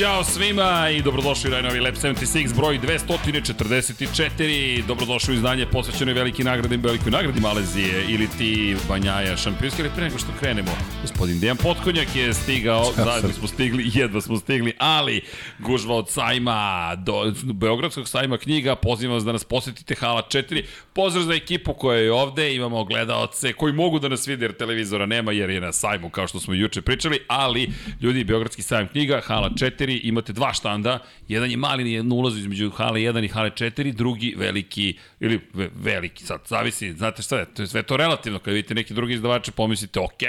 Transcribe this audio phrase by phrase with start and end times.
[0.00, 4.86] Ćao svima i dobrodošli u najnovi Lab 76 broj 244.
[4.86, 10.04] Dobrodošli u izdanje posvećenoj veliki nagradi, velikoj nagradi Malezije ili ti Banjaja šampionski, ali pre
[10.04, 10.70] nego što krenemo,
[11.02, 15.20] gospodin Dejan Potkonjak je stigao, zajedno smo stigli, jedva smo stigli, ali
[15.58, 21.24] gužva od sajma, do Beogradskog sajma knjiga, pozivam vas da nas posetite Hala 4, pozdrav
[21.24, 25.32] za ekipu koja je ovde, imamo gledaoce koji mogu da nas vide jer televizora nema
[25.32, 29.50] jer je na sajmu kao što smo juče pričali, ali ljudi, Beogradski sajam knjiga, Hala
[29.50, 33.92] 4, imate dva štanda, jedan je mali jedan ulaz između Hale 1 i Hale 4,
[33.92, 38.38] drugi veliki, ili ve, veliki, sad zavisi, znate šta je, to je sve to relativno,
[38.38, 40.22] kada vidite neki drugi izdavače, pomislite, ok,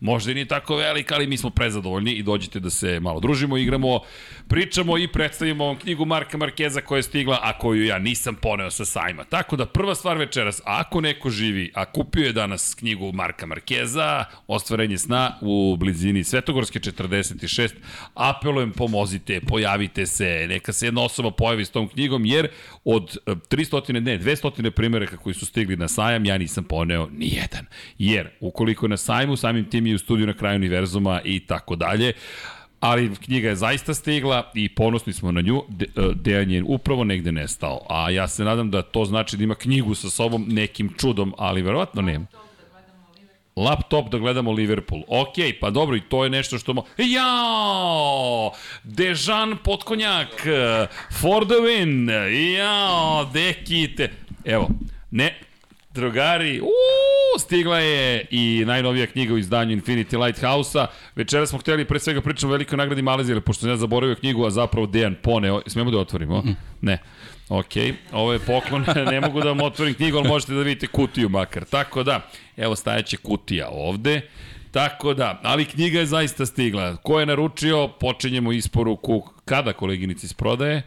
[0.00, 3.56] možda i nije tako velik, ali mi smo prezadovoljni i dođete da se malo družimo,
[3.56, 4.00] igramo,
[4.48, 8.70] pričamo i predstavimo vam knjigu Marka Markeza koja je stigla, a koju ja nisam poneo
[8.70, 9.24] sa sajma.
[9.24, 14.24] Tako da prva stvar večeras, ako neko živi, a kupio je danas knjigu Marka Markeza,
[14.46, 17.70] ostvarenje sna u blizini Svetogorske 46,
[18.14, 22.48] apelujem pomozite, pojavite se, neka se jedna osoba pojavi s tom knjigom, jer
[22.84, 27.66] od 300, ne, 200 primjeraka koji su stigli na sajam, ja nisam poneo ni jedan.
[27.98, 31.76] Jer, ukoliko je na sajmu, samim tim i u studiju na kraju univerzuma i tako
[31.76, 32.12] dalje,
[32.80, 35.62] ali knjiga je zaista stigla i ponosni smo na nju.
[35.68, 39.44] De, e, Dejan je upravo negde nestao, a ja se nadam da to znači da
[39.44, 42.26] ima knjigu sa sobom nekim čudom, ali verovatno nema
[43.64, 45.02] laptop da gledamo Liverpool.
[45.08, 46.74] Ok, pa dobro, i to je nešto što...
[46.74, 46.84] Mo...
[46.96, 48.52] Jao!
[48.84, 50.28] Dejan Potkonjak,
[51.20, 52.10] for the win!
[52.56, 54.10] Jao, dekite!
[54.44, 54.68] Evo,
[55.10, 55.38] ne,
[55.94, 60.86] drugari, uuu, stigla je i najnovija knjiga u izdanju Infinity Lighthouse-a.
[61.16, 64.46] Večera smo hteli pre svega pričamo o velikoj nagradi Malezije, pošto sam ja zaboravio knjigu,
[64.46, 65.62] a zapravo Dejan poneo.
[65.66, 66.38] Smemo da otvorimo?
[66.38, 66.56] Mm.
[66.80, 66.98] Ne.
[67.48, 67.72] Ok,
[68.12, 71.64] ovo je poklon, ne mogu da vam otvorim knjigu, ali možete da vidite kutiju makar.
[71.64, 74.20] Tako da, evo stajaće kutija ovde.
[74.70, 76.96] Tako da, ali knjiga je zaista stigla.
[76.96, 80.82] Ko je naručio, počinjemo isporuku kada koleginici iz prodaje?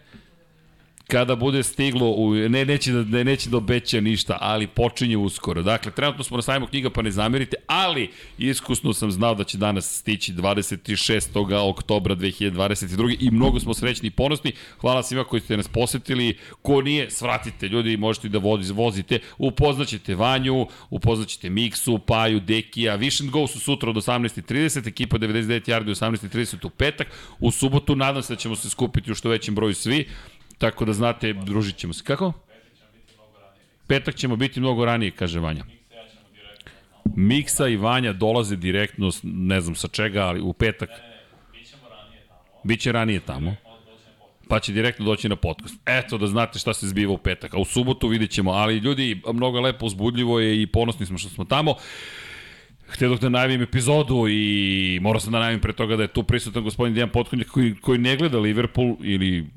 [1.11, 5.63] Kada bude stiglo, u, ne, neće da, ne, neće da obeća ništa, ali počinje uskoro.
[5.63, 9.57] Dakle, trenutno smo na sajmu knjiga, pa ne zamerite, ali iskusno sam znao da će
[9.57, 11.69] danas stići 26.
[11.69, 13.17] oktobra 2022.
[13.19, 14.51] i mnogo smo srećni i ponosni.
[14.81, 16.37] Hvala svima koji ste nas posetili.
[16.61, 19.19] Ko nije, svratite ljudi, možete da vozi, vozite.
[19.37, 22.95] Upoznaćete Vanju, upoznaćete Miksu, Paju, Dekija.
[22.95, 27.07] Vision Go su sutra od 18.30, ekipa 99 yardi 18.30 u petak.
[27.39, 30.07] U subotu nadam se da ćemo se skupiti u što većem broju svi.
[30.61, 32.03] Tako da znate, družit ćemo se.
[32.03, 32.33] Kako?
[33.87, 35.65] Petak ćemo biti mnogo ranije, kaže Vanja.
[37.15, 40.89] Miksa i Vanja dolaze direktno, ne znam sa čega, ali u petak.
[42.63, 43.55] Biće ranije tamo.
[44.47, 45.75] Pa će direktno doći na podcast.
[45.85, 47.53] Eto da znate šta se zbiva u petak.
[47.53, 48.51] A u subotu vidjet ćemo.
[48.51, 51.75] Ali ljudi, mnogo lepo, uzbudljivo je i ponosni smo što smo tamo.
[52.87, 56.63] Htio da najavim epizodu i morao sam da najavim pre toga da je tu prisutan
[56.63, 59.47] gospodin Dijan Potkonjak koji, koji ne gleda Liverpool ili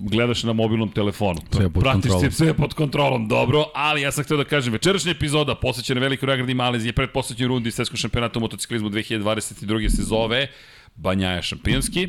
[0.00, 1.40] gledaš na mobilnom telefonu.
[1.52, 2.30] Sve pod Pratiš kontrolom.
[2.30, 6.54] sve pod kontrolom, dobro, ali ja sam htio da kažem, večerašnja epizoda posvećena velikoj nagradi
[6.54, 9.88] Malezije pred posvećenju rundi Svetskog šampionata u motociklizmu 2022.
[9.88, 10.48] se zove
[10.96, 12.08] Banjaja šampionski,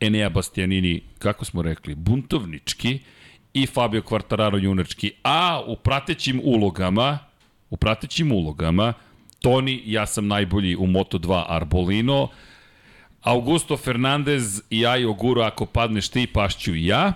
[0.00, 2.98] Enea Bastianini, kako smo rekli, buntovnički
[3.54, 7.18] i Fabio Quartararo junački, a u pratećim ulogama,
[7.70, 8.92] u pratećim ulogama,
[9.40, 12.28] Toni, ja sam najbolji u Moto2 Arbolino,
[13.26, 17.12] Augusto Fernandez i Ajo Guru, ako padneš ti, pašću i ja.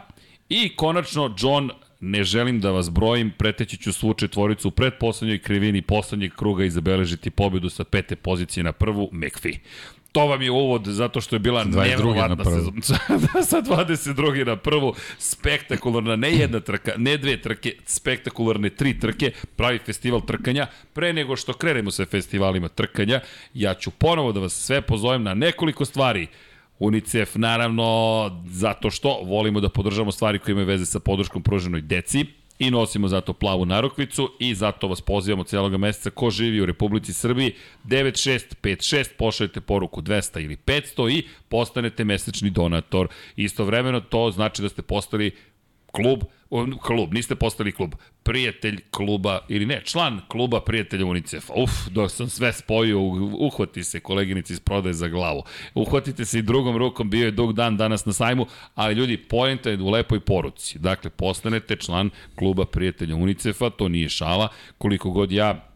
[0.49, 5.83] I konačno, John, ne želim da vas brojim, preteći ću svu četvoricu u predposlednjoj krivini
[5.83, 9.59] poslednjeg kruga i zabeležiti pobedu sa pete pozicije na prvu, McPhee.
[10.13, 12.81] To vam je uvod zato što je bila nevrovatna sezona.
[13.51, 14.47] sa 22.
[14.47, 20.67] na prvu, spektakularna, ne jedna trka, ne dve trke, spektakularne tri trke, pravi festival trkanja.
[20.93, 23.21] Pre nego što krenemo sa festivalima trkanja,
[23.55, 26.27] ja ću ponovo da vas sve pozovem na nekoliko stvari.
[26.79, 27.85] UNICEF naravno
[28.47, 33.09] zato što volimo da podržamo stvari koje imaju veze sa podrškom pruženoj deci i nosimo
[33.09, 37.55] zato plavu narukvicu i zato vas pozivamo cijelog meseca ko živi u Republici Srbiji
[37.85, 43.09] 9656 pošaljete poruku 200 ili 500 i postanete mesečni donator.
[43.37, 45.31] Istovremeno to znači da ste postali
[45.93, 46.25] klub,
[46.83, 51.53] klub, niste postali klub, prijatelj kluba, ili ne, član kluba prijatelja UNICEF-a.
[51.57, 53.01] Uf, dok sam sve spojio,
[53.39, 55.43] uhvati se koleginici iz prodaje za glavu.
[55.75, 59.71] Uhvatite se i drugom rukom, bio je dug dan danas na sajmu, ali ljudi, pojenta
[59.71, 60.79] je u lepoj poruci.
[60.79, 64.49] Dakle, postanete član kluba prijatelja UNICEF-a, to nije šala,
[64.79, 65.67] koliko god ja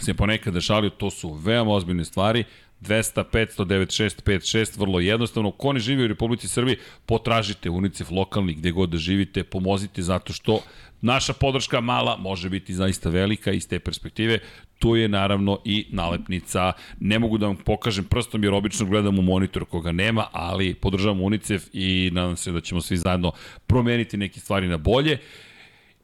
[0.00, 2.44] se ponekad šalio, to su veoma ozbiljne stvari,
[2.80, 5.50] 200, 500, 96, 56, vrlo jednostavno.
[5.50, 10.32] Ko ne živi u Republici Srbiji, potražite UNICEF lokalni gde god da živite, pomozite zato
[10.32, 10.62] što
[11.00, 14.38] naša podrška mala može biti zaista velika iz te perspektive.
[14.78, 16.72] Tu je naravno i nalepnica.
[17.00, 21.20] Ne mogu da vam pokažem prstom jer obično gledam u monitor koga nema, ali podržavam
[21.20, 23.32] UNICEF i nadam se da ćemo svi zajedno
[23.66, 25.18] promeniti neke stvari na bolje.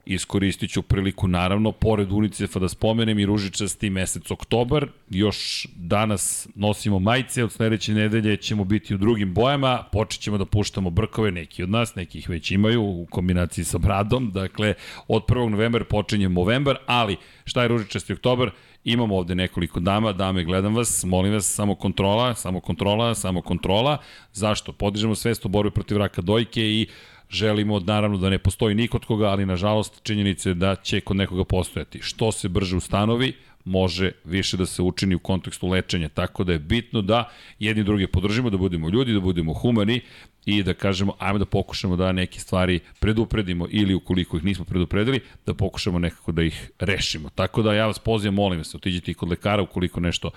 [0.07, 4.87] Iskoristit ću priliku, naravno, pored UNICEF-a da spomenem i ružičasti mesec oktobar.
[5.11, 10.45] Još danas nosimo majice, od sledeće nedelje ćemo biti u drugim bojama, počet ćemo da
[10.45, 14.31] puštamo brkove, neki od nas, neki ih već imaju u kombinaciji sa bradom.
[14.31, 14.75] Dakle,
[15.09, 15.49] od 1.
[15.49, 18.51] novembra počinje novembar, ali šta je ružičasti oktobar?
[18.85, 23.99] Imamo ovde nekoliko dama, dame, gledam vas, molim vas, samo kontrola, samo kontrola, samo kontrola.
[24.33, 24.73] Zašto?
[24.73, 26.87] Podižemo svest u borbi protiv raka dojke i
[27.31, 32.03] Želimo naravno da ne postoji nikod koga, ali nažalost činjenice da će kod nekoga postojati.
[32.03, 33.33] Što se brže ustanovi,
[33.67, 36.09] može više da se učini u kontekstu lečenja.
[36.09, 40.01] Tako da je bitno da jedni drugi podržimo, da budemo ljudi, da budemo humani
[40.47, 45.21] i da kažemo, ajmo da pokušamo da neke stvari predupredimo ili ukoliko ih nismo predupredili,
[45.47, 47.31] da pokušamo nekako da ih rešimo.
[47.35, 50.31] Tako da ja vas pozivam, molim vas, otiđite i kod lekara ukoliko nešto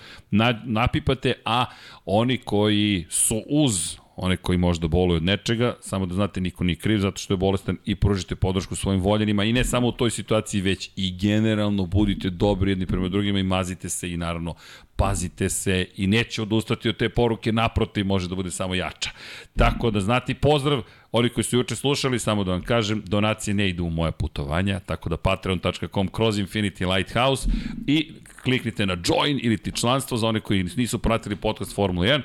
[0.63, 1.65] napipate, a
[2.05, 6.75] oni koji su uz one koji možda boluju od nečega, samo da znate niko nije
[6.75, 10.11] kriv zato što je bolestan i pružite podršku svojim voljenima i ne samo u toj
[10.11, 14.55] situaciji, već i generalno budite dobri jedni prema drugima i mazite se i naravno
[14.95, 19.09] pazite se i neće odustati od te poruke, naprotiv može da bude samo jača.
[19.57, 20.81] Tako da znate pozdrav,
[21.11, 24.79] oni koji su juče slušali, samo da vam kažem, donacije ne idu u moje putovanja,
[24.79, 27.49] tako da patreon.com kroz Infinity Lighthouse
[27.87, 28.11] i
[28.43, 32.21] kliknite na join ili ti članstvo za one koji nisu pratili podcast Formula 1,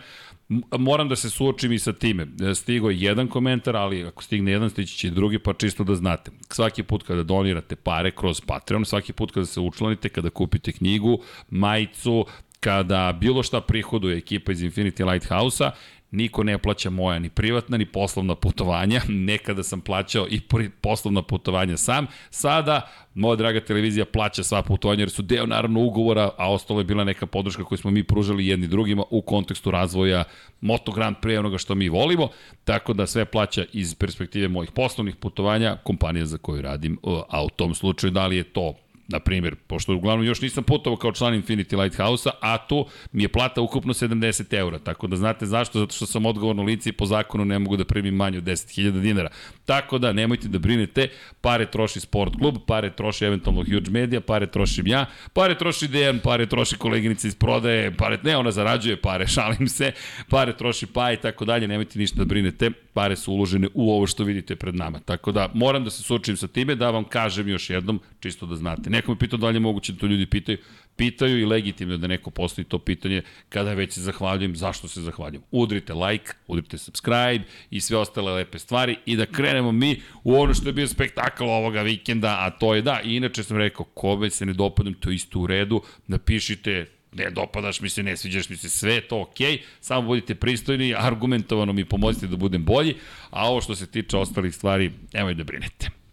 [0.79, 2.27] moram da se suočim i sa time.
[2.51, 5.85] E, stigo je jedan komentar, ali ako stigne jedan, stići će i drugi, pa čisto
[5.85, 6.31] da znate.
[6.49, 11.19] Svaki put kada donirate pare kroz Patreon, svaki put kada se učlanite, kada kupite knjigu,
[11.51, 12.27] majicu,
[12.61, 15.71] kada bilo šta prihoduje ekipa iz Infinity Lighthouse-a,
[16.15, 19.01] niko ne plaća moja ni privatna ni poslovna putovanja.
[19.31, 20.41] Nekada sam plaćao i
[20.81, 22.07] poslovna putovanja sam.
[22.31, 26.85] Sada moja draga televizija plaća sva putovanja jer su deo naravno ugovora, a ostalo je
[26.85, 30.25] bila neka podrška koju smo mi pružali jedni drugima u kontekstu razvoja
[30.61, 32.29] Moto Grand Prix onoga što mi volimo,
[32.65, 37.49] tako da sve plaća iz perspektive mojih poslovnih putovanja kompanija za koju radim, a u
[37.49, 38.75] tom slučaju da li je to
[39.09, 43.29] na primjer, pošto uglavnom još nisam putovao kao član Infinity Lighthouse-a, a tu mi je
[43.29, 47.07] plata ukupno 70 eura, tako da znate zašto, zato što sam odgovorno lice i po
[47.07, 49.29] zakonu ne mogu da primim manje od 10.000 dinara.
[49.65, 51.09] Tako da nemojte da brinete,
[51.41, 56.19] pare troši sport klub, pare troši eventualno Huge Media, pare trošim ja, pare troši Dejan,
[56.19, 59.93] pare troši koleginica iz prodaje, pare, ne, ona zarađuje pare, šalim se,
[60.29, 64.07] pare troši pa i tako dalje, nemojte ništa da brinete, pare su uložene u ovo
[64.07, 64.99] što vidite pred nama.
[64.99, 68.57] Tako da moram da se suočim sa time, da vam kažem još jednom, čisto da
[68.57, 68.91] znate.
[68.95, 70.59] Neko me pitao da li je moguće da to ljudi pitaju.
[70.97, 75.43] Pitaju i legitimno da neko postoji to pitanje kada već se zahvaljujem, zašto se zahvaljujem.
[75.51, 80.55] Udrite like, udrite subscribe i sve ostale lepe stvari i da krenemo mi u ono
[80.55, 84.47] što je bio spektakl ovoga vikenda, a to je da, inače sam rekao, kome se
[84.47, 88.57] ne dopadnem, to je isto u redu, napišite ne dopadaš mi se, ne sviđaš mi
[88.57, 92.95] se, sve to okej, okay, samo budite pristojni, argumentovano mi pomozite da budem bolji,
[93.31, 96.04] a ovo što se tiče ostalih stvari, nemoj da brinete.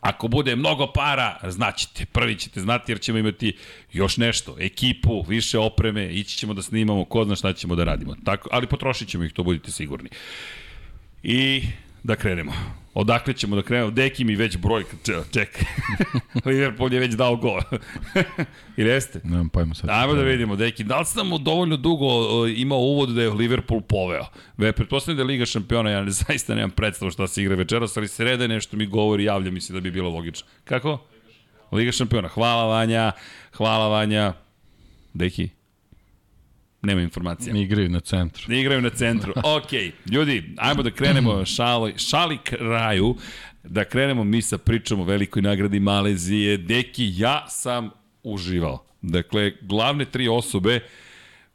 [0.00, 3.56] Ako bude mnogo para, znaćete, prvi ćete znati jer ćemo imati
[3.92, 8.16] još nešto, ekipu, više opreme, ići ćemo da snimamo, ko zna šta ćemo da radimo.
[8.24, 10.08] Tako, ali potrošit ćemo ih, to budite sigurni.
[11.22, 11.62] I
[12.04, 12.52] da krenemo.
[12.94, 13.90] Odakle ćemo da krenemo?
[13.90, 14.84] Deki mi već broj,
[15.32, 15.62] čekaj.
[16.46, 17.60] Liverpool je već dao gol.
[18.76, 19.20] Ili jeste?
[19.24, 19.90] Nemam pojma sad.
[19.90, 20.84] Ajmo da vidimo, Deki.
[20.84, 22.06] Da li sam mu dovoljno dugo
[22.56, 24.24] imao uvod da je Liverpool poveo?
[24.56, 27.96] Ve, pretpostavljam da je Liga šampiona, ja ne, zaista nemam predstavu šta se igra večeras,
[27.96, 30.48] ali srede nešto mi govori, javlja mi se da bi bilo logično.
[30.64, 30.98] Kako?
[31.72, 32.28] Liga šampiona.
[32.28, 33.12] Hvala Vanja,
[33.52, 34.32] hvala Vanja.
[35.14, 35.63] Deki?
[36.84, 37.56] Nema informacija.
[37.56, 38.52] Igraju na centru.
[38.52, 39.32] Igraju na centru.
[39.56, 39.72] Ok,
[40.10, 43.16] ljudi, ajmo da krenemo šali, šali kraju,
[43.64, 46.56] da krenemo mi sa pričom o velikoj nagradi Malezije.
[46.56, 47.90] Deki, ja sam
[48.22, 48.84] uživao.
[49.02, 50.80] Dakle, glavne tri osobe,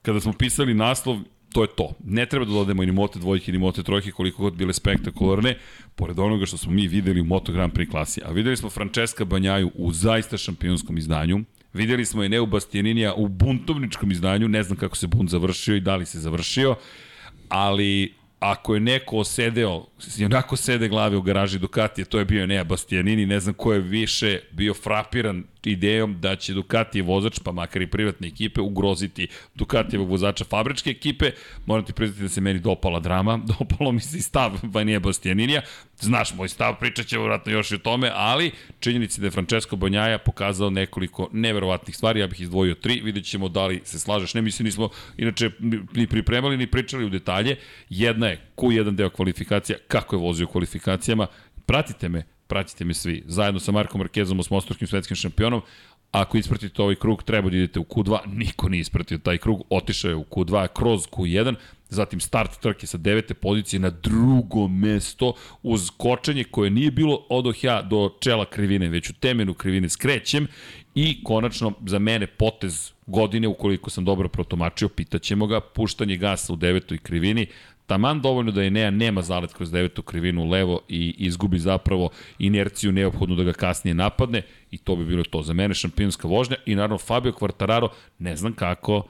[0.01, 1.19] kada smo pisali naslov,
[1.53, 1.93] to je to.
[2.05, 5.57] Ne treba da dodajemo ni mote dvojke, ni mote trojke, koliko god bile spektakularne,
[5.95, 8.21] pored onoga što smo mi videli u Moto Grand Prix klasi.
[8.25, 13.27] A videli smo Francesca Banjaju u zaista šampionskom izdanju, Videli smo je Neu Bastianinija u
[13.27, 16.75] buntovničkom izdanju, ne znam kako se bunt završio i da li se završio,
[17.49, 19.85] ali ako je neko osedeo,
[20.25, 23.79] onako sede glave u garaži Ducatija, to je bio Nea Bastianini, ne znam ko je
[23.79, 30.09] više bio frapiran idejom da će Ducati vozač, pa makar i privatne ekipe, ugroziti Ducatijevog
[30.09, 31.31] vozača fabričke ekipe.
[31.65, 35.61] Moram ti priznati da se meni dopala drama, dopalo mi se i stav Vanije Bastianinija.
[35.99, 39.75] Znaš moj stav, pričat ćemo vratno još i o tome, ali činjenici da je Francesco
[39.75, 44.33] Banjaja pokazao nekoliko neverovatnih stvari, ja bih izdvojio tri, vidjet ćemo da li se slažeš.
[44.33, 45.51] Ne mislim, nismo inače
[45.93, 47.55] ni pripremali ni pričali u detalje.
[47.89, 51.27] Jedna je Q1 deo kvalifikacija, kako je vozio u kvalifikacijama,
[51.65, 55.61] pratite me, pratite me svi, zajedno sa Markom Markezom, osmostorskim svetskim šampionom,
[56.11, 60.09] ako ispratite ovaj krug, treba da idete u Q2, niko nije ispratio taj krug, otišao
[60.09, 61.55] je u Q2 kroz Q1,
[61.89, 67.55] zatim start trke sa devete pozicije na drugo mesto uz kočenje koje nije bilo od
[67.61, 70.47] ja do čela krivine, već u temenu krivine skrećem
[70.95, 76.55] i konačno za mene potez godine, ukoliko sam dobro protomačio, pitaćemo ga, puštanje gasa u
[76.55, 77.47] devetoj krivini,
[77.89, 82.91] taman dovoljno da je Nea nema zalet kroz devetu krivinu levo i izgubi zapravo inerciju
[82.91, 84.41] neophodnu da ga kasnije napadne
[84.71, 85.41] i to bi bilo to.
[85.41, 89.03] Za mene šampionska vožnja i naravno Fabio Quartararo, ne znam kako,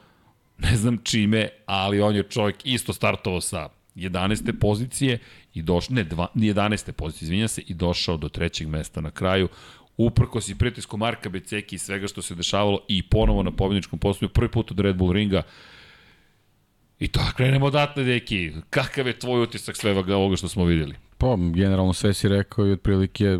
[0.58, 4.60] ne znam čime, ali on je čovjek isto startovao sa 11.
[4.60, 5.20] pozicije
[5.54, 6.92] i došao, ne, dva, 11.
[6.92, 9.48] pozicije, izvinja se, i došao do trećeg mesta na kraju
[9.98, 14.30] uprkos i pritisku Marka Beceki i svega što se dešavalo i ponovo na pobjedničkom postoju,
[14.30, 15.44] prvi put od Red Bull ringa,
[17.00, 18.51] I to krenemo odatle, deki.
[18.70, 20.96] Kakav je tvoj utisak svega ovoga što smo videli?
[21.18, 23.38] Pa, generalno sve si rekao i otprilike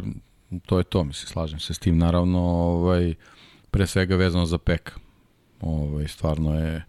[0.66, 1.98] to je to, mislim, slažem se s tim.
[1.98, 3.14] Naravno, ovaj,
[3.72, 4.94] pre svega vezano za peka.
[5.62, 6.86] Ovaj, stvarno je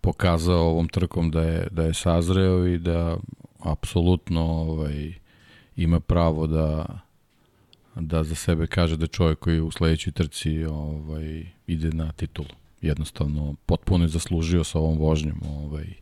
[0.00, 3.16] pokazao ovom trkom da je, da je sazreo i da
[3.58, 5.12] apsolutno ovaj,
[5.76, 6.86] ima pravo da
[7.94, 13.54] da za sebe kaže da čovjek koji u sledećoj trci ovaj, ide na titulu jednostavno
[13.66, 15.96] potpuno je zaslužio sa ovom vožnjom ovaj, e,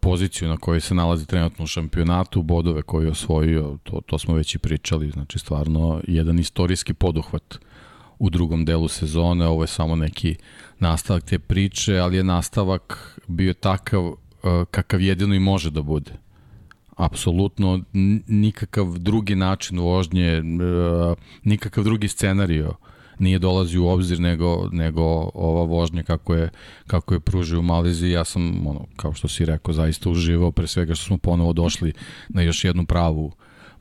[0.00, 4.34] poziciju na kojoj se nalazi trenutno u šampionatu, bodove koje je osvojio, to, to smo
[4.34, 7.58] već i pričali, znači stvarno jedan istorijski poduhvat
[8.18, 10.36] u drugom delu sezone, ovo je samo neki
[10.78, 16.12] nastavak te priče, ali je nastavak bio takav e, kakav jedino i može da bude.
[16.96, 17.80] Apsolutno
[18.26, 20.42] nikakav drugi način vožnje, e,
[21.44, 22.74] nikakav drugi scenario
[23.18, 25.02] nije dolazi u obzir nego, nego
[25.34, 26.50] ova vožnja kako je,
[26.86, 28.10] kako je pružio u.
[28.10, 31.92] Ja sam, ono, kao što si rekao, zaista uživao, pre svega što smo ponovo došli
[32.28, 33.32] na još jednu pravu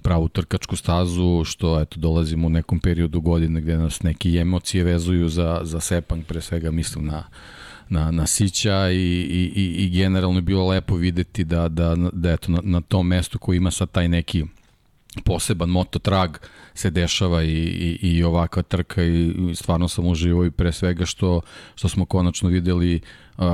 [0.03, 5.29] pravu trkačku stazu, što eto dolazimo u nekom periodu godine gde nas neke emocije vezuju
[5.29, 7.23] za, za Sepang, pre svega mislim na,
[7.89, 12.31] na, na Sića i, i, i, i generalno je bilo lepo videti da, da, da
[12.31, 14.45] eto, na, na tom mestu koji ima sad taj neki
[15.25, 16.37] poseban mototrag
[16.73, 21.41] se dešava i, i, i ovakva trka i, stvarno sam uživao i pre svega što,
[21.75, 23.01] što smo konačno videli
[23.37, 23.45] uh,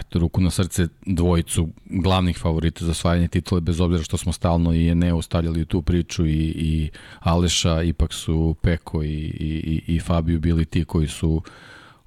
[0.00, 4.74] eto, ruku na srce dvojicu glavnih favorita za osvajanje titule, bez obzira što smo stalno
[4.74, 6.90] i Eneo stavljali u tu priču i, i
[7.20, 11.42] Aleša, ipak su Peko i, i, i Fabio bili ti koji su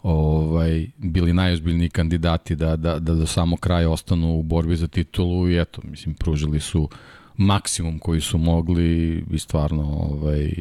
[0.04, 5.50] ovaj, bili najozbiljniji kandidati da, da, da do samog kraja ostanu u borbi za titulu
[5.50, 6.90] i eto, mislim, pružili su uh,
[7.38, 10.52] maksimum koji su mogli i stvarno ovaj,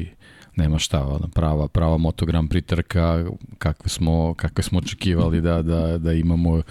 [0.56, 3.24] nema šta, ona, prava, prava motogram pritrka
[3.58, 6.62] kakve smo, kakve smo očekivali da, da, da imamo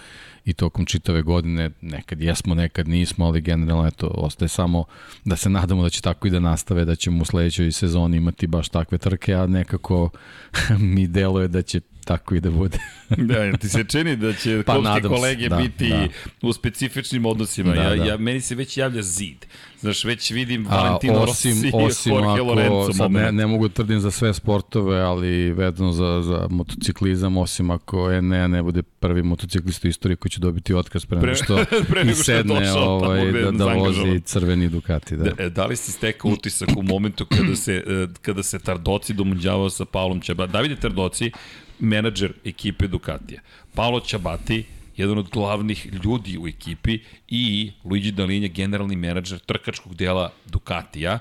[0.45, 4.85] i tokom čitave godine, nekad jesmo, nekad nismo, ali generalno eto, ostaje samo
[5.25, 8.47] da se nadamo da će tako i da nastave, da ćemo u sledećoj sezoni imati
[8.47, 10.09] baš takve trke, a nekako
[10.93, 12.77] mi deluje da će tako i da bude.
[13.29, 16.07] da, ti se čini da će pa, kolege da, biti da.
[16.41, 17.73] u specifičnim odnosima.
[17.73, 18.05] Da, ja, da.
[18.05, 19.45] ja, meni se već javlja zid.
[19.85, 22.93] Znaš, već vidim Valentino osim, Rossi osim i Jorge Lorenzo.
[22.93, 27.71] Sad ne, ne mogu da tvrdim za sve sportove, ali vedno za, za motociklizam, osim
[27.71, 31.65] ako Enea ne bude prvi motociklista u istoriji koji će dobiti otkaz pre, nego što
[31.89, 35.17] pre nego što sedne došao, ovaj, da, da vozi crveni Ducati.
[35.17, 35.23] Da.
[35.23, 39.13] Da, e, da li si stekao utisak u momentu kada se, e, kada se Tardoci
[39.13, 40.47] domunđavao sa Paulom Čeba?
[40.47, 41.31] Davide Tardoci,
[41.79, 43.41] menadžer ekipe Ducatija.
[43.75, 44.63] Paolo Čabati,
[44.97, 51.19] jedan od glavnih ljudi u ekipi i Luigi Dalinja, generalni menadžer trkačkog dela Ducatija.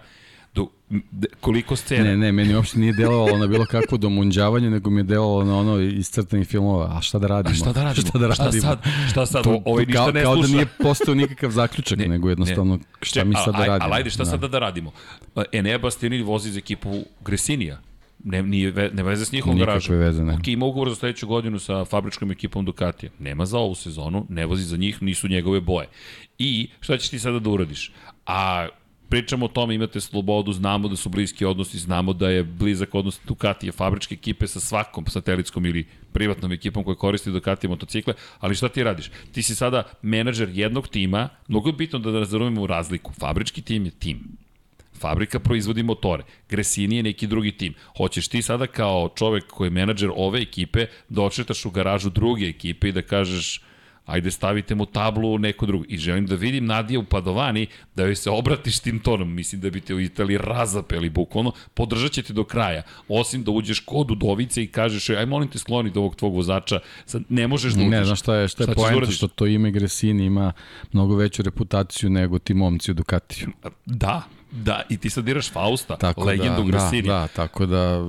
[0.54, 0.68] Do,
[1.40, 2.04] koliko scena?
[2.04, 5.58] Ne, ne, meni uopšte nije delovalo na bilo kakvo domunđavanje, nego mi je delovalo na
[5.58, 6.96] ono iz crtanih filmova.
[6.96, 7.52] A šta da radimo?
[7.52, 8.08] A šta da radimo?
[8.08, 8.50] šta da radimo?
[8.52, 8.78] Šta sad?
[9.10, 9.44] Šta sad?
[9.44, 10.46] To, ovaj ništa kao, ne kao sluša.
[10.46, 12.82] Kao da nije postao nikakav zaključak, ne, nego jednostavno ne.
[13.02, 13.84] šta mi sad da radimo?
[13.84, 14.30] Ali ajde, šta da.
[14.30, 14.92] sad da radimo?
[15.52, 17.80] Enea Bastianini vozi za ekipu Gresinija
[18.24, 19.96] Ne, nije, nema veze s njihovom garažom.
[19.98, 20.34] veze, ne.
[20.34, 23.10] Ok, ima ugovor za sledeću godinu sa fabričkom ekipom Ducatija.
[23.18, 25.88] Nema za ovu sezonu, ne vozi za njih, nisu njegove boje.
[26.38, 27.92] I šta ćeš ti sada da uradiš?
[28.26, 28.68] A
[29.08, 33.20] pričamo o tome, imate slobodu, znamo da su bliski odnosi, znamo da je blizak odnos
[33.26, 38.68] Ducatije, fabričke ekipe sa svakom satelitskom ili privatnom ekipom koja koristi Ducatije motocikle, ali šta
[38.68, 39.10] ti radiš?
[39.32, 43.12] Ti si sada menadžer jednog tima, mnogo je bitno da razumemo razliku.
[43.12, 44.43] Fabrički tim je tim
[44.98, 46.22] Fabrika proizvodi motore.
[46.48, 47.74] Gresini je neki drugi tim.
[47.96, 52.48] Hoćeš ti sada kao čovek koji je menadžer ove ekipe da očetaš u garažu druge
[52.48, 53.60] ekipe i da kažeš
[54.06, 55.84] ajde stavite mu tablu u neko drugo.
[55.88, 59.34] I želim da vidim Nadija u Padovani, da joj se obratiš tim tonom.
[59.34, 61.52] Mislim da bi te u Italiji razapeli bukvalno.
[61.74, 62.82] Podržat će te do kraja.
[63.08, 66.80] Osim da uđeš kod Udovice i kažeš, aj molim te skloni do ovog tvog vozača.
[67.06, 67.90] Sad ne možeš da uđeš.
[67.90, 70.52] Ne, znaš šta je, šta je šta poenta, što to ime Gresini ima
[70.92, 73.48] mnogo veću reputaciju nego ti momci u Ducatiju.
[73.86, 74.22] Da,
[74.56, 77.08] Da, i ti sad diraš Fausta, tako legendu da, Grasini.
[77.08, 78.00] Da, da, tako da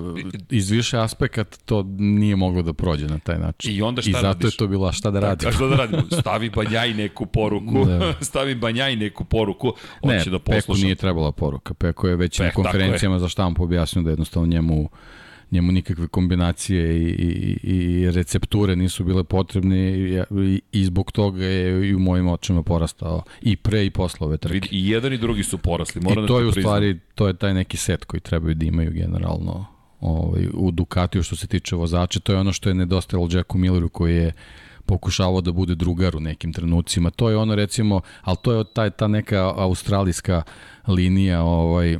[0.49, 3.75] iz više aspekata to nije moglo da prođe na taj način.
[3.75, 4.53] I onda šta I zato radiš?
[4.53, 5.51] je to bila šta da radimo.
[5.51, 6.03] šta da radimo?
[6.21, 8.13] Stavi Banjaj neku poruku, da.
[8.29, 10.61] stavi Banjaj neku poruku, on ne, će da posluša.
[10.61, 11.73] Peku nije trebala poruka.
[11.73, 14.89] Peko je već Pek, na konferencijama za štampu objasnio da jednostavno njemu
[15.55, 21.89] njemu nikakve kombinacije i, i, i recepture nisu bile potrebne i, i, zbog toga je
[21.89, 24.69] i u mojim očima porastao i pre i posle ove trke.
[24.71, 27.33] I jedan i drugi su porasli, moram I to da je u stvari, to je
[27.33, 29.65] taj neki set koji trebaju da imaju generalno
[30.01, 32.19] ovaj, u Ducatiju što se tiče vozača.
[32.19, 34.33] To je ono što je nedostajalo Jacku Milleru koji je
[34.85, 37.09] pokušavao da bude drugar u nekim trenucima.
[37.09, 40.43] To je ono recimo, ali to je taj, ta neka australijska
[40.87, 41.97] linija ovaj,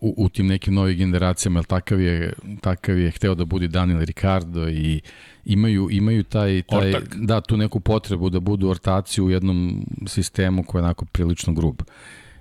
[0.00, 4.00] u, u tim nekim novim generacijama, ali takav je, takav je hteo da bude Daniel
[4.00, 5.00] Ricardo i
[5.44, 10.80] imaju, imaju taj, taj da, tu neku potrebu da budu ortaci u jednom sistemu koji
[10.80, 11.82] je onako prilično grub.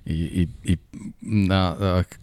[0.06, 0.78] I, i, i
[1.22, 1.76] na,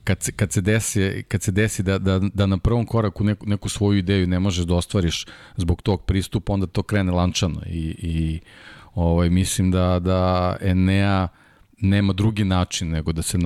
[0.04, 3.46] kad, se, kad, se desi, kad se desi da, da, da na prvom koraku neku,
[3.46, 7.94] neku svoju ideju ne možeš da ostvariš zbog tog pristupa, onda to krene lančano i,
[7.98, 8.40] i
[8.94, 11.28] ovaj, mislim da, da Enea
[11.82, 13.38] nema drugi način nego da se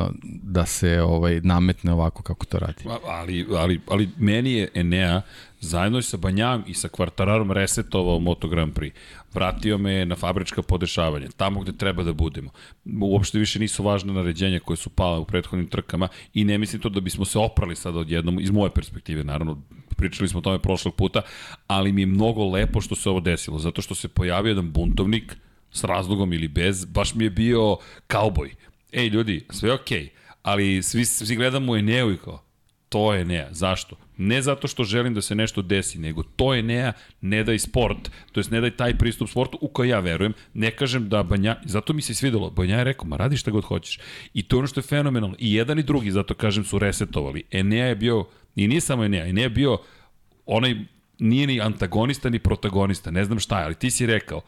[0.43, 2.85] da se ovaj nametne ovako kako to radi.
[3.09, 5.23] Ali ali ali meni je Enea
[5.61, 8.93] zajedno sa Banjam i sa Kvartararom resetovao Moto Grand Prix.
[9.35, 12.50] Vratio me na fabrička podešavanja, tamo gde treba da budemo.
[13.00, 16.88] Uopšte više nisu važne naređenja koje su pale u prethodnim trkama i ne mislim to
[16.88, 19.62] da bismo se oprali sada odjednom, iz moje perspektive naravno,
[19.97, 21.23] pričali smo o tome prošlog puta,
[21.66, 25.37] ali mi je mnogo lepo što se ovo desilo, zato što se pojavio jedan buntovnik,
[25.73, 28.54] s razlogom ili bez, baš mi je bio kauboj.
[28.92, 30.08] Ej, ljudi, sve je okej, okay,
[30.42, 32.42] ali svi, svi gledamo Eneu i kao,
[32.88, 33.49] to je Enea.
[33.50, 33.96] Zašto?
[34.16, 38.11] Ne zato što želim da se nešto desi, nego to je Enea, ne daj sport,
[38.32, 40.32] to jest ne daj taj pristup sportu u koji ja verujem.
[40.54, 43.64] Ne kažem da Banja, zato mi se svidelo, Banja je rekao, ma radi šta god
[43.64, 43.98] hoćeš.
[44.35, 45.37] I to je ono što je fenomenalno.
[45.38, 47.42] I jedan i drugi, zato kažem, su resetovali.
[47.50, 48.24] Enea je bio,
[48.57, 49.79] i nije samo Enea, Enea je bio
[50.46, 50.74] onaj,
[51.18, 54.40] nije ni antagonista ni protagonista, ne znam šta je, ali ti si rekao,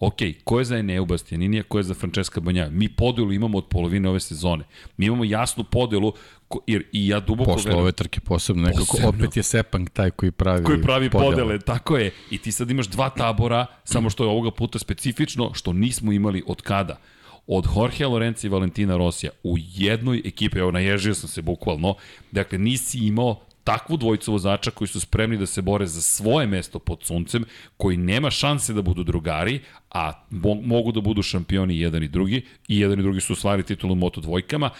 [0.00, 2.68] ok, ko je za Eneu Bastianinija, ko je za Francesca Banja?
[2.70, 4.64] Mi podelu imamo od polovine ove sezone.
[4.96, 6.12] Mi imamo jasnu podelu,
[6.48, 7.82] ko, jer i ja duboko Posle verujem.
[7.82, 9.08] ove trke posebno, nekako posebno.
[9.08, 11.30] opet je Sepang taj koji pravi Koji pravi podele.
[11.30, 12.10] podele, tako je.
[12.30, 16.42] I ti sad imaš dva tabora, samo što je ovoga puta specifično, što nismo imali
[16.46, 17.00] od kada
[17.46, 21.94] od Jorge Lorenza i Valentina Rosija u jednoj ekipi, evo naježio sam se bukvalno,
[22.32, 26.78] dakle nisi imao takvu dvojicu vozača koji su spremni da se bore za svoje mesto
[26.78, 27.44] pod suncem,
[27.76, 32.44] koji nema šanse da budu drugari, a mo mogu da budu šampioni jedan i drugi,
[32.68, 34.70] i jedan i drugi su osvajali titulu Moto dvojkama,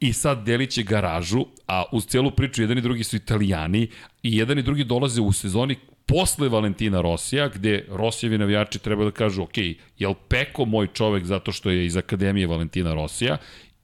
[0.00, 3.88] i sad deliće garažu, a uz celu priču jedan i drugi su italijani,
[4.22, 9.10] i jedan i drugi dolaze u sezoni posle Valentina Rosija, gde Rosijevi navijači treba da
[9.10, 9.58] kažu, ok,
[9.98, 13.36] je li Peko moj čovek zato što je iz Akademije Valentina Rosija,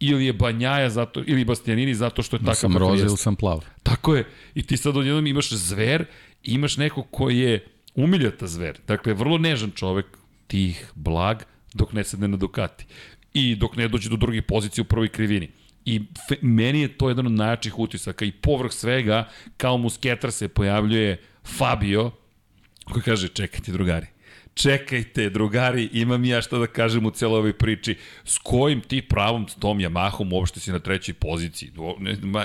[0.08, 3.36] ili je Banjaja zato, ili Bastianini zato što je da takav sam roze ili sam
[3.36, 3.64] plav.
[3.82, 4.24] Tako je.
[4.54, 6.04] I ti sad odjednom imaš zver,
[6.42, 8.78] imaš neko koji je umiljata zver.
[8.86, 10.06] Dakle, vrlo nežan čovek,
[10.46, 11.42] tih, blag,
[11.74, 12.86] dok ne sedne na Ducati.
[13.34, 15.48] I dok ne dođe do drugih pozicija u prvoj krivini.
[15.84, 20.48] I fe, meni je to jedan od najjačih utisaka i povrh svega, kao musketar se
[20.48, 22.10] pojavljuje Fabio,
[22.84, 24.06] koji kaže, čekajte drugari,
[24.54, 27.96] čekajte, drugari, imam ja šta da kažem u celoj ovoj priči.
[28.24, 31.72] S kojim ti pravom s tom Yamahom uopšte si na trećoj poziciji?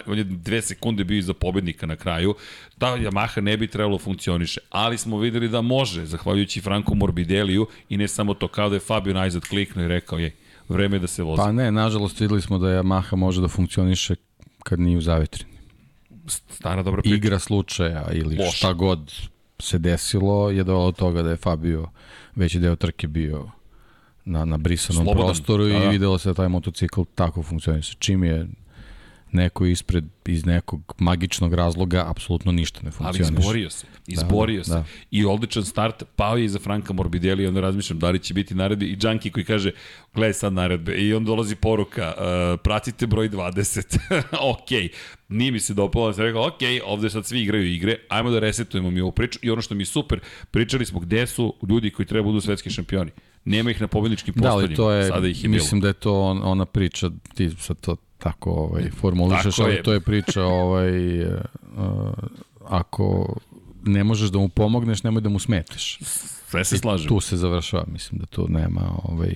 [0.05, 2.35] On je dve sekunde bio iza pobednika na kraju.
[2.77, 7.67] Ta Yamaha ne bi trebalo da funkcioniše, ali smo videli da može, zahvaljujući Franku Morbideliju
[7.89, 10.31] i ne samo to, kao da je Fabio najzad kliknuo i rekao je,
[10.69, 11.37] vreme je da se vozi.
[11.37, 14.15] Pa ne, nažalost videli smo da Yamaha može da funkcioniše
[14.63, 15.59] kad nije u zavetrini.
[16.27, 17.15] Stara dobra priča.
[17.15, 18.57] Igra slučaja ili Loš.
[18.57, 19.13] šta god
[19.59, 21.87] se desilo je dovelo do toga da je Fabio
[22.35, 23.49] veći deo trke bio
[24.25, 25.27] na, na brisanom Slobodan.
[25.27, 25.85] prostoru da, da.
[25.85, 27.95] i videlo se da taj motocikl tako funkcioniše.
[27.99, 28.47] Čim je
[29.31, 33.33] neko ispred iz nekog magičnog razloga apsolutno ništa ne funkcioniše.
[33.33, 33.87] Ali izborio se.
[34.07, 34.71] Izborio da, se.
[34.71, 34.83] Da.
[35.11, 38.55] I odličan start, pao je iza Franka Morbidelli i onda razmišljam da li će biti
[38.55, 39.71] naredbe i Junkie koji kaže
[40.13, 43.99] gledaj sad naredbe i on dolazi poruka uh, pratite broj 20.
[44.53, 44.91] ok,
[45.29, 48.91] nije mi se dopalo, sam rekao ok, ovde sad svi igraju igre, ajmo da resetujemo
[48.91, 50.19] mi ovu priču i ono što mi je super,
[50.51, 53.11] pričali smo gde su ljudi koji treba da budu svetski šampioni.
[53.45, 54.61] Nema ih na pobedničkim postavljima.
[54.61, 55.81] Da, ali to je, Sada ih je mislim bilo.
[55.81, 59.83] da je to on, ona priča, ti sad to tako ovaj, formulišeš, tako ali je.
[59.83, 61.33] to je priča ovaj, uh,
[62.65, 63.35] ako
[63.83, 65.99] ne možeš da mu pomogneš, nemoj da mu smetiš.
[66.47, 67.07] Sve se slažem.
[67.07, 69.35] tu se završava, mislim da tu nema ovaj,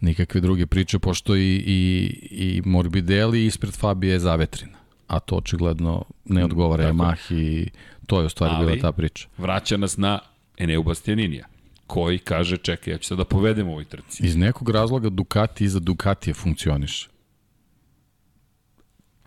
[0.00, 4.78] nikakve druge priče, pošto i, i, i Morbidelli ispred Fabije je zavetrina.
[5.06, 7.68] A to očigledno ne odgovara mm, Yamaha i
[8.06, 9.28] to je u stvari Ali, bila ta priča.
[9.38, 10.18] vraća nas na
[10.58, 11.46] Eneu Bastianinija
[11.86, 14.26] koji kaže čekaj, ja ću sad da povedem u ovoj trci.
[14.26, 17.08] Iz nekog razloga Ducati iza Ducatije funkcioniše.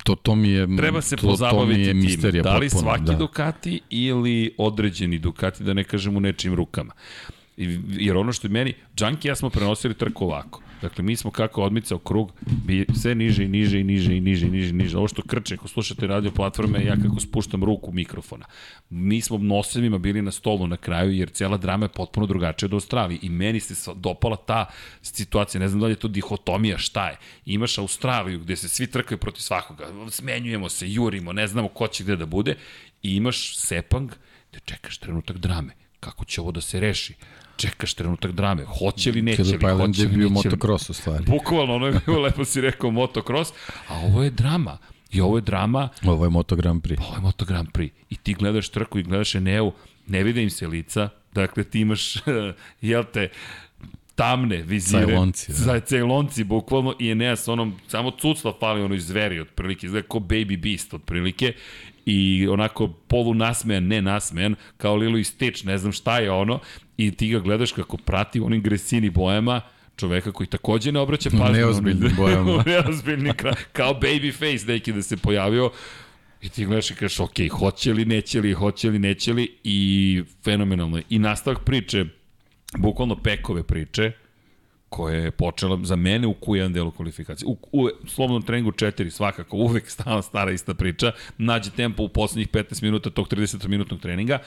[0.03, 2.41] To, to mi je Treba se to, pozabaviti to mi je tim.
[2.41, 3.13] Da li potpuno, svaki da.
[3.13, 6.93] Ducati ili određeni Ducati, da ne kažem u nečim rukama.
[7.87, 10.61] Jer ono što je meni, Junkie ja smo prenosili trku ovako.
[10.81, 14.47] Dakle, mi smo kako odmicao krug, bi sve niže i niže i niže i niže
[14.47, 14.97] i niže i niže.
[14.97, 18.45] Ovo što krče, ako slušate radio platforme, ja kako spuštam ruku mikrofona.
[18.89, 22.73] Mi smo nosevima bili na stolu na kraju, jer cela drama je potpuno drugačija od
[22.73, 23.19] Australije.
[23.21, 24.65] I meni se dopala ta
[25.01, 27.17] situacija, ne znam da li je to dihotomija, šta je.
[27.45, 32.03] Imaš Australiju gde se svi trkaju protiv svakoga, smenjujemo se, jurimo, ne znamo ko će
[32.03, 32.55] gde da bude.
[33.03, 34.11] I imaš Sepang,
[34.51, 35.73] gde čekaš trenutak drame.
[35.99, 37.13] Kako će ovo da se reši?
[37.59, 41.25] Čekaš trenutak drame, hoće li, neće li, hoće li, neće motocross u stvari.
[41.25, 43.53] Bukvalno, ono je bilo lepo si rekao motocross,
[43.87, 44.77] a ovo je drama.
[45.11, 45.89] I ovo je drama.
[46.05, 47.01] Ovo je Moto Grand Prix.
[47.07, 47.89] Ovo je Moto Grand Prix.
[48.09, 49.71] I ti gledaš trku i gledaš Eneu,
[50.07, 52.13] ne vide im se lica, dakle ti imaš,
[52.81, 53.29] jel te,
[54.15, 55.05] tamne vizire.
[55.05, 55.65] Cajlonci.
[55.65, 55.79] Da.
[55.79, 60.19] Cajlonci, bukvalno, i Enea sa onom, samo cucla fali ono iz zveri, otprilike, izgleda kao
[60.19, 61.53] Baby Beast, otprilike,
[62.05, 66.59] i onako polu nasmejan, ne nasmejan, kao Lilo i Stitch, ne znam šta je ono,
[66.99, 69.61] i ti ga gledaš kako prati onim gresini bojama,
[69.95, 71.57] čoveka koji takođe ne obraća pažnju.
[71.57, 72.63] Neozbiljnim bojama.
[72.65, 73.31] Neozbiljni,
[73.73, 75.71] kao baby face neki da se pojavio.
[76.41, 80.23] I ti gledaš i kažeš, ok, hoće li, neće li, hoće li, neće li, i
[80.43, 81.03] fenomenalno je.
[81.09, 82.05] I nastavak priče,
[82.77, 84.11] bukvalno pekove priče,
[84.89, 87.47] koja je počela za mene u Q1 delu kvalifikacije.
[87.47, 92.49] U, u slobodnom treningu 4 svakako, uvek stala stara ista priča, nađe tempo u poslednjih
[92.49, 94.39] 15 minuta tog 30-minutnog treninga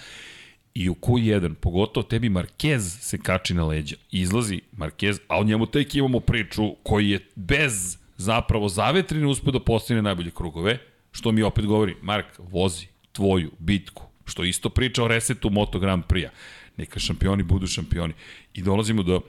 [0.75, 3.97] i u Q1, pogotovo tebi Marquez se kači na leđa.
[4.11, 9.61] Izlazi Marquez, a o njemu tek imamo priču koji je bez zapravo zavetrine uspio da
[9.61, 10.79] postigne najbolje krugove,
[11.13, 16.05] što mi opet govori, Mark, vozi tvoju bitku, što isto priča o resetu Moto Grand
[16.05, 16.31] Prix-a.
[16.77, 18.15] Neka šampioni budu šampioni.
[18.55, 19.21] I dolazimo do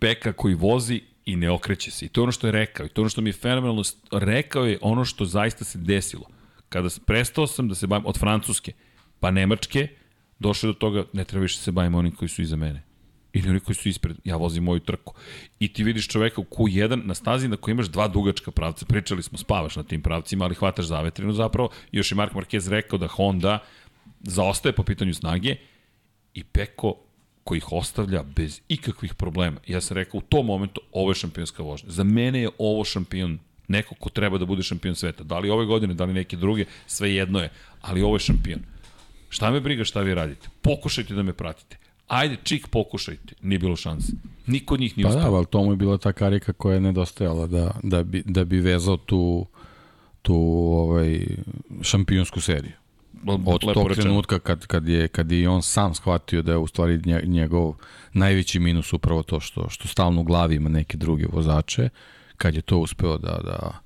[0.00, 2.06] Peka koji vozi i ne okreće se.
[2.06, 2.86] I to je ono što je rekao.
[2.86, 6.24] I to je ono što mi je fenomenalno rekao je ono što zaista se desilo.
[6.68, 8.72] Kada prestao sam da se bavim od Francuske,
[9.20, 9.88] pa Nemačke,
[10.38, 12.82] došao do toga, ne treba više se bavim onim koji su iza mene.
[13.32, 15.14] Ili oni koji su ispred, ja vozim moju trku.
[15.60, 18.86] I ti vidiš čoveka u Q1 na stazi na kojoj imaš dva dugačka pravca.
[18.86, 21.68] Pričali smo, spavaš na tim pravcima, ali hvataš zavetrinu zapravo.
[21.92, 23.58] Još je Mark Marquez rekao da Honda
[24.20, 25.56] zaostaje po pitanju snage
[26.34, 26.94] i Peko
[27.44, 29.60] koji ih ostavlja bez ikakvih problema.
[29.66, 31.90] Ja sam rekao, u tom momentu ovo je šampionska vožnja.
[31.90, 35.24] Za mene je ovo šampion, neko ko treba da bude šampion sveta.
[35.24, 37.50] Da li ove godine, da li neke druge, sve jedno je.
[37.80, 38.60] Ali ovo je šampion.
[39.28, 40.48] Šta me briga šta vi radite?
[40.62, 41.76] Pokušajte da me pratite.
[42.08, 43.34] Ajde, čik, pokušajte.
[43.42, 44.12] Nije bilo šanse.
[44.46, 45.22] Niko od njih nije pa uspio.
[45.22, 48.22] Pa da, ali to mu je bila ta karika koja je nedostajala da, da, bi,
[48.26, 49.46] da bi vezao tu,
[50.22, 50.36] tu
[50.72, 51.26] ovaj,
[51.82, 52.72] šampionsku seriju.
[53.26, 54.02] Od tog rečeno.
[54.02, 57.74] trenutka kad, kad, je, kad je on sam shvatio da je u stvari njegov
[58.12, 61.88] najveći minus upravo to što, što stalno u glavi ima neke druge vozače,
[62.36, 63.78] kad je to uspeo da, da,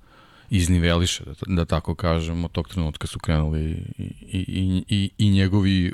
[0.53, 5.93] izniveliše, da, da tako kažem, od tog trenutka su krenuli i, i, i, i njegovi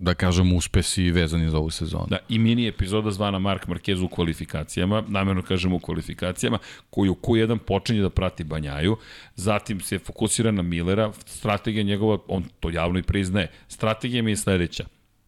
[0.00, 2.06] da kažem, uspesi vezani za ovu sezonu.
[2.10, 6.58] Da, i mini epizoda zvana Mark Marquez u kvalifikacijama, namjerno kažem u kvalifikacijama,
[6.90, 8.96] koju Q1 počinje da prati Banjaju,
[9.36, 14.36] zatim se fokusira na Millera, strategija njegova, on to javno i priznaje, strategija mi je
[14.36, 14.84] sledeća,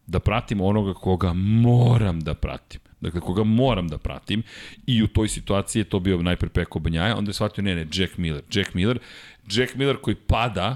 [0.07, 2.90] da pratim onoga koga moram da pratim.
[3.01, 4.43] Dakle, koga moram da pratim
[4.87, 7.87] i u toj situaciji je to bio najpre Peko Banjaja, onda je shvatio, ne, ne,
[7.93, 8.41] Jack Miller.
[8.53, 8.99] Jack Miller,
[9.51, 10.75] Jack Miller koji pada,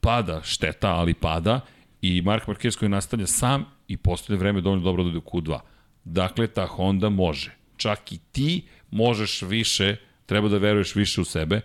[0.00, 1.60] pada šteta, ali pada,
[2.02, 5.58] i Mark Marquez koji nastavlja sam i postoje vreme dovoljno dobro da ide u Q2.
[6.04, 7.54] Dakle, ta Honda može.
[7.76, 11.60] Čak i ti možeš više, treba da veruješ više u sebe,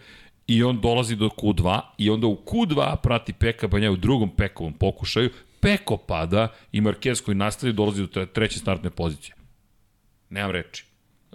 [0.48, 4.74] i on dolazi do Q2 i onda u Q2 prati Peka Banja u drugom Pekovom
[4.74, 5.30] pokušaju,
[5.60, 9.36] Peko pada i Marquez koji nastavlja dolazi do treće startne pozicije.
[10.34, 10.86] Nemam reči.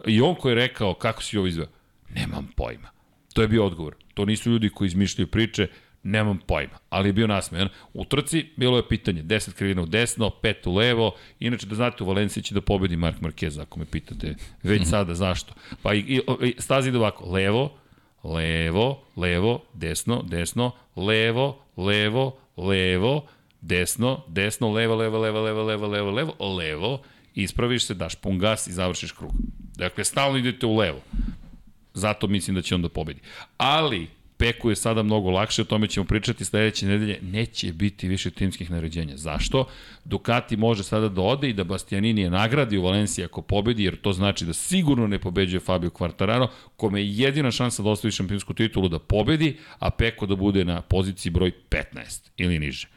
[0.06, 1.66] I on koji je rekao kako si ovo izveo,
[2.14, 2.90] nemam pojma.
[3.32, 3.94] To je bio odgovor.
[4.14, 5.68] To nisu ljudi koji izmišljaju priče,
[6.02, 7.68] nemam pojma, ali je bio nasmejan.
[7.94, 12.04] U trci bilo je pitanje, 10 krivina u desno, 5 u levo, inače da znate
[12.04, 14.90] u Valenciji će da pobedi Mark Marquez, ako me pitate već mhm.
[14.90, 15.54] sada zašto.
[15.82, 17.78] Pa i, i, i stazi ide ovako, levo,
[18.24, 23.26] levo, levo, desno, desno, levo, levo, levo,
[23.60, 27.02] desno, desno, levo, levo, levo, levo, levo, levo, levo, levo,
[27.42, 29.32] ispraviš se, daš pun gas i završiš krug.
[29.76, 31.00] Dakle, stalno idete u levo.
[31.94, 33.20] Zato mislim da će on da pobedi.
[33.56, 38.30] Ali, Peku je sada mnogo lakše, o tome ćemo pričati sledeće nedelje, neće biti više
[38.30, 39.16] timskih naređenja.
[39.16, 39.66] Zašto?
[40.04, 43.96] Ducati može sada da ode i da Bastianini je nagradi u Valenciji ako pobedi, jer
[43.96, 48.54] to znači da sigurno ne pobeđuje Fabio Quartararo, kome je jedina šansa da ostavi šampionsku
[48.54, 52.88] titulu da pobedi, a Peko da bude na poziciji broj 15 ili niže.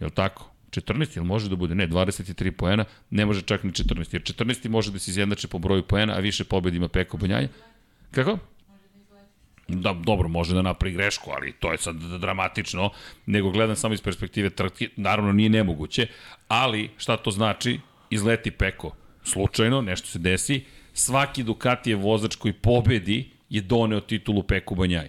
[0.00, 0.49] Je li tako?
[0.70, 1.74] 14, ili može da bude?
[1.74, 5.58] Ne, 23 poena, ne može čak ni 14, jer 14 može da se izjednače po
[5.58, 7.48] broju poena, a više pobedi ima Peko Banjanja.
[8.10, 8.38] Kako?
[9.74, 12.90] da, dobro, može da napravi grešku, ali to je sad dramatično,
[13.26, 16.06] nego gledam samo iz perspektive trke, naravno nije nemoguće,
[16.48, 17.80] ali šta to znači?
[18.10, 18.90] Izleti Peko
[19.24, 25.08] slučajno, nešto se desi, svaki Ducati je vozač koji pobedi je doneo titulu Peku Banjaj.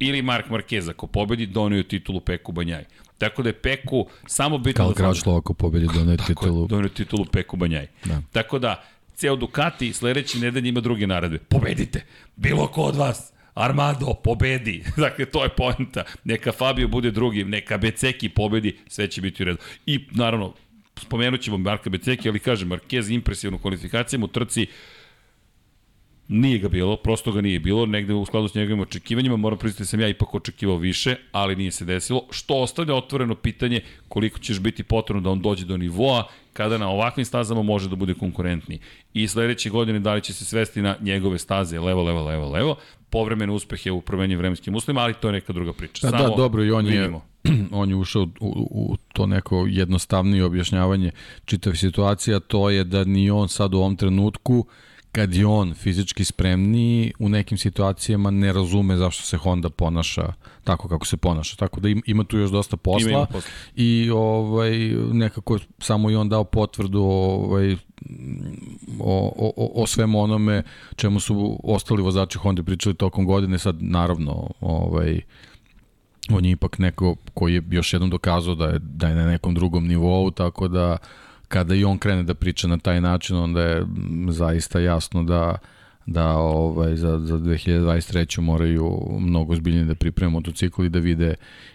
[0.00, 2.84] Ili Mark Marquez ako pobedi, doneo titulu Peku Banjaj.
[3.24, 4.84] Tako da je Peku samo bitno...
[4.84, 6.62] Kao da Kračlo ako pobedi, doneo titulu...
[6.62, 7.86] Je, doneo titulu Peku Banjaj.
[8.04, 8.22] Da.
[8.32, 8.84] Tako da,
[9.16, 11.38] ceo Ducati sledeći nedelj ima druge naredbe.
[11.38, 12.04] Pobedite!
[12.36, 13.32] Bilo ko od vas!
[13.54, 14.84] Armado pobedi.
[14.96, 16.04] dakle, to je poenta.
[16.24, 19.58] Neka Fabio bude drugi, neka Beceki pobedi, sve će biti u redu.
[19.86, 20.54] I, naravno,
[20.96, 24.66] spomenut ćemo Marka Beceki, ali kažem, Marquez impresivno kvalifikacijama u trci
[26.28, 29.82] Nije ga bilo, prosto ga nije bilo, negde u skladu s njegovim očekivanjima, moram priznati
[29.82, 34.38] da sam ja ipak očekivao više, ali nije se desilo, što ostavlja otvoreno pitanje koliko
[34.38, 38.14] ćeš biti potrebno da on dođe do nivoa kada na ovakvim stazama može da bude
[38.14, 38.78] konkurentni.
[39.14, 42.76] I sledeće godine da li će se svesti na njegove staze levo, levo, levo, levo,
[43.10, 46.06] povremene uspehe u promenjenim vremenskim uslovima, ali to je neka druga priča.
[46.06, 47.22] Da, da Samo da, dobro, i on vidimo.
[47.44, 51.10] je, on je ušao u, u to neko jednostavnije objašnjavanje
[51.44, 54.66] čitave situacije, a to je da ni on sad u ovom trenutku uh,
[55.14, 60.32] kad je on fizički spremniji, u nekim situacijama ne razume zašto se Honda ponaša
[60.64, 61.56] tako kako se ponaša.
[61.56, 63.50] Tako da ima tu još dosta posla, ima posla.
[63.76, 64.70] i ovaj,
[65.12, 67.76] nekako samo i on dao potvrdu ovaj,
[69.00, 70.62] o, o, o svemu onome
[70.96, 73.58] čemu su ostali vozači Honda pričali tokom godine.
[73.58, 75.20] Sad, naravno, ovaj,
[76.30, 79.54] on je ipak neko koji je još jednom dokazao da je, da je na nekom
[79.54, 80.96] drugom nivou, tako da
[81.54, 83.86] kada i on krene da priča na taj način, onda je
[84.28, 85.56] zaista jasno da
[86.06, 91.34] da ovaj za za 2023 moraju mnogo zbiljnije da pripreme motocikl i da vide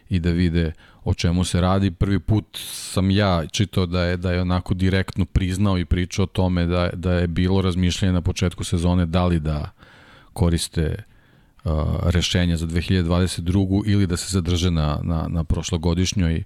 [0.09, 1.91] i da vide o čemu se radi.
[1.91, 6.27] Prvi put sam ja čitao da je da je onako direktno priznao i pričao o
[6.27, 9.71] tome da da je bilo razmišljanje na početku sezone da li da
[10.33, 11.03] koriste
[12.03, 13.83] rešenja za 2022.
[13.85, 16.43] ili da se zadrže na, na, na prošlogodišnjoj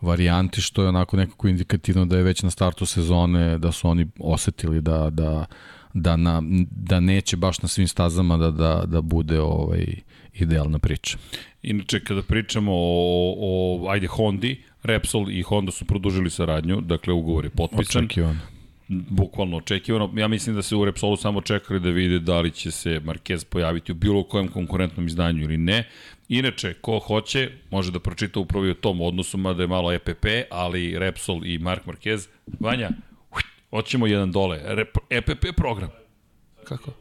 [0.00, 4.06] varijanti, što je onako nekako indikativno da je već na startu sezone, da su oni
[4.18, 5.46] osetili da, da,
[5.94, 9.86] da, na, da neće baš na svim stazama da, da, da bude ovaj
[10.34, 11.18] idealna priča.
[11.62, 17.44] Inače, kada pričamo o, o ajde, Hondi, Repsol i Honda su produžili saradnju, dakle ugovor
[17.44, 18.04] je potpisan.
[18.04, 18.55] Očekivano
[18.88, 20.12] bukvalno očekivano.
[20.16, 23.44] Ja mislim da se u Repsolu samo čekali da vide da li će se Marquez
[23.44, 25.88] pojaviti u bilo kojem konkurentnom izdanju ili ne.
[26.28, 30.26] Inače, ko hoće, može da pročita upravo i o tom odnosu, mada je malo EPP,
[30.50, 32.28] ali Repsol i Mark Marquez.
[32.60, 32.90] Vanja,
[33.70, 34.60] hoćemo jedan dole.
[34.64, 35.90] Rep, EPP program.
[36.64, 36.92] Kako?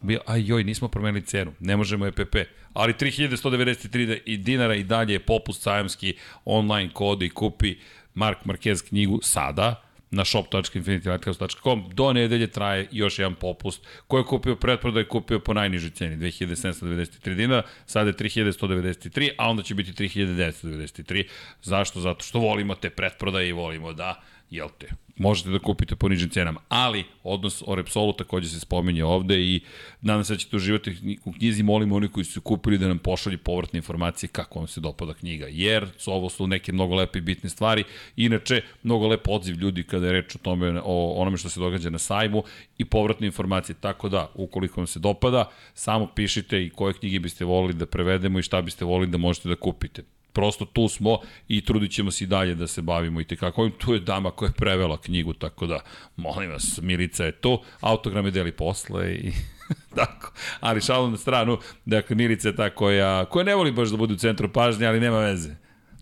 [0.00, 2.36] Bio, aj joj, nismo promenili cenu, ne možemo EPP.
[2.72, 7.76] Ali 3193 dinara i dalje je popust sajamski online kod i kupi
[8.14, 11.90] Mark Marquez knjigu sada na shop.infinitylighthouse.com.
[11.92, 13.86] Do nedelje traje još jedan popust.
[14.06, 19.62] Ko je kupio pretprodaj, kupio po najnižoj ceni, 2793 dinara, sada je 3193, a onda
[19.62, 21.24] će biti 3993.
[21.62, 22.00] Zašto?
[22.00, 24.86] Zato što volimo te pretprodaje i volimo da, jel te,
[25.20, 26.60] možete da kupite po nižim cenama.
[26.68, 29.60] Ali, odnos o Repsolu takođe se spominje ovde i
[30.00, 31.62] nadam se da ćete uživati u knjizi.
[31.62, 35.46] Molimo oni koji su kupili da nam pošalju povratne informacije kako vam se dopada knjiga.
[35.50, 37.84] Jer su ovo su neke mnogo lepe i bitne stvari.
[38.16, 41.90] Inače, mnogo lep odziv ljudi kada je reč o tome, o onome što se događa
[41.90, 42.42] na sajmu
[42.78, 43.76] i povratne informacije.
[43.80, 48.38] Tako da, ukoliko vam se dopada, samo pišite i koje knjige biste volili da prevedemo
[48.38, 52.24] i šta biste volili da možete da kupite prosto tu smo i trudit ćemo se
[52.24, 53.70] i dalje da se bavimo i tekako.
[53.78, 55.80] Tu je dama koja je prevela knjigu, tako da,
[56.16, 59.32] molim vas, Milica je tu, autograme deli posle i
[59.96, 60.32] tako.
[60.60, 64.14] Ali šalom na stranu, dakle, Milica je ta koja, koja ne voli baš da bude
[64.14, 65.54] u centru pažnje, ali nema veze.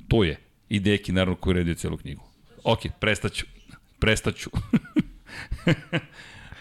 [0.08, 0.40] Tu je.
[0.68, 2.24] I Deki, naravno, koji redio celu knjigu.
[2.64, 3.46] Ok, prestaću.
[3.98, 4.50] Prestaću.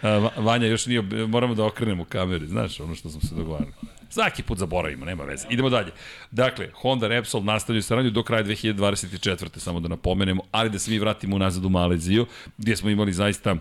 [0.38, 3.72] Vanja još nije, moramo da okrenemo kamere, znaš, ono što smo se dogovarali.
[4.10, 5.48] Svaki put zaboravimo, nema veze.
[5.50, 5.92] Idemo dalje.
[6.32, 9.60] Dakle, Honda Repsol nastavljaju saradnju do kraja 2024.
[9.60, 12.26] samo da napomenemo, ali da se mi vratimo unazad u Maleziju,
[12.58, 13.56] gdje smo imali zaista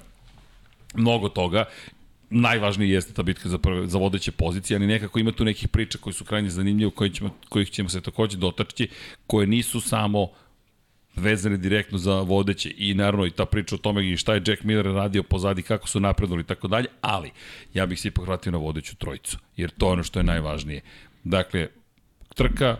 [0.94, 1.64] mnogo toga
[2.30, 5.98] najvažniji jeste ta bitka za, prve, za vodeće pozicije, ali nekako ima tu nekih priča
[5.98, 8.88] koji su krajnje zanimljive, kojih ćemo, kojih ćemo se takođe dotačiti,
[9.26, 10.28] koje nisu samo
[11.16, 14.62] vezane direktno za vodeće i naravno i ta priča o tome i šta je Jack
[14.62, 17.30] Miller radio pozadi, kako su napredovali i tako dalje, ali
[17.74, 20.80] ja bih se ipak vratio na vodeću trojicu, jer to je ono što je najvažnije.
[21.24, 21.68] Dakle,
[22.34, 22.76] trka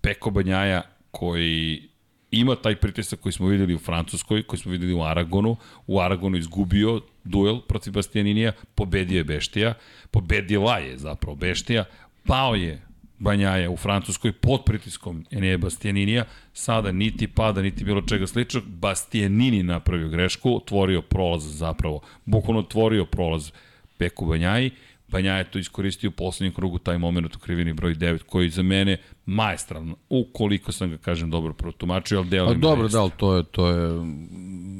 [0.00, 1.88] Peko Banjaja koji
[2.30, 5.56] ima taj pritisak koji smo videli u Francuskoj, koji smo videli u Aragonu.
[5.86, 9.74] U Aragonu izgubio duel protiv Bastianinija, pobedio je Beštija,
[10.10, 11.84] pobedila je zapravo Beštija,
[12.26, 12.82] pao je
[13.22, 19.62] Banjaja u Francuskoj pod pritiskom Enije Bastianinija, sada niti pada, niti bilo čega sličnog, Bastianini
[19.62, 23.50] napravio grešku, otvorio prolaz zapravo, bukvalno otvorio prolaz
[23.98, 24.70] Peku Banjaji,
[25.12, 28.62] Banja je to iskoristio u poslednjem krugu, taj moment u krivini broj 9, koji za
[28.62, 33.36] mene majestralno, ukoliko sam ga, kažem, dobro protumačio, ali delim da Dobro, da, ali to
[33.36, 33.90] je, to je,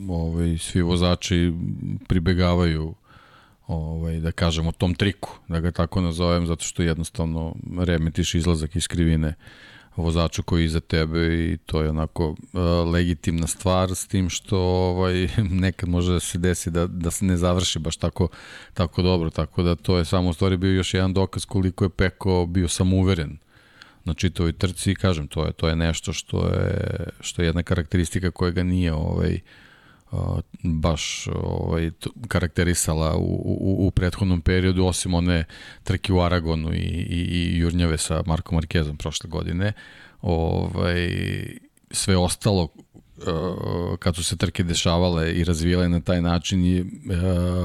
[0.09, 1.53] ovaj, svi vozači
[2.09, 2.95] pribegavaju
[3.67, 8.89] ovaj, da kažemo, tom triku, da ga tako nazovem, zato što jednostavno remetiš izlazak iz
[8.89, 9.35] krivine.
[9.97, 12.37] Vozaču koji je iza tebe i to je onako uh,
[12.93, 15.29] legitimna stvar s tim što ovaj
[15.65, 18.29] nekad može da se desi da, da se ne završi baš tako,
[18.75, 21.91] tako dobro, tako da to je samo u stvari bio još jedan dokaz koliko je
[21.91, 23.39] Peko bio samouveren
[24.05, 27.63] na čitavoj trci i kažem to je to je nešto što je što je jedna
[27.63, 29.41] karakteristika koja ga nije ovaj uh,
[30.63, 31.91] baš ovaj,
[32.29, 35.45] karakterisala u, u, u prethodnom periodu, osim one
[35.85, 39.73] trke u Aragonu i, i, i Jurnjave sa Markom Markezom prošle godine.
[40.23, 41.09] Ovaj,
[41.91, 42.69] sve ostalo
[43.99, 46.85] kad su se trke dešavale i razvijale na taj način i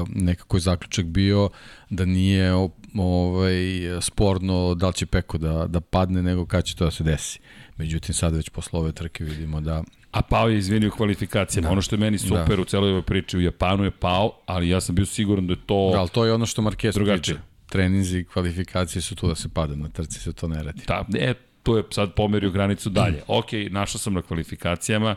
[0.08, 1.50] nekako je zaključak bio
[1.90, 2.52] da nije
[2.98, 3.54] ovaj,
[4.00, 7.40] sporno da li će Peko da, da padne nego kad će to da se desi.
[7.78, 11.68] Međutim, sad već posle ove trke vidimo da A pao je izvinio kvalifikacijama.
[11.68, 11.72] Da.
[11.72, 12.62] Ono što je meni super da.
[12.62, 15.58] u celoj ovoj priči u Japanu je pao, ali ja sam bio siguran da je
[15.66, 17.34] to Da, ali to je ono što Marquez drugačije.
[17.34, 17.48] priča.
[17.68, 20.82] Treninzi i kvalifikacije su tu da se pada, na trci se to ne radi.
[20.86, 23.22] Da, ne, tu je sad pomerio granicu dalje.
[23.38, 25.14] Ok, našao sam na kvalifikacijama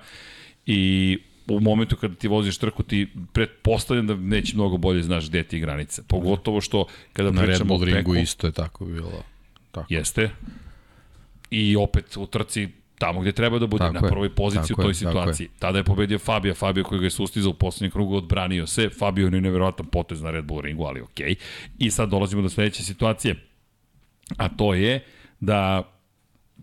[0.65, 5.43] i u momentu kada ti voziš trku, ti pretpostavljam da neće mnogo bolje znaš gde
[5.43, 6.03] ti je granica.
[6.07, 9.23] Pogotovo što kada na pričamo o Red Bull ringu isto je tako bilo.
[9.71, 9.93] Tako.
[9.93, 10.29] Jeste.
[11.51, 12.69] I opet u trci
[13.01, 15.45] tamo gde treba da bude, tako na prvoj poziciji u toj je, situaciji.
[15.45, 15.59] Je.
[15.59, 19.25] Tada je pobedio Fabio, Fabio koji ga je sustizao u poslednjem krugu, odbranio se, Fabio
[19.25, 21.29] je nevjerovatan potez na Red Bull ringu, ali okej.
[21.29, 21.35] Okay.
[21.77, 23.35] I sad dolazimo do sledeće situacije,
[24.37, 25.03] a to je
[25.39, 25.91] da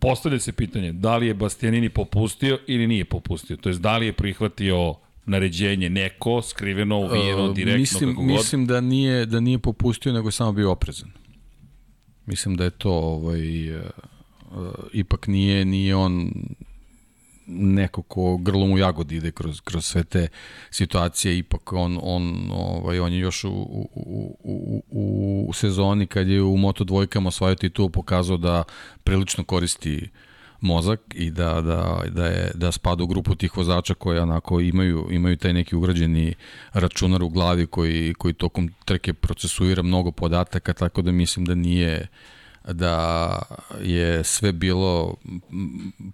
[0.01, 4.07] postavlja se pitanje da li je Bastianini popustio ili nije popustio, to jest da li
[4.07, 4.95] je prihvatio
[5.27, 8.31] naređenje neko, skriveno, uvijeno, direktno, mislim, kako god.
[8.31, 11.11] Mislim da nije, da nije popustio, nego samo bio oprezan.
[12.27, 13.41] Mislim da je to ovaj,
[14.93, 16.31] ipak nije, nije on
[17.51, 20.29] neko ko grlom u jagodi ide kroz, kroz sve te
[20.71, 26.29] situacije, ipak on, on, ovaj, on je još u, u, u, u, u sezoni kad
[26.29, 28.65] je u Moto dvojkama osvajao titul pokazao da
[29.05, 30.09] prilično koristi
[30.61, 35.09] mozak i da, da, da, je, da spada u grupu tih vozača koji onako imaju,
[35.11, 36.35] imaju taj neki ugrađeni
[36.73, 42.07] računar u glavi koji, koji tokom trke procesuira mnogo podataka, tako da mislim da nije
[42.73, 43.43] da
[43.83, 45.15] je sve bilo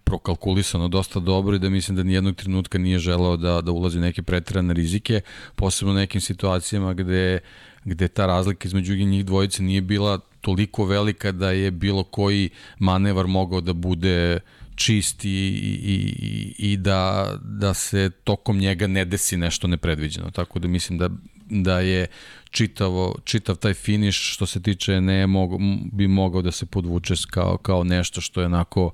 [0.04, 4.22] prokalkulisano dosta dobro i da mislim da nijednog trenutka nije želeo da, da ulazi neke
[4.22, 5.20] pretirane rizike,
[5.54, 7.38] posebno u nekim situacijama gde,
[7.84, 13.26] gde ta razlika između njih dvojice nije bila toliko velika da je bilo koji manevar
[13.26, 14.40] mogao da bude
[14.74, 20.30] čist i, i, i da, da se tokom njega ne desi nešto nepredviđeno.
[20.30, 21.10] Tako da mislim da,
[21.48, 22.06] da je
[22.50, 25.58] čitavo, čitav taj finiš što se tiče ne mogu,
[25.92, 28.90] bi mogao da se podvuče kao, kao nešto što je onako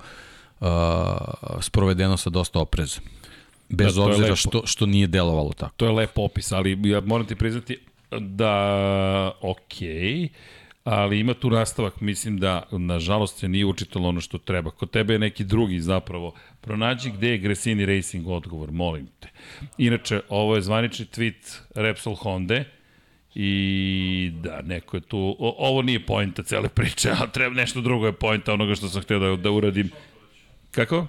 [0.60, 0.68] uh,
[1.60, 3.00] sprovedeno sa dosta opreza.
[3.68, 5.74] Bez da, obzira što, što nije delovalo tako.
[5.76, 7.78] To je lep opis, ali ja moram ti priznati
[8.10, 10.28] da, okej, okay,
[10.84, 14.70] ali ima tu nastavak, mislim da nažalost se nije učitalo ono što treba.
[14.70, 16.34] Kod tebe je neki drugi zapravo.
[16.60, 19.28] Pronađi gde je Gresini Racing odgovor, molim te.
[19.78, 22.64] Inače, ovo je zvanični tweet Repsol Honda,
[23.34, 28.06] I da, neko je tu, o, ovo nije pojenta cele priče, a treba nešto drugo
[28.06, 29.90] je pojenta onoga što sam htio da, da uradim.
[30.70, 31.06] Kako?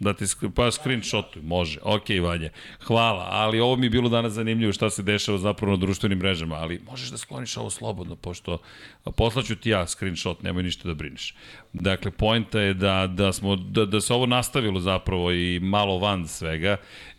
[0.00, 1.80] Da ti pa screenshotuj, može.
[1.82, 2.50] Ok, Vanja.
[2.80, 6.54] Hvala, ali ovo mi je bilo danas zanimljivo šta se dešava zapravo na društvenim mrežama,
[6.54, 8.58] ali možeš da skloniš ovo slobodno, pošto
[9.16, 11.34] poslaću ti ja screenshot, nemoj ništa da brineš.
[11.72, 16.28] Dakle, poenta je da, da, smo, da, da se ovo nastavilo zapravo i malo van
[16.28, 16.76] svega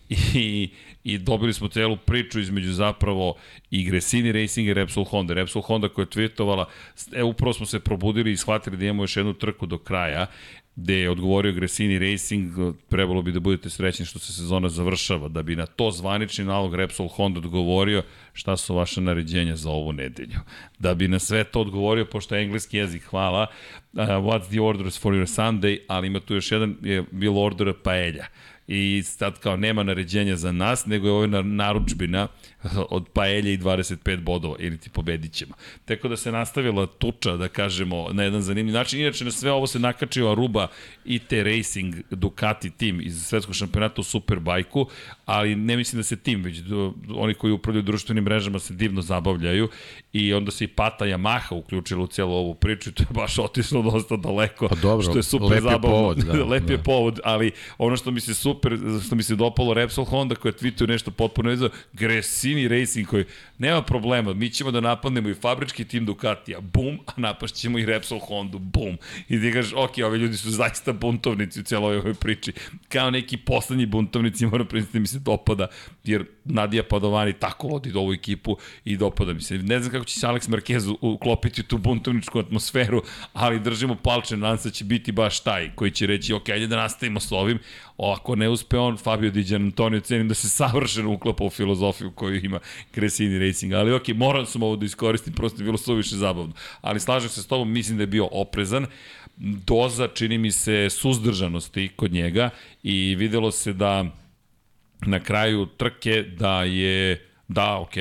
[0.09, 0.69] i,
[1.03, 3.35] i dobili smo celu priču između zapravo
[3.71, 5.33] i Gresini Racing i Repsol Honda.
[5.33, 6.65] Repsol Honda koja je tweetovala,
[7.13, 10.27] e, upravo smo se probudili i shvatili da imamo još jednu trku do kraja
[10.81, 12.53] gde je odgovorio Gresini Racing,
[12.89, 16.75] trebalo bi da budete srećni što se sezona završava, da bi na to zvanični nalog
[16.75, 18.03] Repsol Honda odgovorio
[18.33, 20.39] šta su vaše naređenja za ovu nedelju.
[20.79, 23.47] Da bi na sve to odgovorio, pošto je engleski jezik, hvala,
[23.93, 27.73] uh, what's the orders for your Sunday, ali ima tu još jedan, je bilo order
[27.83, 28.25] paelja
[28.71, 32.27] i sad kao nema naređenja za nas, nego je ovo naručbina
[32.89, 35.53] od paelje i 25 bodova ili ti pobedit ćemo.
[35.85, 39.01] Tako da se nastavila tuča, da kažemo, na jedan zanimljiv način.
[39.01, 40.67] Inače, na sve ovo se nakačio Aruba
[41.05, 44.87] i te Racing Ducati tim iz svetskog šampionata u Superbajku,
[45.25, 46.57] ali ne mislim da se tim, već
[47.15, 49.69] oni koji upravljaju društvenim mrežama se divno zabavljaju
[50.13, 53.39] i onda se i Pata Yamaha uključila u cijelu ovu priču i to je baš
[53.39, 55.97] otišlo dosta daleko, pa dobro, što je super lep zabavno.
[55.97, 56.73] Je povod, da, lep da.
[56.73, 58.58] je povod, ali ono što mi se super,
[59.05, 63.25] što mi se dopalo Repsol Honda koja tweetuje nešto potpuno izao, Gresini Racing koji
[63.57, 68.19] nema problema, mi ćemo da napadnemo i fabrički tim Ducatija, bum, a napašćemo i Repsol
[68.19, 68.97] Hondu, bum.
[69.29, 72.53] I ti kažeš, ok, ovi ljudi su zaista buntovnici u cijeloj ovoj priči.
[72.89, 75.67] Kao neki poslednji buntovnici, moram priznati mi se dopada,
[76.03, 79.57] jer Nadija Padovani tako vodi ovu ekipu i dopada mi se.
[79.57, 83.01] Ne znam kako će se Alex Marquez uklopiti u tu buntovničku atmosferu,
[83.33, 86.67] ali držimo palče, nadam se da će biti baš taj koji će reći, ok, ajde
[86.67, 87.59] da nastavimo s ovim,
[87.99, 92.45] ako ne uspe on, Fabio Di Antonio cenim da se savršeno uklapa u filozofiju koju
[92.45, 92.59] ima
[92.93, 96.53] Cresini Racing, ali ok, moram sam ovo da iskoristim, prosto je bilo suviše zabavno.
[96.81, 98.85] Ali slažem se s tobom, mislim da je bio oprezan,
[99.37, 102.49] doza, čini mi se, suzdržanosti kod njega
[102.83, 104.05] i videlo se da
[105.01, 107.93] na kraju trke da je da, ok,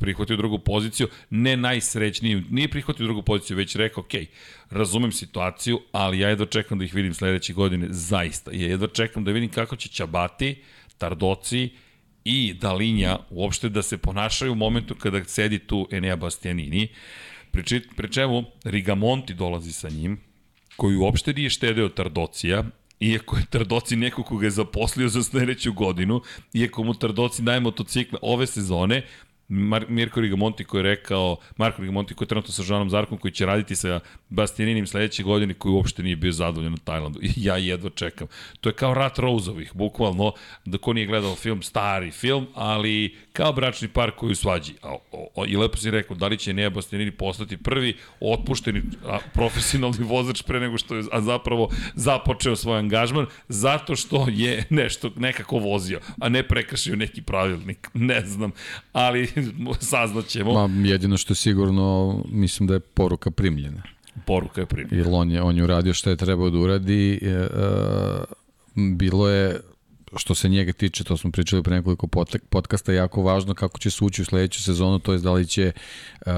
[0.00, 4.12] prihvatio drugu poziciju, ne najsrećniji, nije prihvatio drugu poziciju, već rekao, ok,
[4.70, 8.50] razumem situaciju, ali ja jedva čekam da ih vidim sledeće godine, zaista.
[8.54, 10.56] Ja jedva čekam da vidim kako će Čabati,
[10.98, 11.70] Tardoci
[12.24, 16.88] i Dalinja uopšte da se ponašaju u momentu kada sedi tu Enea Bastianini,
[17.50, 20.20] pri, pri čemu Rigamonti dolazi sa njim,
[20.76, 22.64] koji uopšte nije štedeo Tardocija,
[23.00, 26.20] iako je Tardoci neko koga je zaposlio za sledeću godinu,
[26.52, 29.02] iako mu Tardoci daje motocikle ove sezone,
[29.48, 33.32] Mar Mirko Rigamonti koji je rekao, Marko Rigamonti koji je trenutno sa Žanom Zarkom koji
[33.32, 37.18] će raditi sa Bastianinim sledeće godine koji uopšte nije bio zadovoljan na Tajlandu.
[37.22, 38.28] I ja jedva čekam.
[38.60, 40.32] To je kao rat Rouzovih, bukvalno,
[40.64, 44.74] da ko nije gledao film, stari film, ali kao bračni par koji svađi.
[44.82, 48.82] A, o, o, I lepo si rekao, da li će Nea Bastianini postati prvi otpušteni
[49.06, 54.64] a, profesionalni vozač pre nego što je a zapravo započeo svoj angažman, zato što je
[54.70, 57.88] nešto nekako vozio, a ne prekršio neki pravilnik.
[57.94, 58.52] Ne znam,
[58.92, 59.28] ali
[59.80, 60.68] saznaćemo.
[60.68, 63.82] Ma, jedino što je sigurno, mislim da je poruka primljena.
[64.26, 64.96] Poruka je primljena.
[64.96, 67.18] Jer on je, on je uradio što je trebao da uradi.
[67.22, 67.48] E, e,
[68.74, 69.60] bilo je
[70.16, 72.06] što se njega tiče, to smo pričali pre nekoliko
[72.50, 75.72] podcasta, jako važno kako će se ući u sledeću sezonu, to je da li će
[76.26, 76.32] uh,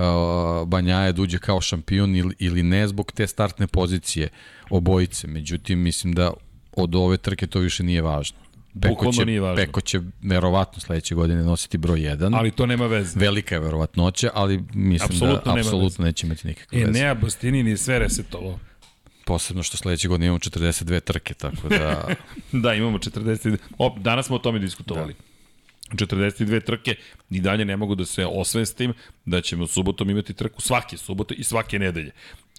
[0.68, 4.28] Banjaje da uđe kao šampion ili, ili ne zbog te startne pozicije
[4.70, 5.26] obojice.
[5.26, 6.32] Međutim, mislim da
[6.72, 8.38] od ove trke to više nije važno.
[8.80, 9.64] Peko će, nije važno.
[9.64, 12.36] Peko će verovatno sledeće godine nositi broj 1.
[12.36, 13.20] Ali to nema veze.
[13.20, 16.98] Velika je verovatnoća, ali mislim apsolutno da apsolutno neće imati nikakve e, veze.
[16.98, 18.58] E, Nea Bastini ni sve resetovo.
[19.24, 22.08] Posebno što sledeće godine imamo 42 trke, tako da...
[22.62, 23.56] da, imamo 42.
[23.78, 25.14] Op, danas smo o tome diskutovali.
[25.14, 25.28] Da.
[25.92, 26.94] 42 trke
[27.30, 28.92] i dalje ne mogu da se osvestim
[29.24, 32.10] da ćemo subotom imati trku svake subote i svake nedelje.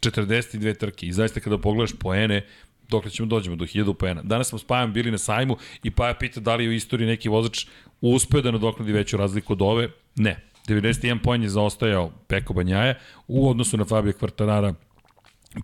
[0.01, 2.45] 42 trke i zaista kada pogledaš poene,
[2.89, 4.21] dokle ćemo dođemo do 1000 poena.
[4.23, 7.07] Danas smo s Pajom bili na sajmu i Paja pita da li je u istoriji
[7.07, 7.65] neki vozač
[8.01, 9.89] uspeo da nadoknadi veću razliku od ove.
[10.15, 10.49] Ne.
[10.67, 12.95] 91 poen je zaostajao Peko Banjaja
[13.27, 14.73] u odnosu na Fabio Kvartarara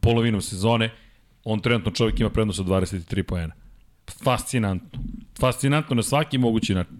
[0.02, 0.90] polovinom sezone.
[1.44, 3.54] On trenutno čovjek ima prednost od 23 poena.
[4.24, 5.00] Fascinantno.
[5.40, 6.98] Fascinantno na svaki mogući način.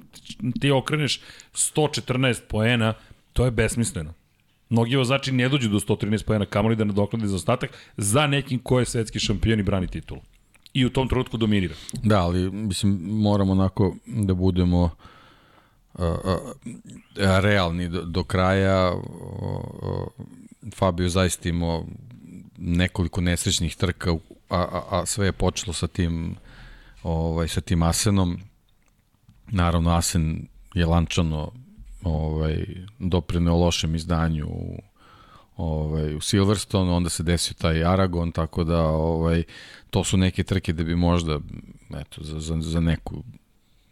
[0.62, 1.22] Ti okreneš
[1.54, 2.94] 114 poena,
[3.34, 4.14] to je besmisleno.
[4.70, 8.80] Mnogi vozači ne dođu do 113 pojena kamoli da nadoklade za ostatak za nekim ko
[8.80, 10.22] je svetski šampion i brani titulu.
[10.74, 11.76] I u tom trenutku dominira.
[12.04, 14.90] Da, ali mislim moramo onako da budemo uh,
[16.00, 16.38] uh,
[17.16, 18.94] realni do, do kraja.
[18.94, 20.08] Uh,
[20.76, 21.86] Fabio zaista imao
[22.58, 24.12] nekoliko nesrećnih trka,
[24.50, 26.36] a, a, a sve je počelo sa tim
[27.04, 28.40] ovaj, sa tim Asenom.
[29.48, 31.52] Naravno, Asen je lančano
[32.06, 32.66] ovaj,
[33.00, 34.82] doprineo lošem izdanju u,
[35.58, 39.44] ovaj, u Silverstone, onda se desio taj Aragon, tako da ovaj,
[39.90, 41.40] to su neke trke da bi možda
[42.02, 43.24] eto, za, za, za neku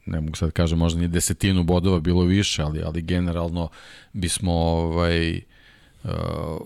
[0.05, 3.69] ne mogu sad kažem možda ni desetinu bodova bilo više, ali ali generalno
[4.13, 5.41] bismo ovaj
[6.03, 6.11] uh,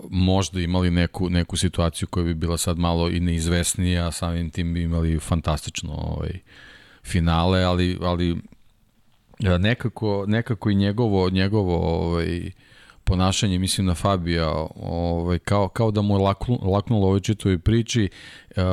[0.09, 4.81] možda imali neku neku situaciju koja bi bila sad malo i neizvesnija, samim tim bi
[4.81, 6.39] imali fantastično ovaj
[7.03, 8.37] finale, ali ali
[9.39, 12.51] nekako, nekako i njegovo, njegovo ovaj,
[13.03, 18.09] ponašanje, mislim na Fabija, ovaj, kao, kao da mu je laknulo, laknulo ovoj čitoj priči
[18.49, 18.63] uh,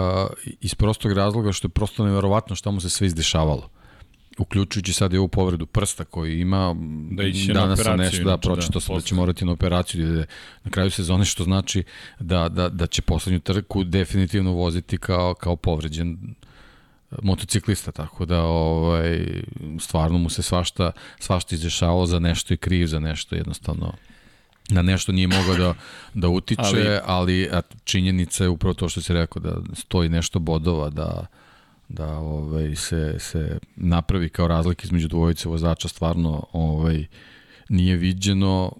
[0.60, 3.68] iz prostog razloga što je prosto neverovatno šta mu se sve izdešavalo
[4.38, 6.76] uključujući sad i ovu povredu prsta koji ima
[7.10, 10.24] da danas sam nešto da pročito sam da, da će morati na operaciju da
[10.64, 11.82] na kraju sezone što znači
[12.20, 16.34] da, da, da će poslednju trku definitivno voziti kao, kao povređen
[17.22, 19.42] motociklista, tako da ovaj,
[19.80, 23.92] stvarno mu se svašta, svašta izrešavalo za nešto i kriv za nešto, jednostavno.
[24.68, 25.74] Na nešto nije mogao da,
[26.14, 30.38] da utiče, ali, ali a, činjenica je upravo to što si rekao, da stoji nešto
[30.38, 31.26] bodova, da,
[31.88, 37.06] da ovaj, se, se napravi kao razlika između dvojice vozača, stvarno ovaj,
[37.68, 38.72] nije viđeno,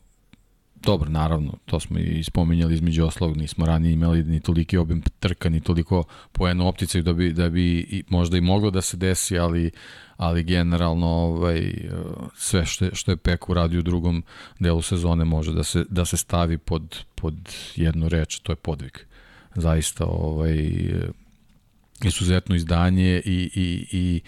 [0.85, 5.49] Dobro, naravno, to smo i spominjali između oslog, nismo ranije imali ni toliki obim trka,
[5.49, 9.39] ni toliko poenu opticaju da bi, da bi i, možda i moglo da se desi,
[9.39, 9.70] ali,
[10.16, 11.89] ali generalno ovaj,
[12.37, 14.22] sve što je, što je Pek uradio u drugom
[14.59, 17.35] delu sezone može da se, da se stavi pod, pod
[17.76, 18.99] jednu reč, to je podvig.
[19.55, 20.70] Zaista ovaj,
[22.05, 24.20] izuzetno izdanje i, i, i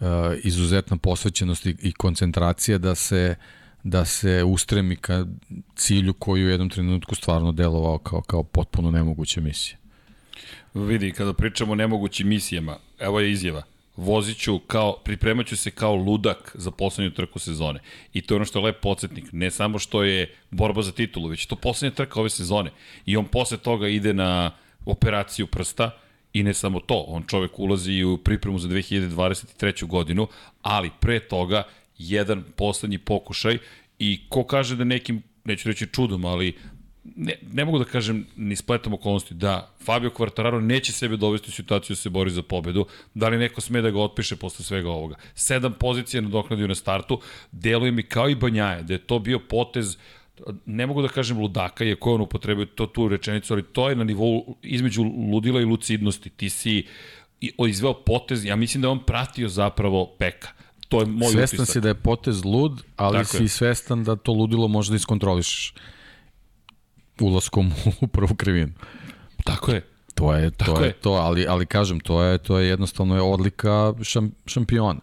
[0.00, 0.06] uh,
[0.42, 5.26] izuzetna posvećenost i, i koncentracija da se uh, da se ustremi ka
[5.74, 9.78] cilju koji u jednom trenutku stvarno delovao kao, kao potpuno nemoguća misija.
[10.74, 13.62] Vidi, kada pričamo o nemogućim misijama, evo je izjava.
[13.96, 17.80] Voziću kao, pripremaću se kao ludak za poslednju trku sezone.
[18.12, 19.24] I to je ono što je lep podsjetnik.
[19.32, 22.70] Ne samo što je borba za titulu, već to poslednja trka ove sezone.
[23.06, 24.50] I on posle toga ide na
[24.86, 25.90] operaciju prsta,
[26.32, 29.86] I ne samo to, on čovek ulazi u pripremu za 2023.
[29.86, 30.26] godinu,
[30.62, 31.62] ali pre toga
[31.98, 33.58] jedan poslednji pokušaj
[33.98, 36.56] i ko kaže da nekim, neću reći čudom, ali
[37.16, 41.52] ne, ne mogu da kažem ni spletom okolnosti da Fabio Quartararo neće sebe dovesti u
[41.52, 44.90] situaciju da se bori za pobedu, da li neko sme da ga otpiše posle svega
[44.90, 45.16] ovoga.
[45.34, 47.20] Sedam pozicija nadoknadio na startu,
[47.52, 49.96] deluje mi kao i Banjaje, da je to bio potez
[50.66, 53.96] ne mogu da kažem ludaka, je ko on upotrebio to tu rečenicu, ali to je
[53.96, 56.30] na nivou između ludila i lucidnosti.
[56.30, 56.86] Ti si
[57.68, 60.48] izveo potez, ja mislim da on pratio zapravo Peka
[60.88, 61.72] To je moj svestan utisak.
[61.72, 63.48] si da je potez lud, ali Tako si je.
[63.48, 65.74] svestan da to ludilo može da iskontrolišeš
[67.20, 68.72] ulaskom u prvu krivinu.
[69.44, 69.82] Tako je.
[70.14, 73.14] To je to Tako je, je to, ali ali kažem to je to je jednostavno
[73.14, 75.00] je odlika šam, šampiona.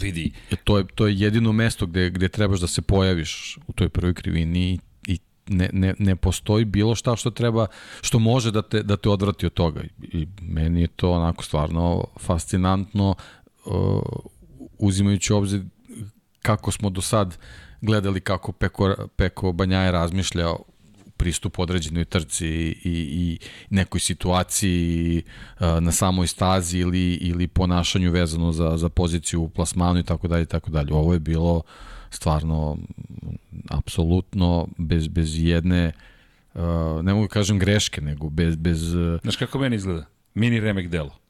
[0.00, 0.32] Vidi.
[0.50, 3.88] Je, to je to je jedino mesto gde gde trebaš da se pojaviš u toj
[3.88, 5.18] prvoj krivini i
[5.48, 7.66] ne, ne, ne postoji bilo šta što treba
[8.00, 12.04] što može da te da te odvrati od toga i meni je to onako stvarno
[12.20, 13.14] fascinantno
[13.64, 14.02] uh,
[14.86, 15.62] uzimajući obzir
[16.42, 17.38] kako smo do sad
[17.80, 20.46] gledali kako Peko, Peko Banjaje razmišlja
[21.16, 23.38] pristup određenoj trci i, i
[23.70, 25.22] nekoj situaciji
[25.60, 30.42] na samoj stazi ili, ili ponašanju vezano za, za poziciju u plasmanu i tako dalje
[30.42, 30.94] i tako dalje.
[30.94, 31.62] Ovo je bilo
[32.10, 32.78] stvarno
[33.70, 35.92] apsolutno bez, bez jedne
[37.02, 38.56] ne mogu da kažem greške, nego bez...
[38.56, 38.78] bez
[39.22, 40.06] Znaš kako meni izgleda?
[40.34, 41.23] Mini remek delo.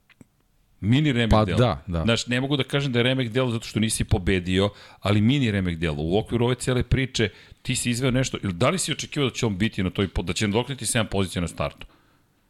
[0.84, 1.58] Mini remek pa, delo.
[1.58, 2.02] da, da.
[2.04, 4.70] Znaš, ne mogu da kažem da je remek delo zato što nisi pobedio,
[5.00, 5.96] ali mini remek delo.
[5.98, 7.28] U okviru ove cijele priče
[7.62, 10.08] ti si izveo nešto, ili da li si očekivao da će on biti na toj,
[10.22, 11.86] da će nadokniti 7 pozicija na startu?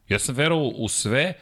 [0.08, 1.32] Ja sam verovao u sve,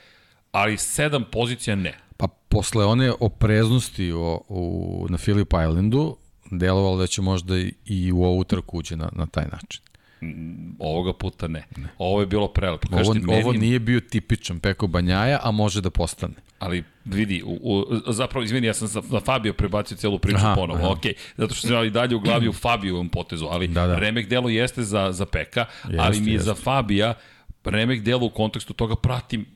[0.53, 1.99] ali 7 pozicija ne.
[2.16, 6.16] Pa posle one opreznosti o, u, na Phillip Islandu,
[6.51, 9.82] delovalo da će možda i u ovu trku ući na, na taj način.
[10.79, 11.64] Ovoga puta ne.
[11.77, 11.89] ne.
[11.99, 12.89] Ovo je bilo prelepo.
[12.91, 13.43] Ovo, meni...
[13.43, 16.35] ovo nije bio tipičan Peko Banjaja, a može da postane.
[16.59, 20.79] Ali vidi, u, u, zapravo, izvini, ja sam na Fabio prebacio celu priču aha, ponovo,
[20.79, 20.89] aha.
[20.89, 21.03] ok,
[21.37, 23.99] zato što sam i dalje u glavi u Fabiovom potezu, ali da, da.
[23.99, 26.45] remek delo jeste za, za Peka, jeste, ali mi je jeste.
[26.45, 27.14] za Fabija
[27.64, 29.47] remek delo u kontekstu toga pratim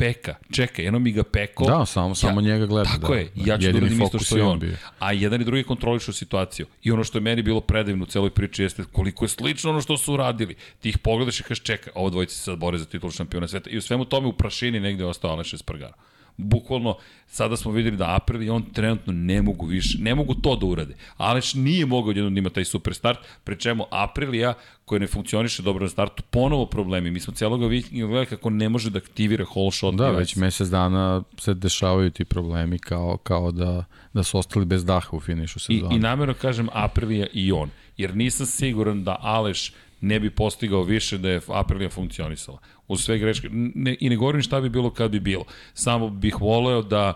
[0.00, 0.34] peka.
[0.52, 1.64] Čekaj, jedno mi ga peko.
[1.64, 2.90] Da, samo, samo njega gleda.
[2.90, 3.18] Tako da.
[3.18, 4.58] je, ja ću da uradim isto što je on.
[4.58, 4.76] Bio.
[4.98, 6.66] A jedan i drugi kontrolišu situaciju.
[6.82, 9.80] I ono što je meni bilo predivno u celoj priči jeste koliko je slično ono
[9.80, 10.56] što su uradili.
[10.80, 13.70] Ti ih pogledaš i kažeš čekaj, ovo dvojice se sad bore za titul šampiona sveta.
[13.70, 15.94] I u svemu tome u prašini negde je ostao Aleš Espargaro
[16.40, 20.56] bukvalno sada smo videli da April i on trenutno ne mogu više, ne mogu to
[20.56, 20.94] da urade.
[21.16, 25.62] Aleš nije mogao jednom da ima taj super start, pre čemu Aprilija koja ne funkcioniše
[25.62, 27.10] dobro na startu, ponovo problemi.
[27.10, 29.94] Mi smo cijeloga vikinga gledali kako ne može da aktivira whole shot.
[29.94, 34.84] Da, već mesec dana se dešavaju ti problemi kao, kao da, da su ostali bez
[34.84, 35.94] daha u finišu sezona.
[35.94, 40.82] I, i namjerno kažem Aprilija i on, jer nisam siguran da Aleš ne bi postigao
[40.82, 42.58] više da je Aprilia funkcionisala.
[42.88, 43.48] U sve greške.
[43.52, 45.44] Ne, I ne govorim šta bi bilo kad bi bilo.
[45.74, 47.14] Samo bih voleo da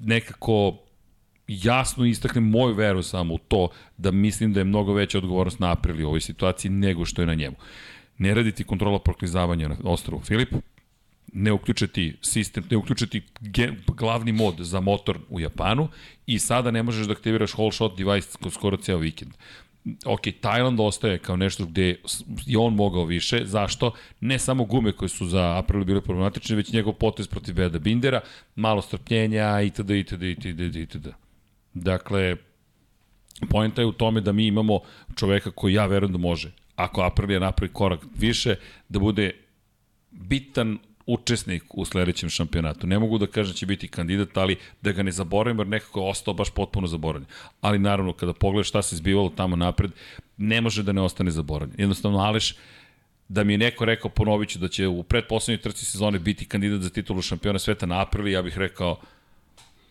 [0.00, 0.78] nekako
[1.48, 5.72] jasno istaknem moju veru samo u to da mislim da je mnogo veća odgovornost na
[5.72, 7.56] Apriliji u ovoj situaciji nego što je na njemu.
[8.18, 10.54] Ne raditi kontrola proklizavanja na ostrovu Filip,
[11.32, 13.22] ne uključiti sistem, ne uključiti
[13.86, 15.88] glavni mod za motor u Japanu
[16.26, 19.32] i sada ne možeš da aktiviraš whole shot device skoro ceo vikend
[20.04, 21.96] ok, Tajland ostaje kao nešto gde
[22.46, 23.40] je on mogao više.
[23.44, 23.92] Zašto?
[24.20, 28.20] Ne samo gume koje su za April bile problematične, već njegov potez protiv Beda Bindera,
[28.54, 29.90] malo strpljenja itd.
[29.90, 30.22] itd.
[30.22, 30.76] itd.
[30.76, 31.08] itd.
[31.74, 32.36] Dakle,
[33.48, 34.80] pojenta je u tome da mi imamo
[35.16, 38.54] čoveka koji ja verujem da može, ako Aprilia napravi korak više,
[38.88, 39.32] da bude
[40.10, 42.86] bitan učesnik u sledećem šampionatu.
[42.86, 46.00] Ne mogu da kažem da će biti kandidat, ali da ga ne zaboravim, jer nekako
[46.00, 47.28] je ostao baš potpuno zaboravljen.
[47.60, 49.90] Ali naravno, kada pogledaš šta se zbivalo tamo napred,
[50.36, 51.80] ne može da ne ostane zaboravljen.
[51.80, 52.54] Jednostavno, Aleš,
[53.28, 56.80] da mi je neko rekao, ponovit ću, da će u predposlednjoj trci sezone biti kandidat
[56.80, 58.96] za titulu šampiona sveta na aprili, ja bih rekao,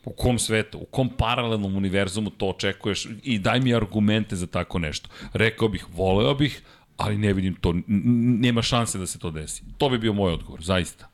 [0.05, 4.79] u kom svetu, u kom paralelnom univerzumu to očekuješ i daj mi argumente za tako
[4.79, 5.09] nešto.
[5.33, 6.61] Rekao bih, voleo bih,
[6.97, 9.63] ali ne vidim to, nema šanse da se to desi.
[9.77, 11.09] To bi bio moj odgovor, zaista.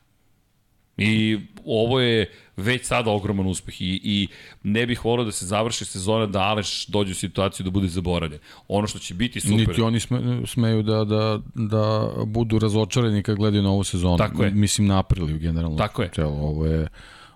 [0.96, 4.28] I ovo je već sada ogroman uspeh i, i
[4.62, 8.40] ne bih volio da se završi sezona da Aleš dođe u situaciju da bude zaboravljen.
[8.68, 9.56] Ono što će biti super.
[9.56, 14.16] Niti oni sme, smeju da, da, da budu razočarani kad gledaju na ovu sezonu.
[14.16, 14.50] Tako je.
[14.50, 15.76] Mislim na apriliju generalno.
[15.76, 16.10] Tako je.
[16.14, 16.88] Celo, ovo je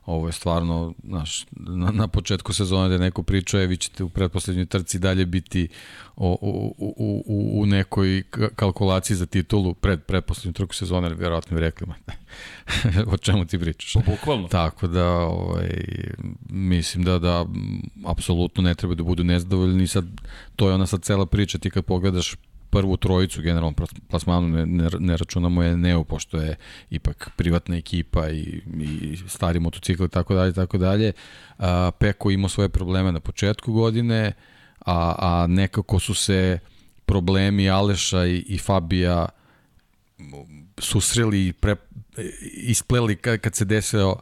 [0.06, 4.08] ovo je stvarno, znaš, na, na početku sezone da neko priča, je, vi ćete u
[4.08, 5.68] pretposlednjoj trci dalje biti
[6.16, 8.22] o, u, u, u, u nekoj
[8.56, 11.86] kalkulaciji za titulu pred pretposlednju trku sezone, vjerojatno bi rekli,
[13.12, 13.92] o čemu ti pričaš.
[13.92, 14.48] Pa bukvalno.
[14.48, 15.70] Tako da, ovaj,
[16.50, 17.46] mislim da, da
[18.06, 20.06] apsolutno ne treba da budu nezadovoljni, sad,
[20.56, 22.36] to je ona sad cela priča, ti kad pogledaš
[22.76, 23.74] prvu trojicu generalno
[24.08, 26.56] plasmanu ne, ne, ne računamo je Neo pošto je
[26.90, 31.12] ipak privatna ekipa i, i stari motocikl i tako dalje tako dalje.
[31.58, 34.32] A, Peko imao svoje probleme na početku godine
[34.86, 36.58] a, a nekako su se
[37.06, 39.28] problemi Aleša i, i Fabija
[40.78, 41.76] susreli i pre,
[42.52, 44.16] ispleli kad, kad se desio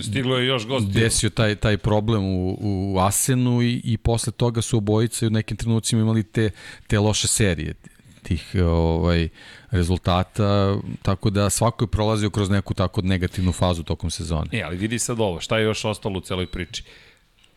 [0.00, 0.86] Stiglo je još gost.
[0.88, 5.56] Desio taj, taj problem u, u Asenu i, i posle toga su obojice u nekim
[5.56, 6.50] trenucima imali te,
[6.86, 7.74] te loše serije
[8.22, 9.28] tih ovaj
[9.70, 14.48] rezultata, tako da svako je prolazio kroz neku tako negativnu fazu tokom sezone.
[14.52, 16.82] E, ali vidi sad ovo, šta je još ostalo u celoj priči?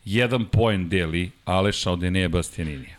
[0.06, 2.98] Jedan poen deli Aleša od Enea Bastianinija.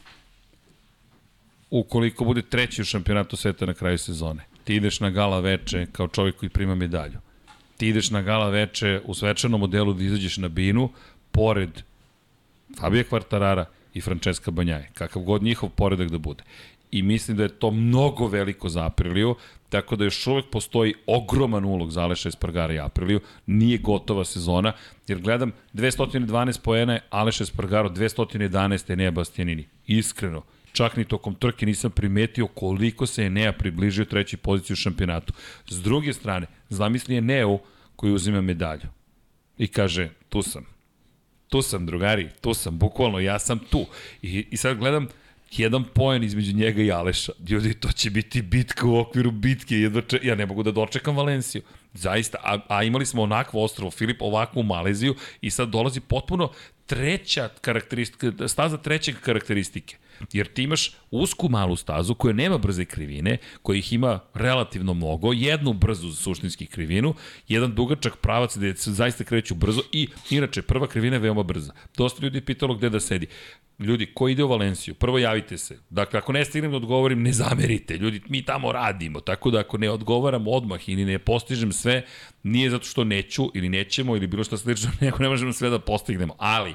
[1.70, 6.08] Ukoliko bude treći u šampionatu sveta na kraju sezone, ti ideš na gala veče kao
[6.08, 7.25] čovjek koji prima medalju
[7.76, 10.90] ti ideš na gala veče u svečanom modelu da izađeš na binu,
[11.30, 11.82] pored
[12.80, 13.64] Fabio Kvartarara
[13.94, 16.44] i Francesca Banjaje, kakav god njihov poredak da bude.
[16.90, 19.34] I mislim da je to mnogo veliko za Apriliju,
[19.68, 23.20] tako da još uvek postoji ogroman ulog za Aleša Espargara i Apriliju.
[23.46, 24.72] Nije gotova sezona,
[25.08, 29.66] jer gledam 212 poena je Aleša Espargaro, 211 je Nea Bastianini.
[29.86, 30.42] Iskreno,
[30.76, 35.32] čak ni tokom trke nisam primetio koliko se Enea približio trećoj poziciji u šampionatu.
[35.68, 37.58] S druge strane, zamisli Eneu
[37.96, 38.88] koji uzima medalju
[39.58, 40.66] i kaže, tu sam.
[41.48, 43.86] Tu sam, drugari, tu sam, bukvalno, ja sam tu.
[44.22, 45.08] I, i sad gledam,
[45.52, 47.32] jedan poen između njega i Aleša.
[47.48, 49.78] Ljudi, to će biti bitka u okviru bitke.
[49.78, 50.20] Jedva če...
[50.22, 51.62] Ja ne mogu da dočekam Valenciju.
[51.94, 52.38] Zaista.
[52.42, 56.50] A, a imali smo onakvo ostrovo, Filip, ovakvu Maleziju i sad dolazi potpuno
[56.86, 59.96] treća karakteristika, staza trećeg karakteristike.
[60.32, 65.32] Jer ti imaš usku malu stazu koja nema brze krivine, koja ih ima relativno mnogo,
[65.32, 67.14] jednu brzu suštinski krivinu,
[67.48, 71.72] jedan dugačak pravac gde se zaista kreću brzo i inače prva krivina je veoma brza.
[71.96, 73.26] Dosta ljudi pitalo gde da sedi.
[73.78, 75.78] Ljudi, ko ide u Valenciju, prvo javite se.
[75.90, 77.96] Dakle, ako ne stignem da odgovorim, ne zamerite.
[77.96, 79.20] Ljudi, mi tamo radimo.
[79.20, 82.02] Tako da ako ne odgovaram odmah ili ne postižem sve,
[82.42, 85.78] nije zato što neću ili nećemo ili bilo što slično, nego ne možemo sve da
[85.78, 86.34] postignemo.
[86.38, 86.74] Ali,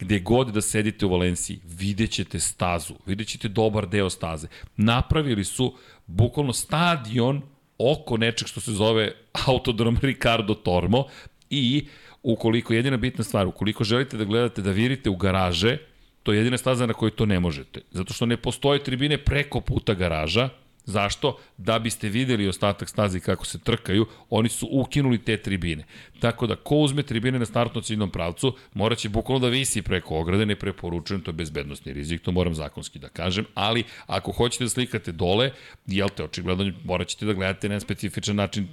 [0.00, 4.48] gde god da sedite u Valenciji, vidjet ćete stazu, vidjet ćete dobar deo staze.
[4.76, 5.74] Napravili su
[6.06, 7.42] bukvalno stadion
[7.78, 9.12] oko nečeg što se zove
[9.46, 11.06] Autodrom Ricardo Tormo
[11.50, 11.86] i
[12.22, 15.78] ukoliko, jedina bitna stvar, ukoliko želite da gledate da virite u garaže,
[16.22, 17.80] to je jedina staza na kojoj to ne možete.
[17.90, 20.48] Zato što ne postoje tribine preko puta garaža,
[20.84, 21.38] Zašto?
[21.56, 25.84] Da biste videli ostatak stazi kako se trkaju, oni su ukinuli te tribine.
[26.20, 30.46] Tako da, ko uzme tribine na startno ciljnom pravcu, moraće bukvalno da visi preko ograde,
[30.46, 34.70] ne preporučujem, to je bezbednostni rizik, to moram zakonski da kažem, ali ako hoćete da
[34.70, 35.52] slikate dole,
[35.86, 38.68] jel te, očigledno morat ćete da gledate na specifičan način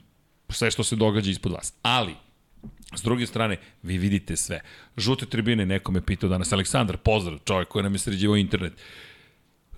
[0.49, 1.73] sve što se događa ispod vas.
[1.81, 2.15] Ali,
[2.95, 4.61] S druge strane, vi vidite sve.
[4.97, 8.73] Žute tribine, neko me pitao danas, Aleksandar, pozdrav, čovjek koji nam je sređivao internet.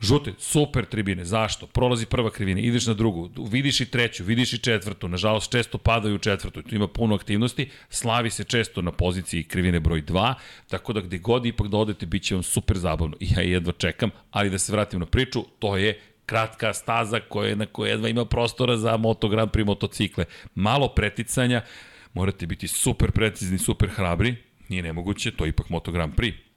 [0.02, 1.26] Žute, super tribine.
[1.26, 1.68] Zašto?
[1.68, 5.08] Prolazi prva krivina, ideš na drugu, vidiš i treću, vidiš i četvrtu.
[5.08, 6.62] Nažalost, često padaju u četvrtu.
[6.62, 7.70] Tu ima puno aktivnosti.
[7.90, 10.34] Slavi se često na poziciji krivine broj 2,
[10.68, 13.18] tako da gde god ipak da odete, bit će vam super zabavno.
[13.20, 17.56] I ja jedva čekam, ali da se vratim na priču, to je kratka staza koja,
[17.56, 20.26] na kojoj jedva ima prostora za Moto Grand motocikle.
[20.56, 21.62] Malo preticanja,
[22.14, 24.36] morate biti super precizni, super hrabri,
[24.70, 26.49] nije nemoguće, to je ipak Moto Grand Prix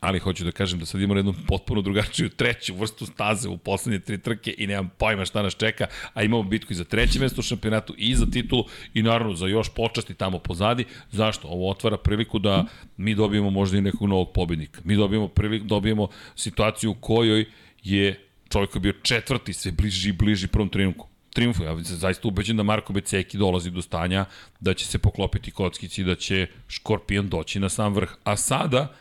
[0.00, 3.98] Ali hoću da kažem da sad imamo jednu potpuno drugačiju treću vrstu staze u poslednje
[4.00, 7.40] tri trke i nemam pojma šta nas čeka, a imamo bitku i za treće mesto
[7.40, 8.64] u šampionatu i za titulu
[8.94, 10.84] i naravno za još počasti tamo pozadi.
[11.10, 11.48] Zašto?
[11.48, 12.64] Ovo otvara priliku da
[12.96, 14.80] mi dobijemo možda i nekog novog pobednika.
[14.84, 17.44] Mi dobijemo, priliku, dobijemo situaciju u kojoj
[17.82, 21.08] je čovjek koji je bio četvrti sve bliži i bliži prvom trenutku.
[21.32, 21.64] triumfu.
[21.64, 24.24] Ja sam zaista ubeđen da Marko Beceki dolazi do stanja
[24.60, 28.10] da će se poklopiti kockici da će Škorpion doći na sam vrh.
[28.24, 28.94] A sada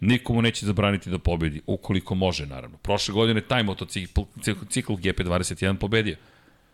[0.00, 2.78] nikomu neće zabraniti da pobedi, ukoliko može, naravno.
[2.78, 4.20] Prošle godine taj motocikl
[4.68, 6.16] cikl GP21 pobedio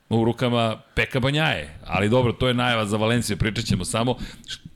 [0.09, 1.79] u rukama Peka Banjaje.
[1.85, 4.17] Ali dobro, to je najava za Valenciju, pričat ćemo samo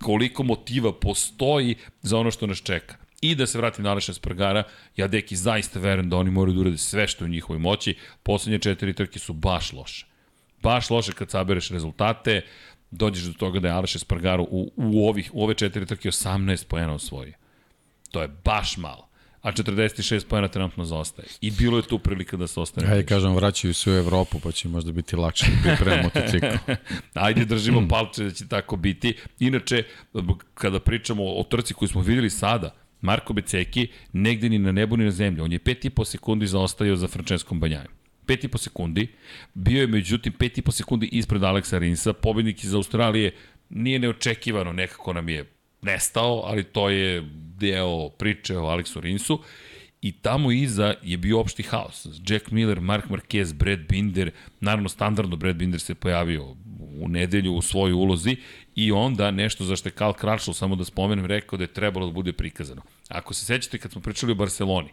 [0.02, 2.96] koliko motiva postoji za ono što nas čeka.
[3.20, 4.62] I da se vratim na Aleša Spargara,
[4.96, 7.96] ja deki zaista verujem da oni moraju da urade sve što je u njihovoj moći.
[8.22, 10.06] Poslednje četiri trke su baš loše.
[10.62, 12.42] Baš loše kad sabereš rezultate,
[12.90, 16.66] dođeš do toga da je Aleš Spargaro u, u, ovih, u ove četiri trke 18
[16.66, 17.34] pojena osvojio.
[18.10, 19.08] To je baš malo
[19.42, 21.28] a 46 pojena trenutno zaostaje.
[21.40, 22.88] I bilo je tu prilika da se ostane.
[22.88, 26.72] Ajde, kažem, vraćaju se u Evropu, pa će možda biti lakše da priprema motocikl.
[27.14, 29.16] Ajde, držimo palče da će tako biti.
[29.40, 29.82] Inače,
[30.54, 35.04] kada pričamo o trci koju smo videli sada, Marko Beceki negde ni na nebu ni
[35.04, 35.40] na zemlji.
[35.40, 37.92] On je 5,5 sekundi zaostajao za Franceskom Banjajem.
[38.26, 39.08] 5,5 sekundi.
[39.54, 42.12] Bio je međutim 5,5 sekundi ispred Aleksa Rinsa.
[42.12, 43.34] Pobednik iz Australije
[43.70, 45.52] nije neočekivano, nekako nam je
[45.82, 47.22] nestao, ali to je
[47.58, 49.42] deo priče o Aleksu Rinsu.
[50.02, 52.06] I tamo iza je bio opšti haos.
[52.26, 54.30] Jack Miller, Mark Marquez, Brad Binder,
[54.60, 56.54] naravno standardno Brad Binder se pojavio
[57.00, 58.36] u nedelju u svojoj ulozi
[58.74, 62.06] i onda nešto za što je Karl Kračl, samo da spomenem, rekao da je trebalo
[62.06, 62.82] da bude prikazano.
[63.08, 64.88] Ako se sećate kad smo pričali o Barceloni,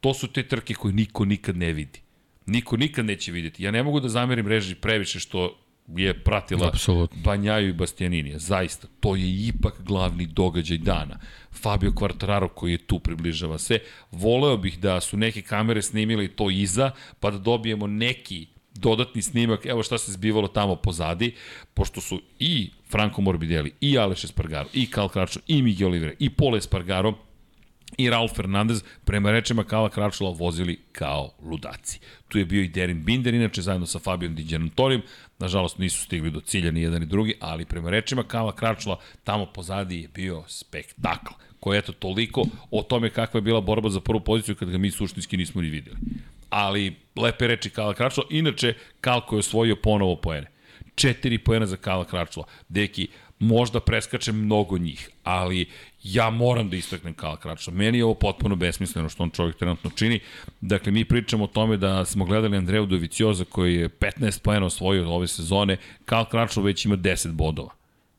[0.00, 2.00] to su te trke koje niko nikad ne vidi.
[2.46, 3.62] Niko nikad neće vidjeti.
[3.62, 7.22] Ja ne mogu da zamerim reži previše što je pratila Absolutno.
[7.22, 8.38] Banjaju i Bastianinija.
[8.38, 11.18] Zaista, to je ipak glavni događaj dana.
[11.52, 13.78] Fabio Quartararo koji je tu približava se.
[14.10, 19.66] Voleo bih da su neke kamere snimile to iza, pa da dobijemo neki dodatni snimak,
[19.66, 21.34] evo šta se zbivalo tamo pozadi,
[21.74, 26.30] pošto su i Franco Morbidelli, i Aleš Espargaro, i Cal Crutchlow, i Miguel Oliveira, i
[26.30, 27.14] Pole Espargaro,
[27.98, 32.00] i Ralf Fernandez, prema rečima Kala Kračula, vozili kao ludaci.
[32.28, 35.02] Tu je bio i Derin Binder, inače zajedno sa Fabijom Diđanatorijom,
[35.38, 39.46] nažalost nisu stigli do cilja ni jedan ni drugi, ali prema rečima Kala Kračula, tamo
[39.46, 44.00] pozadi je bio spektakl, koji je eto toliko o tome kakva je bila borba za
[44.00, 45.96] prvu poziciju kad ga mi suštinski nismo ni videli.
[46.50, 50.46] Ali lepe reči Kala Kračula, inače Kalko je osvojio ponovo poene.
[50.94, 52.46] Četiri poena za Kala Kračula.
[52.68, 53.08] Deki,
[53.42, 55.66] možda preskače mnogo njih, ali
[56.02, 57.72] ja moram da istaknem Kala Kračla.
[57.72, 60.20] Meni je ovo potpuno besmisleno što on čovjek trenutno čini.
[60.60, 65.10] Dakle, mi pričamo o tome da smo gledali Andreju Dovicioza koji je 15 pojena osvojio
[65.10, 65.76] ove sezone.
[66.04, 67.70] Kal Kračlo već ima 10 bodova.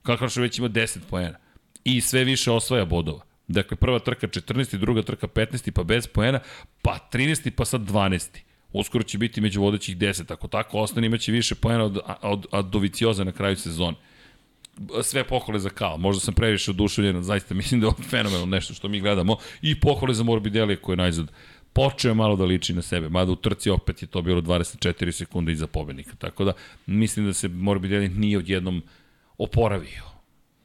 [0.01, 1.37] Kal Kračlo već ima 10 pojena.
[1.83, 3.21] I sve više osvaja bodova.
[3.47, 4.77] Dakle, prva trka 14.
[4.77, 5.71] druga trka 15.
[5.71, 6.39] pa bez pojena,
[6.81, 7.49] pa 13.
[7.49, 8.29] pa sad 12.
[8.73, 10.33] Uskoro će biti među vodećih 10.
[10.33, 13.97] Ako tako ostane, imaće više pojena od, od, od Dovicioza na kraju sezone
[15.03, 15.97] sve pohvale za Kal.
[15.97, 19.37] Možda sam previše oduševljen, zaista mislim da je ovo fenomenalno nešto što mi gledamo.
[19.61, 21.31] I pohvale za Morbidelli koji je najzad
[21.73, 25.51] počeo malo da liči na sebe, mada u trci opet je to bilo 24 sekunde
[25.51, 26.15] iza pobednika.
[26.17, 26.53] Tako da
[26.85, 28.83] mislim da se Morbidelli nije odjednom
[29.37, 30.03] oporavio.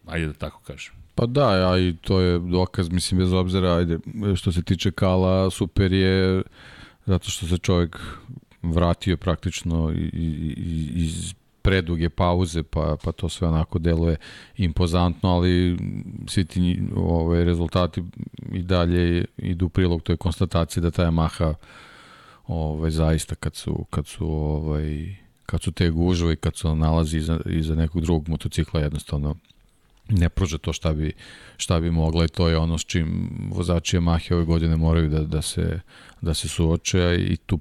[0.06, 0.92] Ajde da tako kažem.
[1.14, 3.98] Pa da, ja, i to je dokaz, mislim, bez obzira, ajde,
[4.36, 6.42] što se tiče Kala, super je
[7.06, 7.98] zato što se čovjek
[8.62, 9.92] vratio praktično
[10.94, 11.34] iz
[11.68, 14.16] preduge pauze, pa, pa to sve onako deluje
[14.56, 15.76] impozantno, ali
[16.26, 18.02] svi ti ove, rezultati
[18.52, 21.54] i dalje idu prilog toj konstataciji da ta Yamaha
[22.46, 25.16] ovaj, zaista kad su, kad su ovaj,
[25.46, 29.34] kad su te gužve i kad se nalazi iza, iza nekog drugog motocikla jednostavno
[30.08, 31.12] ne pruža to šta bi,
[31.56, 35.20] šta bi mogla i to je ono s čim vozači Yamaha ove godine moraju da,
[35.20, 35.80] da, se,
[36.20, 37.58] da se suoče i tu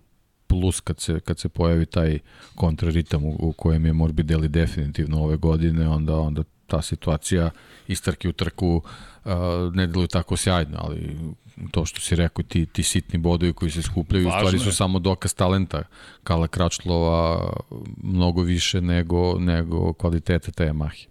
[0.47, 2.19] plus kad se, kad se pojavi taj
[2.55, 7.49] kontraritam u, u kojem je Morbidelli definitivno ove godine, onda, onda ta situacija
[7.87, 8.81] istarki u trku
[9.25, 9.31] uh,
[9.73, 11.17] ne deluje tako sjajno, ali
[11.71, 14.69] to što si rekao, ti, ti sitni bodovi koji se skupljaju, Važno u stvari su
[14.69, 14.73] je.
[14.73, 15.83] samo dokaz talenta
[16.23, 17.49] Kala Kračlova
[18.03, 21.07] mnogo više nego, nego kvalitete te Yamahe.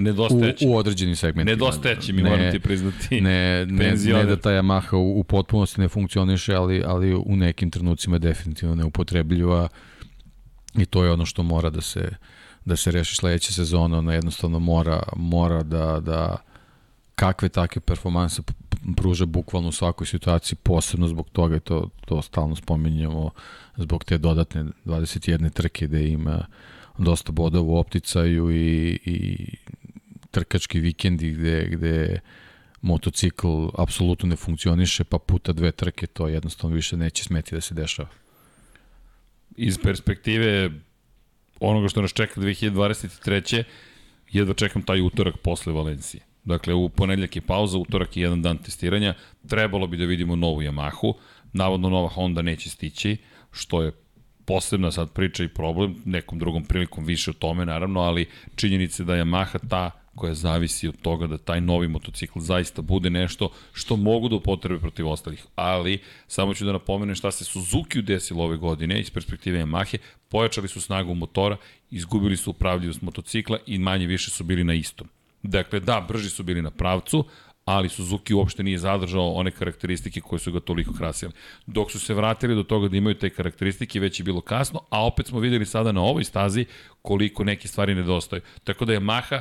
[0.00, 0.66] Nedostajeći.
[0.66, 1.52] U, u određenim segmentima.
[1.52, 3.20] Nedostajeći mi ne, moram ti priznati.
[3.20, 7.70] Ne, ne, ne da ta Yamaha u, u potpunosti ne funkcioniše, ali, ali u nekim
[7.70, 9.68] trenucima je definitivno neupotrebljiva
[10.74, 12.08] i to je ono što mora da se
[12.64, 16.36] da se reši sledeće sezone, ona jednostavno mora, mora da, da
[17.14, 18.42] kakve takve performanse
[18.96, 23.30] pruža bukvalno u svakoj situaciji, posebno zbog toga, to, to stalno spominjamo,
[23.76, 26.44] zbog te dodatne 21 trke gde ima uh,
[27.04, 29.46] dosta bodova u opticaju i, i
[30.30, 32.20] trkački vikendi gde, gde
[32.80, 37.74] motocikl apsolutno ne funkcioniše, pa puta dve trke to jednostavno više neće smeti da se
[37.74, 38.08] dešava.
[39.56, 40.70] Iz perspektive
[41.60, 43.62] onoga što nas čeka 2023.
[44.32, 46.22] jedva čekam taj utorak posle Valencije.
[46.44, 49.14] Dakle, u ponedljak je pauza, utorak je jedan dan testiranja.
[49.48, 51.14] Trebalo bi da vidimo novu Yamahu.
[51.52, 53.16] Navodno nova Honda neće stići,
[53.50, 53.92] što je
[54.44, 59.12] posebna sad priča i problem, nekom drugom prilikom više o tome naravno, ali činjenica da
[59.12, 64.28] Yamaha ta koja zavisi od toga da taj novi motocikl zaista bude nešto što mogu
[64.28, 65.46] da upotrebe protiv ostalih.
[65.54, 70.68] Ali, samo ću da napomenem šta se Suzuki desilo ove godine iz perspektive Yamahe, pojačali
[70.68, 71.56] su snagu motora,
[71.90, 75.08] izgubili su upravljivost motocikla i manje više su bili na istom.
[75.42, 77.24] Dakle, da, brži su bili na pravcu,
[77.64, 81.32] ali Suzuki uopšte nije zadržao one karakteristike koje su ga toliko krasile.
[81.66, 85.06] Dok su se vratili do toga da imaju te karakteristike, već je bilo kasno, a
[85.06, 86.66] opet smo videli sada na ovoj stazi
[87.02, 88.42] koliko neke stvari nedostaju.
[88.64, 89.40] Tako da je Maha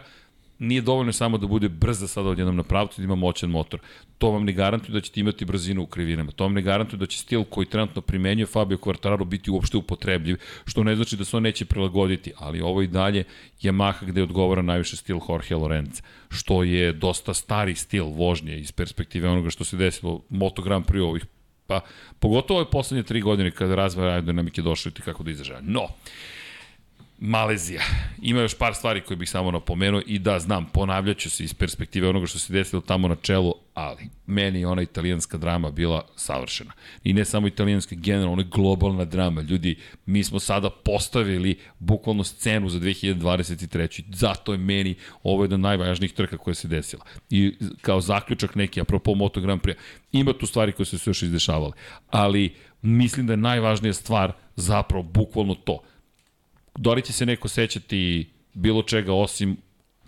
[0.62, 3.80] nije dovoljno samo da bude brza sada odjednom na pravcu da ima moćan motor.
[4.18, 6.32] To vam ne garantuje da ćete imati brzinu u krivinama.
[6.32, 10.38] To vam ne garantuje da će stil koji trenutno primenjuje Fabio Quartararo biti uopšte upotrebljiv,
[10.66, 13.24] što ne znači da se on neće prilagoditi, ali ovo i dalje
[13.62, 19.30] Yamaha gde odgovara najviše stil Jorge Lorenza, što je dosta stari stil vožnje iz perspektive
[19.30, 21.26] onoga što se desilo Moto Grand Prix ovih
[21.68, 21.82] pa
[22.20, 25.62] pogotovo ove poslednje tri godine kada razvoj aerodinamike došli ti kako da izražava.
[25.64, 25.88] No,
[27.24, 27.82] Malezija.
[28.22, 32.09] Ima još par stvari koje bih samo napomenuo i da, znam, ponavljaću se iz perspektive
[32.09, 36.72] onoga što se desilo tamo na čelu, ali meni je ona italijanska drama bila savršena.
[37.03, 39.41] I ne samo italijanska, generalno, ona globalna drama.
[39.41, 44.03] Ljudi, mi smo sada postavili bukvalno scenu za 2023.
[44.13, 47.05] Zato je meni ovo jedna od najvažnijih trka koja se desila.
[47.30, 49.76] I kao zaključak neki, apropo Moto Grand Prix,
[50.11, 51.72] ima tu stvari koje su se još izdešavale.
[52.09, 55.80] Ali mislim da je najvažnija stvar zapravo bukvalno to–
[56.78, 59.57] da li će se neko sećati bilo čega osim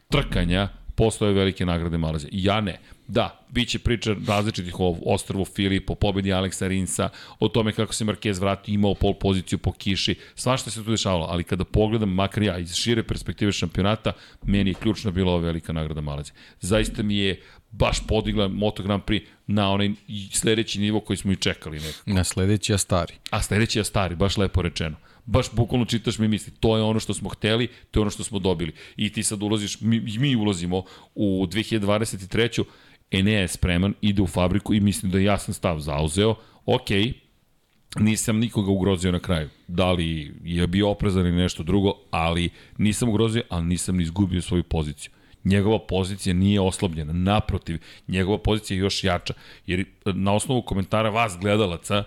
[0.10, 2.30] trkanja posle velike nagrade Malezije?
[2.34, 2.80] Ja ne.
[3.08, 7.10] Da, bit će priča različitih o Ostrovu Filip, o pobedi Aleksa Rinsa,
[7.40, 11.26] o tome kako se Marquez vrati, imao pol poziciju po kiši, svašta se tu dešavalo,
[11.30, 15.74] ali kada pogledam, makar ja, iz šire perspektive šampionata, meni je ključna bila ova velika
[15.74, 16.36] nagrada Malezije.
[16.62, 17.42] Zaista mi je
[17.72, 19.92] baš podigla Moto Grand Prix na onaj
[20.32, 22.12] sledeći nivo koji smo i čekali nekako.
[22.12, 23.14] Na sledeći a stari.
[23.30, 24.96] A sledeći a stari, baš lepo rečeno
[25.26, 26.54] baš bukvalno čitaš mi misli.
[26.60, 28.74] To je ono što smo hteli, to je ono što smo dobili.
[28.98, 30.84] I ti sad ulaziš, mi, mi ulazimo
[31.16, 32.64] u 2023.
[33.12, 36.36] Enea je spreman, ide u fabriku i mislim da je jasan stav zauzeo.
[36.66, 36.90] Ok,
[38.00, 39.50] nisam nikoga ugrozio na kraju.
[39.68, 44.42] Da li je bio oprezan ili nešto drugo, ali nisam ugrozio, ali nisam ni izgubio
[44.42, 45.12] svoju poziciju.
[45.44, 49.34] Njegova pozicija nije oslabljena, naprotiv, njegova pozicija je još jača,
[49.68, 52.04] jer na osnovu komentara vas gledalaca,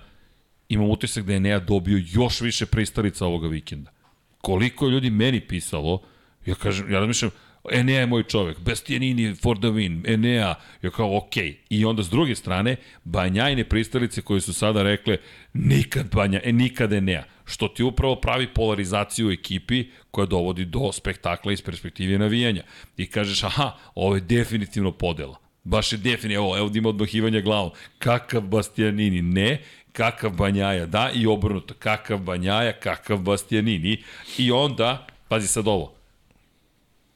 [0.68, 3.90] imam utisak da je Nea dobio još više pristalica ovoga vikenda.
[4.38, 6.02] Koliko je ljudi meni pisalo,
[6.46, 7.30] ja kažem, ja razmišljam,
[7.70, 11.36] Enea je moj čovek, Bastianini for the win, Enea, ja kao ok.
[11.70, 15.16] I onda s druge strane, banjajne pristalice koje su sada rekle,
[15.54, 17.24] nikad Banja, e, nikad Enea.
[17.44, 22.62] Što ti upravo pravi polarizaciju u ekipi koja dovodi do spektakla iz perspektive navijanja.
[22.96, 25.36] I kažeš, aha, ovo je definitivno podela.
[25.64, 27.70] Baš je definitivno, evo, evo ima odmahivanja glavom.
[27.98, 29.22] Kakav Bastianini?
[29.22, 29.62] Ne,
[29.96, 34.02] kakav Banjaja, da, i obrnuto, kakav Banjaja, kakav Bastianini.
[34.38, 35.94] I onda, pazi sad ovo,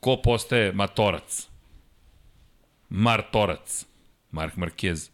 [0.01, 1.49] ko postaje matorac?
[2.89, 3.87] Martorac,
[4.31, 5.11] Mark Marquez,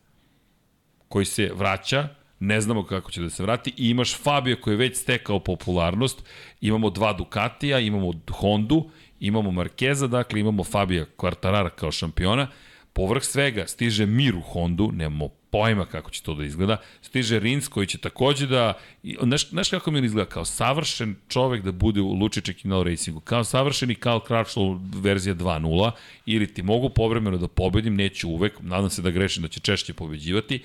[1.09, 2.09] koji se vraća,
[2.41, 6.25] ne znamo kako će da se vrati, i imaš Fabio koji je već stekao popularnost,
[6.61, 8.91] imamo dva Ducatija, imamo Hondu,
[9.21, 12.49] imamo Markeza, dakle imamo Fabija Quartarara kao šampiona,
[12.97, 16.77] povrh svega stiže Mir u Hondu, nemamo pojma kako će to da izgleda.
[17.03, 18.73] Stiže Rins koji će takođe da,
[19.23, 23.45] znaš, znaš kako mi izgleda, kao savršen čovek da bude u Lučiće Kinal Racingu, kao
[23.45, 25.91] savršeni Karl Crutchlow verzija 2.0,
[26.27, 29.95] ili ti mogu povremeno da pobedim, neću uvek, nadam se da grešim da će češće
[29.95, 30.63] pobeđivati,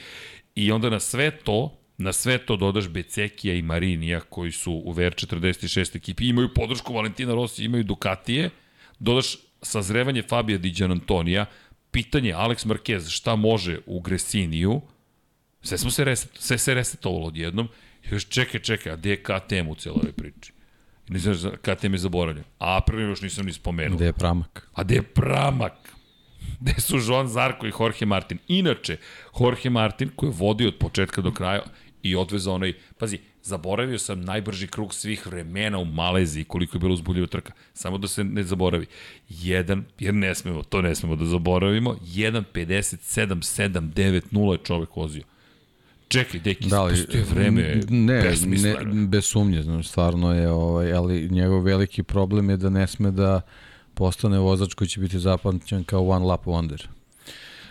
[0.55, 4.93] i onda na sve to, na sve to dodaš Becekija i Marinija koji su u
[4.93, 8.49] VR46 ekipi, imaju podršku Valentina Rossi, imaju Ducatije,
[8.99, 11.45] dodaš sazrevanje Fabija Diđan Antonija,
[11.91, 14.81] pitanje Alex Marquez šta može u Gresiniju,
[15.61, 17.67] sve, smo se reset, sve se resetovalo odjednom,
[18.03, 20.53] i još čekaj, čekaj, a gde je KTM u ovoj priči?
[21.09, 22.43] Ne znam, KTM je zaboravljen.
[22.59, 23.95] A Aprilia još nisam ni spomenuo.
[23.95, 24.67] Gde je Pramak?
[24.73, 25.73] A gde je Pramak?
[26.59, 28.37] Gde su Joan Zarko i Jorge Martin?
[28.47, 28.97] Inače,
[29.39, 31.61] Jorge Martin koji je vodio od početka do kraja
[32.03, 36.93] i odvezao onaj, pazi, Zaboravio sam najbrži krug svih vremena u Maleziji, koliko je bilo
[36.93, 37.53] uzbuljiva trka.
[37.73, 38.85] Samo da se ne zaboravi.
[39.29, 45.23] Jedan, jer ne smemo, to ne smemo da zaboravimo, 1.57.790 je čovek vozio.
[46.07, 48.75] Čekaj, deki, da li, je vreme ne, ne,
[49.07, 53.41] bez sumnje, znači, stvarno je, ovaj, ali njegov veliki problem je da ne sme da
[53.93, 56.87] postane vozač koji će biti zapamćen kao one lap wonder.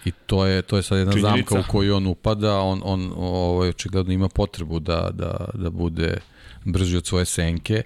[0.04, 1.36] I to je to je sad jedna Činjenica.
[1.36, 6.16] zamka u koju on upada, on on ovaj očigledno ima potrebu da da da bude
[6.64, 7.82] brži od svoje senke,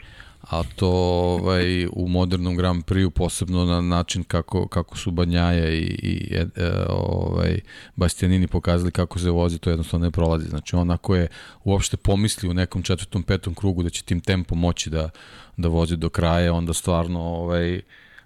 [0.51, 5.83] a to ovaj, u modernom Grand Prix posebno na način kako, kako su Banjaja i,
[5.83, 6.47] i e,
[6.89, 7.61] ovaj,
[7.97, 10.49] Bastianini pokazali kako se vozi, to jednostavno ne prolazi.
[10.49, 11.29] Znači onako je
[11.65, 15.11] uopšte pomisli u nekom četvrtom, petom krugu da će tim tempom moći da,
[15.57, 17.81] da vozi do kraja, onda stvarno ovaj,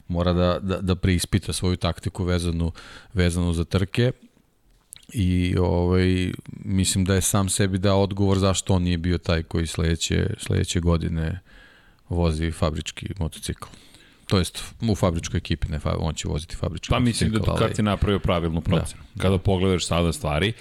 [0.09, 2.73] mora da, da, da preispita svoju taktiku vezanu,
[3.15, 4.13] vezanu za trke
[5.13, 6.33] i ovaj,
[6.65, 10.81] mislim da je sam sebi dao odgovor zašto on nije bio taj koji sledeće, sledeće
[10.81, 11.41] godine
[12.09, 13.67] vozi fabrički motocikl.
[14.27, 17.83] To jest u fabričkoj ekipi, ne, on će voziti fabrički Pa mislim da kad je
[17.83, 19.03] napravio pravilnu procenu.
[19.15, 19.23] Da.
[19.23, 20.53] Kada pogledaš sada stvari,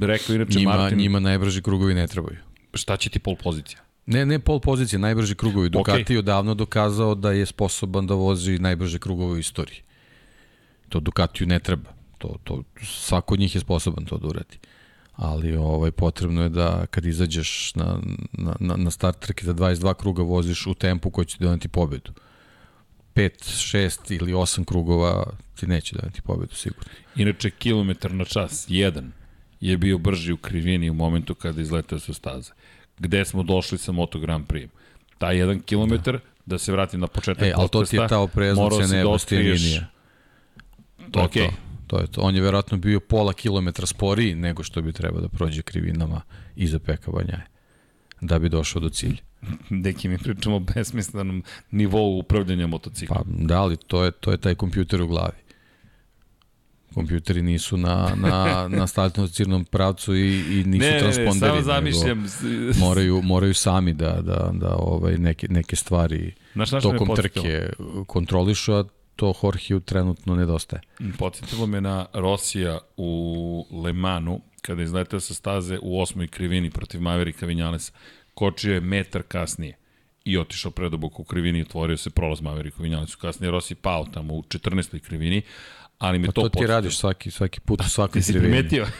[0.00, 0.98] rekao inače njima, Martin...
[0.98, 2.38] Njima najbrži krugovi ne trebaju.
[2.74, 3.83] Šta će ti pol pozicija?
[4.06, 5.68] Ne, ne pol pozicije, najbrži krugovi.
[5.68, 6.12] Ducati okay.
[6.12, 9.80] je odavno dokazao da je sposoban da vozi najbrže krugove u istoriji.
[10.88, 11.90] To Ducatiju ne treba.
[12.18, 14.58] To, to, svako od njih je sposoban to da uradi.
[15.16, 17.98] Ali ovaj, potrebno je da kad izađeš na,
[18.60, 22.12] na, na start trke za 22 kruga voziš u tempu koji će doneti pobedu.
[23.14, 25.24] 5, 6 ili 8 krugova
[25.60, 26.90] ti neće doneti pobedu sigurno.
[27.16, 29.12] Inače, kilometar na čas, jedan,
[29.60, 32.52] je bio brži u krivini u momentu kada izletao su staze.
[32.98, 34.68] Gde smo došli sa Moto Grand Prix?
[35.18, 38.18] Taj jedan kilometar, da, da se vratim na početak e, ali to ti je ta
[38.18, 38.90] opreznost
[39.30, 39.86] ne linija.
[41.10, 41.46] To je okay.
[41.46, 41.52] to.
[41.86, 42.20] To je to.
[42.20, 46.20] On je verovatno bio pola kilometra sporiji nego što bi trebao da prođe krivinama
[46.56, 47.54] iza Peka Banjaje
[48.26, 49.22] da bi došao do cilja.
[49.84, 53.18] Deki mi pričamo o besmislenom nivou upravljanja motociklom.
[53.18, 55.43] Pa da, ali to je, to je taj kompjuter u glavi.
[56.94, 59.28] Kompjuteri nisu na, na, na startno
[59.70, 61.52] pravcu i, i nisu ne, transponderi.
[61.52, 62.26] Ne, ne, samo zamišljam.
[62.78, 67.68] Moraju, moraju sami da, da, da ovaj, neke, neke stvari naš, naš tokom trke
[68.06, 68.84] kontrolišu, a
[69.16, 70.82] to Jorgeu trenutno nedostaje.
[71.18, 76.70] Podsjetilo me na Rosija u Le Manu, kada je izletao sa staze u osmoj krivini
[76.70, 77.92] protiv Maverika Vinjalesa.
[78.34, 79.76] Kočio je metar kasnije
[80.24, 83.18] i otišao predobok u krivini i otvorio se prolaz Maveriku Vinjalesu.
[83.18, 84.98] Kasnije Rossi pao tamo u 14.
[84.98, 85.42] krivini,
[85.98, 88.86] ali me pa to, to ti radiš svaki, svaki put u svakoj si primetio?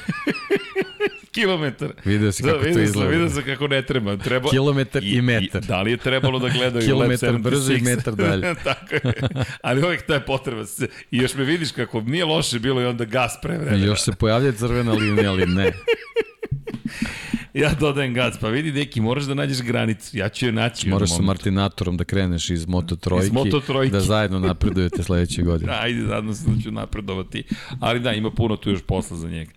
[1.35, 1.93] kilometar.
[2.05, 3.11] Video si kako da, to izgleda.
[3.11, 4.17] Video sam kako ne treba.
[4.17, 5.63] treba kilometar i, i metar.
[5.65, 8.55] I, da li je trebalo da gledaju kilometar brže i metar dalje.
[8.65, 9.15] Tako je.
[9.63, 10.65] Ali uvek ta je potreba.
[11.11, 13.87] I još me vidiš kako nije loše bilo i onda gas pre vremena.
[13.87, 15.73] Još se pojavlja crvena linija, ali ne.
[17.55, 20.89] ja dodajem gas, pa vidi neki, moraš da nađeš granicu, ja ću je naći.
[20.89, 23.93] Moraš sa Martinatorom da kreneš iz Moto Trojki, iz Moto trojki.
[23.93, 25.73] da zajedno napredujete sledeće godine.
[25.81, 27.45] Ajde, zajedno se da ću napredovati.
[27.81, 29.51] Ali da, ima puno tu još posla za njega.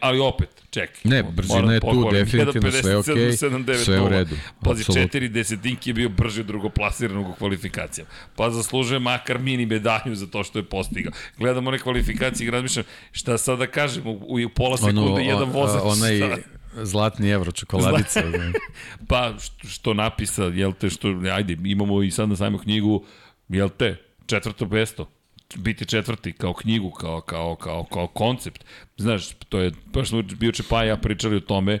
[0.00, 1.04] Ali opet, ček.
[1.04, 4.36] Ne, brzina je tu, definitivno sve ok, okay, sve u redu.
[4.64, 8.10] Pazi, četiri desetinki je bio brži od drugoplasiranog u kvalifikacijama.
[8.36, 11.12] Pa zaslužuje makar mini medalju za to što je postigao.
[11.38, 14.10] Gledam one kvalifikacije i razmišljam šta sad da kažem, u,
[14.44, 15.82] u pola sekunde ono, jedan vozač.
[15.84, 16.57] Onaj, šta?
[16.82, 18.20] Zlatni evro čokoladica.
[18.20, 18.52] Zla...
[19.08, 23.04] pa što, što napisa, jel te, što, ajde, imamo i sad na sajmu knjigu,
[23.48, 25.10] jel te, četvrto besto,
[25.56, 28.64] biti četvrti kao knjigu, kao, kao, kao, kao koncept.
[28.96, 31.78] Znaš, to je, baš smo bio Čepa ja pričali o tome,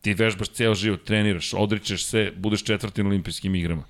[0.00, 3.84] ti vežbaš ceo život, treniraš, odričeš se, budeš četvrti na olimpijskim igrama.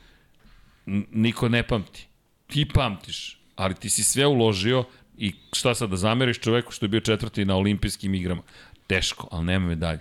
[0.86, 2.06] N niko ne pamti.
[2.46, 4.84] Ti pamtiš, ali ti si sve uložio
[5.18, 8.42] i šta sad da zameriš čoveku što je bio četvrti na olimpijskim igrama.
[8.88, 10.00] Teško, ali nema medalje.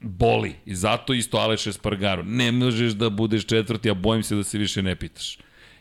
[0.00, 0.54] Boli.
[0.66, 2.22] I zato isto Aleš Espargaro.
[2.22, 5.38] Ne možeš da budeš četvrti, a bojim se da se više ne pitaš.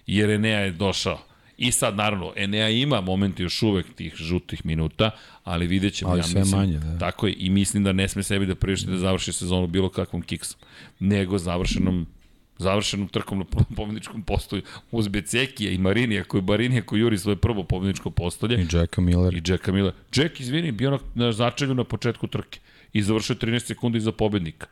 [0.08, 1.20] Jer Enea je došao
[1.58, 5.12] I sad, naravno, Enea ima momenti još uvek tih žutih minuta,
[5.44, 6.98] ali vidjet ćemo, ali ja mislim, manje, da.
[6.98, 10.22] tako je, i mislim da ne sme sebi da priušti da završi sezonu bilo kakvom
[10.22, 10.60] kiksom,
[11.00, 12.08] nego završenom
[12.58, 13.46] završenom trkom na
[13.76, 18.62] pobedničkom postolju uz Becekija i Marinija koji Marinija koji juri svoje prvo pobedničko postolje.
[18.62, 19.34] I Jacka Miller.
[19.34, 19.94] I Jacka Miller.
[20.16, 22.60] Jack izvini bio na, na začelju na početku trke
[22.94, 24.68] i završio 13 sekundi za pobednika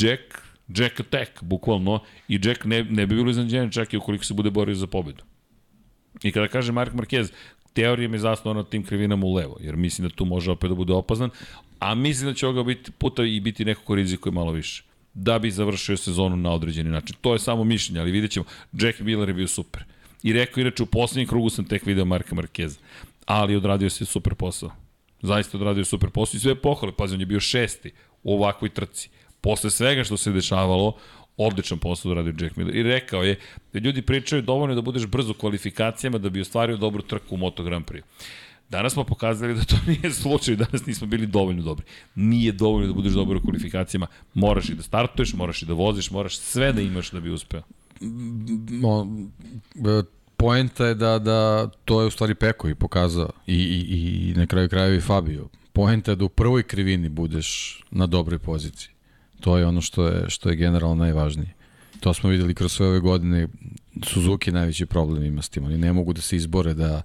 [0.00, 0.20] Jack
[0.68, 4.50] Jack attack bukvalno i Jack ne, ne bi bilo iznenađenje čak i ukoliko se bude
[4.50, 5.24] borio za pobedu.
[6.22, 7.32] I kada kaže Mark Marquez,
[7.72, 10.74] teorija mi zasnovana na tim krivinama u levo, jer mislim da tu može opet da
[10.74, 11.30] bude opaznan,
[11.78, 14.84] a mislim da će ovoga biti puta i biti neko ko rizikuje malo više
[15.14, 17.16] da bi završio sezonu na određeni način.
[17.20, 18.46] To je samo mišljenje, ali vidjet ćemo.
[18.72, 19.84] Jack Miller je bio super.
[20.22, 22.78] I rekao, inače, u poslednjem krugu sam tek video Marka Markeza.
[23.26, 24.70] Ali odradio se super posao.
[25.22, 26.92] Zaista odradio super posao i sve pohvale.
[26.96, 27.90] Pazi, on je bio šesti
[28.22, 29.08] u ovakvoj trci.
[29.40, 30.96] Posle svega što se dešavalo,
[31.36, 32.76] odličan posao da radio Jack Miller.
[32.76, 33.38] I rekao je
[33.72, 37.38] da ljudi pričaju dovoljno da budeš brzo u kvalifikacijama da bi ostvario dobru trku u
[37.38, 38.02] Moto Grand Prix.
[38.72, 41.86] Danas smo pokazali da to nije slučaj, danas nismo bili dovoljno dobri.
[42.14, 44.06] Nije dovoljno da budeš dobar u kvalifikacijama.
[44.34, 47.62] Moraš i da startuješ, moraš i da voziš, moraš sve da imaš da bi uspeo.
[48.70, 49.06] Mo,
[49.74, 50.02] e,
[50.36, 54.46] poenta je da, da to je u stvari Peko i pokazao i, i, i na
[54.46, 55.48] kraju krajeva i Fabio.
[55.72, 58.90] Poenta je da u prvoj krivini budeš na dobroj poziciji.
[59.40, 61.54] To je ono što je, što je generalno najvažnije.
[62.00, 63.48] To smo videli kroz sve ove godine.
[64.04, 65.64] Suzuki najveći problem ima s tim.
[65.64, 67.02] Oni ne mogu da se izbore da,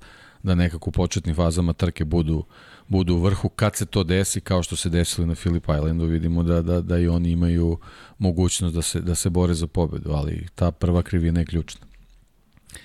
[0.47, 2.43] da nekako u početnim fazama trke budu,
[2.87, 3.49] budu u vrhu.
[3.49, 6.99] Kad se to desi, kao što se desilo na Phillip Islandu, vidimo da, da, da
[6.99, 7.77] i oni imaju
[8.17, 11.87] mogućnost da se, da se bore za pobedu, ali ta prva krivina je ključna.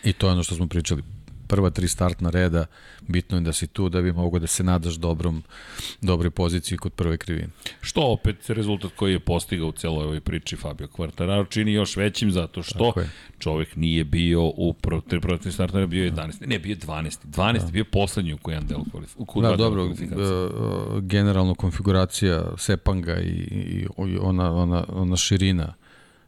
[0.05, 1.03] I to je ono što smo pričali
[1.53, 2.67] prva tri startna reda,
[3.09, 5.43] bitno je da si tu da bi mogo da se nadaš dobrom,
[6.01, 7.49] dobroj poziciji kod prve krivine.
[7.81, 12.31] Što opet rezultat koji je postigao u celoj ovoj priči Fabio Quartararo čini još većim
[12.31, 12.93] zato što
[13.39, 16.47] čovek nije bio u prvi proti startna bio je 11.
[16.47, 17.19] Ne, bio je 12.
[17.27, 17.65] 12.
[17.65, 17.71] Da.
[17.71, 19.43] bio poslednji u kojem delu kvalifikacije.
[19.43, 23.87] Da, dobro, uh, generalno konfiguracija Sepanga i, i
[24.21, 25.75] ona, ona, ona širina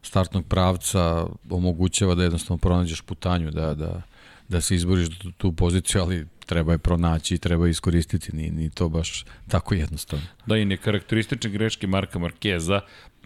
[0.01, 4.01] startnog pravca omogućava da jednostavno pronađeš putanju, da, da,
[4.49, 8.49] da se izboriš tu, tu poziciju, ali treba je pronaći i treba je iskoristiti, ni,
[8.49, 10.25] ni to baš tako jednostavno.
[10.45, 12.81] Da, i nekarakteristične greške Marka Markeza,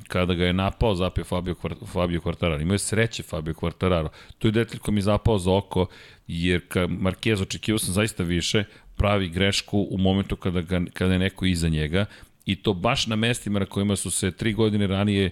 [0.08, 1.56] kada ga je napao zapio Fabio,
[1.86, 2.62] Fabio Quartararo.
[2.62, 4.10] Imao je sreće Fabio Quartararo.
[4.38, 5.88] To je detalj koji mi je zapao za oko,
[6.28, 8.64] jer ka Marquez očekivao sam zaista više,
[8.96, 12.06] pravi grešku u momentu kada, ga, kada je neko iza njega
[12.46, 15.32] i to baš na mestima na kojima su se tri godine ranije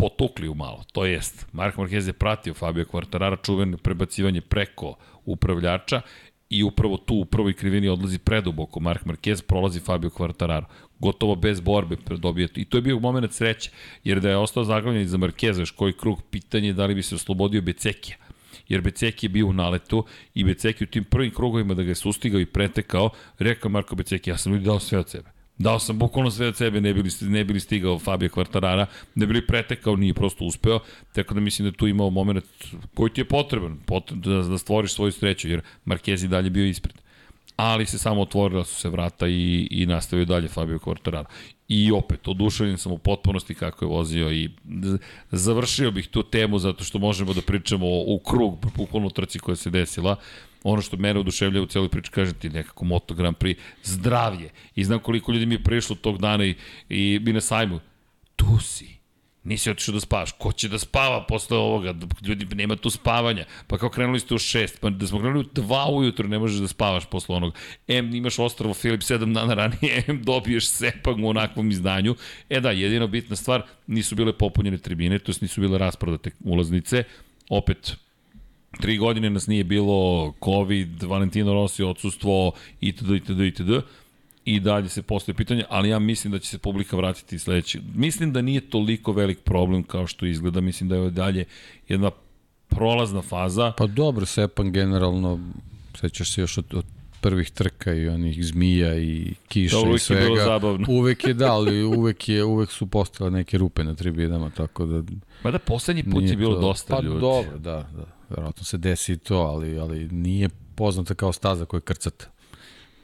[0.00, 0.84] potukli u malo.
[0.92, 4.94] To jest, Mark Marquez je pratio Fabio Quartarara čuveno prebacivanje preko
[5.24, 6.00] upravljača
[6.50, 10.64] i upravo tu u prvoj krivini odlazi preduboko Mark Marquez, prolazi Fabio Quartararo.
[10.98, 13.70] Gotovo bez borbe dobije I to je bio moment sreće,
[14.04, 17.14] jer da je ostao zaglavljen za Marqueza još koji krug, pitanje da li bi se
[17.14, 18.16] oslobodio Becekija
[18.70, 21.94] jer Beceki je bio u naletu i Beceki u tim prvim krugovima da ga je
[21.94, 25.39] sustigao i pretekao, rekao Marko Beceki, ja sam ljudi dao sve od sebe.
[25.60, 29.46] Dao sam bukvalno sve od sebe, ne bili, ne bili stigao Fabio Quartarara, ne bili
[29.46, 30.78] pretekao, nije prosto uspeo,
[31.12, 32.44] tako da mislim da tu imao moment
[32.94, 36.64] koji ti je potreban, potreban da, da stvoriš svoju sreću, jer Marquez i dalje bio
[36.64, 36.94] ispred.
[37.56, 41.24] Ali se samo otvorila su se vrata i, i nastavio dalje Fabio Quartarara.
[41.68, 44.50] I opet, oduševljen sam u potpunosti kako je vozio i
[45.30, 49.70] završio bih tu temu zato što možemo da pričamo u krug, bukvalno trci koja se
[49.70, 50.16] desila
[50.64, 54.50] ono što mene oduševlja u celoj priči, kažem ti, nekako Moto Grand Prix, zdravlje.
[54.74, 56.54] I znam koliko ljudi mi je prišlo tog dana i,
[56.88, 57.80] i bi na sajmu.
[58.36, 59.00] Tu si.
[59.44, 60.32] Nisi otišao da spavaš.
[60.32, 61.94] Ko će da spava posle ovoga?
[62.22, 63.44] Ljudi, nema tu spavanja.
[63.66, 66.60] Pa kao krenuli ste u šest, pa da smo krenuli u dva ujutru, ne možeš
[66.60, 67.54] da spavaš posle onog.
[67.88, 72.14] M, imaš ostrovo Filip sedam dana ranije, M, dobiješ sepag u onakvom izdanju.
[72.50, 77.04] E da, jedina bitna stvar, nisu bile popunjene tribine, to nisu bile rasprodate ulaznice.
[77.48, 77.96] Opet,
[78.80, 83.70] Tri godine nas nije bilo COVID, Valentino Rossi odsustvo, itd., itd., itd.
[84.44, 87.80] I dalje se postoje pitanje, ali ja mislim da će se publika vratiti sledeće.
[87.94, 91.44] Mislim da nije toliko velik problem kao što izgleda, mislim da je dalje
[91.88, 92.10] jedna
[92.68, 93.72] prolazna faza.
[93.76, 95.40] Pa dobro, Sepan generalno,
[96.00, 96.84] sećaš se još od, od
[97.20, 100.22] prvih trka i onih zmija i kiša da, i svega.
[100.22, 100.86] Je bilo zabavno.
[100.98, 105.02] uvek je da, ali uvek, je, uvek su postale neke rupe na tribinama, tako da...
[105.44, 107.14] Ma da, poslednji put je bilo to, dosta pa, ljudi.
[107.14, 111.78] Pa dobro, da, da verovatno se desi to, ali, ali nije poznata kao staza koja
[111.78, 112.26] je krcata.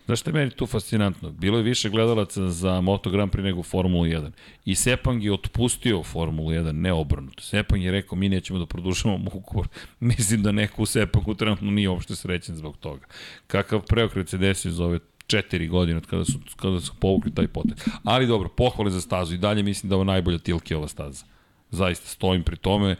[0.07, 1.31] Znaš što je meni tu fascinantno?
[1.31, 4.31] Bilo je više gledalaca za Moto Grand Prix nego Formulu 1.
[4.64, 7.43] I Sepang je otpustio Formulu 1, ne obrnuto.
[7.43, 9.68] Sepang je rekao, mi nećemo da produžavamo ugovor.
[10.01, 13.07] Mislim da neko u Sepangu trenutno nije uopšte srećen zbog toga.
[13.47, 17.49] Kakav preokret se desio za ove četiri godine od kada su, kada su povukli taj
[17.49, 17.85] potet.
[18.05, 21.24] Ali dobro, pohvale za stazu i dalje mislim da je ovo najbolja tilke ova staza.
[21.70, 22.97] Zaista, stojim pri tome.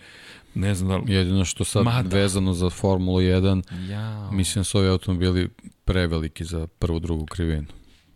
[0.57, 1.15] Ne znam da li...
[1.15, 2.17] Jedino što sad Mada.
[2.17, 4.31] vezano za Formulu 1, ja.
[4.33, 5.49] mislim da su ovi automobili
[5.85, 7.67] preveliki za prvu, drugu krivinu.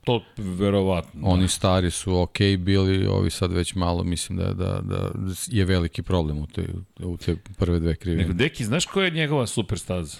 [0.05, 1.20] To verovatno.
[1.28, 1.49] Oni da.
[1.49, 5.11] stari su ok bili, ovi sad već malo mislim da, da, da
[5.47, 6.66] je veliki problem u te,
[6.99, 8.22] u te prve dve krivine.
[8.22, 10.18] Nego, Deki, znaš koja je njegova superstaza?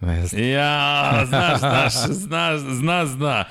[0.00, 0.42] Ne znam.
[0.42, 3.44] Ja, znaš, znaš, znaš, zna, zna.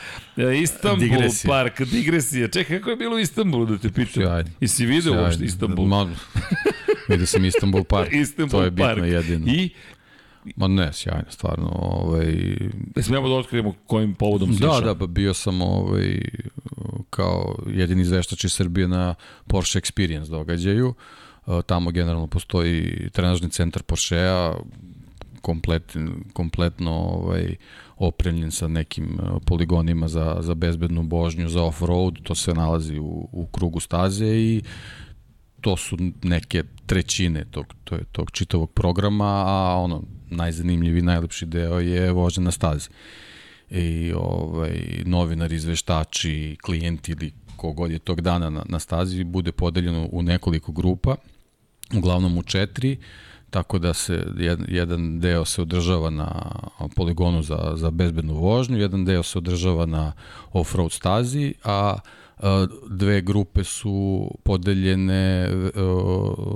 [0.61, 1.49] Istanbul digresija.
[1.49, 2.47] park, digresija.
[2.47, 4.23] Čekaj, kako je bilo u Istanbulu da te pitam?
[4.23, 4.49] Sjajno.
[4.59, 5.87] I si vidio uopšte Istanbul?
[5.87, 6.09] Ma,
[7.09, 8.13] vidio sam Istanbul park.
[8.23, 9.05] Istanbul to je bitno park.
[9.05, 9.45] jedino.
[9.47, 9.69] I
[10.55, 11.69] Ma ne, sjajno, stvarno.
[11.73, 12.35] Ovaj...
[12.95, 14.81] Ne smijemo da otkrijemo kojim povodom si Da, išao.
[14.81, 16.19] da, pa bio sam ovaj,
[17.09, 19.15] kao jedini izveštač iz Srbije na
[19.47, 20.93] Porsche Experience događaju.
[21.65, 24.53] Tamo generalno postoji trenažni centar Porschea,
[25.41, 25.95] komplet,
[26.33, 27.55] kompletno ovaj,
[27.97, 33.29] opremljen sa nekim uh, poligonima za, za bezbednu božnju, za off-road, to se nalazi u,
[33.31, 34.61] u krugu staze i
[35.63, 41.79] to su neke trećine tog, to je, tog čitavog programa, a ono, najzanimljiviji, najlepši deo
[41.79, 42.89] je vožnja na stazi.
[43.69, 50.09] I ovaj, novinari, izveštači, klijenti ili kogod je tog dana na, na stazi bude podeljeno
[50.11, 51.15] u nekoliko grupa,
[51.97, 52.97] uglavnom u četiri,
[53.49, 54.25] tako da se
[54.67, 56.51] jedan deo se održava na
[56.95, 60.11] poligonu za, za bezbednu vožnju, jedan deo se održava na
[60.53, 61.97] off-road stazi, a
[62.89, 65.49] dve grupe su podeljene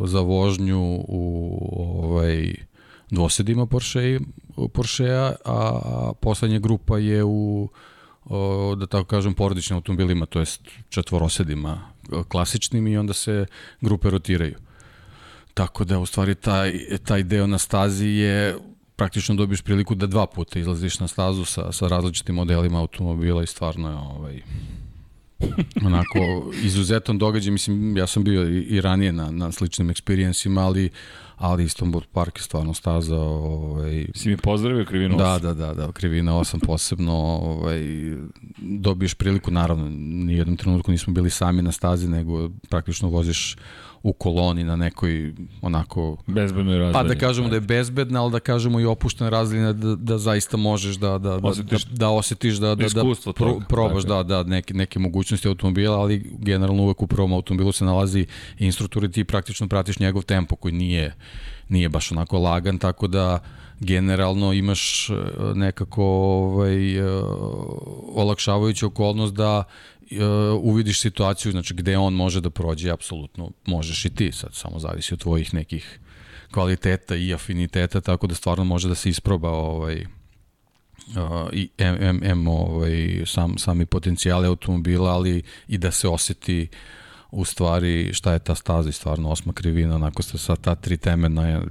[0.05, 1.59] za vožnju u
[2.03, 2.53] ovaj
[3.09, 4.19] dvosedima Porsche
[4.73, 7.69] Porschea, a poslednja grupa je u
[8.77, 11.81] da tako kažem porodičnim automobilima, to jest četvorosedima
[12.27, 13.45] klasičnim i onda se
[13.81, 14.55] grupe rotiraju.
[15.53, 18.57] Tako da u stvari taj, taj deo na stazi je
[18.95, 23.47] praktično dobiješ priliku da dva puta izlaziš na stazu sa, sa različitim modelima automobila i
[23.47, 24.41] stvarno je ovaj,
[25.85, 30.89] onako izuzetan događaj, mislim ja sam bio i, i ranije na, na sličnim eksperijencima, ali
[31.37, 35.17] ali Istanbul Park je stvarno staza ovaj Si mi pozdravio Krivina 8?
[35.17, 37.81] Da, da, da, da, Krivina 8 posebno ovaj
[38.57, 43.55] dobiješ priliku naravno ni jednom trenutku nismo bili sami na stazi nego praktično voziš
[44.07, 47.09] u koloni na nekoj onako bezbednoj razdaljini.
[47.09, 50.57] Pa da kažemo da je bezbedna, ali da kažemo i opuštena razdaljina da, da zaista
[50.57, 53.03] možeš da da da osetiš, da, da osjetiš da da da
[53.35, 57.85] pro, probaš da da neke neke mogućnosti automobila, ali generalno uvek u prvom automobilu se
[57.85, 58.25] nalazi
[58.59, 61.15] instruktor i ti praktično pratiš njegov tempo koji nije
[61.69, 63.39] nije baš onako lagan, tako da
[63.79, 65.13] generalno imaš e,
[65.55, 67.21] nekako ovaj, e,
[68.15, 69.63] olakšavajuću okolnost da
[70.11, 74.79] uh, uvidiš situaciju, znači gde on može da prođe, apsolutno možeš i ti, sad samo
[74.79, 75.99] zavisi od tvojih nekih
[76.51, 82.21] kvaliteta i afiniteta, tako da stvarno može da se isproba ovaj, uh, i M, M,
[82.23, 86.67] M ovaj, sam, sami potencijale automobila, ali i da se oseti
[87.31, 90.97] u stvari šta je ta staza i stvarno osma krivina, onako ste sa ta tri
[90.97, 91.61] temena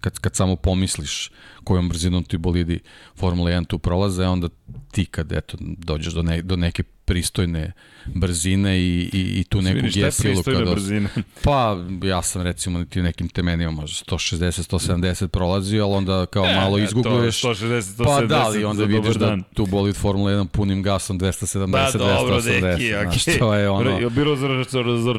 [0.00, 1.30] kad, kad samo pomisliš
[1.64, 2.80] kojom brzinom ti bolidi
[3.16, 4.48] Formula 1 tu prolaze, onda
[4.92, 7.72] ti kad eto, dođeš do, ne, do neke pristojne
[8.06, 10.42] brzine i, i, i tu neku gesilu.
[10.42, 10.70] Šta je kada...
[10.70, 11.08] brzina?
[11.44, 16.54] Pa, ja sam recimo ti nekim temenima možda 160, 170 prolazio, ali onda kao e,
[16.54, 17.42] malo izguguješ.
[17.42, 21.72] 160, 170 pa da, ali onda vidiš da tu bolid Formula 1 punim gasom 270,
[21.72, 21.98] pa, 280.
[21.98, 23.22] dobro, deki, okay.
[23.22, 23.90] Znaš, to je ono...
[24.00, 24.36] Je bilo?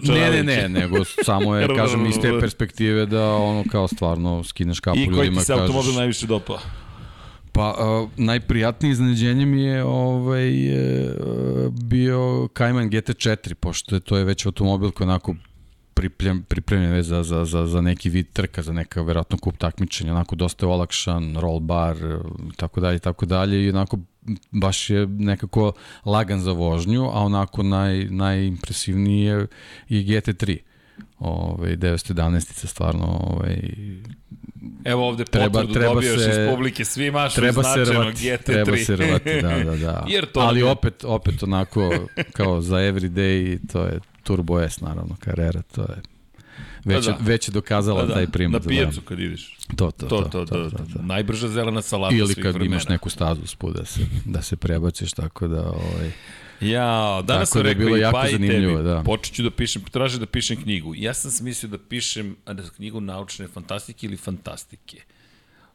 [0.04, 4.80] Ne, ne, ne, nego samo je, kažem, iz te perspektive da ono kao stvarno skineš
[4.80, 5.16] kapu ljudima.
[5.16, 6.60] I koji ti se automobil najviše dopao?
[7.52, 14.24] Pa uh, najprijatnije iznenađenje mi je ovaj, uh, bio Cayman GT4, pošto je to je
[14.24, 15.36] već automobil koji onako
[15.94, 20.36] pripremljen, pripremljen za, za, za, za neki vid trka, za neka verovatno kup takmičenja, onako
[20.36, 21.98] dosta je olakšan, roll bar,
[22.56, 23.98] tako dalje, tako dalje i onako
[24.52, 25.72] baš je nekako
[26.06, 29.48] lagan za vožnju, a onako naj, najimpresivniji je
[29.90, 30.58] i GT3.
[31.22, 33.58] Ove, 911 stvarno ovaj,
[34.84, 38.44] Evo ovde treba, treba dobio se, iz publike, svi mašu treba se rvati, GT3.
[38.44, 40.06] Treba se rvati, da, da, da.
[40.14, 45.62] Jer to Ali opet, opet onako, kao za everyday, to je Turbo S, naravno, karera,
[45.62, 46.02] to je
[46.86, 47.18] već, da, da.
[47.22, 48.14] već je dokazala da, da.
[48.14, 48.64] taj primat.
[48.64, 49.58] Na pijacu kad ideš.
[49.76, 50.22] To, to, to.
[50.22, 51.02] to, to, to, to, to, to.
[51.02, 52.66] Najbrža zelena salata Ili kad vremena.
[52.66, 55.62] imaš neku stazu spud da se, da se prebaciš, tako da...
[55.62, 56.12] Ovaj,
[56.62, 58.84] Ja, danas Tako sam da rekao bilo i pa i tebi.
[58.84, 59.04] Da.
[59.06, 60.94] Počet ću da pišem, traže da pišem knjigu.
[60.96, 65.02] Ja sam smislio da pišem da knjigu naučne fantastike ili fantastike.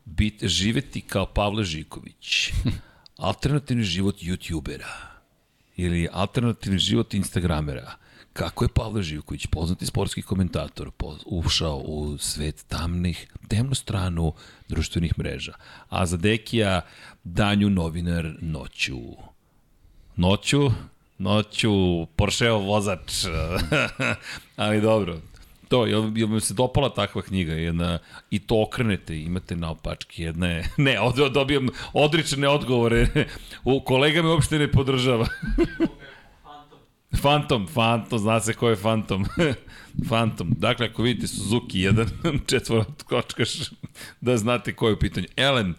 [0.04, 2.52] Bit, živeti kao Pavle Žiković.
[3.16, 4.92] Alternativni život youtubera.
[5.76, 7.92] Ili alternativni život instagramera.
[8.32, 10.90] Kako je Pavle Živković, poznati sportski komentator,
[11.26, 14.32] ušao u svet tamnih, temnu stranu
[14.68, 15.52] društvenih mreža.
[15.88, 16.80] A za Dekija,
[17.24, 18.98] danju novinar noću
[20.16, 20.70] noću,
[21.18, 23.24] noću Porscheo vozač.
[24.56, 25.20] Ali dobro,
[25.68, 27.98] To, jel, jel mi se dopala takva knjiga, jedna,
[28.30, 33.06] i to okrenete, imate naopački, jedna je, ne, od, dobijam odričane odgovore,
[33.64, 35.26] u, kolega me uopšte ne podržava.
[37.22, 39.26] Phantom, Phantom, zna se ko je Phantom.
[40.08, 40.52] Phantom.
[40.56, 43.50] Dakle, ako vidite Suzuki 1, četvorat kočkaš,
[44.20, 45.26] da znate ko je u pitanju.
[45.36, 45.74] Elem,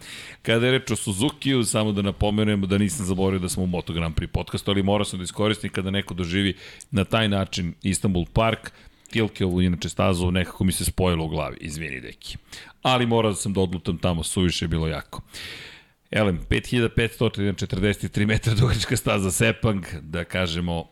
[0.48, 3.92] kada je reč o Suzuki-u, samo da napomenemo da nisam zaboravio da smo u Moto
[3.92, 6.54] Grand Prix podcastu, ali morao sam da iskoristim kada neko doživi
[6.90, 8.70] na taj način Istanbul Park,
[9.10, 12.36] Tilkeovu, inače stazu, nekako mi se spojilo u glavi, izvini deki.
[12.82, 15.22] Ali morao sam da odlutam tamo, suviše je bilo jako.
[16.10, 20.88] Elem, 5543 metra dugačka staza Sepang, da kažemo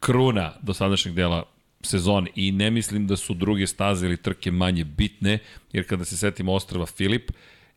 [0.00, 1.42] kruna do sadašnjeg dela
[1.82, 5.38] sezone i ne mislim da su druge staze ili trke manje bitne,
[5.72, 7.30] jer kada se setimo ostrava Filip,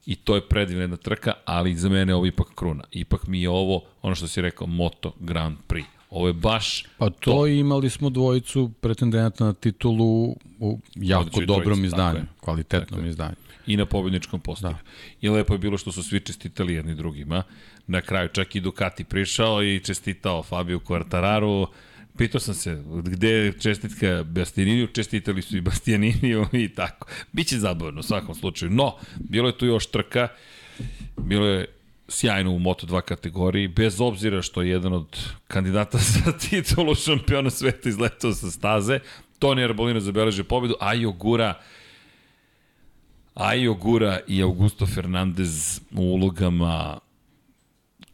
[0.05, 2.83] i to je predivna jedna trka, ali za mene ovo ipak kruna.
[2.91, 5.85] Ipak mi je ovo, ono što si rekao, Moto Grand Prix.
[6.09, 7.47] Ovo je baš Pa to, to.
[7.47, 13.35] imali smo dvojicu pretendenta na titulu u jako dobrom izdanju, kvalitetnom tako izdanju.
[13.67, 14.73] I na pobedničkom postoju.
[14.73, 14.79] Da.
[15.21, 17.43] I lepo je bilo što su svi čestitali jedni drugima.
[17.87, 21.65] Na kraju čak i Ducati prišao i čestitao Fabio Quartararu,
[22.17, 27.07] Pitao sam se, gde je čestitka Bastianiniju, čestitali su i Bastianiniju i tako.
[27.31, 28.71] Biće zabavno u svakom slučaju.
[28.71, 30.27] No, bilo je tu još trka,
[31.17, 31.65] bilo je
[32.07, 35.17] sjajno u Moto2 kategoriji, bez obzira što je jedan od
[35.47, 38.99] kandidata za titulu šampiona sveta izletao sa staze,
[39.39, 41.61] Toni Arbolino zabeleže pobedu, a Jogura
[43.39, 46.99] Ajo Gura i Augusto Fernandez u ulogama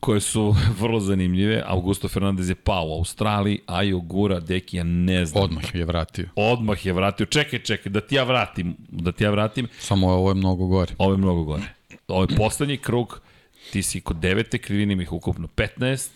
[0.05, 1.63] koje su vrlo zanimljive.
[1.65, 5.43] Augusto Fernandez je pao u Australiji, Ajo Gura, deki, ja ne znam.
[5.43, 6.29] Odmah je vratio.
[6.35, 7.25] Odmah je vratio.
[7.25, 8.75] Čekaj, čekaj, da ti ja vratim.
[8.89, 9.67] Da ti ja vratim.
[9.79, 10.93] Samo ovo je mnogo gore.
[10.97, 11.63] Ovo je mnogo gore.
[12.07, 13.21] Ovo je poslednji krug,
[13.71, 16.09] ti si kod devete, krivini ih ukupno 15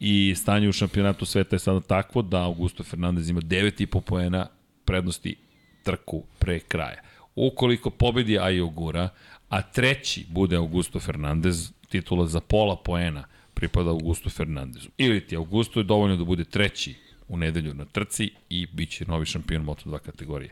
[0.00, 4.46] i stanje u šampionatu sveta je sada takvo da Augusto Fernandez ima 9,5 poena
[4.84, 5.36] prednosti
[5.82, 7.00] trku pre kraja.
[7.34, 9.08] Ukoliko pobedi Ajo Gura,
[9.48, 13.24] a treći bude Augusto Fernandez, titula za pola poena
[13.62, 14.88] pripada Augusto Fernandezu.
[14.98, 16.94] Ili ti Augusto je dovoljno da bude treći
[17.28, 20.50] u nedelju na trci i bit će novi šampion Moto2 kategorije.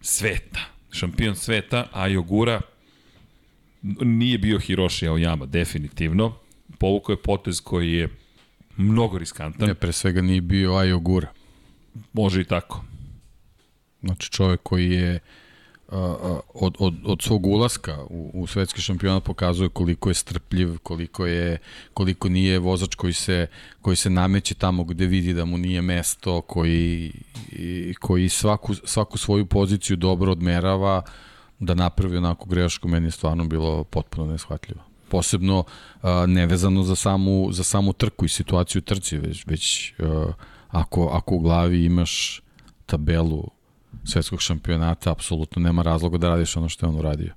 [0.00, 0.60] Sveta.
[0.92, 2.60] Šampion sveta, Ajo Gura
[4.02, 6.36] nije bio Hiroshi Aoyama, definitivno.
[6.78, 8.08] Povukao je potez koji je
[8.76, 9.68] mnogo riskantan.
[9.68, 11.32] Ne, pre svega nije bio Ajo Gura.
[12.12, 12.84] Može i tako.
[14.02, 15.18] Znači čovek koji je
[16.54, 21.58] od, od, od svog ulaska u, u svetski šampionat pokazuje koliko je strpljiv, koliko je
[21.94, 23.46] koliko nije vozač koji se
[23.82, 27.12] koji se nameće tamo gde vidi da mu nije mesto, koji
[28.00, 31.02] koji svaku svaku svoju poziciju dobro odmerava
[31.58, 34.80] da napravi onako grešku, meni je stvarno bilo potpuno neshvatljivo.
[35.08, 35.64] Posebno
[36.26, 39.94] nevezano za samu, za samu trku i situaciju trci, već, već
[40.68, 42.42] ako, ako u glavi imaš
[42.86, 43.50] tabelu
[44.04, 47.34] svetskog šampionata, apsolutno nema razloga da radiš ono što je on uradio.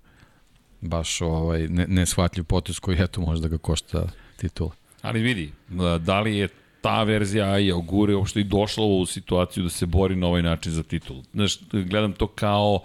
[0.82, 4.08] Baš ovaj, ne, neshvatljiv potes koji eto možda ga košta
[4.38, 4.72] titula.
[5.02, 5.52] Ali vidi,
[6.00, 6.48] da li je
[6.82, 10.72] ta verzija Aja Ogure uopšte i došla u situaciju da se bori na ovaj način
[10.72, 11.24] za titul.
[11.34, 12.80] Znaš, gledam to kao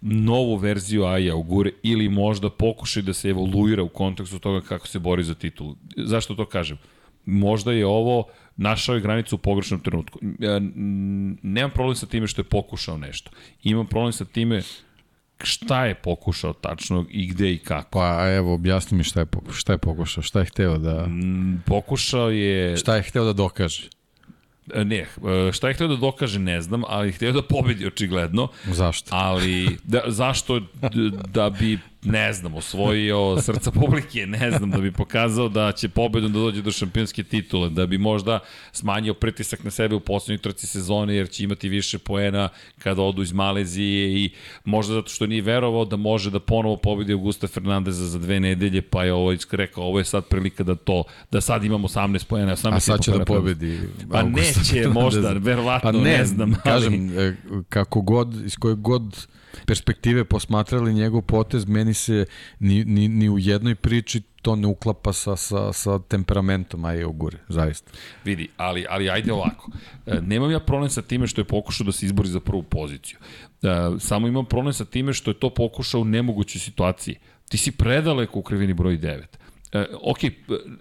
[0.00, 4.98] novu verziju Aja Ogure ili možda pokušaj da se evoluira u kontekstu toga kako se
[4.98, 5.74] bori za titul.
[5.96, 6.78] Zašto to kažem?
[7.26, 8.24] Možda je ovo
[8.56, 10.18] našao je granicu u pogrešnom trenutku.
[11.42, 13.30] Nemam problem sa time što je pokušao nešto.
[13.62, 14.62] Imam problem sa time
[15.42, 17.90] šta je pokušao tačno i gde i kako.
[17.90, 21.08] Pa evo, objasni mi šta je, šta je pokušao, šta je hteo da...
[21.66, 22.76] Pokušao je...
[22.76, 23.88] Šta je hteo da dokaže?
[24.74, 28.48] E, ne, e, šta je hteo da dokaže ne znam, ali hteo da pobedi očigledno.
[28.64, 29.10] Zašto?
[29.14, 30.60] Ali, da, zašto
[31.32, 36.32] da bi ne znam, osvojio srca publike, ne znam, da bi pokazao da će pobedom
[36.32, 38.40] da dođe do šampionske titule, da bi možda
[38.72, 42.48] smanjio pritisak na sebe u poslednjoj trci sezone, jer će imati više poena
[42.78, 44.30] kada odu iz Malezije i
[44.64, 48.82] možda zato što nije verovao da može da ponovo pobedi Augusta Fernandeza za dve nedelje,
[48.82, 52.56] pa je ovo rekao, ovo je sad prilika da to, da sad imamo 18 poena,
[52.56, 56.54] 18 A sad će da pobedi Pa neće možda, verovatno, pa ne, ne znam.
[56.64, 57.36] Kažem, ali...
[57.68, 59.26] kako god, iz kojeg god
[59.66, 62.26] perspektive posmatrali njegov potez, meni se
[62.60, 67.38] ni, ni, ni u jednoj priči to ne uklapa sa, sa, sa temperamentom Aje Ogure,
[67.48, 67.92] zaista.
[68.24, 69.70] Vidi, ali, ali ajde ovako.
[70.06, 73.18] E, nemam ja problem sa time što je pokušao da se izbori za prvu poziciju.
[73.62, 73.68] E,
[73.98, 77.16] samo imam problem sa time što je to pokušao u nemogućoj situaciji.
[77.48, 79.24] Ti si predaleko u krivini broj 9.
[79.72, 80.18] E, ok,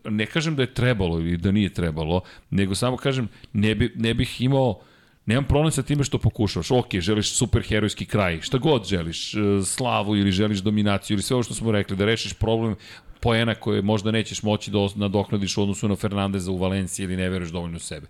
[0.09, 4.13] ne kažem da je trebalo ili da nije trebalo, nego samo kažem ne, bi, ne
[4.13, 4.81] bih imao
[5.25, 6.71] Nemam problem sa time što pokušavaš.
[6.71, 11.43] Ok, želiš superherojski kraj, šta god želiš, e, slavu ili želiš dominaciju ili sve ovo
[11.43, 12.75] što smo rekli, da rešiš problem
[13.21, 17.29] poena koje možda nećeš moći da nadoknadiš u odnosu na Fernandeza u Valenciji ili ne
[17.29, 18.07] veruješ dovoljno sebe.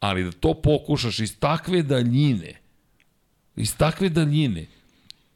[0.00, 2.60] Ali da to pokušaš iz takve daljine,
[3.56, 4.66] iz takve daljine,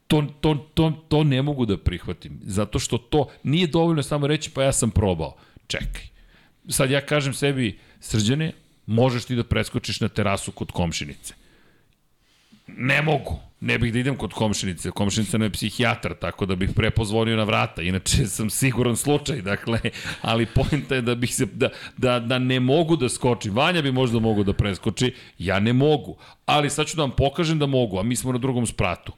[0.06, 2.40] to, to, to, to ne mogu da prihvatim.
[2.44, 5.36] Zato što to nije dovoljno samo reći pa ja sam probao.
[5.66, 6.02] Čekaj.
[6.68, 8.52] Sad ja kažem sebi, srđane,
[8.88, 11.34] možeš ti da preskočiš na terasu kod komšinice.
[12.66, 13.38] Ne mogu.
[13.60, 14.90] Ne bih da idem kod komšinice.
[14.90, 17.82] Komšinica je psihijatar, tako da bih prepozvonio na vrata.
[17.82, 19.80] Inače sam siguran slučaj, dakle,
[20.22, 23.54] ali pojenta je da bih se, da, da, da ne mogu da skočim.
[23.54, 26.16] Vanja bi možda mogu da preskoči, ja ne mogu.
[26.46, 29.12] Ali sad ću da vam pokažem da mogu, a mi smo na drugom spratu.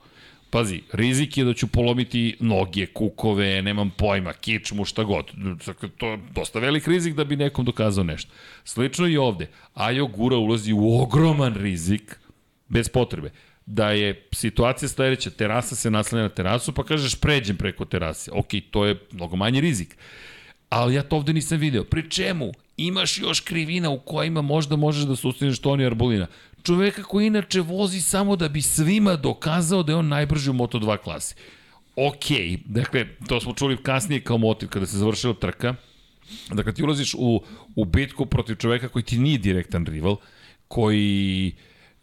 [0.51, 5.31] Pazi, rizik je da ću polomiti noge, kukove, nemam pojma, kičmu, šta god.
[5.67, 8.31] Dakle, to je dosta velik rizik da bi nekom dokazao nešto.
[8.65, 9.49] Slično i ovde.
[9.75, 12.19] Ajo Gura ulazi u ogroman rizik,
[12.69, 13.31] bez potrebe
[13.67, 18.31] da je situacija sledeća, terasa se naslanja na terasu, pa kažeš pređem preko terase.
[18.35, 19.97] Ok, to je mnogo manji rizik.
[20.69, 21.85] Ali ja to ovde nisam video.
[21.85, 22.53] Pri čemu?
[22.77, 26.27] Imaš još krivina u kojima možda možeš da sustaneš Toni Arbolina
[26.63, 30.99] čoveka koji inače vozi samo da bi svima dokazao da je on najbrži u Moto2
[30.99, 31.35] klasi.
[31.97, 32.25] Ok,
[32.65, 35.75] dakle, to smo čuli kasnije kao motiv kada se završila trka.
[36.53, 37.43] Dakle, ti ulaziš u,
[37.77, 40.17] u bitku protiv čoveka koji ti nije direktan rival,
[40.69, 41.53] koji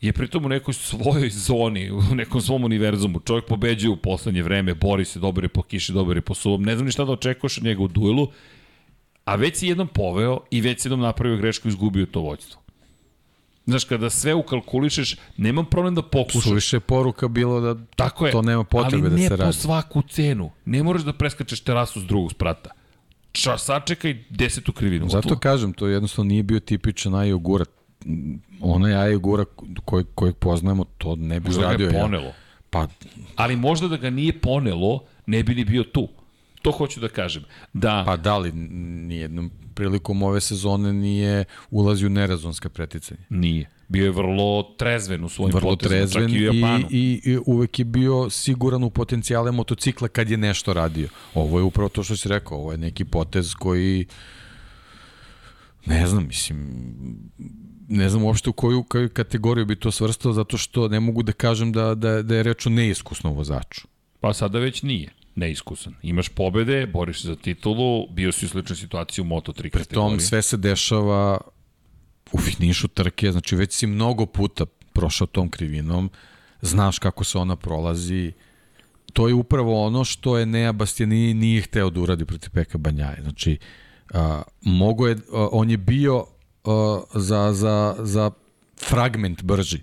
[0.01, 3.19] je pritom u nekoj svojoj zoni, u nekom svom univerzumu.
[3.19, 6.63] Čovjek pobeđuje u poslednje vreme, bori se, dobar je po kiši, dobar je po suvom.
[6.63, 8.27] Ne znam ni šta da očekuješ od njega u duelu,
[9.25, 12.66] a već si jednom poveo i već si jednom napravio grešku i izgubio to vođstvo.
[13.68, 16.44] Znaš, kada sve ukalkulišeš, nemam problem da pokušaš.
[16.44, 19.34] Suviše poruka bilo da Tako je, to nema potrebe da se radi.
[19.34, 20.52] Ali ne po svaku cenu.
[20.65, 22.69] Ne moraš da preskačeš terasu s drugog sprata.
[23.31, 25.10] Ča, sačekaj desetu krivinu.
[25.10, 25.39] Zato tu.
[25.39, 27.65] kažem, to jednostavno nije bio tipičan Ajo Gura.
[28.61, 29.45] Onaj Ajo Gura
[29.85, 31.85] kojeg, kojeg poznajemo, to ne bi možda uradio.
[31.85, 32.26] Možda ga je ponelo.
[32.26, 32.34] Ja.
[32.69, 32.88] Pa...
[33.35, 36.07] Ali možda da ga nije ponelo, ne bi ni bio tu.
[36.68, 37.44] To hoću da kažem.
[37.73, 38.03] Da...
[38.06, 43.22] Pa da li nijednom prilikom ove sezone nije ulazio u nerazonska preticanja?
[43.30, 43.69] Nije.
[43.88, 46.88] Bio je vrlo trezven u svojim vrlo potezima, trezven čak i u Japanu.
[46.91, 51.07] I, i, I uvek je bio siguran u potencijale motocikla kad je nešto radio.
[51.34, 54.06] Ovo je upravo to što si rekao, ovo je neki potez koji
[55.85, 56.69] ne znam, mislim,
[57.88, 61.31] ne znam uopšte u koju, koju kategoriju bi to svrstao, zato što ne mogu da
[61.31, 63.88] kažem da, da, da je reč o neiskusnom vozaču.
[64.19, 65.93] Pa sada već nije neiskusan.
[66.01, 69.72] Imaš pobede, boriš se za titulu, bio si u sličnoj situaciji u Moto3 kategoriji.
[69.72, 71.38] Pri tom sve se dešava
[72.31, 76.09] u finišu trke, znači već si mnogo puta prošao tom krivinom,
[76.61, 78.31] znaš kako se ona prolazi,
[79.14, 83.22] to je upravo ono što je Nea Bastianini nije hteo da uradi protiv Peka Banjaje.
[83.22, 83.57] Znači,
[84.14, 86.26] a, mogo je, a, on je bio
[86.64, 88.31] a, za, za, za
[88.89, 89.80] fragment brži,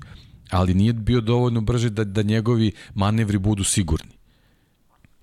[0.51, 4.14] ali nije bio dovoljno brži da, da njegovi manevri budu sigurni.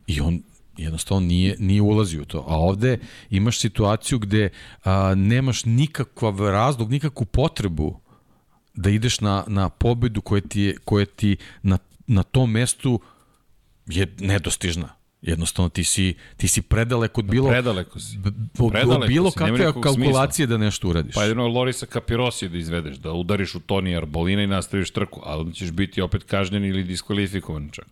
[0.07, 0.41] I on
[0.77, 2.45] jednostavno nije, nije ulazio u to.
[2.47, 2.99] A ovde
[3.29, 4.49] imaš situaciju gde
[4.83, 7.99] a, nemaš nikakav razlog, nikakvu potrebu
[8.73, 12.99] da ideš na, na pobedu koja ti, je, koja ti na, na tom mestu
[13.85, 14.89] je nedostižna.
[15.21, 18.19] Jednostavno ti si, ti si predaleko od bilo, predaleko si.
[18.71, 19.37] Predaleko bilo si.
[19.37, 20.57] kakve kalkulacije smisla.
[20.57, 21.13] da nešto uradiš.
[21.13, 25.53] Pa jedno Lorisa Capirossi da izvedeš, da udariš u Toni Arbolina i nastaviš trku, ali
[25.53, 27.87] ćeš biti opet kažnjen ili diskvalifikovan čak.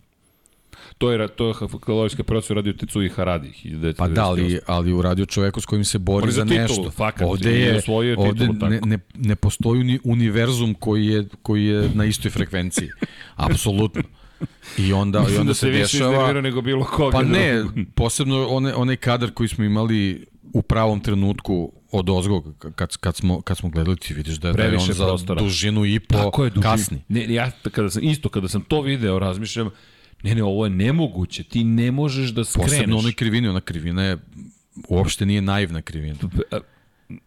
[1.00, 3.52] To je, to je kalorijska procesa radio Tetsuji Haradi.
[3.96, 6.90] Pa da, ali, ali uradio čoveku s kojim se bori, za, za titulu, nešto.
[6.90, 7.82] Fakat, ovde je,
[8.16, 12.88] ovde ne, ne, ne postoji uni, univerzum koji je, koji je na istoj frekvenciji.
[13.36, 14.02] Apsolutno.
[14.78, 16.32] I onda, i onda da se, se dešava...
[16.32, 17.12] nego bilo koga.
[17.12, 17.64] Pa ne,
[17.94, 23.40] posebno one, onaj kadar koji smo imali u pravom trenutku od ozgog, kad, kad, smo,
[23.40, 25.42] kad smo gledali, ti vidiš da, da je on za prostora.
[25.42, 27.02] dužinu i po Tako je, duži, kasni.
[27.08, 29.70] Ne, ja kada sam, isto kada sam to video, razmišljam,
[30.22, 31.44] Ne, ne, ovo je nemoguće.
[31.44, 32.70] Ti ne možeš da skreneš.
[32.70, 34.18] Posebno onoj krivini, ona krivina je
[34.88, 36.14] uopšte nije naivna krivina.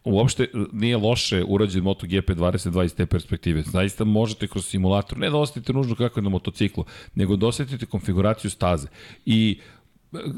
[0.04, 3.62] Uopšte nije loše urađen MotoGP 2020 iz te perspektive.
[3.62, 7.86] Zaista možete kroz simulator, ne da osetite nužno kako je na motociklu, nego da osetite
[7.86, 8.88] konfiguraciju staze.
[9.26, 9.60] I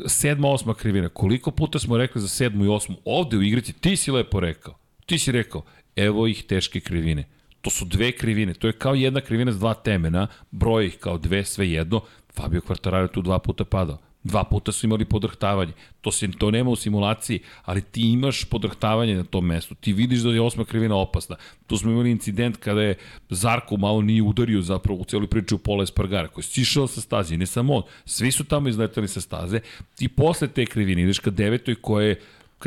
[0.08, 1.10] sedma, osma krivina.
[1.10, 2.96] Koliko puta smo rekli za sedmu i osmu?
[3.06, 4.78] Ovde u igrici ti si lepo rekao.
[5.06, 5.64] Ti si rekao,
[5.96, 7.24] evo ih teške krivine.
[7.62, 8.54] To su dve krivine.
[8.54, 12.02] To je kao jedna krivina s dva temena, broj ih kao dve, sve jedno.
[12.36, 13.98] Fabio Quartararo tu dva puta padao.
[14.24, 15.74] Dva puta su imali podrhtavanje.
[16.02, 19.76] To se to nema u simulaciji, ali ti imaš podrhtavanje na tom mestu.
[19.76, 21.36] Ti vidiš da je osma krivina opasna.
[21.68, 22.98] Tu smo imali incident kada je
[23.30, 27.38] Zarko malo nije udario zapravo u cijelu priču Pola Espargara, koji je sišao sa staze.
[27.38, 29.60] ne samo on, svi su tamo izletali sa staze.
[30.00, 32.20] I posle te krivine ideš ka devetoj koja je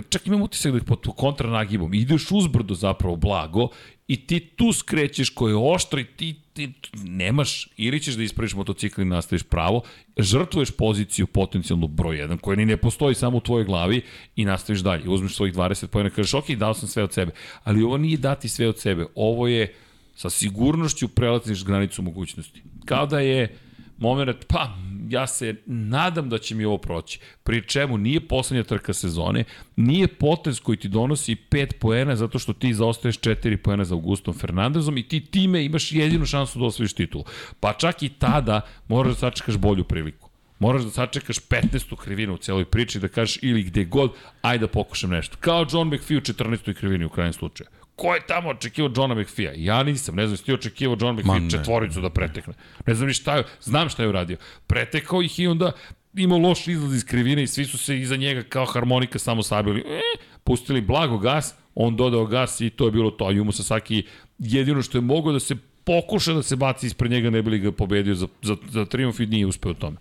[0.08, 3.68] čak imam utisak da je pod kontranagibom, ideš uzbrdo zapravo blago
[4.08, 6.72] i ti tu skrećeš koje je oštro i ti, ti
[7.04, 9.82] nemaš, ili ćeš da ispraviš motocikl i nastaviš pravo,
[10.18, 14.02] žrtvuješ poziciju potencijalno broj 1, koja ni ne postoji samo u tvojoj glavi
[14.36, 15.08] i nastaviš dalje.
[15.08, 17.32] Uzmeš svojih 20 pojena, kažeš, ok, dao sam sve od sebe,
[17.64, 19.74] ali ovo nije dati sve od sebe, ovo je
[20.14, 22.62] sa sigurnošću prelatiš granicu mogućnosti.
[22.84, 23.56] Kao da je
[23.98, 24.76] moment, pa,
[25.10, 27.20] ja se nadam da će mi ovo proći.
[27.42, 29.44] Pri čemu nije poslednja trka sezone,
[29.76, 34.34] nije potez koji ti donosi 5 poena zato što ti zaostaješ 4 poena za Augustom
[34.34, 37.24] Fernandezom i ti time imaš jedinu šansu da osvojiš titulu.
[37.60, 40.28] Pa čak i tada moraš da sačekaš bolju priliku.
[40.58, 41.96] Moraš da sačekaš 15.
[41.96, 44.12] krivinu u celoj priči da kažeš ili gde god,
[44.42, 45.36] ajde da pokušam nešto.
[45.40, 46.74] Kao John McPhee u 14.
[46.74, 47.68] krivini u krajem slučaju.
[47.98, 49.52] Ko je tamo očekivao Johna McPhee-a?
[49.56, 52.54] Ja nisam, ne znam, ti očekivao John McPhee četvoricu da pretekne.
[52.86, 54.36] Ne znam ni šta je, znam šta je uradio.
[54.66, 55.72] Pretekao ih i onda
[56.14, 59.80] imao loš izlaz iz krivine i svi su se iza njega kao harmonika samo sabili.
[59.80, 60.00] E,
[60.44, 63.24] pustili blago gas, on dodao gas i to je bilo to.
[63.24, 64.02] A Jumo Sasaki
[64.38, 67.58] jedino što je mogao da se pokuša da se baci ispred njega, ne bi li
[67.58, 69.96] ga pobedio za, za, za triumf i nije uspeo u tome.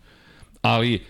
[0.62, 1.02] Ali,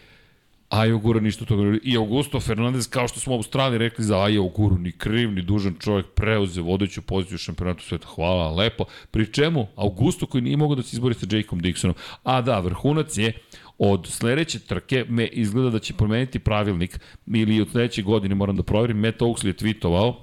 [0.70, 1.78] Ajo Gura ništa toga.
[1.84, 5.42] I Augusto Fernandez, kao što smo u Australiji rekli za Ajo Guru, ni kriv, ni
[5.42, 8.08] dužan čovjek, preuze vodeću poziciju u šampionatu sveta.
[8.08, 8.86] Hvala, lepo.
[9.12, 11.94] Pri čemu, Augusto koji nije mogao da se izbori sa Jakeom Dixonom.
[12.24, 13.34] A da, vrhunac je
[13.78, 18.64] od sledeće trke me izgleda da će promeniti pravilnik ili od sledeće godine moram da
[18.64, 20.14] proverim, Matt Oaksley je tweetovao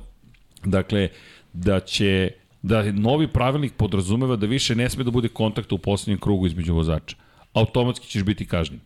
[0.65, 1.09] dakle
[1.53, 2.31] da će
[2.63, 6.75] da novi pravilnik podrazumeva da više ne sme da bude kontakta u poslednjem krugu između
[6.75, 7.17] vozača.
[7.53, 8.81] Automatski ćeš biti kažnjen.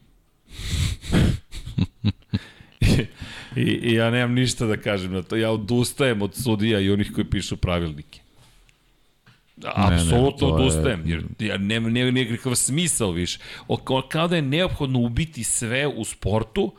[3.56, 5.36] I, I ja nemam ništa da kažem na to.
[5.36, 8.20] Ja odustajem od sudija i onih koji pišu pravilnike.
[9.64, 13.38] Apsolutno odustajem, jer ja nema, nema nekakav smisao više.
[13.68, 13.76] O,
[14.08, 16.72] kao da je neophodno ubiti sve u sportu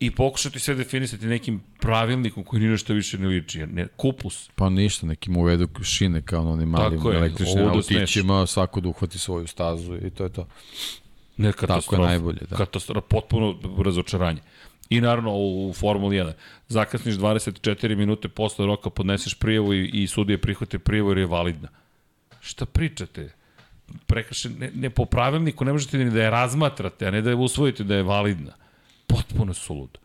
[0.00, 3.66] i pokušati sve definisati nekim pravilnikom koji ni nešto više ne liči.
[3.66, 4.50] Ne, kupus.
[4.54, 9.46] Pa ništa, nekim uvedu šine kao na onim malim električnim autićima, svako da uhvati svoju
[9.46, 10.46] stazu i to je to.
[11.40, 11.96] Ne, katastrofa.
[11.96, 12.56] Tako je najbolje, da.
[12.56, 13.54] Katastrofa, potpuno
[13.84, 14.40] razočaranje.
[14.90, 16.32] I naravno u Formuli 1.
[16.68, 21.68] Zakasniš 24 minute posle roka, podneseš prijavu i, i sudije prihvate prijavu jer je validna.
[22.40, 23.32] Šta pričate?
[24.06, 27.36] Prekrše, ne, ne po pravilniku ne možete ni da je razmatrate, a ne da je
[27.36, 28.52] usvojite da je validna.
[29.06, 29.98] Potpuno suludo.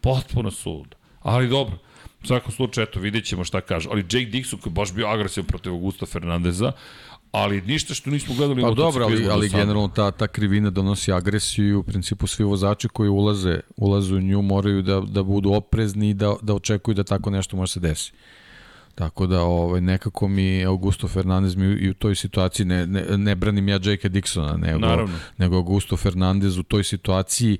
[0.00, 0.96] Potpuno suludo.
[1.22, 1.78] Ali dobro.
[2.22, 3.88] U svakom slučaju, eto, vidjet ćemo šta kaže.
[3.90, 6.72] Ali Jake Dixon koji je baš bio agresivan protiv Augusta Fernandeza,
[7.32, 11.12] ali ništa što nismo gledali pa u dobro, ali, ali generalno ta, ta krivina donosi
[11.12, 16.10] agresiju u principu svi vozači koji ulaze, ulaze u nju moraju da, da budu oprezni
[16.10, 18.16] i da, da očekuju da tako nešto može se desiti.
[18.94, 23.34] Tako da ovaj, nekako mi Augusto Fernandez mi i u toj situaciji, ne, ne, ne
[23.34, 25.18] branim ja Jake Dixona, nego, Naravno.
[25.38, 27.58] nego Augusto Fernandez u toj situaciji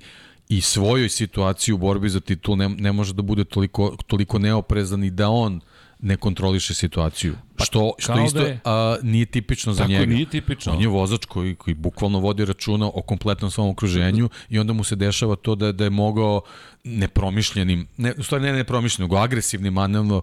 [0.49, 5.03] i svojoj situaciji u borbi za titul ne, ne može da bude toliko, toliko neoprezan
[5.03, 5.61] i da on
[6.03, 7.35] ne kontroliše situaciju.
[7.57, 10.05] Pa, što što isto da je, a, nije tipično za tako njega.
[10.05, 10.73] nije tipično.
[10.73, 14.83] On je vozač koji, koji bukvalno vodi računa o kompletnom svom okruženju i onda mu
[14.83, 16.41] se dešava to da, da je mogao
[16.83, 20.21] nepromišljenim, ne, u stvari ne nepromišljenim, nego agresivnim manevrom,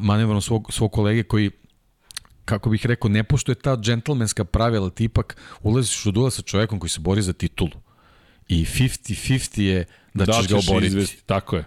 [0.00, 1.50] manevrom svog, svog kolege koji
[2.44, 6.78] kako bih rekao, ne poštuje ta džentlmenska pravila, ti ipak ulaziš u dula sa čovekom
[6.78, 7.70] koji se bori za titulu.
[8.48, 9.84] I 50-50 je
[10.14, 10.86] da, da ćeš ga oboriti.
[10.86, 11.64] Izvesti, tako je.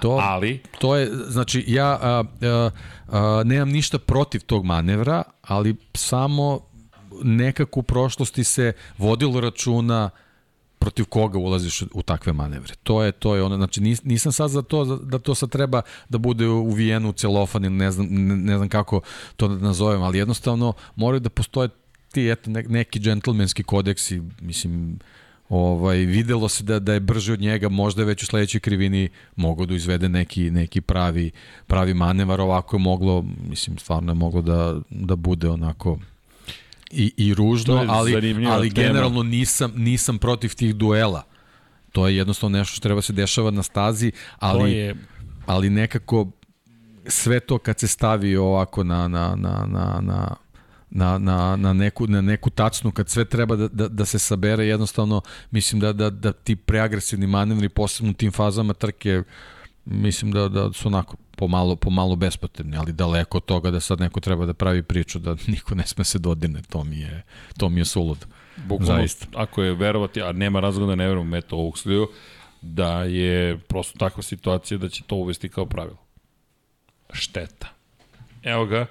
[0.00, 2.70] To, ali to je znači ja a, a,
[3.08, 6.60] a, nemam ništa protiv tog manevra, ali samo
[7.22, 10.10] nekako u prošlosti se vodilo računa
[10.78, 12.74] protiv koga ulaziš u takve manevre.
[12.82, 15.82] To je to je ono znači nis, nisam sad za to da to sad treba
[16.08, 19.00] da bude uvijeno u celofan ili ne znam ne, ne znam kako
[19.36, 21.68] to da nazovem, ali jednostavno moraju da postoje
[22.12, 24.98] ti eto neki džentlmenski kodeksi, mislim
[25.48, 29.08] ovaj, videlo se da, da je brže od njega, možda je već u sledećoj krivini
[29.36, 31.30] mogao da izvede neki, neki pravi,
[31.66, 35.98] pravi manevar, ovako je moglo, mislim, stvarno je moglo da, da bude onako
[36.90, 41.22] i, i ružno, ali, ali generalno nisam, nisam protiv tih duela.
[41.92, 44.94] To je jednostavno nešto što treba se dešava na stazi, ali, je...
[45.46, 46.26] ali nekako
[47.06, 50.36] sve to kad se stavi ovako na, na, na, na, na
[50.90, 54.66] na, na, na, neku, na neku tacnu kad sve treba da, da, da se sabere
[54.66, 59.22] jednostavno mislim da, da, da ti preagresivni manevri posebno u tim fazama trke
[59.84, 64.20] mislim da, da su onako pomalo, pomalo bespotrebni, ali daleko od toga da sad neko
[64.20, 67.22] treba da pravi priču da niko ne sme se dodine, to mi je,
[67.58, 68.26] to mi je sulud.
[68.56, 69.26] Bukvalno, Zaista.
[69.34, 72.08] ako je verovati, a nema razloga da ne verujem Meto Oaksliju,
[72.62, 75.98] da je prosto takva situacija da će to uvesti kao pravilo.
[77.12, 77.68] Šteta.
[78.42, 78.86] Evo ga.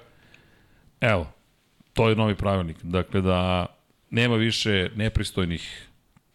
[1.00, 1.26] Evo,
[1.98, 2.76] to je novi pravilnik.
[2.82, 3.66] Dakle, da
[4.10, 5.88] nema više nepristojnih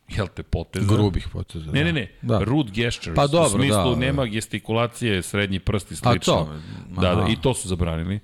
[0.09, 0.95] jel te, poteza.
[0.95, 1.71] Grubih poteza.
[1.71, 2.11] Ne, ne, ne.
[2.21, 2.39] Da.
[2.39, 3.15] Rude gestures.
[3.15, 6.33] Pa dobro, U smislu, da, nema gestikulacije, srednji prst i slično.
[6.33, 7.01] A to?
[7.01, 8.19] Da, da, i to su zabranili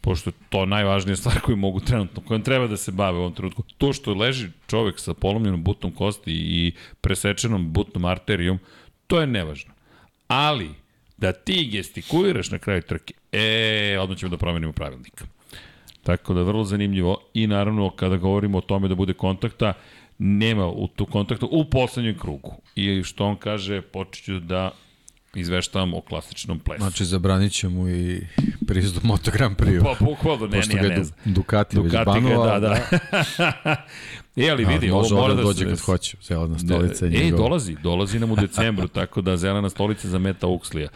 [0.00, 3.34] pošto to je najvažnija stvar koju mogu trenutno, kojom treba da se bave u ovom
[3.34, 3.62] trenutku.
[3.78, 8.58] To što leži čovek sa polomljenom butnom kosti i presečenom butnom arterijom,
[9.06, 9.72] to je nevažno.
[10.28, 10.70] Ali,
[11.16, 15.24] da ti gestikuliraš na kraju trke, e, odmah ćemo da promenimo pravilnika.
[16.08, 19.72] Tako da vrlo zanimljivo i naravno kada govorimo o tome da bude kontakta,
[20.18, 22.52] nema u tu kontaktu u poslednjem krugu.
[22.74, 24.70] I što on kaže, počeću da
[25.34, 26.82] izveštavam o klasičnom plesu.
[26.82, 28.20] Znači, zabranit ćemo i
[28.66, 29.82] prizdu Moto Grand Prix.
[29.82, 31.18] Pa, bukvalno, ne, ne, ja ne znam.
[31.24, 32.58] Ducati, Ducati već banova.
[32.58, 33.76] Da, da.
[34.46, 37.08] e, ali vidi, ovo mora da dođe kad hoće, zelena stolica.
[37.08, 40.88] Da, e, dolazi, dolazi nam u decembru, tako da zelena stolica za Meta Uxlija.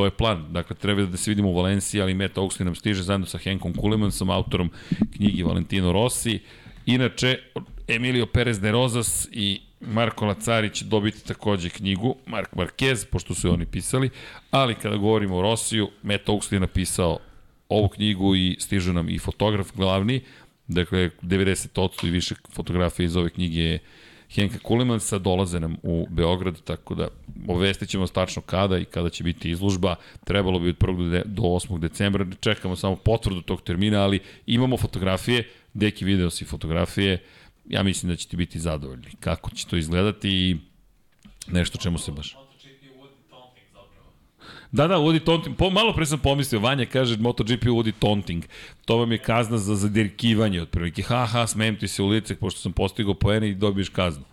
[0.00, 0.46] To je plan.
[0.52, 3.74] Dakle, treba da se vidimo u Valenciji, ali Matt Oxley nam stiže zajedno sa Henkom
[3.74, 4.70] Kulemansom, autorom
[5.16, 6.38] knjigi Valentino Rossi.
[6.86, 7.38] Inače,
[7.88, 13.52] Emilio Perez de Rozas i Marko Lacari će dobiti takođe knjigu, Mark Marquez, pošto su
[13.52, 14.10] oni pisali,
[14.50, 17.18] ali kada govorimo o Rosiju, Matt Oxley je napisao
[17.68, 20.20] ovu knjigu i stiže nam i fotograf glavni,
[20.68, 23.78] dakle 90% i više fotografija iz ove knjige je
[24.34, 27.08] Henka Kulemansa, dolaze nam u Beograd, tako da
[27.48, 29.94] obvestit ćemo stačno kada i kada će biti izlužba.
[30.24, 31.22] Trebalo bi od 1.
[31.24, 31.78] do 8.
[31.78, 37.24] decembra, čekamo samo potvrdu tog termina, ali imamo fotografije, deki video si fotografije,
[37.68, 39.06] ja mislim da ćete biti zadovoljni.
[39.20, 40.56] Kako će to izgledati i
[41.48, 42.36] nešto čemu se baš...
[44.72, 45.56] Da, da, uvodi taunting.
[45.56, 48.44] Po, malo pre sam pomislio, Vanja kaže MotoGP uvodi taunting.
[48.84, 51.02] To vam je kazna za zadirkivanje, otprilike.
[51.02, 54.24] Ha, ha, smijem ti se u lice, pošto sam postigao poene i dobiješ kaznu.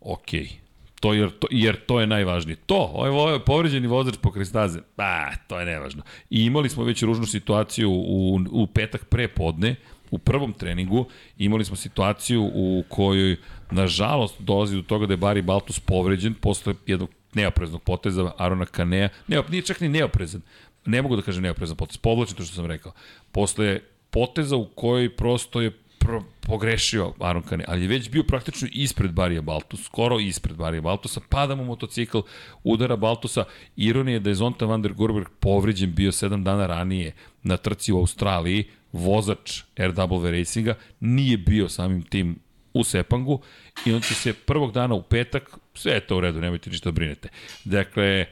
[0.00, 0.40] Okej.
[0.40, 0.60] Okay.
[1.00, 2.56] To jer, to, jer to je najvažnije.
[2.66, 6.02] To, ovo ovo je povređeni vozač po kristaze, pa, to je nevažno.
[6.30, 9.76] I imali smo već ružnu situaciju u, u petak pre podne,
[10.10, 11.06] u prvom treningu,
[11.38, 13.36] imali smo situaciju u kojoj,
[13.70, 19.08] nažalost, dolazi do toga da je Bari Baltus povređen posle jednog neopreznog poteza Arona Kanea.
[19.28, 20.42] Ne, nije čak ni neoprezan.
[20.86, 21.96] Ne mogu da kažem neoprezan potez.
[21.96, 22.92] Podlačim to što sam rekao.
[23.32, 23.80] Posle
[24.10, 25.70] poteza u kojoj prosto je
[26.00, 30.80] pro, pogrešio Aron Kane, ali je već bio praktično ispred Barija Baltus, skoro ispred Barija
[30.80, 32.18] Baltusa, pada mu motocikl,
[32.64, 33.44] udara Baltusa.
[33.76, 37.12] Ironija je da je Zonta van der Gorberg povređen bio 7 dana ranije
[37.42, 42.38] na trci u Australiji, vozač RW Racinga, nije bio samim tim
[42.74, 43.40] u Sepangu
[43.86, 46.90] i on će se prvog dana u petak, sve je to u redu, nemojte ništa
[46.90, 47.28] da brinete.
[47.64, 48.26] Dakle,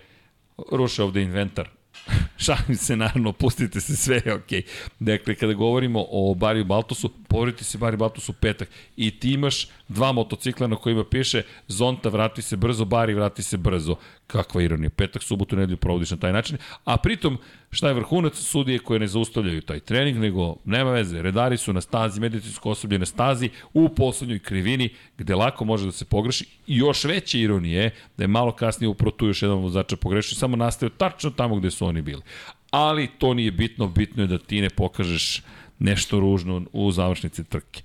[0.73, 1.69] ruše ovde inventar
[2.45, 4.63] Šalim se, naravno, pustite se, sve je okej.
[4.63, 4.89] Okay.
[4.99, 10.13] Dakle, kada govorimo o Bariju Baltosu, povriti se Bariju Baltosu petak i ti imaš dva
[10.13, 13.97] motocikla na kojima piše Zonta vrati se brzo, Bari vrati se brzo.
[14.27, 14.91] Kakva ironija.
[14.91, 16.59] Petak, subotu, nedelju provodiš na taj način.
[16.85, 17.39] A pritom,
[17.71, 21.23] šta je vrhunac sudije koje ne zaustavljaju taj trening, nego nema veze.
[21.23, 25.93] Redari su na stazi, medicinsko osoblje na stazi, u poslednjoj krivini, gde lako može da
[25.93, 26.45] se pogreši.
[26.67, 30.57] I još veće ironije da je malo kasnije upravo tu još jedan vozača pogrešio, samo
[30.57, 32.23] nastavio tačno tamo gde su oni bili.
[32.71, 35.43] Ali to nije bitno, bitno je da ti ne pokažeš
[35.79, 37.83] nešto ružno u završnici trke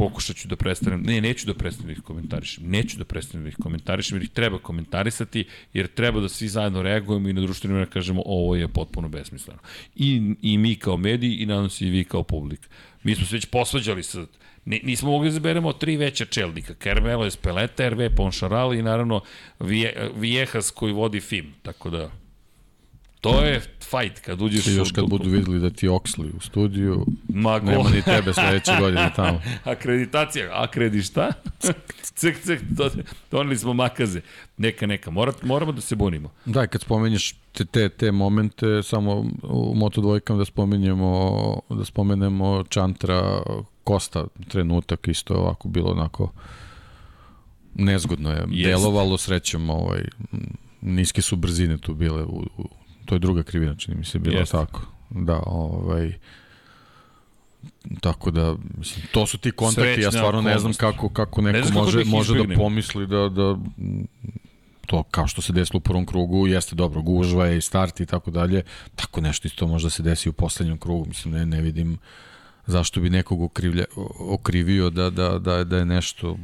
[0.00, 3.48] pokušat ću da prestanem, ne, neću da prestanem da ih komentarišem, neću da prestanem da
[3.48, 7.76] ih komentarišem, jer ih treba komentarisati, jer treba da svi zajedno reagujemo i na društvenim
[7.76, 9.60] mrežama kažemo ovo je potpuno besmisleno.
[9.96, 12.68] I, I mi kao mediji i nadam se i vi kao publik.
[13.02, 14.26] Mi smo se već posvađali sa
[14.64, 19.20] Ni, nismo mogli da zaberemo tri veća čelnika, Carmelo Espeleta, RV Poncharal i naravno
[20.16, 22.10] Viejas koji vodi FIM, tako da
[23.20, 27.06] To je fight kad uđeš I još kad budu videli da ti Oxley u studiju,
[27.28, 27.70] Ma, go.
[27.70, 29.40] nema ni tebe sledeće godine tamo.
[29.64, 31.32] Akreditacija, akredi šta?
[32.20, 32.90] cek, cek, to,
[33.30, 34.20] doneli smo makaze.
[34.56, 36.30] Neka, neka, Mora, moramo da se bunimo.
[36.44, 42.64] Da, kad spomenješ te, te, te momente, samo u Moto dvojkama da spomenjemo, da spomenemo
[42.68, 43.42] Čantra,
[43.84, 46.32] Kosta, trenutak isto ovako bilo onako
[47.74, 48.44] nezgodno je.
[48.50, 48.68] Jest.
[48.68, 50.04] Delovalo srećom, ovaj,
[50.80, 52.79] niske su brzine tu bile u, u
[53.10, 54.56] to je druga krivina, čini mi se, bilo Jeste.
[54.56, 54.80] tako.
[55.10, 56.12] Da, ovaj,
[58.00, 61.74] Tako da, mislim, to su ti kontakti, ja stvarno ne znam kako, kako neko ne
[61.74, 63.56] može, da može da pomisli da, da
[64.86, 68.06] to kao što se desilo u prvom krugu, jeste dobro, gužva je i start i
[68.06, 68.62] tako dalje,
[68.96, 71.98] tako nešto isto može da se desi u poslednjem krugu, mislim, ne, ne vidim
[72.70, 73.84] zašto bi nekog okrivlja,
[74.18, 76.36] okrivio da, da, da, da je nešto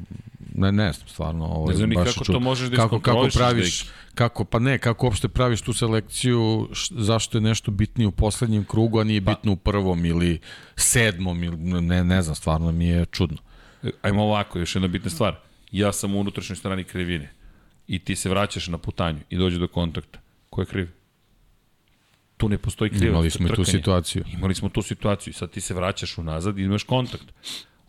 [0.54, 1.44] ne, ne znam, stvarno.
[1.44, 2.32] Ovo, ne znam ni kako ču...
[2.32, 6.68] to možeš da kako, kako praviš, da kako, pa ne, kako uopšte praviš tu selekciju,
[6.72, 9.30] š, zašto je nešto bitnije u poslednjem krugu, a nije pa.
[9.30, 10.40] bitno u prvom ili
[10.76, 13.38] sedmom, ili, ne, ne znam, stvarno mi je čudno.
[14.02, 15.36] Ajmo ovako, još jedna bitna stvar.
[15.72, 17.32] Ja sam u unutrašnjoj strani krivine
[17.88, 20.18] i ti se vraćaš na putanju i dođe do kontakta.
[20.50, 20.88] Ko je kriv?
[22.36, 23.10] Tu ne postoji krivac.
[23.10, 24.24] Imali smo i tu situaciju.
[24.32, 25.34] Imali smo tu situaciju.
[25.34, 27.24] Sad ti se vraćaš unazad i imaš kontakt.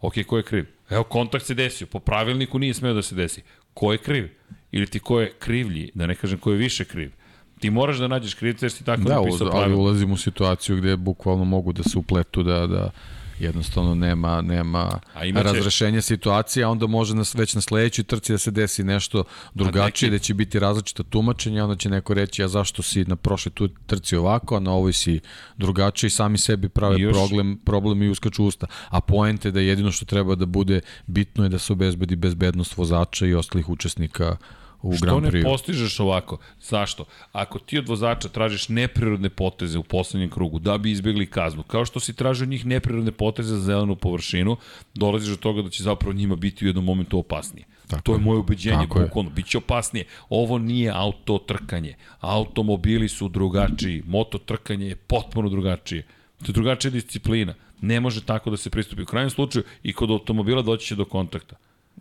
[0.02, 0.66] Ok, ko je kriv?
[0.90, 1.88] Evo, kontakt se desio.
[1.88, 3.42] Po pravilniku nije smeo da se desi.
[3.74, 4.30] Ko je kriv?
[4.72, 7.12] Ili ti ko je krivlji, da ne kažem ko je više kriv?
[7.60, 9.54] Ti moraš da nađeš krivca jer si tako da, napisao pravilnik.
[9.54, 12.92] Da, ali ulazim u situaciju gde bukvalno mogu da se upletu da, da
[13.40, 15.44] jednostavno nema nema imaće...
[15.44, 19.24] razrešenja situacije, a onda može nas već na sledećoj trci da se desi nešto
[19.54, 20.20] drugačije, neki...
[20.20, 23.68] da će biti različita tumačenja, onda će neko reći a zašto si na prošloj tu
[23.68, 25.20] trci ovako, a na ovoj si
[25.58, 27.14] drugačije i sami sebi prave još...
[27.14, 28.68] problem, problem i uskaču usta.
[28.90, 33.26] A poente da jedino što treba da bude bitno je da se obezbedi bezbednost vozača
[33.26, 34.38] i ostalih učesnika
[34.82, 35.30] u Što Grand Prix.
[35.30, 36.38] Što ne postižeš ovako?
[36.62, 37.06] Zašto?
[37.32, 41.86] Ako ti od vozača tražiš neprirodne poteze u poslednjem krugu da bi izbjegli kaznu, kao
[41.86, 44.58] što si tražio njih neprirodne poteze za zelenu površinu,
[44.94, 47.66] dolaziš do toga da će zapravo njima biti u jednom momentu opasnije.
[47.88, 50.06] Tako to je moje ubeđenje, bukvalno, bit će opasnije.
[50.30, 51.96] Ovo nije auto trkanje.
[52.20, 56.04] Automobili su drugačiji, moto trkanje je potpuno drugačije.
[56.40, 57.54] To je drugačija disciplina.
[57.82, 59.02] Ne može tako da se pristupi.
[59.02, 61.56] U krajnjem slučaju i kod automobila doći će do kontakta.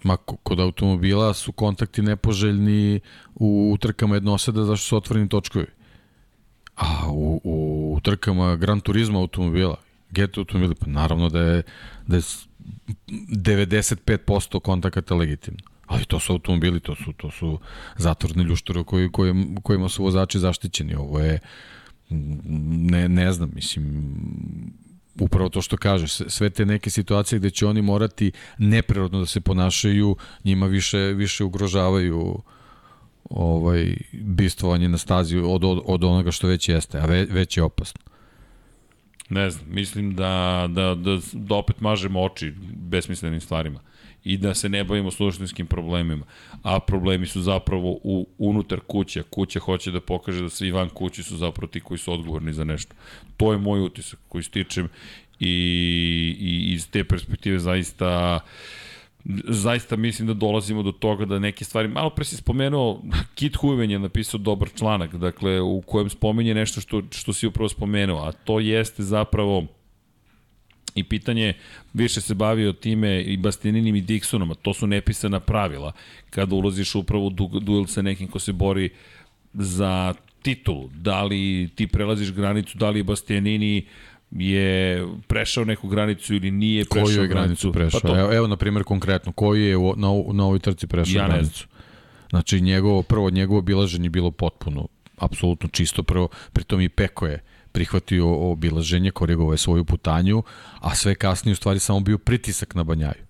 [0.04, 3.00] Ma kod automobila su kontakti nepoželjni
[3.34, 5.66] u trkama jednoseda zašto su otvoreni točkovi.
[6.76, 9.76] A u, u trkama Gran Turismo automobila,
[10.10, 11.62] GT automobila, pa naravno da je,
[12.06, 12.22] da je
[13.66, 15.60] 95% kontakata legitimno.
[15.86, 17.58] Ali to su automobili, to su, to su
[17.96, 19.10] zatvorne ljuštore koji,
[19.62, 20.94] kojima su vozači zaštićeni.
[20.94, 21.38] Ovo je,
[22.90, 24.12] ne, ne znam, mislim,
[25.20, 29.40] upravo to što kažeš, sve te neke situacije gde će oni morati neprirodno da se
[29.40, 32.42] ponašaju, njima više, više ugrožavaju
[33.30, 37.62] ovaj, bistvovanje na stazi od, od, od onoga što već jeste, a ve, već je
[37.62, 38.00] opasno.
[39.28, 43.80] Ne znam, mislim da, da, da, da opet mažemo oči besmislenim stvarima
[44.26, 46.24] i da se ne bavimo suštinskim problemima.
[46.62, 49.22] A problemi su zapravo u, unutar kuće.
[49.22, 52.64] Kuća hoće da pokaže da svi van kući su zapravo ti koji su odgovorni za
[52.64, 52.94] nešto.
[53.36, 54.88] To je moj utisak koji stičem
[55.40, 55.48] i,
[56.40, 58.40] i iz te perspektive zaista
[59.48, 63.02] zaista mislim da dolazimo do toga da neke stvari, malo pre si spomenuo,
[63.34, 67.68] Kit Huven je napisao dobar članak, dakle, u kojem spominje nešto što, što si upravo
[67.68, 69.66] spomenuo, a to jeste zapravo
[70.96, 71.54] i pitanje
[71.94, 75.92] više se bavio time i Bastianinim i Dixonom, a to su nepisana pravila.
[76.30, 78.90] Kada ulaziš upravo u duel sa nekim ko se bori
[79.54, 83.86] za titulu, da li ti prelaziš granicu, da li Bastianini
[84.30, 88.00] je prešao neku granicu ili nije prešao Koju je granicu prešao?
[88.00, 91.28] Pa evo, evo, na primjer, konkretno, koji je u, na, na ovoj trci prešao ja
[91.28, 91.66] granicu?
[92.30, 97.42] Znači, njegovo, prvo, njegovo obilaženje bilo potpuno, apsolutno čisto, prvo, pritom i Peko je
[97.76, 100.42] prihvatio obilaženje, korigovao je svoju putanju,
[100.80, 103.24] a sve kasnije u stvari samo bio pritisak na Banjaju.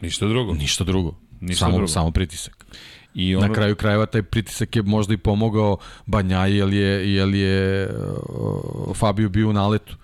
[0.00, 0.54] Ništa drugo.
[0.54, 1.14] Ništa drugo.
[1.40, 1.88] Ništa samo, drugo.
[1.88, 2.66] samo pritisak.
[3.14, 3.46] I ono...
[3.46, 8.96] Na kraju krajeva taj pritisak je možda i pomogao Banjaji, jer je, jer je uh,
[8.96, 9.96] Fabio bio u naletu.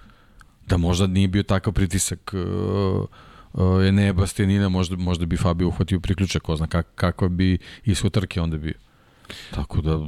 [0.66, 3.06] Da možda nije bio takav pritisak uh,
[3.52, 8.12] uh, ne Bastianina, možda, možda bi Fabio uhvatio priključak, ko zna kak, kako bi ishod
[8.12, 8.74] trke onda bio.
[9.50, 9.98] Tako da,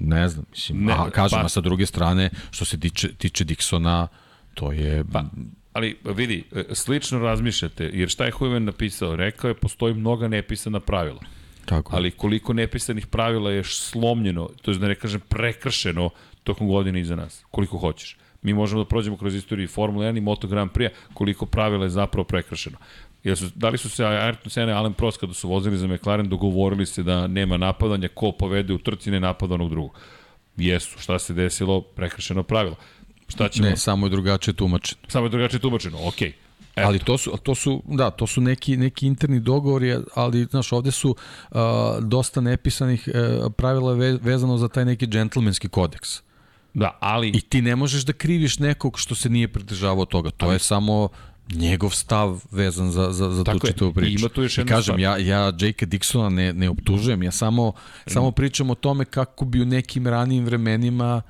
[0.00, 3.44] ne znam, mislim, ne, a, kažem, pa, a sa druge strane, što se tiče, tiče
[3.44, 4.06] Dixona,
[4.54, 5.04] to je...
[5.12, 5.24] Pa,
[5.72, 9.16] ali vidi, slično razmišljate, jer šta je Huven napisao?
[9.16, 11.20] Rekao je, postoji mnoga nepisana pravila.
[11.64, 11.96] Tako.
[11.96, 16.10] Ali koliko nepisanih pravila je slomljeno, to je da ne kažem prekršeno
[16.44, 18.16] tokom godine iza nas, koliko hoćeš.
[18.42, 21.90] Mi možemo da prođemo kroz istoriju Formula 1 i Moto Grand Prix, koliko pravila je
[21.90, 22.78] zapravo prekršeno.
[23.24, 25.86] Jel su, da li su se Ayrton Senna i Alan Prost kada su vozili za
[25.86, 29.98] McLaren dogovorili se da nema napadanja, ko povede u trci ne napada onog drugog?
[30.56, 30.98] Jesu.
[30.98, 31.80] Šta se desilo?
[31.80, 32.76] Prekršeno pravilo.
[33.28, 33.68] Šta ćemo?
[33.68, 35.00] Ne, samo je drugačije tumačeno.
[35.08, 36.28] Samo je drugačije tumačeno, okej.
[36.28, 36.32] Okay.
[36.76, 36.88] Eto.
[36.88, 40.90] Ali to su, to su, da, to su neki, neki interni dogovori, ali, znaš, ovde
[40.90, 41.10] su
[41.50, 41.58] uh,
[42.00, 46.22] dosta nepisanih uh, pravila ve, vezano za taj neki džentlmenski kodeks.
[46.74, 47.28] Da, ali...
[47.28, 50.30] I ti ne možeš da kriviš nekog što se nije pridržavao toga.
[50.30, 50.54] To ali...
[50.54, 51.08] je samo
[51.54, 54.10] njegov stav vezan za, za, za tu čitavu priču.
[54.10, 55.86] I ima tu još I kažem, ja, ja J.K.
[55.86, 58.10] Dixona ne, ne optužujem, ja samo, mm.
[58.10, 61.22] samo pričam o tome kako bi u nekim ranijim vremenima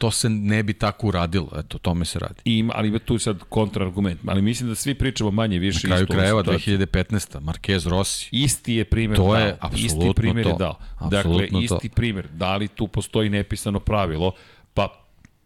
[0.00, 2.40] to se ne bi tako uradilo, eto, tome se radi.
[2.44, 5.94] I ima, ali ima tu sad kontraargument, ali mislim da svi pričamo manje više Na
[5.94, 7.40] kraju krajeva 2015.
[7.40, 8.28] Marquez Rossi.
[8.32, 9.36] Isti je primjer to dao.
[9.36, 10.50] je isti primjer to.
[10.50, 10.74] je dao.
[11.10, 11.94] Dakle, isti to.
[11.94, 12.28] primjer.
[12.32, 14.32] Da li tu postoji nepisano pravilo,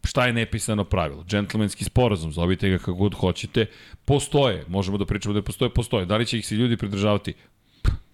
[0.05, 1.23] šta je nepisano pravilo?
[1.23, 3.65] Džentlmenski sporazum, zovite ga kako god hoćete,
[4.05, 6.05] postoje, možemo da pričamo da postoje, postoje.
[6.05, 7.33] Da li će ih se ljudi pridržavati?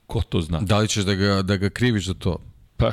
[0.08, 0.60] Ko to zna?
[0.62, 2.38] Da li ćeš da ga, da ga kriviš za to?
[2.78, 2.92] Pa,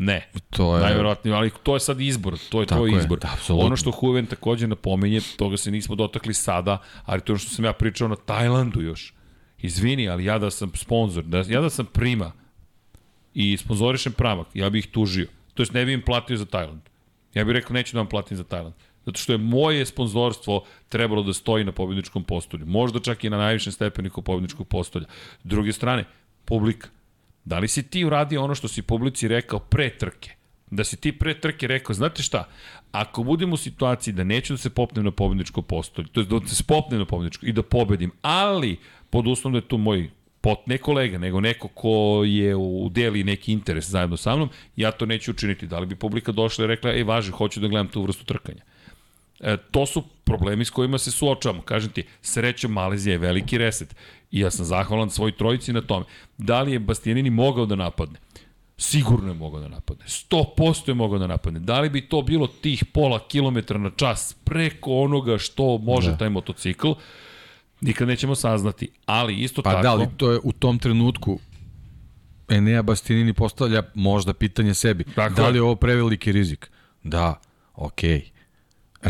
[0.00, 0.28] Ne.
[0.50, 0.82] To je...
[0.82, 3.18] Najverovatnije, ali to je sad izbor, to je Tako tvoj je, izbor.
[3.18, 7.38] Da, ono što Huven takođe napomenje, toga se nismo dotakli sada, ali to je ono
[7.38, 9.14] što sam ja pričao na Tajlandu još.
[9.58, 12.32] Izvini, ali ja da sam sponsor, da, ja da sam prima
[13.34, 15.26] i sponzorišem pramak, ja bih ih tužio.
[15.54, 16.82] To jest ne bih im platio za Tajland.
[17.34, 18.74] Ja bih rekao neću da vam platim za Tajland.
[19.04, 22.66] Zato što je moje sponzorstvo trebalo da stoji na pobjedničkom postolju.
[22.66, 25.06] Možda čak i na najvišem stepeniku pobjedničkog postolja.
[25.42, 26.04] S druge strane,
[26.44, 26.88] publika.
[27.44, 30.30] Da li si ti uradio ono što si publici rekao pre trke?
[30.70, 32.48] Da si ti pre trke rekao, znate šta,
[32.92, 36.48] ako budem u situaciji da neću da se popnem na pobedničko postolje, to je da
[36.48, 38.78] se popnem na pobedničko i da pobedim, ali
[39.10, 40.10] pod uslovom da je tu moj
[40.40, 44.90] pot, ne kolega, nego neko ko je u deli neki interes zajedno sa mnom, ja
[44.90, 45.66] to neću učiniti.
[45.66, 48.62] Da li bi publika došla i rekla, ej, važi, hoću da gledam tu vrstu trkanja.
[49.40, 51.62] E, to su problemi s kojima se suočavamo.
[51.62, 53.96] Kažem ti, srećom Malezija je veliki reset.
[54.30, 56.04] I ja sam zahvalan svoj trojici na tome.
[56.38, 58.18] Da li je Bastianini mogao da napadne?
[58.76, 60.04] Sigurno je mogao da napadne.
[60.04, 61.60] 100% je mogao da napadne.
[61.60, 66.16] Da li bi to bilo tih pola kilometra na čas preko onoga što može da.
[66.16, 66.88] taj motocikl?
[67.80, 68.88] Nikad nećemo saznati.
[69.06, 69.78] Ali isto pa tako...
[69.78, 71.38] Pa da, ali to je u tom trenutku
[72.48, 75.04] Enea Bastianini postavlja možda pitanje sebi.
[75.04, 76.70] Tako da li je ovo preveliki rizik?
[77.02, 77.40] Da,
[77.74, 78.18] okej.
[78.20, 78.30] Okay.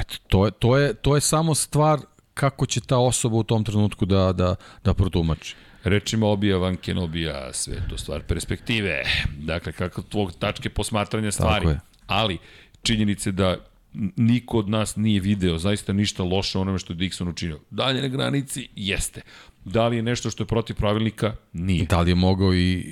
[0.01, 2.01] Eto, to je, to, je, to je samo stvar
[2.35, 5.57] kako će ta osoba u tom trenutku da, da, da protumači.
[5.85, 9.03] Rečima obija Van Kenobija, sve to stvar perspektive.
[9.39, 11.67] Dakle, kako tvog tačke posmatranja stvari.
[12.07, 12.39] Ali,
[12.83, 13.57] činjenice da
[14.17, 17.61] niko od nas nije video zaista ništa loše onome što je Dixon učinio.
[17.71, 19.23] Dalje na granici jeste.
[19.65, 21.37] Da li je nešto što je protiv pravilnika?
[21.53, 21.85] Nije.
[21.85, 22.85] Da li je mogao i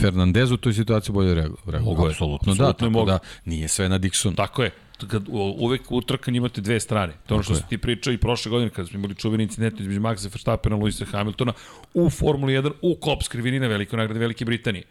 [0.00, 1.84] Fernandez u toj situaciji bolje reagovati?
[1.84, 2.10] Mogo je.
[2.10, 2.72] Apsolutno, da.
[2.72, 4.34] Tako da nije sve na Dixon.
[4.34, 4.70] Tako je
[5.08, 5.28] kad
[5.58, 7.12] uvek u trkanju imate dve strane.
[7.26, 9.80] To je ono što si ti pričao i prošle godine kada smo imali čuveni incident
[9.80, 11.52] između Maxa Verstappena i Luisa Hamiltona
[11.94, 14.84] u Formuli 1 u Kop skrivini na velikoj nagradi Velike Britanije.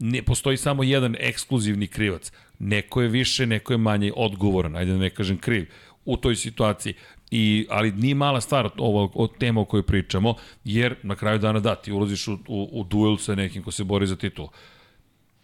[0.00, 2.32] Ne postoji samo jedan ekskluzivni krivac.
[2.58, 5.70] Neko je više, neko je manje odgovoran, ajde da ne kažem kriv
[6.04, 6.94] u toj situaciji.
[7.30, 11.60] I, ali nije mala stvar ovo, o tema o kojoj pričamo, jer na kraju dana
[11.60, 14.48] da, ti ulaziš u, u, u duel sa nekim ko se bori za titul.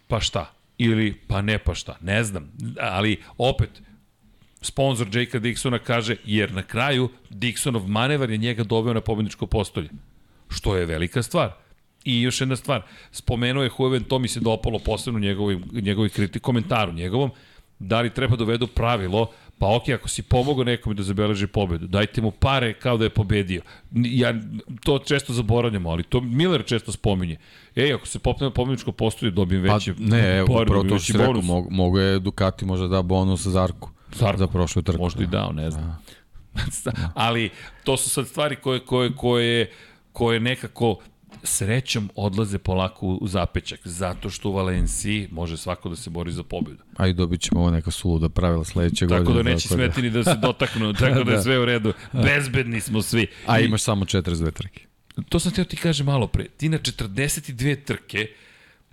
[0.07, 0.53] Pa šta?
[0.79, 1.97] Ili pa ne pa šta?
[2.01, 2.53] Ne znam.
[2.81, 3.83] Ali opet,
[4.61, 9.89] sponsor Jakea Dixona kaže, jer na kraju Dixonov manevar je njega doveo na pobedničko postolje.
[10.49, 11.66] Što je velika stvar.
[12.07, 16.39] I još jedna stvar, spomenuo je Hueven, to mi se dopalo posebno njegovoj, njegovoj kriti,
[16.39, 17.31] komentaru njegovom,
[17.79, 22.23] da li treba dovedu pravilo, pa ok, ako si pomogao nekome da zabeleži pobedu, dajte
[22.23, 23.63] mu pare kao da je pobedio.
[23.93, 24.35] Ja
[24.85, 27.37] to često zaboravljam, ali to Miller često spominje.
[27.77, 31.13] Ej, ako se popne na pobedničko postolje, dobijem veće pa, ne, evo, upravo to što
[31.13, 33.91] si rekao, mogu, mogu je Ducati možda da bonus Zarku.
[34.15, 34.39] Zarko.
[34.39, 35.03] Za prošlu trku.
[35.03, 35.99] Možda i dao, ne znam.
[36.85, 36.93] Da.
[37.15, 37.51] ali
[37.85, 39.71] to su sad stvari koje, koje, koje,
[40.13, 40.99] koje nekako
[41.43, 46.43] srećom odlaze polako u zapećak, zato što u Valenciji može svako da se bori za
[46.43, 46.83] pobedu.
[46.97, 49.25] A i dobit ćemo ovo neka suluda pravila sledeće godine.
[49.25, 50.23] Tako da neće tako da- smetini da...
[50.23, 51.43] da se dotaknu, tako da je da.
[51.43, 51.93] sve u redu.
[52.13, 53.27] Bezbedni smo svi.
[53.47, 54.87] A imaš samo 42 trke.
[55.29, 56.45] To sam teo ti kaže malo pre.
[56.49, 58.27] Ti na 42 trke,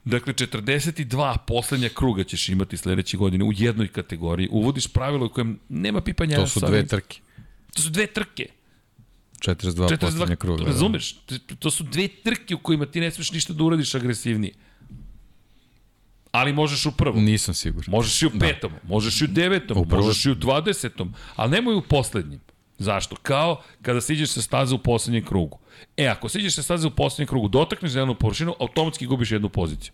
[0.05, 4.49] dakle 42 poslednja kruga ćeš imati sledeće godine u jednoj kategoriji.
[4.51, 6.35] Uvodiš pravilo u kojem nema pipanja.
[6.35, 7.19] To su dve trke.
[7.73, 8.45] To su dve trke.
[9.43, 10.63] 42, 42 poslednje kruga.
[10.63, 10.69] Da.
[10.69, 11.15] Razumeš?
[11.59, 14.53] To su dve trke u kojima ti ne smeš ništa da uradiš agresivnije.
[16.31, 17.23] Ali možeš u prvom.
[17.23, 17.91] Nisam siguran.
[17.91, 18.39] Možeš i u da.
[18.39, 18.79] petom, da.
[18.87, 22.39] možeš i u devetom, u možeš i u dvadesetom, ali nemoj u poslednjem.
[22.77, 23.15] Zašto?
[23.15, 25.59] Kao kada siđeš sa staze u poslednjem krugu.
[25.97, 29.93] E, ako siđeš sa staze u poslednjem krugu, dotakneš jednu površinu, automatski gubiš jednu poziciju.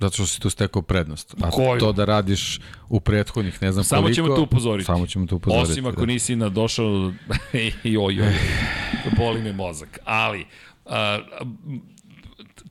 [0.00, 1.34] Zato što si tu stekao prednost.
[1.42, 1.80] A Koju?
[1.80, 4.14] to da radiš u prethodnih ne znam samo koliko...
[4.14, 4.86] Samo ćemo te upozoriti.
[4.86, 5.72] Samo ćemo te upozoriti.
[5.72, 6.06] Osim ako da.
[6.06, 7.12] nisi na došao
[7.84, 8.34] i oj, oj,
[9.16, 9.98] boli me mozak.
[10.04, 10.46] Ali,
[10.86, 11.18] a,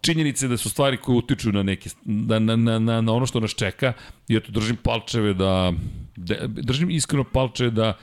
[0.01, 3.39] činjenice da su stvari koje utiču na neke da, na, na, na, na ono što
[3.39, 3.93] nas čeka
[4.27, 5.73] i eto držim palčeve da,
[6.15, 7.93] da držim iskreno palčeve da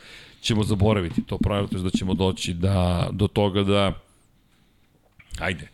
[0.40, 3.92] ćemo zaboraviti to pravilo, to je da ćemo doći da, do toga da
[5.38, 5.68] ajde,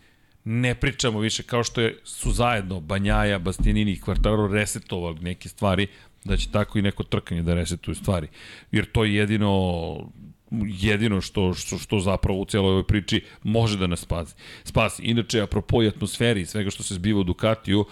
[0.51, 5.87] ne pričamo više kao što je, su zajedno Banjaja, Bastianini i Kvartaro resetovali neke stvari,
[6.25, 8.29] da će tako i neko trkanje da resetuju stvari.
[8.73, 10.11] Jer to je jedino
[10.67, 14.35] jedino što, što, što zapravo u cijeloj ovoj priči može da nas spasi.
[14.65, 15.03] spasi.
[15.03, 17.85] Inače, apropo i atmosferi i svega što se zbiva u Ducatiju,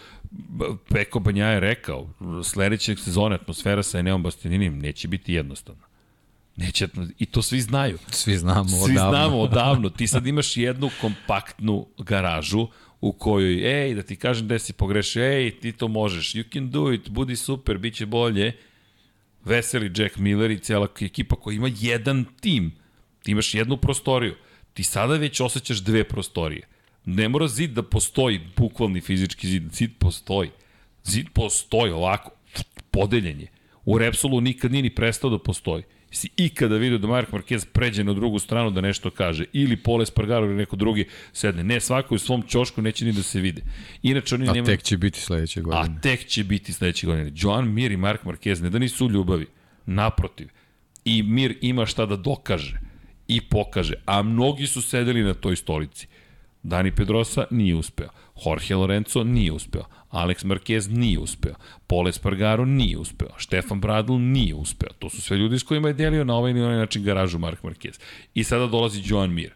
[0.89, 2.09] Peko Banja je rekao,
[2.45, 5.96] sledećeg sezone atmosfera sa Eneom Bastianinim neće biti jednostavna.
[6.57, 6.89] Neće,
[7.19, 7.99] I to svi znaju.
[8.11, 8.87] Svi znamo svi odavno.
[8.87, 9.91] Svi znamo odavno.
[9.91, 12.69] Ti sad imaš jednu kompaktnu garažu
[13.01, 16.71] u kojoj, ej, da ti kažem gde si pogrešio, ej, ti to možeš, you can
[16.71, 18.53] do it, budi super, bit će bolje.
[19.45, 22.73] Veseli Jack Miller i cijela ekipa koja ima jedan tim.
[23.23, 24.35] Ti imaš jednu prostoriju.
[24.75, 26.67] Ti sada već osjećaš dve prostorije.
[27.05, 29.73] Ne mora zid da postoji, bukvalni fizički zid.
[29.73, 30.51] Zid postoji.
[31.05, 32.31] Zid postoji ovako,
[32.91, 33.49] podeljen je.
[33.85, 38.05] U Repsolu nikad nije ni prestao da postoji si ikada vidio da Mark Marquez pređe
[38.05, 41.65] na drugu stranu da nešto kaže, ili Pole Spargaro ili neko drugi sedne.
[41.65, 43.63] Ne, svako u svom čošku neće ni da se vide.
[44.03, 44.67] Inače, oni A nema...
[44.67, 45.97] tek će biti sledeće godine.
[45.99, 47.33] A tek će biti sledeće godine.
[47.35, 49.47] Joan Mir i Mark Marquez ne da nisu u ljubavi,
[49.87, 50.49] naprotiv.
[51.05, 52.79] I Mir ima šta da dokaže
[53.29, 56.07] i pokaže, a mnogi su sedeli na toj stolici.
[56.63, 58.09] Dani Pedrosa nije uspeo.
[58.45, 59.85] Jorge Lorenzo nije uspeo.
[60.11, 61.55] Alex Marquez nije uspeo.
[61.87, 63.29] Pole Spargaro nije uspeo.
[63.39, 64.89] Stefan Bradl nije uspeo.
[64.99, 67.63] To su sve ljudi s kojima je delio na ovaj ili onaj način garažu Mark
[67.63, 68.01] Marquez.
[68.35, 69.53] I sada dolazi Joan Mir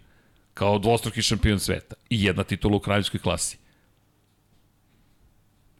[0.54, 3.58] kao dvostruki šampion sveta i jedna titula u kraljevskoj klasi.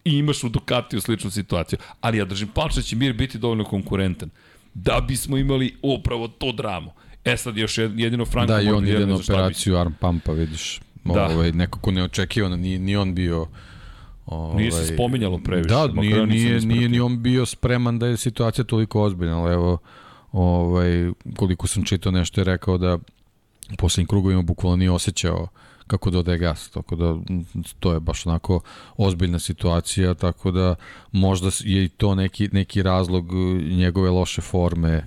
[0.05, 1.78] I imaš u Ducatiju sličnu situaciju.
[2.01, 4.31] Ali ja držim palče da će Mir biti dovoljno konkurentan
[4.74, 6.93] da bismo imali upravo to dramu.
[7.24, 8.52] E sad još jedino Franko...
[8.52, 10.81] Da, i on ide na operaciju arm pumpa, vidiš.
[11.05, 11.27] Da.
[11.27, 13.47] Ovaj, nekako neočekivano, ni, ni on bio
[14.27, 15.68] Ovaj, nije se spominjalo previše.
[15.68, 19.78] Da, nije, nije, nije ni on bio spreman da je situacija toliko ozbiljna, ali evo,
[20.32, 22.94] ovaj, koliko sam čitao nešto je rekao da
[23.72, 25.48] u poslednjim krugovima bukvalno nije osjećao
[25.86, 27.16] kako dodaje gas, tako da
[27.81, 28.60] to je baš onako
[28.97, 30.74] ozbiljna situacija, tako da
[31.12, 33.32] možda je i to neki, neki razlog
[33.70, 35.05] njegove loše forme,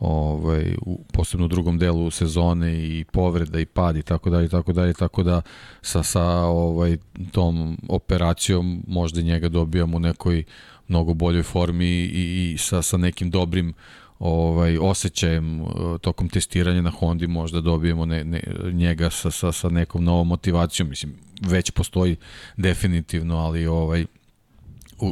[0.00, 4.72] ovaj, u, posebno u drugom delu sezone i povreda i pad i tako dalje, tako
[4.72, 5.42] dalje, tako da
[5.82, 6.96] sa, sa ovaj,
[7.32, 10.44] tom operacijom možda njega dobijamo u nekoj
[10.88, 13.74] mnogo boljoj formi i, i sa, sa nekim dobrim
[14.18, 15.68] ovaj osjećajem uh,
[16.00, 18.42] tokom testiranja na Hondi možda dobijemo ne, ne,
[18.72, 20.88] njega sa, sa, sa nekom novom motivacijom.
[20.88, 22.16] Mislim već postoji
[22.56, 24.04] definitivno ali ovaj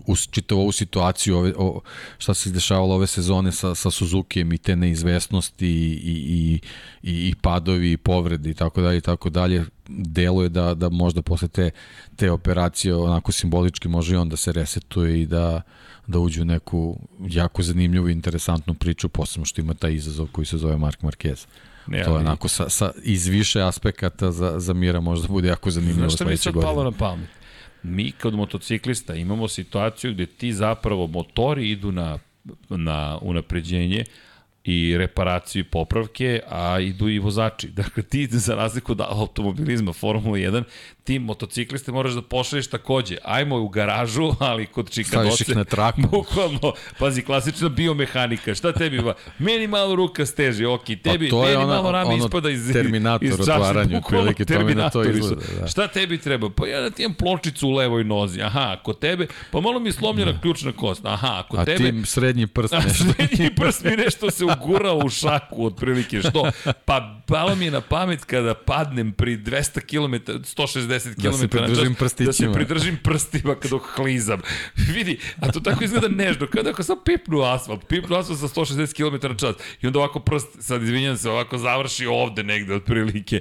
[0.07, 1.81] uz čitavu ovu situaciju, ove, o,
[2.19, 6.61] šta se dešavalo ove sezone sa, sa Suzukijem i te neizvesnosti i, i,
[7.03, 11.23] i, i padovi i povrede i tako dalje i tako dalje, deluje da, da možda
[11.23, 11.71] posle te,
[12.17, 15.63] te operacije onako simbolički može i on da se resetuje i da,
[16.07, 16.99] da uđe u neku
[17.29, 21.47] jako zanimljivu i interesantnu priču, posebno što ima taj izazov koji se zove Mark Marquez.
[21.87, 25.71] Ne, to je onako sa, sa, iz više aspekata za, za Mira možda bude jako
[25.71, 26.37] zanimljivo sledeće godine.
[26.37, 27.29] Znaš šta mi sad palo na pamet?
[27.83, 32.19] Mi kod motociklista imamo situaciju gde ti zapravo motori idu na,
[32.69, 34.05] na unapređenje,
[34.67, 37.69] i reparaciju i popravke, a idu i vozači.
[37.81, 40.63] Dakle, ti za razliku od automobilizma Formula 1,
[41.07, 43.17] ti motocikliste moraš da pošalješ takođe.
[43.25, 45.37] Ajmo u garažu, ali kod čikadoce...
[45.37, 46.01] Staviš ih na traku.
[46.13, 48.55] Bukvalno, pazi, klasična biomehanika.
[48.55, 49.15] Šta tebi ba?
[49.39, 53.29] Meni malo ruka steže, ok, tebi, pa meni ona, malo rame ono ispada iz, terminator
[53.29, 55.43] iz otvaranju, otvaranju, mi na to izgleda.
[55.61, 55.67] Da.
[55.67, 56.51] Šta tebi treba?
[56.51, 58.43] Pa ja da ti imam pločicu u levoj nozi.
[58.43, 60.41] Aha, kod tebe, pa malo mi je slomljena da.
[60.41, 61.01] ključna kost.
[61.05, 61.89] Aha, kod A tebe...
[61.89, 63.05] A ti srednji prst nešto.
[63.05, 66.21] srednji prst mi nešto se ugurao u šaku, otprilike.
[66.21, 66.51] Što?
[66.85, 71.49] Pa palo mi je na pamet kada padnem pri 200 km, 160 km da se
[71.49, 72.27] pridržim čas, prstićima.
[72.27, 74.41] Da se pridržim prstima kada klizam.
[74.95, 78.95] Vidi, a to tako izgleda nežno, kada ako sam pipnu asfalt, pipnu asfalt sa 160
[78.97, 83.41] km na čas i onda ovako prst, sad izvinjam se, ovako završi ovde negde otprilike.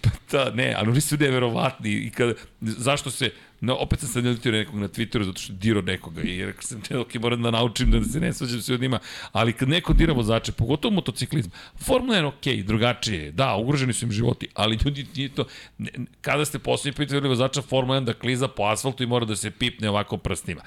[0.00, 3.30] Pa ta, ne, ali oni su neverovatni i kada, zašto se,
[3.62, 6.82] No, opet sam sad naljutio nekog na Twitteru zato što diro nekoga i rekao sam,
[6.90, 8.98] ne, ok, moram da naučim da se ne svađam od njima,
[9.32, 14.04] ali kad neko dira vozače, pogotovo motociklizm, Formula 1 ok, drugačije je, da, ugroženi su
[14.04, 15.44] im životi, ali ljudi, nije to,
[15.78, 15.90] ne,
[16.20, 19.50] kada ste posljednji pitali vozača Formula 1 da kliza po asfaltu i mora da se
[19.50, 20.62] pipne ovako prstima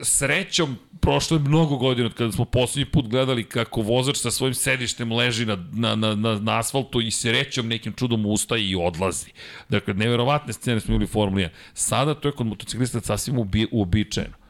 [0.00, 4.54] srećom, prošlo je mnogo godina od kada smo poslednji put gledali kako vozač sa svojim
[4.54, 9.30] sedištem leži na, na, na, na, na asfaltu i srećom nekim čudom ustaje i odlazi.
[9.68, 11.48] Dakle, neverovatne scene smo imali u Formuli 1.
[11.74, 14.42] Sada to je kod motociklista sasvim ubi, uobičajeno.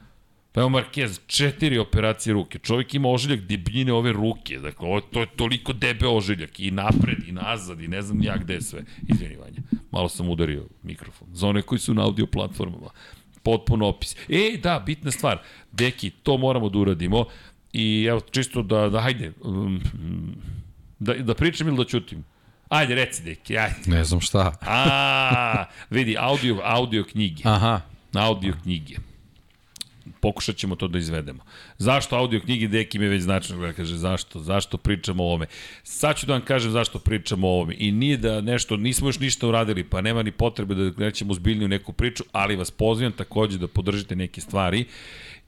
[0.51, 2.59] Pa evo Marquez, četiri operacije ruke.
[2.59, 4.59] Čovjek ima ožiljak debljine ove ruke.
[4.59, 6.59] Dakle, ovo, to je toliko debe ožiljak.
[6.59, 8.83] I napred, i nazad, i ne znam ja gde sve.
[9.07, 9.61] Izvini, Vanja.
[9.91, 11.27] Malo sam udario mikrofon.
[11.31, 12.89] Za one koji su na audio platformama
[13.43, 14.15] potpuno opis.
[14.29, 15.41] E, da, bitna stvar,
[15.71, 17.25] deki, to moramo da uradimo
[17.73, 19.81] i evo, čisto da, da hajde, um,
[20.99, 22.23] da, da pričam ili da ćutim?
[22.69, 23.75] Ajde, reci, deki, ajde.
[23.85, 24.57] Ne znam šta.
[24.61, 27.43] A, vidi, audio, audio knjige.
[27.45, 27.81] Aha.
[28.13, 28.95] Audio knjige
[30.23, 31.43] pokušat ćemo to da izvedemo.
[31.77, 35.45] Zašto audio knjige Deki me već značajno gleda, kaže zašto, zašto pričamo o ovome.
[35.83, 37.75] Sad ću da vam kažem zašto pričamo o ovome.
[37.77, 41.67] I nije da nešto, nismo još ništa uradili, pa nema ni potrebe da nećemo uzbiljniju
[41.67, 44.85] neku priču, ali vas pozivam takođe da podržite neke stvari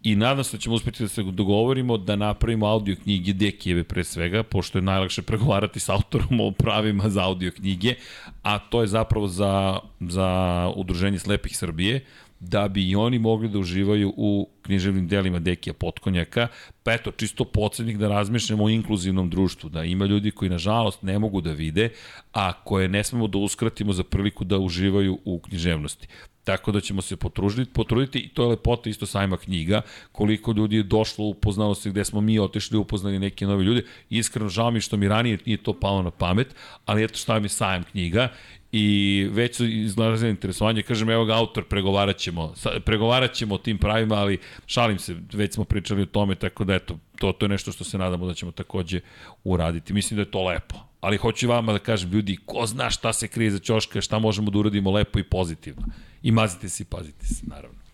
[0.05, 4.03] i nadam se da ćemo uspeti da se dogovorimo da napravimo audio knjige Dekijeve pre
[4.03, 7.95] svega, pošto je najlakše pregovarati s autorom o pravima za audio knjige,
[8.43, 10.29] a to je zapravo za, za
[10.75, 12.05] Udruženje slepih Srbije,
[12.49, 16.47] da bi i oni mogli da uživaju u književnim delima Dekija Potkonjaka,
[16.83, 21.19] pa eto, čisto podsjednik da razmišljamo o inkluzivnom društvu, da ima ljudi koji nažalost ne
[21.19, 21.89] mogu da vide,
[22.33, 26.07] a koje ne smemo da uskratimo za priliku da uživaju u književnosti.
[26.43, 29.81] Tako da ćemo se potruditi, potruditi i to je lepota isto sajma knjiga,
[30.11, 33.83] koliko ljudi je došlo, upoznalo se gde smo mi otišli, upoznali neke nove ljude.
[34.09, 36.55] Iskreno, žao mi što mi ranije nije to palo na pamet,
[36.85, 38.29] ali eto šta mi sajam knjiga
[38.77, 42.53] i već su izgledali interesovanje, kažem evo ga autor, pregovarat ćemo,
[42.85, 46.75] pregovarat ćemo o tim pravima, ali šalim se, već smo pričali o tome, tako da
[46.75, 48.99] eto, to, to je nešto što se nadamo da ćemo takođe
[49.43, 49.93] uraditi.
[49.93, 53.27] Mislim da je to lepo, ali hoću vama da kažem, ljudi, ko zna šta se
[53.27, 55.87] krije za ćoška, šta možemo da uradimo lepo i pozitivno.
[56.23, 57.84] I mazite se i pazite se, naravno.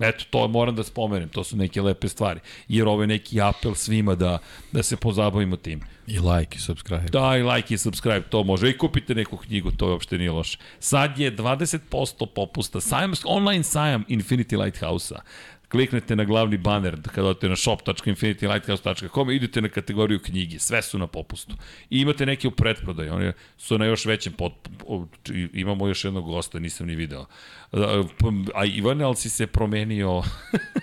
[0.00, 2.40] Eto, to moram da spomenem, to su neke lepe stvari.
[2.68, 4.38] Jer ovo je neki apel svima da,
[4.72, 5.80] da se pozabavimo tim.
[6.06, 7.06] I like i subscribe.
[7.12, 8.70] Da, i like i subscribe, to može.
[8.70, 10.58] I kupite neku knjigu, to uopšte nije loše.
[10.78, 12.80] Sad je 20% popusta.
[12.80, 15.20] Sajam, online sajam Infinity Lighthouse-a
[15.70, 21.06] kliknete na glavni baner kada odete na shop.infinitylighthouse.com idete na kategoriju knjige, sve su na
[21.06, 21.54] popustu.
[21.90, 24.52] I imate neke u pretprodaju, one su na još većem pod,
[25.52, 27.26] imamo još jednog gosta, nisam ni video.
[28.54, 30.22] A Ivan, ali si se promenio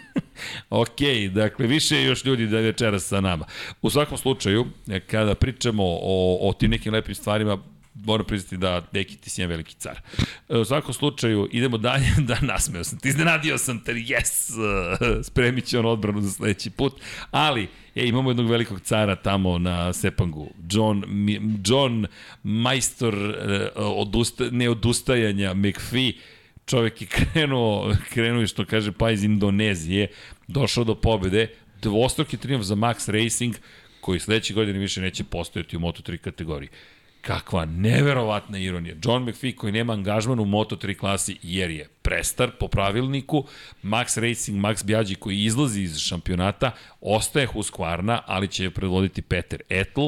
[0.69, 0.99] ok,
[1.31, 3.45] dakle, više je još ljudi da večeras sa nama.
[3.81, 4.65] U svakom slučaju,
[5.07, 7.57] kada pričamo o, o tim nekim lepim stvarima,
[8.05, 10.01] moram priznati da Deki ti si jedan veliki car.
[10.49, 14.51] U svakom slučaju, idemo dalje, da nasmeo sam te, iznenadio sam te, yes,
[15.27, 16.93] spremit će on odbranu za sledeći put,
[17.31, 21.03] ali, e, imamo jednog velikog cara tamo na Sepangu, John,
[21.65, 22.05] John
[22.43, 26.13] majstor e, odusta, neodustajanja McPhee,
[26.65, 30.07] čovek je krenuo, krenuo što kaže pa iz Indonezije,
[30.47, 31.47] došao do pobede,
[31.81, 33.55] dvostruki triumf za Max Racing,
[34.01, 36.69] koji sledeće godine više neće postojati u Moto3 kategoriji
[37.27, 38.95] Kakva neverovatna ironija.
[39.03, 43.43] John McPhee koji nema angažman u Moto3 klasi jer je prestar po pravilniku,
[43.83, 46.71] Max Racing, Max Bjađi koji izlazi iz šampionata,
[47.01, 50.01] ostaje Husqvarna, ali će je predvoditi Peter Etl,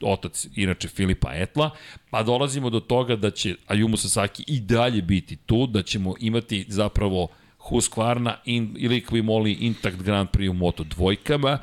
[0.00, 1.70] otac inače Filipa Etla,
[2.10, 6.64] pa dolazimo do toga da će Ayumu Sasaki i dalje biti tu, da ćemo imati
[6.68, 7.28] zapravo
[7.58, 11.58] Husqvarna in, ili Kvimoli Intact Grand Prix u Moto dvojkama,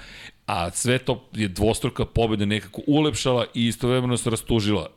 [0.45, 4.89] a sve to je dvostruka pobjeda nekako ulepšala i istovremeno se rastužila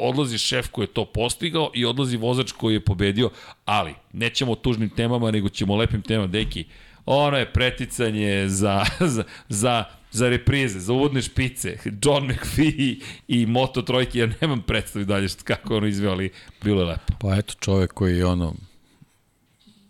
[0.00, 3.30] odlazi šef koji je to postigao i odlazi vozač koji je pobedio,
[3.64, 6.64] ali nećemo tužnim temama, nego ćemo lepim temama, deki.
[7.06, 12.96] Ono je preticanje za, za, za, za reprize, za uvodne špice, John McPhee
[13.28, 16.30] i Moto Trojke, ja nemam predstavi dalje što, kako ono izveo, ali
[16.62, 17.12] bilo je lepo.
[17.20, 18.54] Pa eto čovek koji je ono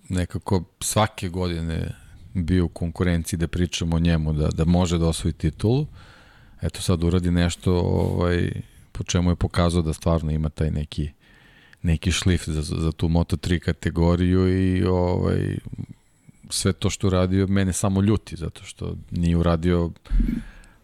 [0.09, 1.95] nekako svake godine
[2.35, 5.87] bio u konkurenciji da pričamo o njemu, da, da može da osvoji titulu.
[6.63, 8.51] Eto sad uradi nešto ovaj,
[9.01, 11.11] po čemu je pokazao da stvarno ima taj neki
[11.83, 15.57] neki šlif za, za tu Moto3 kategoriju i ovaj,
[16.51, 19.91] sve to što uradio mene samo ljuti zato što nije uradio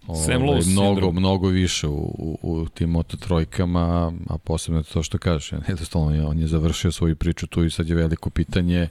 [0.07, 1.13] ovaj, mnogo, syndrome.
[1.13, 6.39] mnogo više u, u, u tim Moto trojkama, a posebno to što kažeš, jednostavno on
[6.39, 8.89] je završio svoju priču tu i sad je veliko pitanje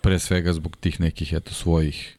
[0.00, 2.18] pre svega zbog tih nekih eto svojih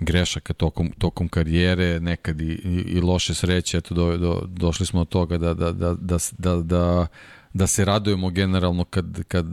[0.00, 5.00] grešaka tokom, tokom karijere, nekad i, i, i loše sreće, eto do, do, došli smo
[5.00, 7.06] do toga da, da, da, da, da, da,
[7.54, 9.46] da se radujemo generalno kad, kad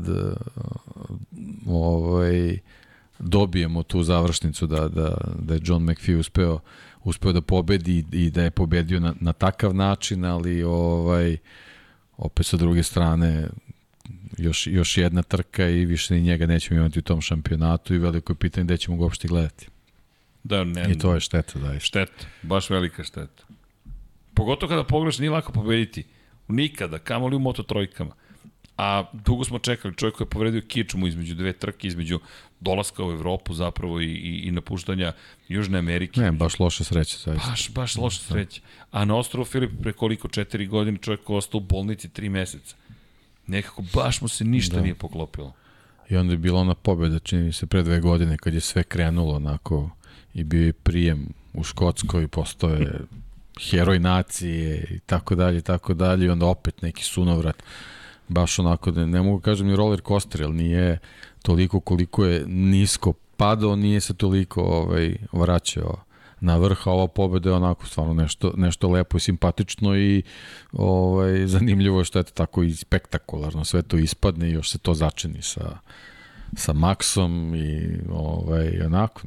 [1.68, 2.58] ovaj,
[3.20, 6.60] dobijemo tu završnicu da, da, da je John McPhee uspeo,
[7.04, 11.38] uspeo da pobedi i da je pobedio na, na takav način, ali ovaj,
[12.18, 13.48] opet sa druge strane
[14.38, 18.34] još, još jedna trka i više ni njega nećemo imati u tom šampionatu i veliko
[18.34, 19.68] je pitanje gde ćemo ga uopšte gledati.
[20.48, 21.80] Da, ne, I to je šteta, da je.
[21.80, 23.44] Šteta, baš velika šteta.
[24.34, 26.04] Pogotovo kada pogledaš, nije lako pobediti.
[26.48, 28.12] Nikada, kamoli u moto trojkama.
[28.78, 32.20] A dugo smo čekali, čovjek koji je povredio kičmu između dve trke, između
[32.60, 35.14] dolaska u Evropu zapravo i, i, i napuštanja
[35.48, 36.22] Južne Amerike.
[36.22, 37.18] Ne, baš loša sreća.
[37.18, 37.50] Zaista.
[37.50, 38.62] Baš, baš loša sreća.
[38.92, 42.76] A na ostrovu Filip pre koliko, četiri godine čovjek ostao u bolnici tri meseca.
[43.48, 44.82] Nekako baš mu se ništa da.
[44.82, 45.54] nije poklopilo.
[46.10, 49.36] I onda je bila ona pobeda, čini se, pre dve godine, kad je sve krenulo
[49.36, 49.90] onako
[50.38, 53.00] i bio je prijem u Škotskoj, postoje
[53.70, 57.64] heroj nacije i tako dalje, tako dalje, i onda opet neki sunovrat,
[58.28, 61.00] baš onako, da ne mogu kažem ni roller coaster, jer nije
[61.42, 66.04] toliko koliko je nisko padao, nije se toliko ovaj, vraćao
[66.40, 70.24] na vrh, a ova pobeda je onako stvarno nešto, nešto lepo i simpatično i
[70.72, 74.78] ovaj, zanimljivo je što je to tako i spektakularno, sve to ispadne i još se
[74.78, 75.78] to začini sa,
[76.56, 79.22] sa Maxom i ovaj, onako,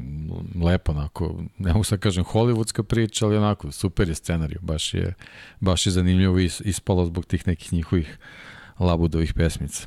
[0.64, 5.14] lepo onako, ne mogu sad kažem hollywoodska priča, ali onako, super je scenariju, baš je,
[5.60, 8.18] baš je zanimljivo ispalo zbog tih nekih njihovih
[8.78, 9.86] labudovih pesmica.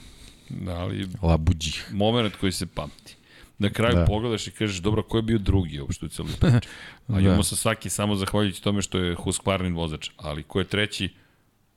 [0.49, 1.07] Da, ali...
[1.21, 1.89] Labuđih.
[1.91, 3.15] Moment koji se pamti.
[3.57, 4.05] Na kraju da.
[4.05, 6.67] pogledaš i kažeš, dobro, ko je bio drugi uopšte u celoj priči?
[7.13, 7.43] A imamo da.
[7.43, 11.09] sa svaki samo zahvaljujući tome što je Husqvarnin vozač, ali ko je treći?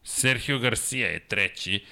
[0.03, 1.85] Sergio Garcia je treći,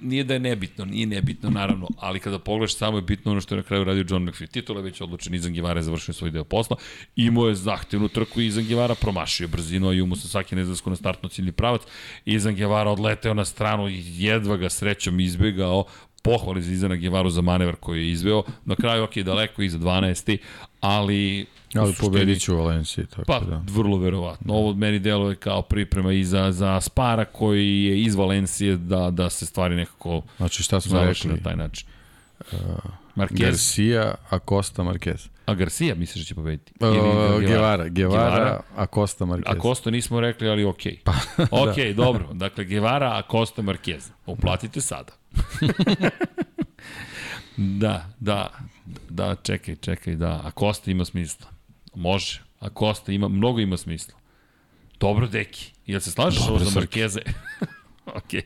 [0.00, 3.54] nije da je nebitno, nije nebitno naravno, ali kada pogledaš samo je bitno ono što
[3.54, 4.46] je na kraju radio John McPhee.
[4.46, 6.76] Titula je već odlučen, Izan Givara je završio svoj deo posla,
[7.16, 11.28] imao je zahtevnu trku i Izan Givara promašio brzinu, a Jumu Sasaki nezasku na startno
[11.28, 11.82] ciljni pravac.
[12.24, 15.84] Izan Givara odleteo na stranu i jedva ga srećom izbegao,
[16.22, 18.42] pohvali za Izana Givaru za manevar koji je izveo.
[18.64, 20.38] Na kraju, ok, daleko iza 12.
[20.80, 23.06] Ali Ali pobedit ću u Valenciji.
[23.06, 23.62] Tako pa, da.
[23.66, 24.54] vrlo verovatno.
[24.54, 29.30] Ovo meni deluje kao priprema i za, za Spara koji je iz Valencije da, da
[29.30, 31.30] se stvari nekako znači, šta smo rekli?
[31.30, 31.88] na taj način.
[32.52, 32.58] Uh,
[33.16, 33.40] Marquez.
[33.40, 35.28] Garcia, Acosta, Marquez.
[35.46, 36.72] A Garcia misliš da će pobediti?
[36.80, 39.56] Uh, Guevara, Guevara, Guevara, Acosta, Marquez.
[39.58, 40.92] Acosta nismo rekli, ali okej.
[40.92, 41.02] Okay.
[41.04, 41.12] Pa,
[41.50, 41.92] ok, da.
[41.92, 42.28] dobro.
[42.32, 44.10] Dakle, Guevara, Acosta, Marquez.
[44.26, 45.12] Uplatite sada.
[47.56, 48.50] da, da,
[49.08, 50.40] da, čekaj, čekaj, da.
[50.44, 51.46] Acosta ima smisla.
[51.94, 52.40] Može.
[52.60, 54.14] A Costa ima, mnogo ima smisla.
[55.00, 55.72] Dobro, deki.
[55.86, 57.20] Jel se slažeš Dobre, ovo za Markeze?
[58.18, 58.42] ok.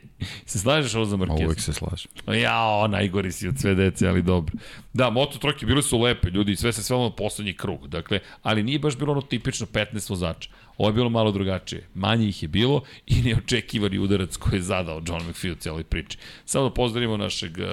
[0.46, 1.44] Se slažeš ovo za Markeze?
[1.44, 2.10] Uvijek se slažem.
[2.26, 4.54] Jao, najgori si od sve dece, ali dobro.
[4.92, 7.88] Da, moto trojke bile su lepe, ljudi, sve se svelo na poslednji krug.
[7.88, 10.50] Dakle, ali nije baš bilo ono tipično 15 vozača.
[10.78, 11.86] Ovo je bilo malo drugačije.
[11.94, 16.18] Manje ih je bilo i neočekivani udarac koji je zadao John McPhee u cijeloj priči.
[16.44, 17.64] Samo da pozdravimo našeg eh,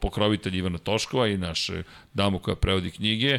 [0.00, 1.82] pokrovitelja Ivana Toškova i naše
[2.14, 3.38] damu koja prevodi knjige.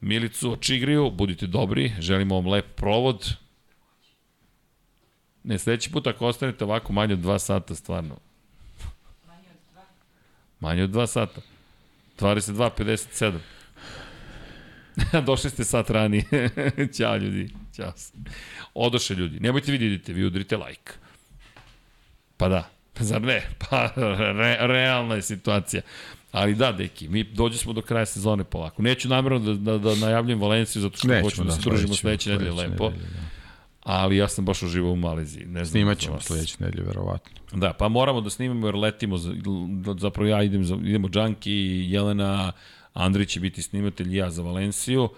[0.00, 3.32] Milicu Čigriju, budite dobri, želimo vam lep provod.
[5.44, 8.16] Ne, sledeći put ako ostanete ovako manje od 2 sata, stvarno.
[9.26, 9.80] Manje od 2?
[10.60, 11.40] Manje od 2 sata.
[12.18, 13.38] 22.57.
[15.26, 16.24] Došli ste sat ranije.
[16.96, 17.50] Ćao ljudi.
[17.76, 17.92] Ćao.
[18.74, 19.40] Odoše ljudi.
[19.40, 20.92] Nemojte vi da vi udrite like.
[22.36, 22.70] Pa da,
[23.00, 23.42] zar ne?
[23.58, 25.82] Pa re, realna je situacija.
[26.32, 28.82] Ali da, deki, mi dođe smo do kraja sezone polako.
[28.82, 31.94] Neću namjerno da, da, da najavljam Valenciju zato što Nećemo, hoćemo da, da se družimo
[31.94, 32.90] sledeće nedelje lepo.
[32.90, 33.20] Nedelje, da.
[33.82, 35.44] Ali ja sam baš uživao u Maleziji.
[35.46, 37.40] Ne znam Snimat ćemo sledeće nedelje, verovatno.
[37.52, 39.16] Da, pa moramo da snimamo jer letimo,
[39.98, 42.52] zapravo ja idem, idemo Džanki, Jelena,
[42.92, 45.08] Andrić će biti snimatelj ja za Valenciju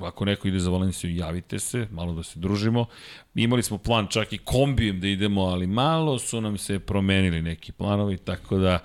[0.00, 2.86] ako neko ide za Valenciju, javite se, malo da se družimo.
[3.34, 7.72] Imali smo plan čak i kombijem da idemo, ali malo su nam se promenili neki
[7.72, 8.78] planovi, tako da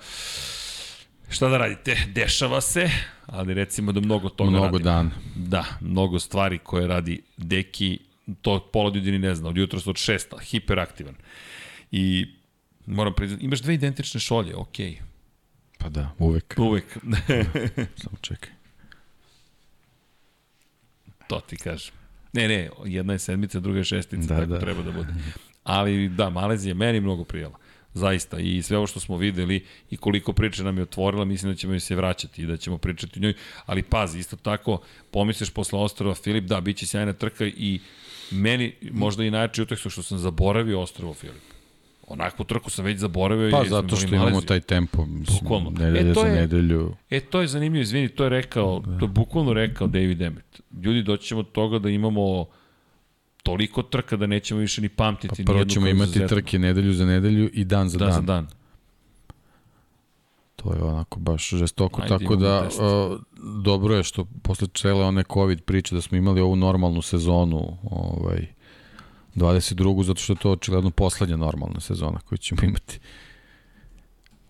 [1.28, 2.90] šta da radite, dešava se,
[3.26, 4.84] ali recimo da mnogo toga mnogo radimo.
[4.84, 5.10] dan.
[5.36, 7.98] Da, mnogo stvari koje radi Deki,
[8.42, 11.14] to pola ljudi ne zna, od jutra od šesta, hiperaktivan.
[11.90, 12.26] I
[12.86, 14.90] moram priznati, imaš dve identične šolje, okej.
[14.90, 15.13] Okay.
[15.84, 16.54] Pa da, uvek.
[16.58, 16.84] Uvek.
[18.02, 18.50] Samo čekaj.
[21.26, 21.94] To ti kažem.
[22.32, 24.60] Ne, ne, jedna je sedmica, druga je šestica, da, tako da.
[24.60, 25.14] treba da bude.
[25.64, 27.58] Ali da, Malezija meni mnogo prijela.
[27.94, 28.38] Zaista.
[28.38, 31.72] I sve ovo što smo videli i koliko priče nam je otvorila, mislim da ćemo
[31.72, 33.34] joj se vraćati i da ćemo pričati o njoj.
[33.66, 34.80] Ali pazi, isto tako,
[35.10, 37.80] pomisliš posle ostrova Filip, da, bit će sjajna trka i
[38.30, 41.53] meni možda i najjači utaksu što sam zaboravio ostrovo Filip.
[42.08, 43.50] Onakvu trku sam već zaboravio.
[43.50, 45.70] Pa zato što imamo taj tempo, mislim, bukvalno.
[45.70, 46.94] nedelje e, to je, za nedelju.
[47.10, 48.98] E, to je zanimljivo, izvini, to je rekao, da.
[48.98, 50.60] to je bukvalno rekao David Emmet.
[50.82, 52.46] Ljudi, doći ćemo od toga da imamo
[53.42, 55.44] toliko trka da nećemo više ni pamtiti.
[55.44, 58.08] Pa prvo ćemo imati trke nedelju za nedelju i dan za dan.
[58.08, 58.46] Dan za dan.
[60.56, 63.20] To je onako baš žestoko, Ajde, tako da uh,
[63.64, 68.46] dobro je što posle cele one COVID priče da smo imali ovu normalnu sezonu, ovaj,
[69.34, 70.04] 22.
[70.04, 72.98] zato što je to očigledno poslednja normalna sezona koju ćemo imati.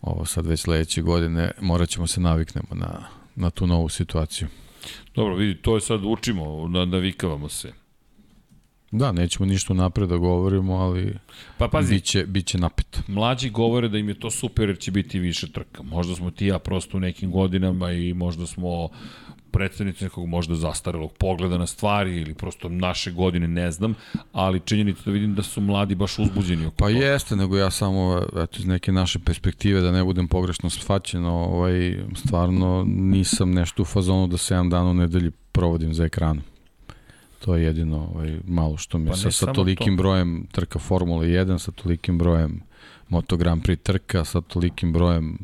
[0.03, 4.49] Ovo sad već sledeće godine morat ćemo se naviknemo na, na tu novu situaciju.
[5.15, 7.73] Dobro, vidi, to je sad učimo, navikavamo se.
[8.91, 11.19] Da, nećemo ništa napred da govorimo, ali
[11.59, 13.01] pa, pazi, biće, biće napet.
[13.07, 15.83] Mlađi govore da im je to super jer će biti više trka.
[15.83, 18.89] Možda smo ti ja prosto u nekim godinama i možda smo
[19.55, 23.95] predstavnici nekog možda zastarelog pogleda na stvari ili prosto naše godine, ne znam,
[24.33, 26.99] ali činjenica da vidim da su mladi baš uzbuđeni oko Pa toga.
[26.99, 31.99] jeste, nego ja samo eto, iz neke naše perspektive, da ne budem pogrešno shvaćen, ovaj,
[32.15, 36.43] stvarno nisam nešto u fazonu da 7 dana u nedelji provodim za ekranom.
[37.45, 40.03] To je jedino ovaj, malo što mi pa sa, sa tolikim to.
[40.03, 42.61] brojem trka Formula 1, sa tolikim brojem
[43.09, 45.39] Moto Grand Prix trka, sa tolikim brojem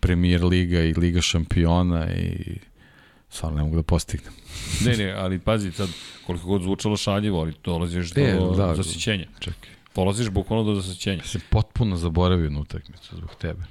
[0.00, 2.58] Premier Liga i Liga šampiona i
[3.30, 4.32] stvarno ne mogu da postignem.
[4.86, 5.88] ne, ne, ali pazi, sad,
[6.26, 9.26] koliko god zvučalo šaljivo, ali dolaziš do e, da, zasićenja.
[9.38, 9.70] Čekaj.
[9.92, 11.22] Polaziš bukvalno do zasićenja.
[11.24, 13.62] Se potpuno zaboravio na utakmicu zbog tebe.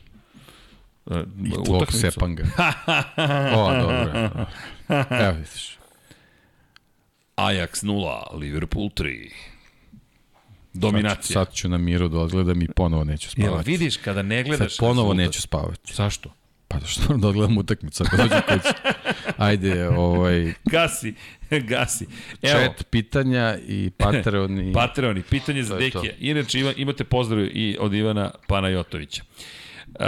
[1.06, 2.00] Uh, I tvog utakmicu.
[2.00, 2.44] sepanga.
[3.58, 4.46] o, dobro.
[5.10, 5.78] Evo vidiš.
[7.36, 9.30] Ajax 0, Liverpool 3.
[10.74, 11.34] Dominacija.
[11.34, 13.54] Sad, sad ću na miru da odgledam i ponovo neću spavati.
[13.54, 14.76] Jel vidiš kada ne gledaš...
[14.76, 15.94] Sad ponovo neću spavati.
[15.94, 16.34] Zašto?
[16.68, 18.74] Pa da što da odgledam utakmicu ako dođe kući.
[19.38, 20.54] Ajde, ovaj...
[20.66, 21.14] Gasi,
[21.70, 22.06] gasi.
[22.42, 22.60] Evo.
[22.60, 24.74] Chat pitanja i Patreon i...
[24.80, 26.14] Patreon i pitanje za Dekija.
[26.20, 29.24] Inače ima, imate pozdrav i od Ivana Panajotovića.
[29.88, 30.04] Uh,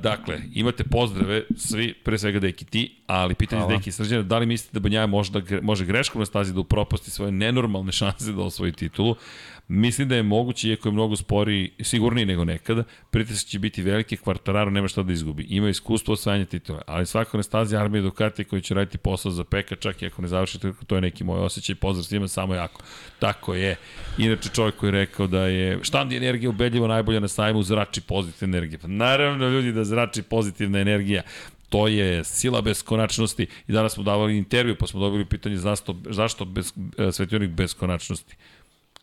[0.00, 3.76] dakle, imate pozdrave svi, pre svega Deki ti, ali pitanje Hvala.
[3.76, 7.10] Deki Srđana, da li mislite da Banjaja može, da, može greškom na stazi da uproposti
[7.10, 9.16] svoje nenormalne šanse da osvoji titulu?
[9.68, 14.16] Mislim da je moguće, iako je mnogo spori, sigurniji nego nekada, pritisak će biti veliki,
[14.16, 15.42] Kvartararo nema šta da izgubi.
[15.42, 19.44] Ima iskustvo osvajanja titula, ali svako na stazi armije Ducati koji će raditi posao za
[19.44, 22.82] peka, čak i ako ne završi to je neki moj osjećaj, pozdrav svima, samo jako.
[23.18, 23.76] Tako je.
[24.18, 28.56] Inače čovjek koji je rekao da je štandi energija ubedljivo najbolja na sajmu, zrači pozitivna
[28.56, 28.78] energija.
[28.82, 31.22] Pa naravno ljudi da zrači pozitivna energija
[31.68, 36.44] to je sila beskonačnosti i danas smo davali intervju pa smo dobili pitanje zašto, zašto
[36.44, 38.36] bez, e, svetionik beskonačnosti.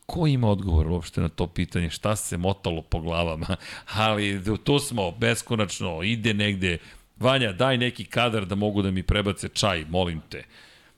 [0.06, 1.90] Ko ima odgovor uopšte na to pitanje?
[1.90, 3.56] Šta se motalo po glavama?
[3.94, 6.78] Ali tu smo, beskonačno, ide negde.
[7.20, 10.44] Vanja, daj neki kadar da mogu da mi prebace čaj, molim te.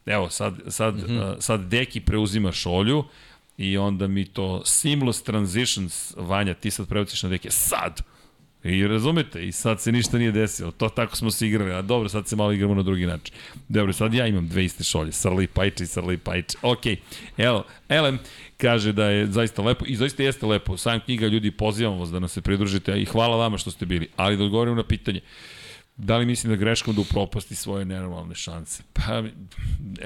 [0.06, 1.42] Evo, sad, sad, mm -hmm.
[1.42, 3.04] sad Deki preuzima šolju
[3.58, 7.52] i onda mi to seamless transitions, Vanja, ti sad prebaciš na Deki.
[7.52, 8.15] Sad!
[8.66, 10.72] I razumete, i sad se ništa nije desilo.
[10.72, 13.36] To tako smo se igrali, a dobro, sad se malo igramo na drugi način.
[13.70, 16.58] Dobro, sad ja imam dve iste šolje, Srli Pajče Srli Pajče.
[16.62, 16.86] Ok,
[17.38, 18.20] evo, Elem
[18.58, 20.78] kaže da je zaista lepo i zaista jeste lepo.
[20.78, 24.08] Sam knjiga, ljudi, pozivamo vas da nas se pridružite i hvala vama što ste bili.
[24.16, 25.20] Ali da odgovorim na pitanje.
[25.20, 25.55] Uh,
[25.98, 28.84] Da li mislim da greškom da upropasti svoje nenormalne šanse?
[28.94, 29.24] Pa,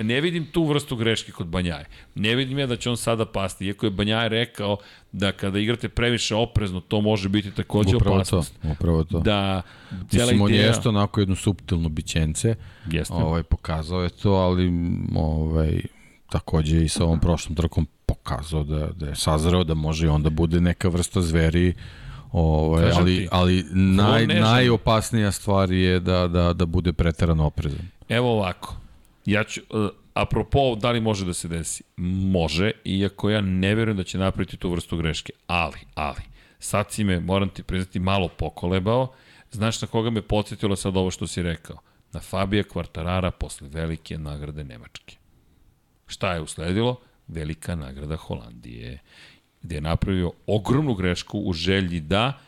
[0.02, 1.86] ne vidim tu vrstu greške kod Banjaje.
[2.16, 3.66] Ne vidim ja da će on sada pasti.
[3.66, 4.78] Iako je Banjaje rekao
[5.12, 8.62] da kada igrate previše oprezno, to može biti takođe upravo opasnost.
[8.62, 9.20] To, upravo to.
[9.20, 9.62] Da,
[10.10, 10.62] cijela Mislim, ideja...
[10.62, 12.56] on jeste onako jedno subtilno bićence.
[12.92, 13.14] Jeste.
[13.14, 14.72] Ovaj, pokazao je to, ali
[15.16, 15.82] ovaj,
[16.30, 20.30] takođe i sa ovom prošlom trkom pokazao da, da je sazreo, da može i onda
[20.30, 21.74] bude neka vrsta zveri
[22.32, 27.88] Ovaj, ali, ti, ali naj, najopasnija stvar je da, da, da bude preterano oprezan.
[28.10, 28.76] Evo ovako.
[29.26, 31.84] Ja ću, uh, apropo, da li može da se desi?
[31.98, 35.34] Može, iako ja ne verujem da će napraviti tu vrstu greške.
[35.48, 36.22] Ali, ali,
[36.60, 39.14] sad si me, moram ti priznati, malo pokolebao.
[39.52, 41.78] Znaš na koga me podsjetilo sad ovo što si rekao?
[42.12, 45.16] Na Fabija Kvartarara posle velike nagrade Nemačke.
[46.08, 47.00] Šta je usledilo?
[47.28, 49.00] Velika nagrada Holandije,
[49.62, 52.40] gde je napravio ogromnu grešku u želji da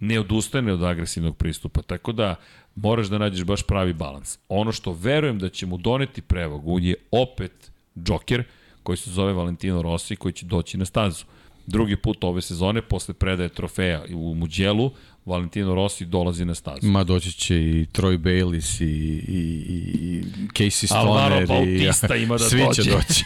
[0.00, 1.82] ne odustane od agresivnog pristupa.
[1.82, 2.34] Tako da
[2.74, 4.38] moraš da nađeš baš pravi balans.
[4.48, 8.44] Ono što verujem da će mu doneti prevagu je opet Joker,
[8.82, 11.24] koji se zove Valentino Rossi, koji će doći na stazu.
[11.66, 14.90] Drugi put ove sezone, posle predaje trofeja u Muđelu,
[15.28, 16.86] Valentino Rossi dolazi na stazu.
[16.86, 18.86] Ma doći će i Troy Bayliss i,
[19.28, 19.40] i,
[20.00, 20.22] i
[20.54, 22.82] Casey Alvaro Stoner i Bautista ima da svi dođe.
[22.82, 23.24] će doći.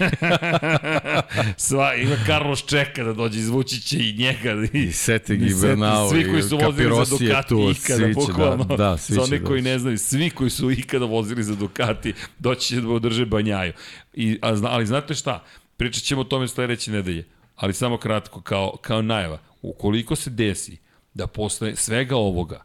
[1.66, 4.52] Sva, ima Carlos čeka da dođe, izvući će i njega.
[4.72, 8.14] I, I Setting i Bernal Svi koji su vozili za Ducati tu, ikada, svi će,
[8.14, 8.64] bukvalno.
[8.64, 9.70] da, da, svi za one koji doći.
[9.70, 13.72] ne znaju, svi koji su ikada vozili za Ducati, doći će da održe banjaju.
[14.14, 15.44] I, a, ali znate šta?
[15.76, 17.24] Pričat ćemo o tome sledeće nedelje,
[17.56, 19.38] ali samo kratko, kao, kao najava.
[19.62, 20.76] Ukoliko se desi
[21.14, 22.62] da posle svega ovoga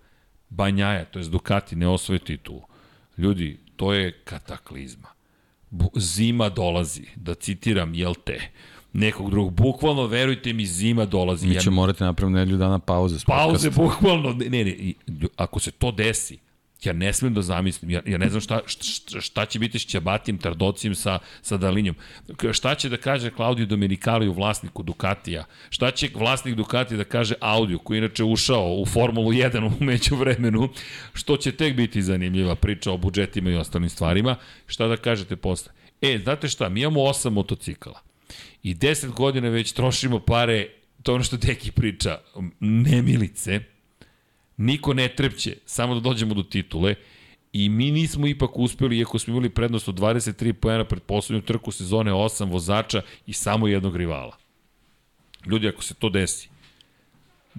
[0.49, 2.61] Banjaja, to je Ducati, ne osvoje titulu,
[3.17, 5.07] ljudi, to je kataklizma.
[5.95, 8.41] Zima dolazi, da citiram, jel te,
[8.93, 9.53] nekog drugog.
[9.53, 11.47] Bukvalno, verujte mi, zima dolazi.
[11.47, 13.17] Mi Ja ćemo morati napraviti nedelju dana pauze.
[13.25, 13.81] Pauze, podcasta.
[13.81, 14.33] bukvalno.
[14.33, 14.93] Ne, ne,
[15.35, 16.37] ako se to desi,
[16.83, 19.85] ja ne smem da zamislim, ja, ja ne znam šta, šta, šta će biti s
[19.85, 21.95] Ćabatijem, Tardocijem sa, sa Dalinjom.
[22.51, 25.45] Šta će da kaže Claudio Domenicali u vlasniku Ducatija?
[25.69, 30.15] Šta će vlasnik Ducatija da kaže Audiju, koji inače ušao u Formulu 1 u među
[30.15, 30.69] vremenu,
[31.13, 34.35] što će tek biti zanimljiva priča o budžetima i ostalim stvarima.
[34.67, 35.71] Šta da kažete posle?
[36.01, 38.01] E, znate šta, mi imamo osam motocikala.
[38.63, 40.67] I 10 godina već trošimo pare,
[41.03, 42.19] to ono što Deki priča,
[42.59, 43.61] nemilice,
[44.57, 46.95] niko ne trepće, samo da dođemo do titule,
[47.53, 51.71] i mi nismo ipak uspeli, iako smo imali prednost od 23 pojena pred poslednju trku
[51.71, 54.37] sezone, 8 vozača i samo jednog rivala.
[55.45, 56.49] Ljudi, ako se to desi,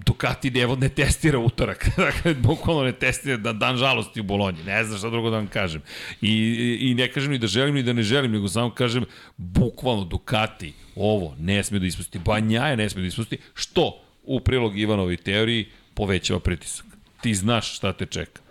[0.07, 4.85] Ducati ne, ne testira utorak, dakle, bukvalno ne testira dan, dan žalosti u Bolonji, ne
[4.85, 5.83] znam šta drugo da vam kažem.
[6.21, 9.05] I, I ne kažem ni da želim ni da ne želim, nego samo kažem,
[9.37, 14.79] bukvalno Ducati ovo ne sme da ispusti, Banjaje ne sme da ispusti, što u prilog
[14.79, 16.88] Ivanovoj teoriji povećava pritisak.
[17.21, 18.43] Ti znaš šta te čeka.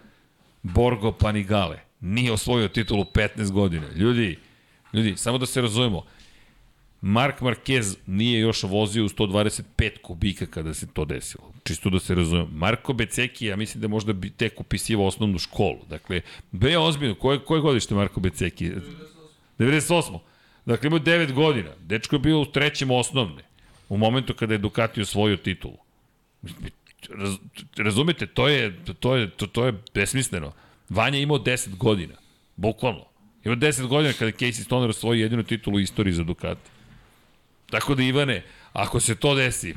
[0.64, 3.88] Borgo Panigale nije osvojio titulu 15 godina.
[3.96, 4.40] Ljudi,
[4.94, 6.04] ljudi, samo da se razumemo,
[7.02, 11.54] Mark Marquez nije još vozio u 125 kubika kada se to desilo.
[11.64, 12.50] Čisto da se razumemo.
[12.52, 15.80] Marko Beceki, ja mislim da možda bi tek upisivao osnovnu školu.
[15.90, 16.22] Dakle,
[16.52, 18.72] be ozbiljno, koje, koje godište Marko Beceki?
[19.60, 20.20] 98.
[20.66, 21.70] Dakle, imao 9 godina.
[21.80, 23.44] Dečko je bio u trećem osnovne.
[23.90, 25.78] U momentu kada je Ducati osvojio titulu.
[27.10, 27.36] Raz,
[27.78, 30.54] razumete, to je, to, je, to, to je besmisleno.
[30.90, 32.14] Vanja je imao 10 godina.
[32.56, 33.06] Bukvalno.
[33.44, 36.70] Ima 10 godina kada Casey Stoner osvojio jedinu titulu u istoriji za Ducati.
[37.70, 38.44] Tako da Ivane,
[38.74, 39.76] ako se to desi,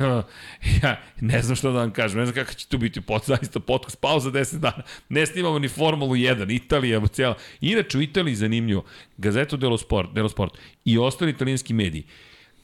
[0.82, 3.60] ja ne znam šta da vam kažem, ne znam kako će tu biti pod, zaista
[3.60, 7.36] podcast, pauza 10 dana, ne snimamo ni Formulu 1, Italija, cijela.
[7.60, 8.84] Inače u Italiji zanimljivo,
[9.16, 12.04] Gazeto dello Sport, dello Sport i ostali italijanski mediji,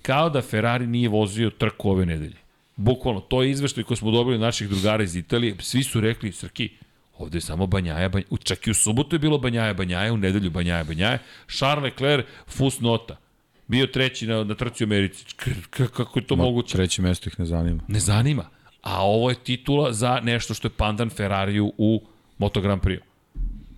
[0.02, 2.41] kao da Ferrari nije vozio trku ove nedelje.
[2.76, 6.32] Bukvalno, to je izveštaj koji smo dobili od naših drugara iz Italije, svi su rekli,
[6.32, 6.70] Srki,
[7.18, 8.36] Ovde je samo Banjaja, Banjaja.
[8.42, 11.18] Čak i u subotu je bilo Banjaja, Banjaja, u nedelju Banjaja, Banjaja.
[11.48, 13.16] Charles Leclerc, fus nota.
[13.68, 15.24] Bio treći na, na trci u Americi.
[15.70, 16.76] Kako je to Ma, moguće?
[16.76, 17.82] Treće mesto ih ne zanima.
[17.88, 18.48] Ne zanima.
[18.82, 22.02] A ovo je titula za nešto što je pandan Ferrariju u
[22.38, 23.00] Moto Grand Prix.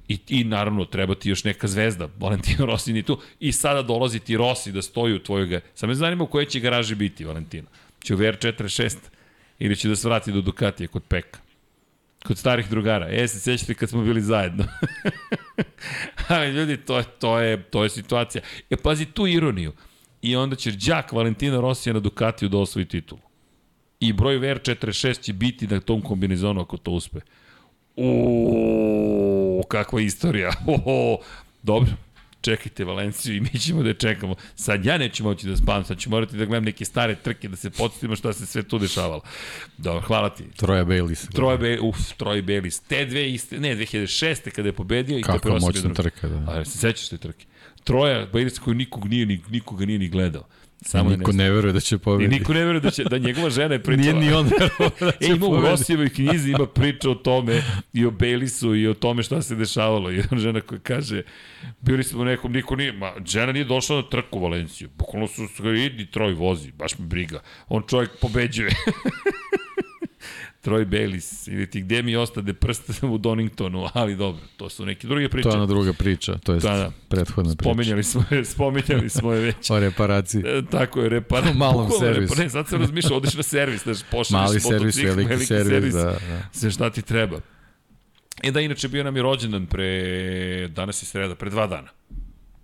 [0.08, 3.18] I, I naravno treba ti još neka zvezda, Valentino Rossi ni tu.
[3.40, 5.60] I sada dolazi ti Rossi da stoji u tvojoj.
[5.74, 7.68] Samo me zanima u kojoj će garaži biti Valentino.
[8.04, 8.96] Će u VR46
[9.58, 11.38] ili će da se vrati do Ducatija kod Peka.
[12.26, 13.08] Kod starih drugara.
[13.10, 14.64] E, se sećate kad smo bili zajedno.
[16.28, 18.42] Ali ljudi, to je, to je, to je situacija.
[18.70, 19.72] E, pazi tu ironiju.
[20.22, 23.20] I onda će Đak Valentina Rosija na Ducatiju da osvoji titulu.
[24.00, 27.18] I broj VR46 će biti na tom kombinizonu ako to uspe.
[27.96, 30.50] Uuu, kakva istorija.
[30.74, 31.18] Oho,
[31.62, 31.92] dobro,
[32.44, 34.34] čekajte Valenciju i mi ćemo da je čekamo.
[34.54, 37.56] Sad ja neću moći da spavam, sad ću morati da gledam neke stare trke, da
[37.56, 39.22] se podsjetimo šta se sve tu dešavalo.
[39.78, 40.44] Dobro, hvala ti.
[40.56, 41.32] Troja Bayliss.
[41.32, 42.80] Troje Be, uf, Troje Belis.
[42.80, 44.50] Te dve iste, ne, 2006.
[44.50, 46.50] kada je pobedio i Kakva kada je moćna trka, da.
[46.50, 47.46] A se sećaš te trke?
[47.84, 50.44] Troja Belis koju nikog nije, ni, nikoga nije ni gledao.
[50.86, 52.38] Samo Niko ne, ne veruje da će I pobediti.
[52.38, 54.18] niko ne veruje da, će, da njegova žena je pričala.
[54.18, 55.70] Nije ni on verovao da E, će ima u pobediti.
[55.70, 57.62] Rosijevoj knjizi, ima priča o tome
[57.92, 60.10] i o Bejlisu i o tome šta se dešavalo.
[60.10, 61.22] I jedna žena koja kaže,
[61.80, 64.88] bili smo u nekom, niko nije, ma, žena nije došla na trku u Valenciju.
[64.98, 67.40] Bukvalno su su ga idi troj vozi, baš me briga.
[67.68, 68.70] On čovjek pobeđuje.
[70.64, 75.06] Troy Bayliss ili ti gde mi ostade prst u Doningtonu, ali dobro, to su neke
[75.06, 75.42] druge priče.
[75.42, 76.92] To je ona druga priča, to je da, da.
[77.08, 77.70] prethodna priča.
[77.70, 78.24] Spominjali smo,
[78.54, 79.70] spominjali smo je već.
[79.70, 80.42] o reparaciji.
[80.46, 81.58] E, tako je, reparaciji.
[81.58, 82.34] Malom servisu.
[82.38, 85.94] Ne, sad sam razmišljao, odeš na servis, znaš, pošalješ Mali servis, veliki, veliki servis, servis,
[85.94, 86.48] da, da.
[86.52, 87.40] Sve šta ti treba.
[88.42, 91.88] E da, inače bio nam je rođendan pre, danas je sreda, pre dva dana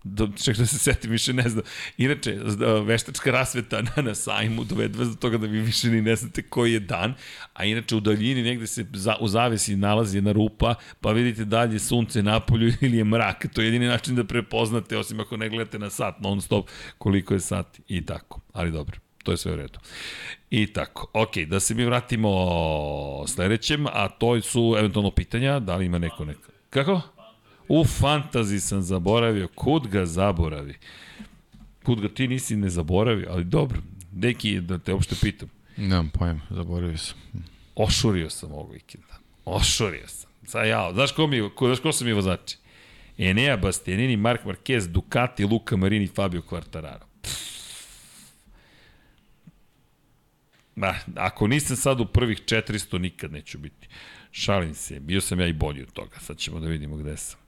[0.05, 1.65] do, ček da se setim, više ne znam.
[1.97, 2.39] Inače,
[2.85, 6.43] veštačka rasveta na, na sajmu dovede vas do toga da vi više ni ne znate
[6.43, 7.15] koji je dan,
[7.53, 11.79] a inače u daljini negde se za, u zavesi nalazi jedna rupa, pa vidite dalje
[11.79, 13.47] sunce na polju ili je mrak.
[13.53, 16.69] To je jedini način da prepoznate, osim ako ne gledate na sat non stop,
[16.99, 18.41] koliko je sati i tako.
[18.53, 19.79] Ali dobro, to je sve u redu.
[20.51, 22.31] I tako, ok, da se mi vratimo
[23.27, 26.53] sledećem, a to su eventualno pitanja, da li ima neko neko.
[26.71, 27.01] Kako?
[27.73, 30.75] U fantazi sam zaboravio, kud ga zaboravi?
[31.85, 33.79] Kud ga ti nisi ne zaboravio, ali dobro,
[34.13, 35.49] deki, da te uopšte pitam.
[35.77, 37.19] Nemam pojem, zaboravio sam.
[37.77, 39.19] Ošurio sam ovog vikenda.
[39.45, 40.31] Ošurio sam.
[40.47, 42.57] Sad ja, znaš ko, mi, ko, znaš ko su mi vozači?
[43.19, 47.05] Enea Bastianini, Mark Marquez, Ducati, Luka Marini, Fabio Quartararo.
[50.77, 53.89] Ma, ako nisam sad u prvih 400, nikad neću biti.
[54.31, 56.19] Šalim se, bio sam ja i bolji od toga.
[56.21, 57.40] Sad ćemo da vidimo gde sam.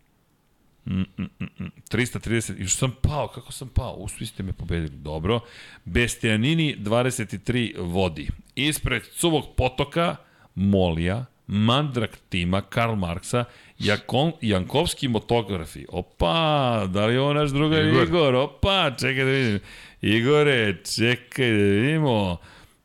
[0.87, 3.93] Mm, mm, mm, 330, još sam pao, kako sam pao?
[3.93, 5.41] U, svi ste me pobedili, dobro.
[5.85, 8.29] Bestianini 23 vodi.
[8.55, 10.17] Ispred Cuvog potoka,
[10.55, 13.45] Molija, Mandrak tima, Karl Marksa,
[13.79, 15.87] Jakon, Jankovski motografi.
[15.89, 18.03] Opa, da li je ovo naš drugar Igor?
[18.03, 18.35] Igor?
[18.35, 19.61] Opa, čekaj da vidim.
[20.03, 22.37] Igore, čekaj da vidimo.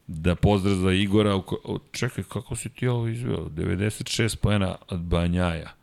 [0.08, 1.42] Da pozdrav za Igora.
[1.92, 3.50] Čekaj, kako si ti ovo izveo?
[3.50, 5.74] 96 pojena od Banjaja.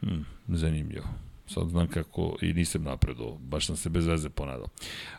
[0.00, 1.06] Hmm zanimljivo.
[1.46, 4.66] Sad znam kako i nisam napredao, baš sam se bez veze ponadao.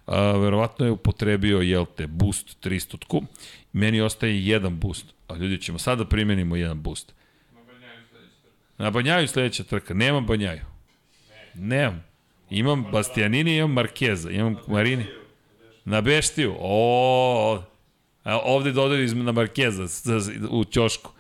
[0.06, 3.24] A, verovatno je upotrebio, jel te, boost 300-tku.
[3.74, 7.14] Meni ostaje jedan boost, a ljudi ćemo sad da primenimo jedan boost.
[8.78, 9.94] Na Banjaju sledeća trka.
[9.94, 10.62] Nemam Banjaju.
[11.54, 12.04] Nemam.
[12.50, 15.06] Imam Bastianini, imam Markeza, imam Marini.
[15.86, 16.56] Na Beštiju.
[16.60, 17.64] O,
[18.26, 19.84] ovde dodaju na Markeza
[20.50, 21.12] u ćošku.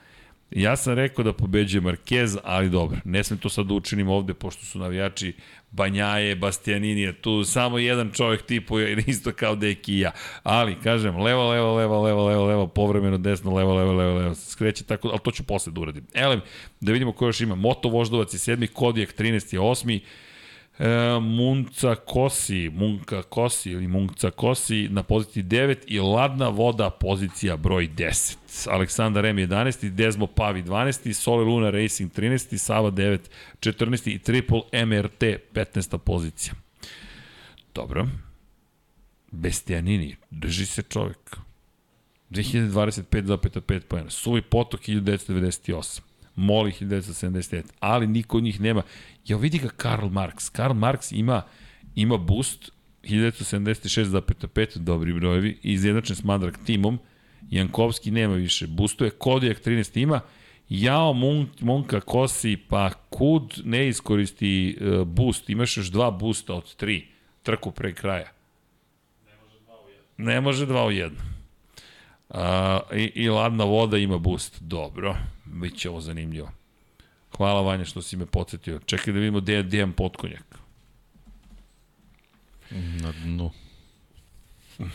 [0.55, 4.33] Ja sam rekao da pobeđuje Marquez, ali dobro, ne smem to sad da učinim ovde,
[4.33, 5.33] pošto su navijači
[5.71, 10.11] Banjaje, Bastianinije, tu samo jedan čovjek tipuje, isto kao Deki i ja.
[10.43, 14.83] Ali, kažem, levo, levo, levo, levo, levo, levo, povremeno desno, levo, levo, levo, levo, skreće
[14.83, 16.07] tako, ali to ću posle da uradim.
[16.13, 16.41] Elem,
[16.79, 17.55] da vidimo ko još ima.
[17.55, 20.01] Moto Voždovac je sedmi, Kodijak 13 je osmi,
[20.79, 27.57] E, Munca Kosi, Munka Kosi ili Munca Kosi na poziciji 9 i Ladna voda pozicija
[27.57, 28.37] broj 10.
[28.69, 33.19] Aleksandar M 11, Dezmo Pavi 12, Sole Luna Racing 13, Sava 9
[33.59, 35.23] 14 i Triple MRT
[35.53, 35.97] 15.
[35.97, 36.53] pozicija.
[37.75, 38.07] Dobro.
[39.31, 41.37] Bestianini, drži se čovjek.
[42.29, 44.09] 2025,5 pojena.
[44.09, 46.12] Suvi potok 1998.
[46.35, 48.81] Moli 1979, ali niko od njih nema.
[49.25, 50.51] Ja vidi ga Karl Marx.
[50.51, 51.41] Karl Marx ima,
[51.95, 52.71] ima boost
[53.03, 56.99] 1976,5 dobri brojevi, izjednačen s Mandrak timom,
[57.49, 60.21] Jankovski nema više, boostuje, Kodijak 13 ima,
[60.69, 66.75] Jao, Mon, Monka, Kosi, pa Kud ne iskoristi uh, boost, imaš još dva boosta od
[66.75, 67.07] tri,
[67.43, 68.31] trku pre kraja.
[69.25, 70.25] Ne može dva u jednu.
[70.31, 71.19] Ne može dva u jednu.
[72.29, 72.37] Uh,
[72.97, 75.15] i, I ladna voda ima boost, dobro.
[75.53, 76.51] Biće ovo zanimljivo.
[77.37, 78.79] Hvala Vanja što si me podsjetio.
[78.85, 80.59] Čekaj da vidimo gde, gde imam potkonjak.
[82.71, 83.51] Na dnu.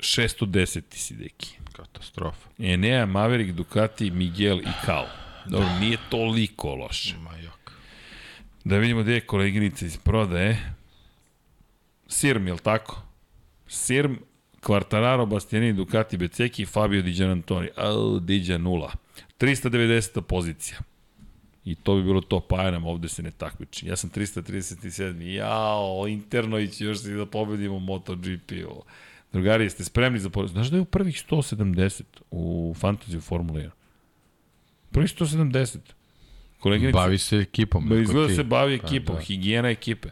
[0.00, 1.56] Šesto deseti si, deki.
[1.72, 2.48] Katastrofa.
[2.58, 5.06] Enea, Maverick, Ducati, Miguel i Kao.
[5.46, 7.16] Dobro, nije toliko loše.
[7.16, 7.72] Ma jok.
[8.64, 10.74] Da vidimo gde je koleginica iz prodaje.
[12.08, 13.02] Sirm, je li tako?
[13.68, 14.14] Sirm
[14.60, 17.68] Quartararo, Bastianini, Ducati, Beceki, Fabio Di Gianantoni.
[17.76, 18.92] Au, Diđa nula.
[19.38, 20.20] 390.
[20.20, 20.78] pozicija.
[21.64, 23.86] I to bi bilo to, pa nam ovde se ne takmiči.
[23.86, 25.20] Ja sam 337.
[25.22, 28.52] Jao, interno ići još si da pobedimo MotoGP.
[29.32, 30.52] Drugari, jeste spremni za pobedimo?
[30.52, 33.70] Znaš da je u prvih 170 u fantaziju Formula 1?
[34.90, 35.78] Prvih 170.
[36.60, 38.02] Koleginica, bavi se ekipom.
[38.02, 39.20] Izgleda se bavi pa, ekipom, da.
[39.22, 40.08] higijena ekipe.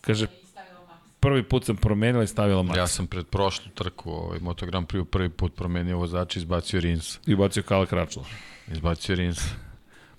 [0.00, 0.26] Kaže,
[1.24, 2.76] prvi put sam promenila i stavila Max.
[2.76, 7.18] Ja sam pred prošlu trku, ovaj, Moto Grand Prix prvi put promenio vozač, izbacio Rins.
[7.26, 8.24] I bacio Kala Kračla.
[8.72, 9.40] Izbacio Rins.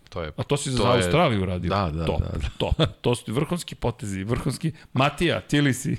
[0.10, 0.96] To je, A to si to za je...
[0.96, 1.70] Australiju radio?
[1.70, 2.50] Da, da, top, da, da.
[2.58, 2.76] Top.
[3.02, 4.72] To su vrhunski potezi, vrhunski...
[4.94, 5.98] Matija, ti li si?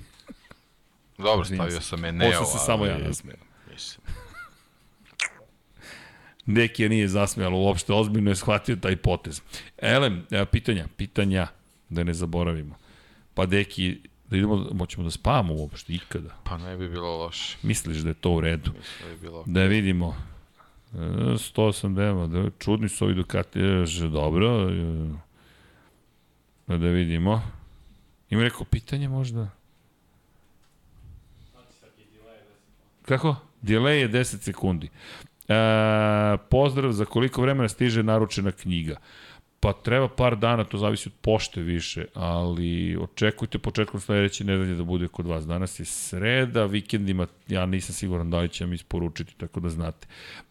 [1.18, 2.30] Dobro, stavio sam Eneo.
[2.30, 3.36] Posle se samo ja nasmeo.
[3.72, 4.06] Mislim.
[6.46, 9.40] Neki je nije zasmejalo uopšte, ozbiljno je shvatio taj potez.
[9.78, 11.46] Elem, pitanja, pitanja,
[11.88, 12.76] da ne zaboravimo.
[13.34, 14.00] Pa Deki
[14.30, 16.36] Da idemo, moćemo da spavamo uopšte ikada.
[16.44, 17.56] Pa ne bi bilo loše.
[17.62, 18.72] Misliš da je to u redu?
[18.72, 19.44] Mislim da bi bilo.
[19.46, 20.16] Da vidimo.
[20.94, 24.70] E, 108 dema, da, čudni su ovi Ducati, e, dobro.
[26.68, 27.42] e, da vidimo.
[28.30, 29.48] Ima neko pitanje možda?
[33.02, 33.36] Kako?
[33.62, 34.88] Delay je 10 sekundi.
[35.48, 35.54] E,
[36.50, 38.96] pozdrav za koliko vremena stiže naručena knjiga.
[39.60, 44.84] Pa treba par dana, to zavisi od pošte više, ali očekujte početkom sledeće nedelje da
[44.84, 45.46] bude kod vas.
[45.46, 50.06] Danas je sreda, vikendima ja nisam siguran da li će vam isporučiti, tako da znate.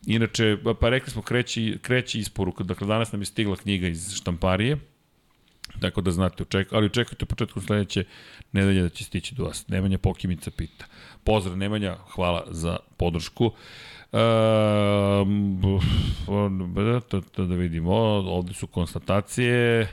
[0.06, 4.78] Inače, pa rekli smo kreći, kreći isporuka, dakle danas nam je stigla knjiga iz štamparije,
[5.80, 8.04] tako da znate, oček, ali očekujte početkom sledeće
[8.52, 9.68] nedelje da će stići do vas.
[9.68, 10.86] Nemanja Pokimica pita.
[11.24, 13.52] Pozdrav Nemanja, hvala za podršku.
[14.16, 15.62] Um,
[17.38, 19.88] da vidimo, ovde su konstatacije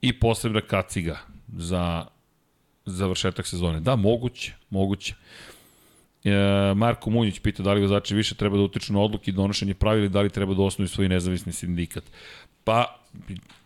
[0.00, 1.18] i posebna kaciga
[1.56, 2.06] za
[2.86, 3.80] završetak sezone.
[3.80, 5.14] Da, moguće, moguće.
[6.24, 6.30] E,
[6.76, 10.08] Marko Munjić pita da li vozači više treba da utiču na odluke i donošenje pravila
[10.08, 12.04] da li treba da osnovi svoj nezavisni sindikat.
[12.64, 13.00] Pa,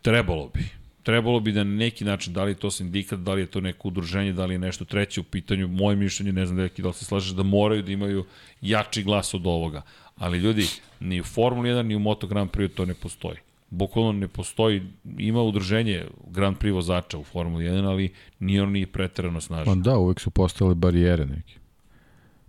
[0.03, 0.65] trebalo bi
[1.09, 3.61] trebalo bi da na neki način, da li je to sindikat, da li je to
[3.61, 6.89] neko udruženje, da li je nešto treće u pitanju, moje mišljenje, ne znam da, da
[6.89, 8.25] li se slažeš, da moraju da imaju
[8.61, 9.83] jači glas od ovoga.
[10.17, 10.67] Ali ljudi,
[11.01, 13.37] ni u Formuli 1, ni u Moto Grand Prix to ne postoji.
[13.71, 14.83] Bukvalno ne postoji,
[15.19, 19.83] ima udruženje Grand Prix vozača u Formuli 1, ali ni on nije preterano snažan.
[19.83, 21.55] Pa da, uvek su postale barijere neke.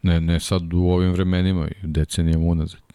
[0.03, 2.88] Ne, ne sad u ovim vremenima, decenijama unazad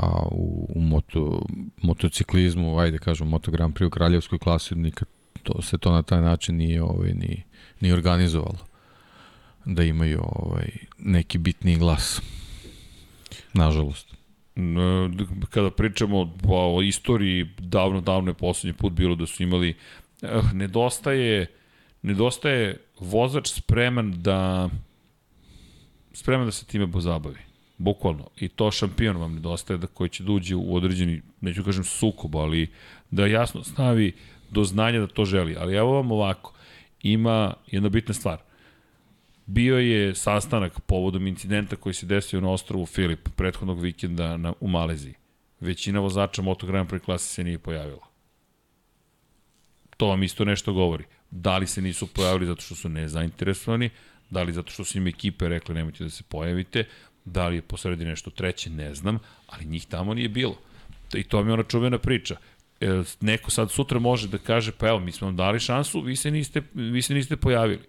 [0.00, 1.42] a u, u moto,
[1.82, 5.08] motociklizmu, ajde kažem, Moto Grand Prix u kraljevskoj klasi nikad
[5.42, 7.42] to, se to na taj način nije, ovaj, ni,
[7.80, 8.58] ni organizovalo
[9.64, 12.22] da imaju ovaj, neki bitni glas.
[13.52, 14.14] Nažalost.
[15.50, 19.74] Kada pričamo o istoriji, davno, davno je poslednji put bilo da su imali,
[20.22, 21.46] eh, nedostaje,
[22.02, 24.70] nedostaje vozač spreman da
[26.12, 27.49] spreman da se time pozabavi.
[27.80, 28.28] Bukvalno.
[28.36, 32.36] I to šampion vam nedostaje da koji će da uđe u određeni, neću kažem sukob,
[32.36, 32.68] ali
[33.10, 34.12] da jasno stavi
[34.50, 35.56] do znanja da to želi.
[35.58, 36.52] Ali evo vam ovako,
[37.02, 38.38] ima jedna bitna stvar.
[39.46, 44.68] Bio je sastanak povodom incidenta koji se desio na ostrovu Filip prethodnog vikenda na, u
[44.68, 45.14] Maleziji.
[45.60, 48.06] Većina vozača Moto Grand Prix se nije pojavila.
[49.96, 51.04] To vam isto nešto govori.
[51.30, 53.90] Da li se nisu pojavili zato što su nezainteresovani,
[54.30, 56.84] da li zato što su im ekipe rekli nemojte da se pojavite,
[57.32, 60.56] Da li je posredi nešto treće, ne znam, ali njih tamo nije bilo.
[61.14, 62.36] I to mi je ona čuvena priča.
[62.80, 66.16] E, neko sad sutra može da kaže, pa evo, mi smo vam dali šansu, vi
[66.16, 67.82] se niste, vi se niste pojavili.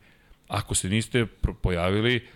[0.48, 1.26] Ako se niste
[1.62, 2.28] pojavili,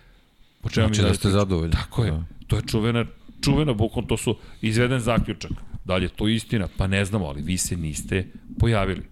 [0.60, 1.72] po čemu znači mi da ste zadovoljni.
[1.72, 2.10] Tako je.
[2.10, 2.24] Da.
[2.46, 3.04] To je čuvena,
[3.44, 5.50] čuvena bukom, to su izveden zaključak.
[5.84, 6.68] Da li je to istina?
[6.76, 8.26] Pa ne znamo, ali vi se niste
[8.58, 9.02] pojavili.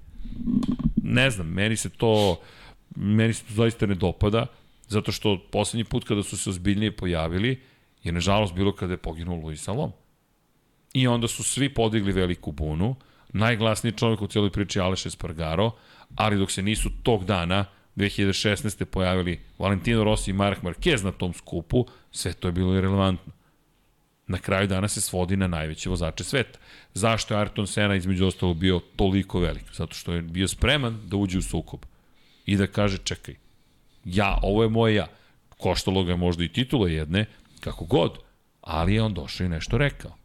[1.02, 2.40] Ne znam, meni se to,
[2.96, 4.46] meni se to zaista ne dopada,
[4.88, 7.60] zato što poslednji put kada su se ozbiljnije pojavili,
[8.05, 9.93] je nažalost bilo kada je poginuo Luis Salom.
[10.94, 12.97] I onda su svi podigli veliku bunu,
[13.32, 15.70] najglasniji čovjek u cijeloj priči Aleš Espargaro,
[16.16, 17.64] ali dok se nisu tog dana
[17.97, 18.85] 2016.
[18.85, 23.32] pojavili Valentino Rossi i Mark Marquez na tom skupu, sve to je bilo irrelevantno.
[24.26, 26.59] Na kraju dana se svodi na najveće vozače sveta.
[26.94, 29.64] Zašto je Ayrton Senna između ostalo bio toliko velik?
[29.72, 31.81] Zato što je bio spreman da uđe u sukob
[32.47, 33.35] i da kaže čekaj,
[34.05, 35.06] ja, ovo je moje ja.
[35.59, 37.26] Koštalo ga možda i titula jedne,
[37.65, 38.19] kako god,
[38.61, 40.16] ali je on došao i nešto rekao.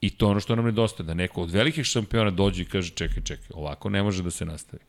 [0.00, 3.22] I to ono što nam nedostaje, da neko od velikih šampiona dođe i kaže čekaj,
[3.22, 4.82] čekaj, ovako ne može da se nastavi.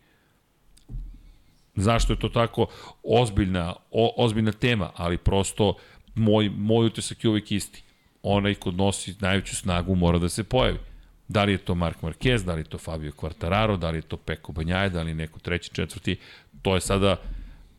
[1.76, 2.68] Zašto je to tako
[3.04, 5.76] ozbiljna, o, ozbiljna tema, ali prosto
[6.16, 7.84] moj, moj utisak je uvijek isti.
[8.24, 10.80] Onaj ko nosi najveću snagu mora da se pojavi.
[11.28, 14.02] Da li je to Mark Marquez, da li je to Fabio Quartararo, da li je
[14.02, 16.18] to Peko Banjaje, da li je neko treći, četvrti,
[16.62, 17.16] to je sada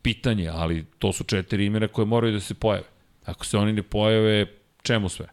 [0.01, 2.94] pitanje, ali to su četiri imena koje moraju da se pojave.
[3.25, 4.45] Ako se oni ne pojave,
[4.83, 5.27] čemu sve?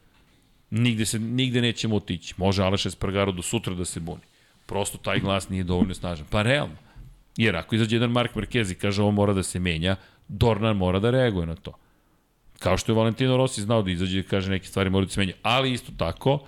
[0.70, 2.34] Nigde, se, nigde nećemo otići.
[2.36, 4.22] Može Aleš Espargaro do sutra da se buni.
[4.66, 6.26] Prosto taj glas nije dovoljno snažan.
[6.30, 6.76] Pa realno.
[7.36, 9.96] Jer ako izađe jedan Mark Marquez i kaže ovo mora da se menja,
[10.28, 11.72] Dornan mora da reaguje na to.
[12.58, 15.20] Kao što je Valentino Rossi znao da izađe i kaže neke stvari moraju da se
[15.20, 15.34] menja.
[15.42, 16.44] Ali isto tako,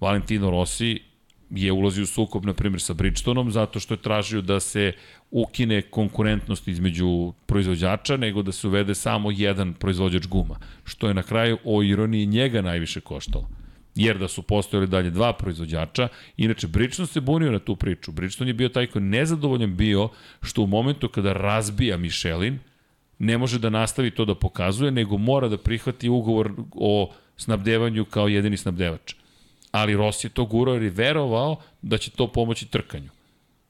[0.00, 1.07] Valentino Rossi
[1.50, 4.92] je ulazio u sukob, na primjer, sa Bridgestoneom, zato što je tražio da se
[5.30, 11.22] ukine konkurentnost između proizvođača, nego da se uvede samo jedan proizvođač guma, što je na
[11.22, 13.48] kraju o ironiji njega najviše koštalo.
[13.94, 18.12] Jer da su postojali dalje dva proizvođača, inače Bridgestone se bunio na tu priču.
[18.12, 20.08] Bridgestone je bio taj koji nezadovoljan bio
[20.42, 22.58] što u momentu kada razbija Michelin,
[23.18, 28.28] ne može da nastavi to da pokazuje, nego mora da prihvati ugovor o snabdevanju kao
[28.28, 29.17] jedini snabdevač
[29.70, 33.10] ali Rossi je to gurao jer je verovao da će to pomoći trkanju.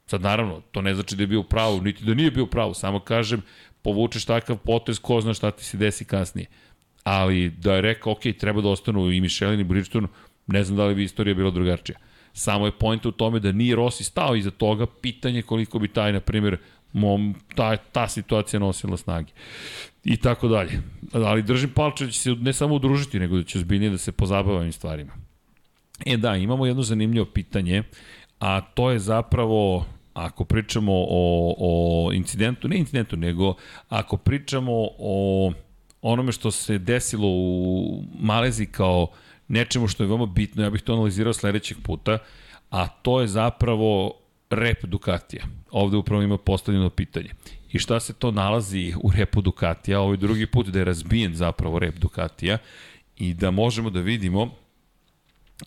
[0.06, 3.00] Sad naravno, to ne znači da je bio pravo, niti da nije bio pravo, samo
[3.00, 3.42] kažem,
[3.82, 6.46] povučeš takav potez, ko zna šta ti se desi kasnije.
[7.04, 10.08] Ali da je rekao, ok, treba da ostanu i Michelin i Bridgestone,
[10.46, 11.98] ne znam da li bi istorija bila drugačija.
[12.32, 16.12] Samo je point u tome da nije Rossi stao iza toga, pitanje koliko bi taj,
[16.12, 16.58] na primjer,
[16.92, 19.32] mom, ta, ta situacija nosila snage.
[20.04, 20.80] I tako dalje.
[21.12, 24.12] Ali držim palče da će se ne samo udružiti, nego da će zbiljnije da se
[24.12, 25.27] pozabava ovim stvarima.
[26.06, 27.82] E da, imamo jedno zanimljivo pitanje,
[28.38, 33.54] a to je zapravo ako pričamo o, o incidentu, ne incidentu, nego
[33.88, 35.52] ako pričamo o
[36.02, 39.06] onome što se desilo u Malezi kao
[39.48, 42.18] nečemu što je veoma bitno, ja bih to analizirao sledećeg puta,
[42.70, 44.12] a to je zapravo
[44.50, 45.44] rep Ducatija.
[45.70, 47.30] Ovde upravo ima postavljeno pitanje.
[47.72, 50.00] I šta se to nalazi u repu Ducatija?
[50.00, 52.58] Ovo je drugi put da je razbijen zapravo rep Ducatija
[53.16, 54.50] i da možemo da vidimo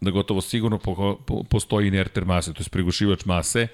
[0.01, 3.67] da gotovo sigurno po, po, postoji inerter mase, to je prigušivač mase,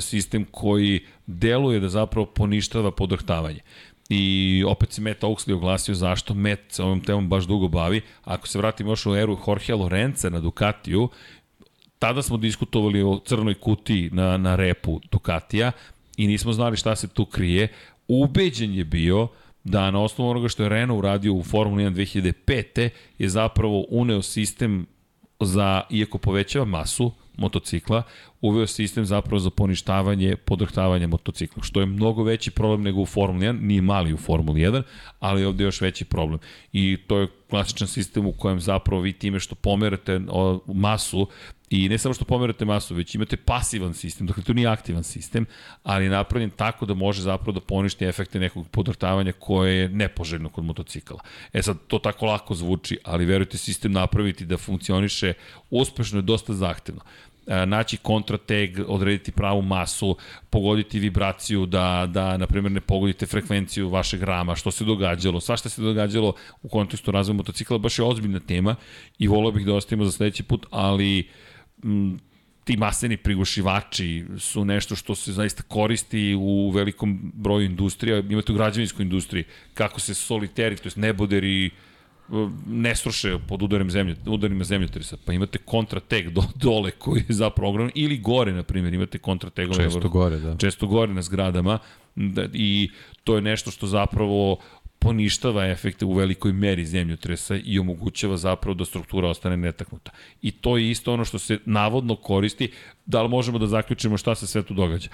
[0.00, 3.60] sistem koji deluje da zapravo poništava podrhtavanje.
[4.08, 8.00] I opet se Matt Oaksley oglasio zašto Matt se ovom temom baš dugo bavi.
[8.24, 11.08] Ako se vratimo još u eru Jorge Lorenza na Ducatiju,
[11.98, 15.72] tada smo diskutovali o crnoj kutiji na, na repu Ducatija
[16.16, 17.68] i nismo znali šta se tu krije.
[18.08, 19.28] Ubeđen je bio
[19.64, 22.88] da na osnovu onoga što je Renault uradio u Formuli 1 2005.
[23.18, 24.86] je zapravo uneo sistem
[25.40, 28.02] za, iako povećava masu motocikla,
[28.40, 33.46] uveo sistem zapravo za poništavanje podrhtavanja motocikla, što je mnogo veći problem nego u Formuli
[33.46, 34.82] 1, nije mali u Formuli 1,
[35.20, 36.38] ali ovde je još veći problem.
[36.72, 40.20] I to je klasičan sistem u kojem zapravo vi time što pomerate
[40.66, 41.28] masu
[41.70, 45.46] I ne samo što pomerate masu, već imate pasivan sistem, dakle to nije aktivan sistem,
[45.82, 50.48] ali je napravljen tako da može zapravo da poništi efekte nekog podrtavanja koje je nepoželjno
[50.48, 51.20] kod motocikala.
[51.52, 55.32] E sad, to tako lako zvuči, ali verujte, sistem napraviti da funkcioniše
[55.70, 57.00] uspešno je dosta zahtevno
[57.46, 60.16] e, naći kontrateg, odrediti pravu masu,
[60.50, 65.68] pogoditi vibraciju, da, da na primjer, ne pogodite frekvenciju vašeg rama, što se događalo, svašta
[65.68, 68.76] se događalo u kontekstu razvoja motocikla, baš je ozbiljna tema
[69.18, 71.45] i volao bih da ostavimo za sledeći put, ali uh,
[71.84, 72.18] m,
[72.64, 78.54] ti maseni prigušivači su nešto što se zaista koristi u velikom broju industrija, imate u
[78.54, 79.44] građevinskoj industriji,
[79.74, 81.70] kako se soliteri, to je neboderi,
[82.66, 87.70] ne sruše pod udarima zemlje, udarima zemljotresa, pa imate kontrateg do, dole koji je zapravo
[87.70, 89.84] ogroman, ili gore, na primjer, imate kontrategove.
[89.84, 90.56] Često gore, da.
[90.56, 91.78] Često gore na zgradama
[92.16, 92.90] da, i
[93.24, 94.58] to je nešto što zapravo
[94.98, 100.10] poništava efekte u velikoj meri zemljotresa i omogućava zapravo da struktura ostane netaknuta.
[100.42, 102.70] I to je isto ono što se navodno koristi,
[103.06, 105.08] da li možemo da zaključimo šta se sve tu događa.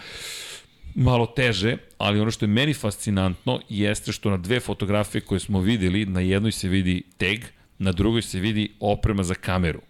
[0.94, 5.60] Malo teže, ali ono što je meni fascinantno jeste što na dve fotografije koje smo
[5.60, 7.38] videli, na jednoj se vidi tag,
[7.78, 9.80] na drugoj se vidi oprema za kameru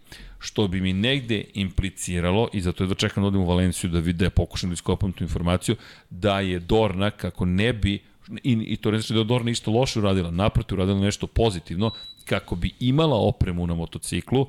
[0.43, 3.99] što bi mi negde impliciralo, i zato je da čekam da odem u Valenciju da
[3.99, 5.77] vide, da pokušam da iskopam tu informaciju,
[6.11, 8.03] da je Dorna, kako ne bi
[8.43, 11.91] i, i to ne znači da je Dorna isto loše uradila, naprotiv uradila nešto pozitivno,
[12.25, 14.47] kako bi imala opremu na motociklu,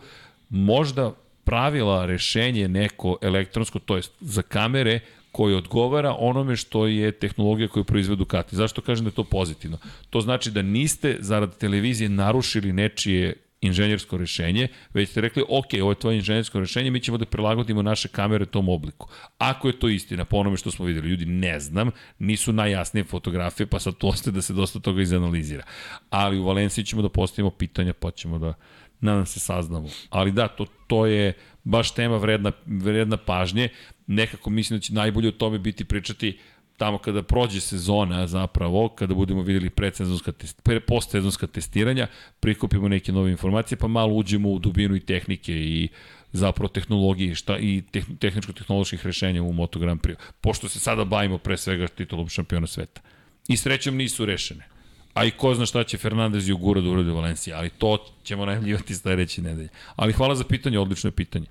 [0.49, 1.11] možda
[1.43, 4.99] pravila rešenje neko elektronsko, to jest za kamere,
[5.33, 8.55] koji odgovara onome što je tehnologija koju proizve Ducati.
[8.55, 9.77] Zašto kažem da je to pozitivno?
[10.09, 15.91] To znači da niste zarad televizije narušili nečije inženjersko rešenje, već ste rekli, ok, ovo
[15.91, 19.07] je tvoje inženjersko rešenje, mi ćemo da prilagodimo naše kamere tom obliku.
[19.37, 23.67] Ako je to istina, po onome što smo videli, ljudi ne znam, nisu najjasnije fotografije,
[23.67, 25.63] pa sad to ostaje da se dosta toga izanalizira.
[26.09, 28.53] Ali u Valenciji ćemo da postavimo pitanja, pa ćemo da,
[28.99, 29.87] nadam se, saznamo.
[30.09, 31.33] Ali da, to, to je
[31.63, 33.69] baš tema vredna, vredna pažnje.
[34.07, 36.39] Nekako mislim da će najbolje o tome biti pričati
[36.77, 42.07] tamo kada prođe sezona zapravo, kada budemo videli predsezonska test, pre, postsezonska testiranja,
[42.39, 45.89] prikupimo neke nove informacije, pa malo uđemo u dubinu i tehnike i
[46.31, 50.15] zapravo tehnologije šta, i teh, tehničko-tehnoloških rešenja u Moto Grand Prix.
[50.41, 53.01] Pošto se sada bavimo pre svega titulom šampiona sveta.
[53.47, 54.67] I srećom nisu rešene.
[55.13, 58.05] A i ko zna šta će Fernandez i Ugura da uradi u Valenciji, ali to
[58.23, 59.69] ćemo najavljivati sledeće nedelje.
[59.95, 61.45] Ali hvala za pitanje, odlično je pitanje.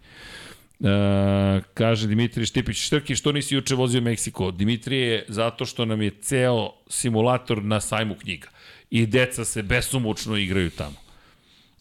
[0.82, 4.50] E, kaže Dimitrij Štipić, Štrki, što nisi juče vozio Meksiko?
[4.50, 8.48] Dimitrije, zato što nam je ceo simulator na sajmu knjiga.
[8.90, 11.02] I deca se besomučno igraju tamo.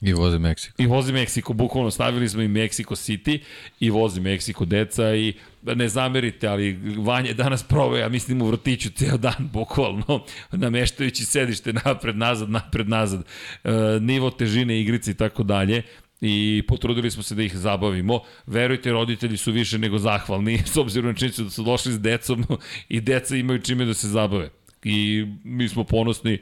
[0.02, 0.82] I vozi Meksiko.
[0.82, 3.40] I vozi Meksiko, bukvalno stavili smo i Meksiko City
[3.80, 8.48] i vozi Meksiko deca i ne zamerite, ali Vanja je danas proveo, ja mislim u
[8.48, 13.24] vrtiću ceo dan, bukvalno, nameštajući sedište napred, nazad, napred, nazad,
[13.64, 15.84] e, nivo težine igrice i tako dalje
[16.22, 18.20] i potrudili smo se da ih zabavimo.
[18.46, 22.46] Verujte, roditelji su više nego zahvalni, s obzirom na činjenicu da su došli s decom
[22.90, 24.50] i deca imaju čime da se zabave.
[24.84, 26.40] I mi smo ponosni,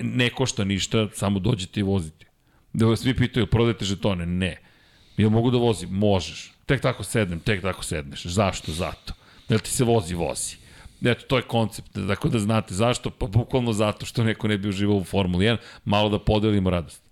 [0.00, 2.26] ne košta ništa, samo dođete i vozite.
[2.72, 4.26] Da vas svi pitaju, prodajete žetone?
[4.26, 4.56] Ne.
[5.16, 5.90] Ja mogu da vozim?
[5.90, 6.52] Možeš.
[6.66, 8.26] Tek tako sednem, tek tako sedneš.
[8.26, 8.72] Zašto?
[8.72, 9.14] Zato.
[9.48, 10.56] Da ti se vozi, vozi.
[11.04, 14.68] Eto, to je koncept, tako da znate zašto, pa bukvalno zato što neko ne bi
[14.68, 17.05] uživao u Formuli 1, malo da podelimo radost.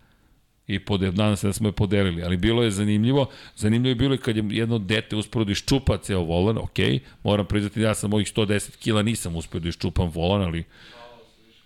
[0.67, 3.27] I pode, nadam se da smo je podelili, ali bilo je zanimljivo.
[3.57, 6.79] Zanimljivo je bilo kad je jedno dete usporo da iščupa ceo volan, ok,
[7.25, 10.65] moram priznati da ja sam mojih 110 kila nisam uspio da iščupam volan, ali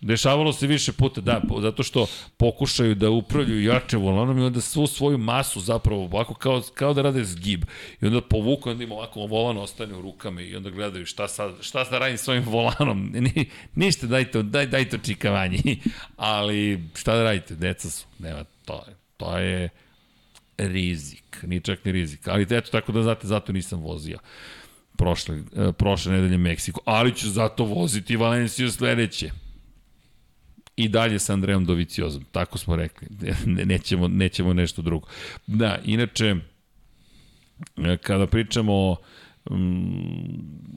[0.01, 4.87] Dešavalo se više puta, da, zato što pokušaju da upravljaju jače volanom i onda svu
[4.87, 7.65] svoju masu zapravo ovako kao, kao da rade zgib.
[8.01, 11.55] I onda povuku, onda im ovako volan ostane u rukama i onda gledaju šta sad,
[11.61, 13.11] šta sad radim svojim volanom.
[13.35, 15.59] Ni, ništa, dajte, daj, dajte očikavanje.
[16.17, 19.69] Ali šta da radite, deca su, nema, to je, to je
[20.59, 22.29] rizik, ni čak ni rizik.
[22.29, 24.19] Ali eto, tako da znate, zato nisam vozio
[24.97, 26.81] prošle, e, prošle nedelje Meksiko.
[26.85, 29.31] Ali ću zato voziti Valenciju sledeće
[30.77, 32.25] i dalje sa Andrejom Doviciozom.
[32.33, 33.09] Tako smo rekli.
[33.73, 35.09] nećemo, nećemo nešto drugo.
[35.47, 36.37] Da, inače,
[38.03, 38.97] kada pričamo o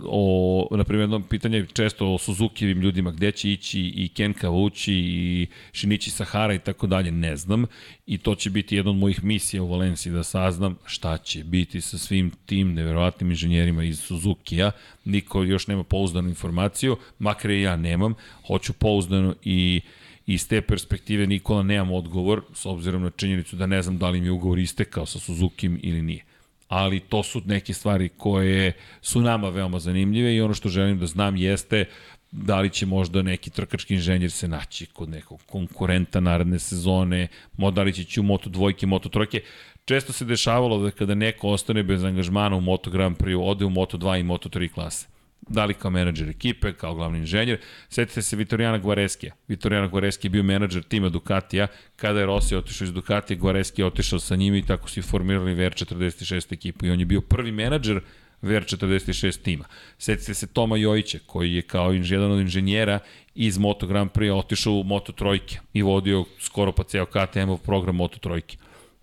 [0.06, 4.93] o, na primjer, jedno pitanje često o Suzukijevim ljudima, gde će ići i Ken Kavući
[4.93, 7.66] i Shinichi Sahara i tako dalje, ne znam.
[8.06, 11.82] I to će biti jedna od mojih misija u Valenciji da saznam šta će biti
[11.82, 14.72] sa svim tim neverovatnim inženjerima iz Suzukija.
[15.06, 18.14] Niko još nema pouzdanu informaciju, makar i ja nemam.
[18.48, 19.82] Hoću pouzdano i
[20.25, 24.22] iz te perspektive Nikola nemam odgovor, s obzirom na činjenicu da ne znam da li
[24.22, 26.31] mi je ugovor istekao sa Suzuki ili nije
[26.72, 31.08] ali to su neke stvari koje su nama veoma zanimljive i ono što želim da
[31.08, 31.85] znam jeste
[32.32, 37.27] da li će možda neki trkački inženjer se naći kod nekog konkurenta naredne sezone,
[37.74, 39.41] da li će ići u Moto dvojke, Moto trojke.
[39.85, 43.69] Često se dešavalo da kada neko ostane bez angažmana u Moto Grand Prix, ode u
[43.69, 45.10] Moto 2 i Moto 3 klase
[45.48, 47.60] da li kao menadžer ekipe, kao glavni inženjer.
[47.90, 49.34] Setite se Vitorijana Gvareskija.
[49.48, 51.68] Vitorijana Gvareski je bio menadžer tima Ducatija.
[51.95, 55.03] Kada je Rossi otišao iz Ducatija, Gvareski je otišao sa njima i tako su i
[55.03, 56.86] formirali VR46 ekipu.
[56.86, 58.02] I on je bio prvi menadžer
[58.42, 59.66] VR46 tima.
[59.98, 63.00] Setite se Toma Jojića, koji je kao jedan od inženjera
[63.36, 67.95] iz Moto Grand Prix otišao u Moto Trojke i vodio skoro pa ceo KTM-ov program
[67.95, 68.58] Moto Trojke.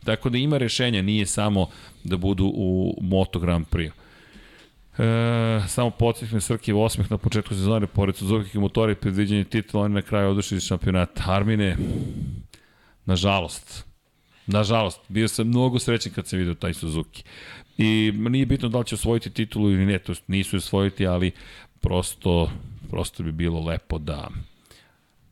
[0.04, 1.70] Tako da ima rešenja, nije samo
[2.04, 3.90] da budu u Moto Grand Prix.
[4.98, 9.94] E, samo podsjetnik Srki osmeh na početku sezone, pored Suzuki motora i predviđenje titula, oni
[9.94, 11.22] na kraju odošli iz šampionata.
[11.26, 11.76] Armine,
[13.06, 13.84] nažalost,
[14.46, 17.22] nažalost, bio sam mnogo srećen kad sam vidio taj Suzuki.
[17.78, 21.32] I nije bitno da li će osvojiti titulu ili ne, to nisu osvojiti, ali
[21.80, 22.50] prosto,
[22.90, 24.28] prosto bi bilo lepo da,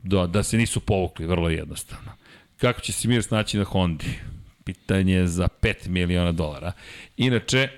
[0.02, 2.12] da, da se nisu povukli, vrlo jednostavno.
[2.56, 4.18] Kako će se mir snaći na Hondi?
[4.64, 6.72] Pitanje za 5 miliona dolara.
[7.16, 7.68] Inače,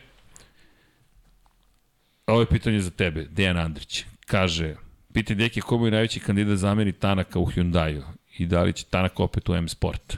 [2.28, 4.04] Ovo je pitanje za tebe, Dejan Andrić.
[4.26, 4.74] Kaže,
[5.12, 8.02] piti deki ko je najveći kandidat zameni Tanaka u Hyundai-u
[8.38, 10.16] i da li će Tanak opet u M-Sport?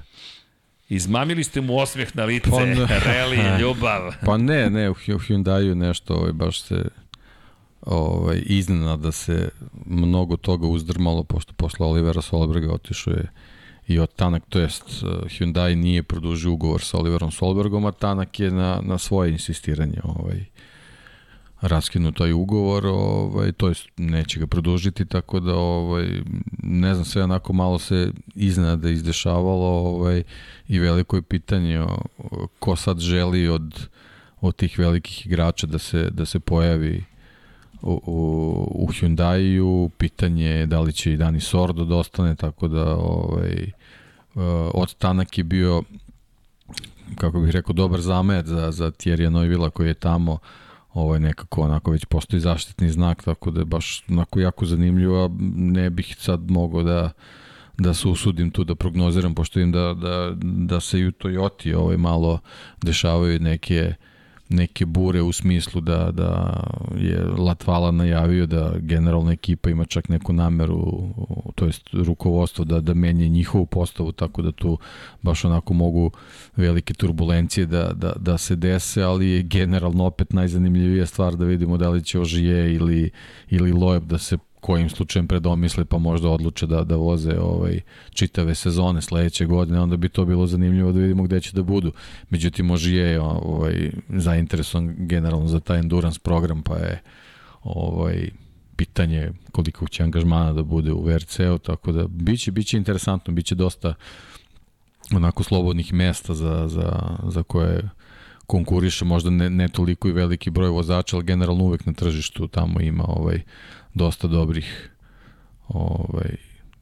[0.88, 4.14] Izmamili ste mu osmeh na lice, pa ne, reli, ljubav.
[4.26, 6.84] Pa ne, ne, u Hyundai-u nešto ovaj, baš se
[7.80, 9.48] ovaj, iznena se
[9.86, 13.30] mnogo toga uzdrmalo, pošto posle Olivera Solberga otišao je
[13.86, 14.84] i od Tanak, to jest
[15.26, 20.44] Hyundai nije produžio ugovor sa Oliverom Solbergom, a Tanak je na, na svoje insistiranje ovaj,
[21.60, 26.08] raskinu taj ugovor, ovaj, to jest neće ga produžiti, tako da ovaj,
[26.62, 30.22] ne znam, sve onako malo se iznada izdešavalo ovaj,
[30.68, 31.86] i veliko je pitanje
[32.58, 33.88] ko sad želi od,
[34.40, 37.04] od tih velikih igrača da se, da se pojavi
[37.82, 42.96] u, u, u Hyundai-u, pitanje je da li će i Dani Sordo da tako da
[42.96, 43.70] ovaj,
[44.74, 45.82] od Tanak je bio
[47.16, 50.38] kako bih rekao, dobar zamet za, za Thierry Neuvilla koji je tamo uh,
[50.94, 55.24] ovo je nekako onako već postoji zaštitni znak, tako da je baš onako jako zanimljivo,
[55.24, 57.10] a ne bih sad mogao da
[57.78, 61.74] da se usudim tu da prognoziram, pošto vidim da, da, da se i u Toyoti
[61.74, 62.38] ovaj malo
[62.82, 64.09] dešavaju neke uh,
[64.50, 66.60] neke bure u smislu da, da
[66.96, 71.08] je Latvala najavio da generalna ekipa ima čak neku nameru,
[71.54, 74.78] to jest rukovodstvo da, da menje njihovu postavu, tako da tu
[75.22, 76.10] baš onako mogu
[76.56, 81.76] velike turbulencije da, da, da se dese, ali je generalno opet najzanimljivija stvar da vidimo
[81.76, 83.10] da li će Ožije ili,
[83.50, 87.80] ili Loeb da se kojim slučajem predomisle pa možda odluče da, da voze ovaj,
[88.10, 91.92] čitave sezone sledeće godine, onda bi to bilo zanimljivo da vidimo gde će da budu.
[92.30, 97.02] Međutim, može je ovaj, zainteresovan generalno za taj endurance program, pa je
[97.62, 98.30] ovaj,
[98.76, 103.94] pitanje koliko će angažmana da bude u VRC-u, tako da biće, biće interesantno, biće dosta
[105.12, 107.88] onako slobodnih mesta za, za, za koje
[108.46, 112.80] konkuriše možda ne, ne toliko i veliki broj vozača, ali generalno uvek na tržištu tamo
[112.80, 113.42] ima ovaj
[113.94, 114.90] dosta dobrih
[115.68, 116.36] ovaj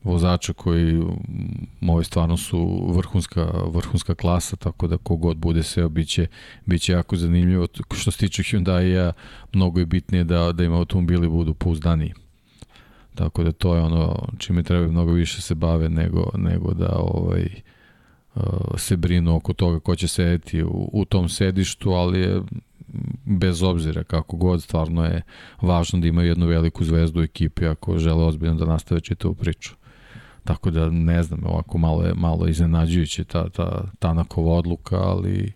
[0.04, 1.02] vozača koji
[1.88, 6.26] ovi stvarno su vrhunska, vrhunska klasa, tako da kogod bude seo, biće,
[6.66, 7.66] biće jako zanimljivo.
[7.94, 9.12] Što se tiče Hyundai-a,
[9.52, 12.14] mnogo je bitnije da, da im automobili budu pouzdaniji.
[13.14, 17.48] Tako da to je ono čime treba mnogo više se bave nego, nego da ovaj,
[18.34, 18.42] uh,
[18.76, 22.42] se brinu oko toga ko će sedeti u, u tom sedištu, ali je
[23.24, 25.22] bez obzira kako god, stvarno je
[25.60, 29.74] važno da imaju jednu veliku zvezdu u ekipi ako žele ozbiljno da nastave čitavu priču.
[30.44, 35.52] Tako da ne znam, ovako malo je malo iznenađujuće ta, ta Tanakova odluka, ali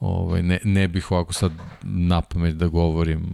[0.00, 3.32] ovaj, ne, ne bih ovako sad na pamet da govorim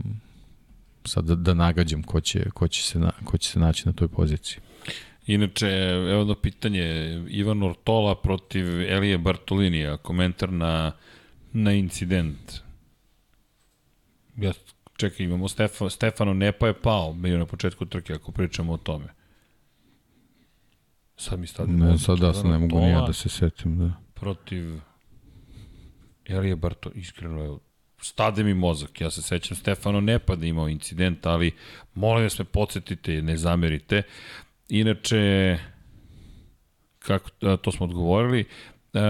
[1.04, 3.92] sad da, da nagađam ko će, ko, će se na, ko će se naći na
[3.92, 4.60] toj poziciji.
[5.26, 5.66] Inače,
[6.10, 6.84] evo jedno pitanje,
[7.28, 10.92] Ivan Ortola protiv Elije Bartolinija, komentar na,
[11.52, 12.60] na incident.
[14.40, 14.52] Ja,
[14.96, 19.06] čekaj, imamo Stefano, Stefano Nepa je pao, bio na početku trke, ako pričamo o tome.
[21.16, 21.84] Sad mi stavljamo...
[21.84, 23.92] Ne, sad da, sad ne mogu ni ja da se setim, da.
[24.14, 24.80] Protiv
[26.24, 27.58] Elije Barto, iskreno je
[28.02, 29.00] stade mi mozak.
[29.00, 31.52] Ja se sećam Stefano Nepa da imao incident, ali
[31.94, 34.02] molim da me podsjetite, ne zamerite.
[34.68, 35.58] Inače,
[36.98, 37.30] kako,
[37.62, 38.44] to smo odgovorili.
[38.94, 39.00] E,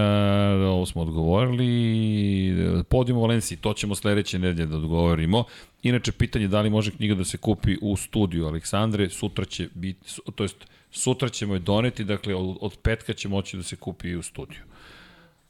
[0.65, 2.83] ovo smo odgovorili.
[2.83, 5.43] Podium u Valenciji, to ćemo sledeće nedelje da odgovorimo.
[5.83, 10.21] Inače, pitanje da li može knjiga da se kupi u studiju Aleksandre, sutra će biti,
[10.35, 10.57] to jest
[10.91, 14.23] sutra ćemo je doneti, dakle od, od petka će moći da se kupi i u
[14.23, 14.61] studiju.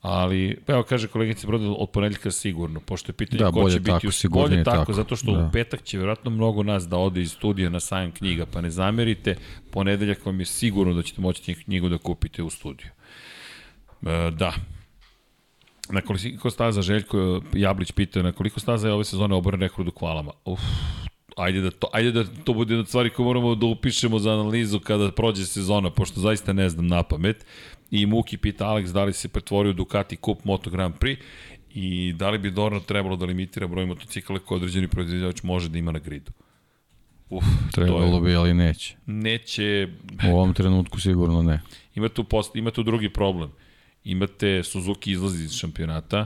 [0.01, 3.83] Ali, pa evo kaže koleginica Broda, od ponedljaka sigurno, pošto je pitanje da, ko će
[3.83, 5.45] tako, biti u bolje tako, tako, zato što da.
[5.45, 8.69] u petak će vjerojatno mnogo nas da ode iz studija na sajam knjiga, pa ne
[8.69, 9.35] zamerite,
[9.71, 12.89] ponedeljak vam je sigurno da ćete moći knjigu da kupite u studiju.
[14.05, 14.53] E, da,
[15.89, 19.91] Na koliko staza Željko Jablić pita na koliko staza je ove sezone oboren rekord u
[19.91, 20.31] kvalama?
[20.45, 20.59] Uf,
[21.37, 24.79] ajde da to, ajde da to bude jedna stvari koju moramo da upišemo za analizu
[24.79, 27.45] kada prođe sezona, pošto zaista ne znam na pamet.
[27.91, 31.17] I Muki pita Alex da li se pretvorio Ducati Cup Moto Grand Prix
[31.73, 35.77] i da li bi Dorna trebalo da limitira broj motocikala koje određeni proizvođač može da
[35.77, 36.31] ima na gridu.
[37.29, 38.95] Uf, Trebalo je, bi, ali neće.
[39.05, 39.87] Neće...
[40.31, 41.61] U ovom trenutku sigurno ne.
[41.95, 43.51] Ima tu, post, ima tu drugi problem.
[44.03, 46.25] Imate Suzuki izlazi iz šampionata,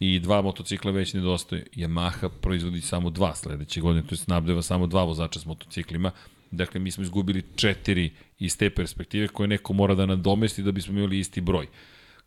[0.00, 1.64] i dva motocikla već nedostaju.
[1.76, 6.10] Yamaha proizvodi samo dva sledeće godine, to je snabdeva samo dva vozača s motociklima.
[6.50, 10.98] Dakle, mi smo izgubili četiri iz te perspektive koje neko mora da nadomesti da bismo
[10.98, 11.66] imali isti broj.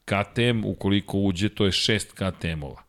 [0.05, 2.83] KTM, ukoliko uđe, to je šest KTM-ova.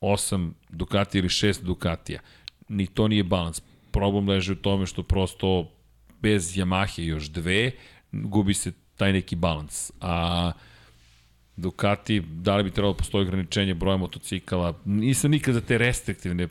[0.00, 2.20] Osam Ducati ili šest Ducatija.
[2.68, 3.62] Ni to nije balans.
[3.92, 5.70] Problem leži u tome što prosto
[6.22, 7.70] bez Yamahe još dve,
[8.12, 9.92] gubi se taj neki balans.
[10.00, 10.52] A
[11.60, 16.48] Ducati, da li bi trebalo da postoji ograničenje broja motocikala, nisam nikad za te restriktivne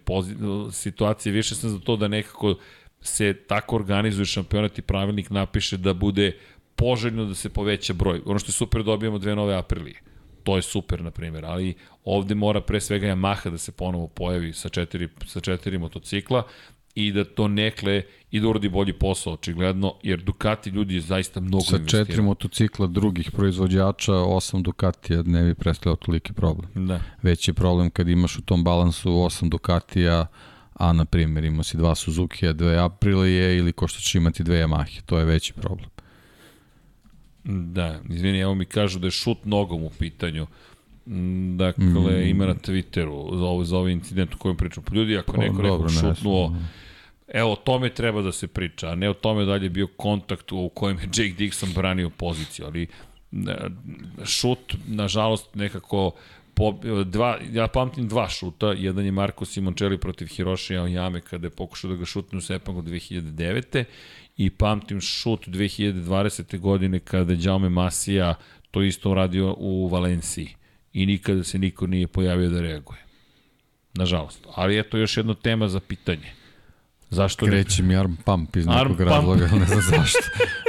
[0.72, 2.56] situacije, više sam za to da nekako
[3.02, 6.38] se tako organizuje šampionat i pravilnik napiše da bude
[6.76, 8.22] poželjno da se poveća broj.
[8.26, 10.02] Ono što je super dobijamo dve nove aprilije.
[10.44, 14.54] To je super, na primjer, ali ovde mora pre svega Yamaha da se ponovo pojavi
[14.54, 16.44] sa četiri, sa četiri motocikla
[17.00, 21.40] i da to nekle i da uradi bolji posao, očigledno, jer Ducati ljudi je zaista
[21.40, 22.06] mnogo Sa investirano.
[22.06, 26.88] četiri motocikla drugih proizvođača, osam Ducatija ne bi predstavljao toliki problem.
[26.88, 27.00] Da.
[27.22, 30.28] Veći problem kad imaš u tom balansu osam Ducatija,
[30.74, 34.64] a na primjer ima si dva Suzuki-a, dve Aprilije ili ko što će imati dve
[34.64, 35.90] Yamahe, to je veći problem.
[37.44, 40.48] Da, izvini, evo mi kažu da je šut nogom u pitanju.
[41.56, 42.30] Dakle, mm.
[42.30, 44.84] ima na Twitteru za ovaj, za ovaj incident u kojem pričam.
[44.84, 46.60] Pa ljudi, ako pa, neko dobro, šutnuo, ne,
[47.34, 49.88] evo, o tome treba da se priča, a ne o tome da li je bio
[49.88, 52.88] kontakt u kojem je Jake Dixon branio poziciju, ali
[54.26, 56.12] šut, nažalost, nekako
[56.54, 56.76] po,
[57.06, 61.92] dva, ja pamtim dva šuta, jedan je Marko Simoncelli protiv Hiroshi Aoyame kada je pokušao
[61.92, 63.84] da ga šutne u Sepangu 2009.
[64.38, 66.60] i pamtim šut 2020.
[66.60, 68.36] godine kada je Jaume Masija
[68.72, 70.56] to isto uradio u Valenciji
[70.94, 73.00] i nikada se niko nije pojavio da reaguje.
[73.94, 74.48] Nažalost.
[74.56, 76.39] Ali eto još jedna tema za pitanje.
[77.10, 80.20] Zašto Kreće mi arm pump iz nekog arm razloga, ne znam zašto.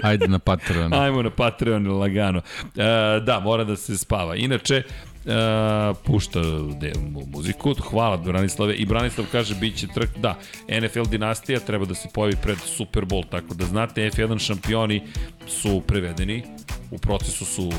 [0.03, 0.95] Ajde na Patreon.
[1.03, 2.39] Ajmo na Patreon lagano.
[2.39, 4.37] E, da, mora da se spava.
[4.37, 4.83] Inače,
[5.25, 6.41] Uh, pušta
[6.81, 6.93] de,
[7.27, 7.75] muziku.
[7.75, 8.75] Hvala Branislave.
[8.75, 10.39] I Branislav kaže biće trk, da,
[10.81, 15.03] NFL dinastija treba da se pojavi pred Super Bowl, tako da znate F1 šampioni
[15.49, 16.43] su prevedeni,
[16.91, 17.71] u procesu su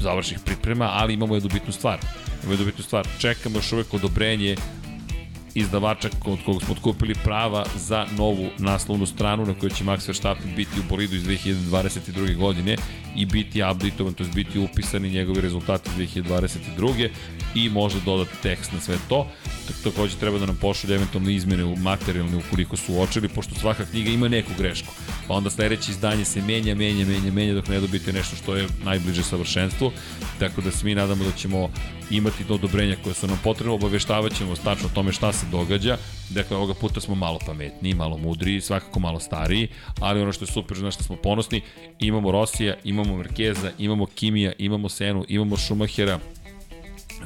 [0.00, 1.98] završnih priprema, ali imamo jednu bitnu stvar.
[2.42, 3.06] Imamo jednu bitnu stvar.
[3.18, 4.56] Čekamo još uvek odobrenje
[5.54, 10.54] izdavača od kog smo otkupili prava za novu naslovnu stranu na kojoj će Max Verstappen
[10.56, 12.36] biti u bolidu iz 2022.
[12.36, 12.76] godine
[13.16, 17.08] i biti updateovan, to je biti upisani njegovi rezultati 2022.
[17.54, 19.26] i može dodati tekst na sve to.
[19.84, 24.10] Takođe treba da nam pošalje eventualne izmene u materijalne ukoliko su uočili, pošto svaka knjiga
[24.10, 24.92] ima neku grešku.
[25.28, 28.68] pa onda sledeće izdanje se menja, menja, menja, menja dok ne dobijete nešto što je
[28.84, 29.92] najbliže savršenstvu.
[30.38, 31.70] Tako da se mi nadamo da ćemo
[32.10, 35.96] imati do odobrenja koje su nam potrebno, obaveštavat ćemo stačno o tome šta se događa.
[36.30, 39.68] Dakle, ovoga puta smo malo pametniji, malo mudriji, svakako malo stariji,
[40.00, 41.62] ali ono što je super, znaš što smo ponosni,
[41.98, 46.18] imamo Rosija, imamo Merkeza, imamo Kimija, imamo Senu, imamo Šumahera,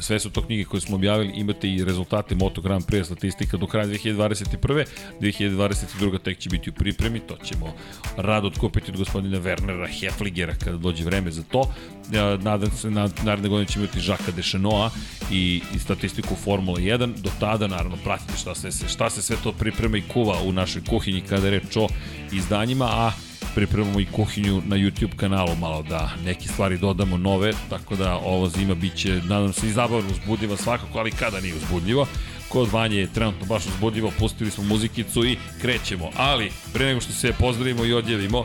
[0.01, 3.67] Sve su to knjige koje smo objavili, imate i rezultate Moto Grand Prix statistika do
[3.67, 4.85] kraja 2021.
[5.21, 6.19] 2022.
[6.19, 7.75] tek će biti u pripremi, to ćemo
[8.17, 11.75] rado otkupiti od gospodina Wernera Hefligera kada dođe vreme za to.
[12.41, 14.91] Nadam se, na, naredne godine ćemo imati Žaka Dešanoa
[15.31, 17.13] i, i statistiku Formula 1.
[17.17, 20.83] Do tada, naravno, pratite šta se, šta se sve to priprema i kuva u našoj
[20.89, 21.89] kuhinji kada je reč o
[22.33, 23.13] izdanjima, a
[23.59, 28.49] pripremamo i kuhinju na YouTube kanalu malo da neke stvari dodamo nove, tako da ovo
[28.49, 32.07] zima biće, nadam se, i zabavno uzbudljivo svakako, ali kada nije uzbudljivo.
[32.49, 36.11] Kod Vanje je trenutno baš uzbudljivo, pustili smo muzikicu i krećemo.
[36.17, 38.45] Ali, pre nego što se pozdravimo i odjavimo,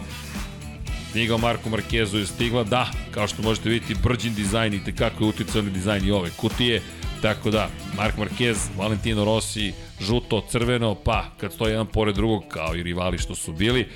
[1.11, 5.23] knjiga o Marku Markezu je stigla, da, kao što možete vidjeti, brđin dizajn i tekako
[5.23, 6.81] je uticao na dizajn i ove kutije,
[7.21, 12.75] tako da, Mark Marquez, Valentino Rossi, žuto, crveno, pa kad stoji jedan pored drugog, kao
[12.75, 13.87] i rivali što su bili,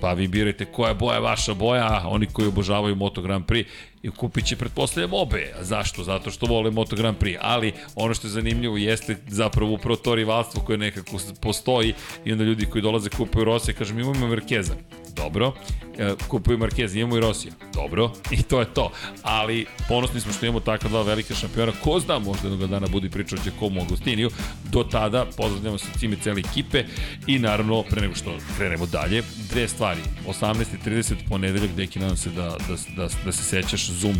[0.00, 3.66] Pa vi birajte koja boja vaša boja, oni koji obožavaju Moto Grand Prix
[4.02, 5.52] i kupit će pretpostavljam obe.
[5.60, 6.04] Zašto?
[6.04, 7.38] Zato što vole Moto Grand Prix.
[7.40, 12.44] Ali ono što je zanimljivo jeste zapravo upravo to rivalstvo koje nekako postoji i onda
[12.44, 14.74] ljudi koji dolaze kupuju Rosija kažu mi imamo Merkeza.
[15.16, 15.52] Dobro.
[15.98, 17.52] E, kupuju Marquez, imamo i Rosija.
[17.74, 18.12] Dobro.
[18.30, 18.90] I to je to.
[19.22, 21.72] Ali ponosni smo što imamo takva dva velika šampiona.
[21.84, 24.30] Ko zna, možda jednog dana budi pričao o Komu Agustiniju.
[24.72, 26.84] Do tada pozdravljamo se cime cele ekipe
[27.26, 30.00] i naravno, pre nego što krenemo dalje, dve stvari.
[30.28, 34.16] 18.30 ponedeljak, deki nadam se da, da, da, da se sećaš Zoom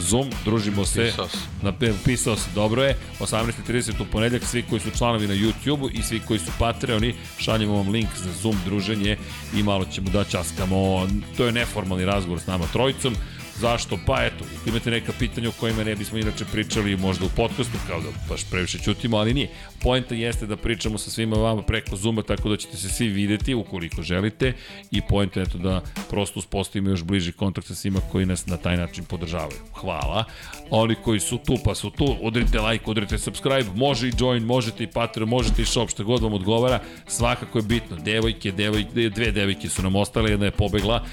[0.00, 1.04] Zoom, družimo se.
[1.04, 1.38] Pisao se.
[1.62, 1.72] Na,
[2.04, 2.96] pisao se, dobro je.
[3.20, 7.76] 18.30 u ponedljak, svi koji su članovi na YouTube-u i svi koji su Patreoni, šaljemo
[7.76, 9.16] vam link za Zoom druženje
[9.54, 11.08] i malo ćemo da časkamo.
[11.36, 13.14] To je neformalni razgovor s nama trojicom.
[13.60, 13.98] Zašto?
[14.06, 18.00] Pa eto, imate neka pitanja o kojima ne bismo inače pričali možda u podcastu, kao
[18.00, 19.48] da baš previše čutimo, ali nije.
[19.82, 23.54] Poenta jeste da pričamo sa svima vama preko Zuma, tako da ćete se svi videti
[23.54, 24.52] ukoliko želite
[24.90, 28.56] i poenta je to da prosto uspostavimo još bliži kontakt sa svima koji nas na
[28.56, 29.58] taj način podržavaju.
[29.74, 30.24] Hvala.
[30.70, 34.84] Oni koji su tu pa su tu, udrite like, udrite subscribe, može i join, možete
[34.84, 37.96] i Patreon, možete i shop, šta god vam odgovara, svakako je bitno.
[37.96, 41.04] Devojke, devojke, dve devojke su nam ostale, jedna je pobegla,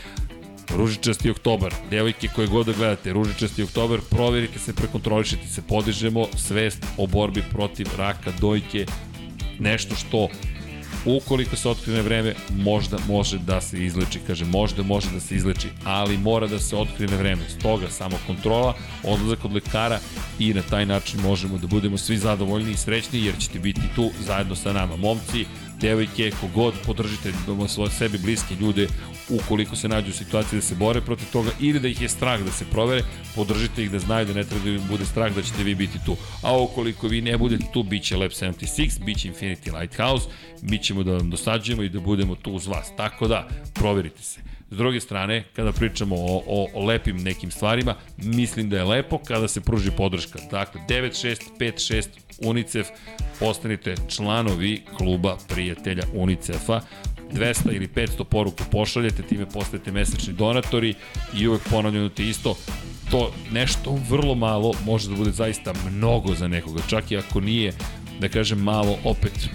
[0.76, 6.86] Ružičasti oktobar, devojke koje god da gledate, Ružičasti oktobar, proverite se, prekontrolišite se, podižemo svest
[6.98, 8.86] o borbi protiv raka dojke,
[9.60, 10.28] nešto što
[11.06, 14.20] ukoliko se otkrije vreme, možda može da se izleči.
[14.28, 17.50] Kaže, možda može da se izleči, ali mora da se otkrije vreme.
[17.60, 18.74] Stoga, samo kontrola,
[19.04, 20.00] odlazak od lekara
[20.40, 24.12] i na taj način možemo da budemo svi zadovoljni i srećni, jer ćete biti tu
[24.26, 24.96] zajedno sa nama.
[24.96, 25.46] Momci,
[25.82, 27.34] devojke, kogod, podržite
[27.68, 28.88] svoje sebi bliske ljude
[29.30, 32.42] ukoliko se nađu u situaciji da se bore protiv toga ili da ih je strah
[32.42, 33.04] da se provere,
[33.36, 36.00] podržite ih da znaju da ne treba da im bude strah da ćete vi biti
[36.06, 36.18] tu.
[36.44, 40.28] A ukoliko vi ne budete tu, bit će Lab 76, bit će Infinity Lighthouse,
[40.62, 42.92] mi ćemo da vam dosađujemo i da budemo tu uz vas.
[42.98, 44.42] Tako da, proverite se.
[44.72, 49.18] S druge strane, kada pričamo o, o, o lepim nekim stvarima, mislim da je lepo
[49.18, 50.40] kada se pruži podrška.
[50.52, 52.08] Dakle, 9656
[52.44, 52.88] UNICEF,
[53.40, 56.82] postanite članovi kluba prijatelja UNICEF-a.
[57.34, 60.94] 200 ili 500 poruku pošaljete, time postajete mesečni donatori
[61.34, 62.56] i uvek ponavljamo ti isto,
[63.12, 67.74] to nešto vrlo malo može da bude zaista mnogo za nekoga, čak i ako nije,
[68.20, 69.50] da kažem malo, opet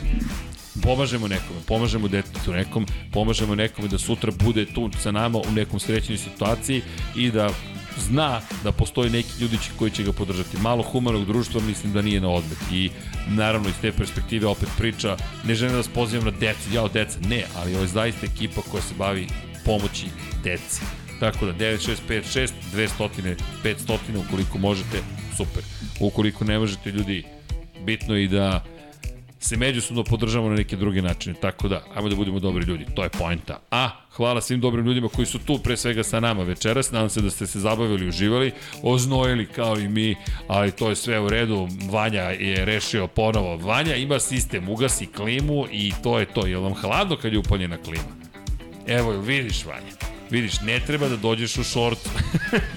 [0.83, 5.81] pomažemo nekome, pomažemo detetu nekom, pomažemo nekome da sutra bude tu sa nama u nekom
[5.81, 6.83] srećnoj situaciji
[7.17, 7.51] i da
[7.99, 10.57] zna da postoji neki ljudi koji će ga podržati.
[10.57, 12.91] Malo humanog društva mislim da nije na odmet i
[13.29, 16.93] naravno iz te perspektive opet priča, ne želim da vas pozivam na decu, ja od
[16.93, 19.27] deca, ne, ali ovo je zaista ekipa koja se bavi
[19.65, 20.07] pomoći
[20.45, 20.81] deci.
[21.21, 24.99] Tako da 9656, 200, 500 ukoliko možete,
[25.37, 25.63] super.
[26.01, 27.25] Ukoliko ne možete ljudi,
[27.85, 28.65] bitno i da
[29.43, 31.35] se međusobno podržavamo na neke druge načine.
[31.41, 33.61] Tako da, ajmo da budemo dobri ljudi, to je poenta.
[33.71, 36.91] A, hvala svim dobrim ljudima koji su tu pre svega sa nama večeras.
[36.91, 40.17] Nadam se da ste se zabavili, uživali, oznojili kao i mi,
[40.49, 41.69] ali to je sve u redu.
[41.91, 43.57] Vanja je rešio ponovo.
[43.57, 46.47] Vanja ima sistem, ugasi klimu i to je to.
[46.47, 48.23] Je vam hladno kad je upaljena klima?
[48.87, 50.12] Evo, vidiš Vanja?
[50.33, 52.11] Vidiš, ne treba da dođeš u šortu.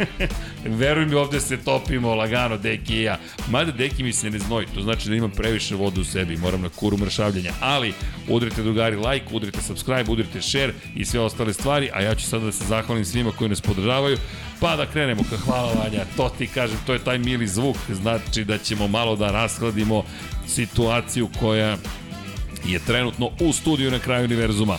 [0.80, 3.20] Veruj mi, ovde se topimo lagano, Deki i ja.
[3.50, 6.62] Mada Deki mi se ne znoji, to znači da imam previše vode u sebi, moram
[6.62, 7.54] na kuru mršavljanja.
[7.62, 7.94] Ali,
[8.28, 12.46] udrite drugari like, udrite subscribe, udrite share i sve ostale stvari, a ja ću sada
[12.46, 14.18] da se zahvalim svima koji nas podržavaju.
[14.60, 18.44] Pa da krenemo, ka hvala Vanja, to ti kažem, to je taj mili zvuk, znači
[18.44, 20.04] da ćemo malo da raskladimo
[20.48, 21.78] situaciju koja
[22.66, 24.78] je trenutno u studiju na kraju univerzuma.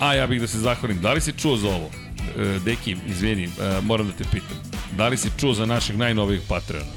[0.00, 1.00] A ja bih da se zahvalim.
[1.00, 2.03] Da li si čuo za ovo?
[2.38, 4.56] E, Deki, izvini, e, moram da te pitam.
[4.96, 6.92] Da li si čuo za našeg najnovijeg patrona?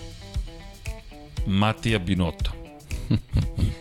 [1.47, 2.51] Matija Binoto.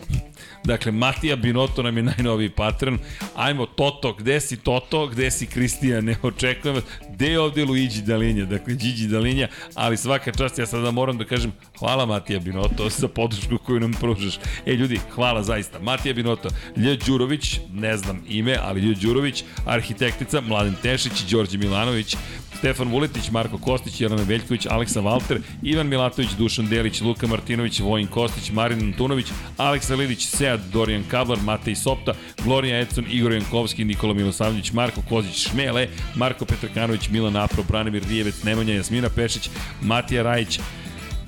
[0.67, 2.99] Dakle, Matija Binoto nam je najnoviji patron.
[3.35, 6.83] Ajmo, Toto, gde si Toto, gde si Kristijan, ne očekujem vas.
[7.13, 8.45] Gde je ovde Luigi Dalinja?
[8.45, 13.07] Dakle, Gigi Dalinja, ali svaka čast, ja sada moram da kažem hvala Matija Binoto za
[13.07, 14.39] podršku koju nam pružaš.
[14.65, 15.79] E, ljudi, hvala zaista.
[15.79, 22.15] Matija Binoto, Lje Đurović, ne znam ime, ali Lje Đurović, arhitektica, Mladen Tešić, Đorđe Milanović,
[22.57, 28.07] Stefan Vuletić, Marko Kostić, Jelena Veljković, Aleksa Valter, Ivan Milatović, Dušan Delić, Luka Martinović, Vojin
[28.07, 29.27] Kostić, Marin Antunović,
[29.57, 32.13] Aleksa Lidić, Sead, Dorijan Kablar, Matej Sopta,
[32.43, 38.43] Gloria Edson, Igor Jankovski, Nikola Milosavljević, Marko Kozić, Šmele, Marko Petrkanović, Milan Apro, Branimir Rijevec,
[38.43, 39.49] Nemanja Jasmina Pešić,
[39.81, 40.59] Matija Rajić,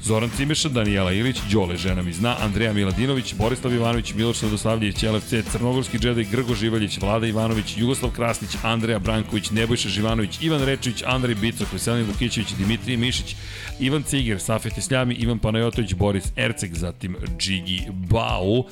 [0.04, 5.52] Zoran Cimeša, Danijela Ilić, Đole žena mi zna, Andreja Miladinović, Borislav Ivanović, Miloš Radoslavljević, LFC,
[5.52, 11.36] Crnogorski džedaj, Grgo Živaljić, Vlada Ivanović, Jugoslav Krasnić, Andreja Branković, Nebojša Živanović, Ivan Rečević, Andrej
[11.36, 13.36] Bicok, Veselin Vukićević, Dimitrije Mišić,
[13.80, 18.64] Ivan Ciger, Safet Isljami, Ivan Panajotović, Boris Erceg, zatim Džigi Bau,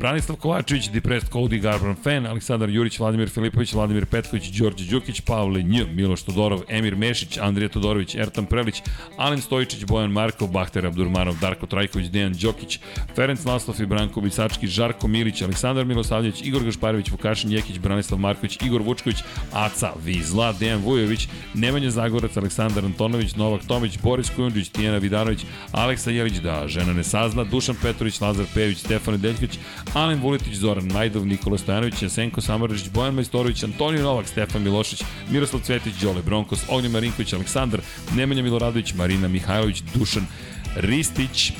[0.00, 5.62] Branislav Kovačević, Depressed Cody, Garbran Fan, Aleksandar Jurić, Vladimir Filipović, Vladimir Petković, Đorđe Đukić, Pavle
[5.62, 8.82] Nj, Miloš Todorov, Emir Mešić, Andrija Todorović, Ertan Prelić,
[9.16, 12.80] Alen Stojičić, Bojan Markov, Bahter Abdurmanov, Darko Trajković, Dejan Đokić,
[13.16, 18.58] Ferenc Maslov i Branko Bisački, Žarko Milić, Aleksandar Milosavljević, Igor Gašparević, Vukašin Jekić, Branislav Marković,
[18.62, 19.22] Igor Vučković,
[19.52, 26.10] Aca Vizla, Dejan Vujović, Nemanja Zagorac, Aleksandar Antonović, Novak Tomić, Boris Kujundžić, Tijena Vidanović, Aleksa
[26.10, 29.58] Jelić, da žena ne sazna, Dušan Petrović, Lazar Pejević, Stefan Deljković,
[29.94, 35.62] Alen Vuletić, Zoran Majdov, Nikola Stojanović, Jasenko Samaražić, Bojan Majstorović, Antonio Novak, Stefan Milošić, Miroslav
[35.62, 37.80] Cvetić, Đole Bronkos, Ognjen Marinković, Aleksandar,
[38.16, 40.26] Nemanja Miloradović, Marina Mihajlović, Dušan
[40.76, 41.52] Ristić,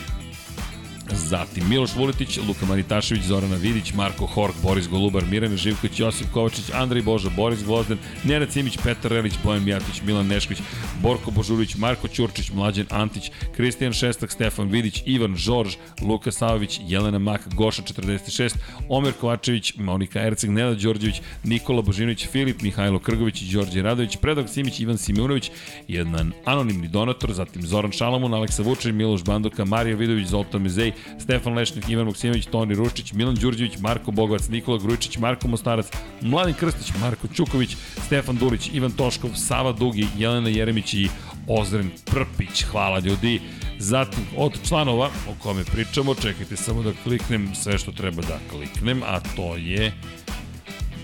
[1.13, 6.71] Zatim Miloš Vuletić, Luka Manitašević, Zorana Vidić, Marko Hork, Boris Golubar, Mirana Živković, Josip Kovačić,
[6.75, 10.63] Andrej Boža, Boris Gvozden, Nenad Simić, Petar Relić, Bojan Mijatović, Milan Nešković,
[11.03, 17.19] Borko Božurović, Marko Ćurčić, Mlađan Antić, Kristijan Šestak, Stefan Vidić, Ivan Žorž, Luka Savović, Jelena
[17.19, 18.57] Mak, Goša 46,
[18.89, 24.81] Omer Kovačević, Monika Erceg, Nenad Đorđević, Nikola Božinović, Filip, Mihajlo Krgović Đorđe Radović, Predrag Simić,
[24.81, 25.51] Ivan Simunović,
[25.89, 31.55] jedan anonimni donator, zatim Zoran Šalamun, Aleksa Vučić, Miloš Bandoka, Marija Vidović, Zoltan Mezej, Stefan
[31.55, 35.87] Lešnik, Ivan Maksimović, Toni Ruščić, Milan Đurđević, Marko Bogovac, Nikola Grujičić, Marko Mostarac,
[36.21, 37.77] Mladen Krstić, Marko Ćuković,
[38.07, 41.09] Stefan Dulić, Ivan Toškov, Sava Dugi, Jelena Jeremić i
[41.49, 42.63] Ozren Prpić.
[42.63, 43.41] Hvala ljudi.
[43.79, 49.03] Zatim, od članova o kome pričamo, čekajte samo da kliknem sve što treba da kliknem,
[49.03, 49.93] a to je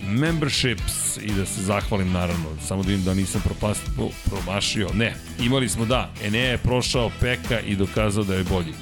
[0.07, 3.83] memberships i da se zahvalim naravno, samo da vidim da nisam propast,
[4.25, 4.89] promašio.
[4.95, 8.73] Ne, imali smo da, Enea je prošao Peka i dokazao da je bolji.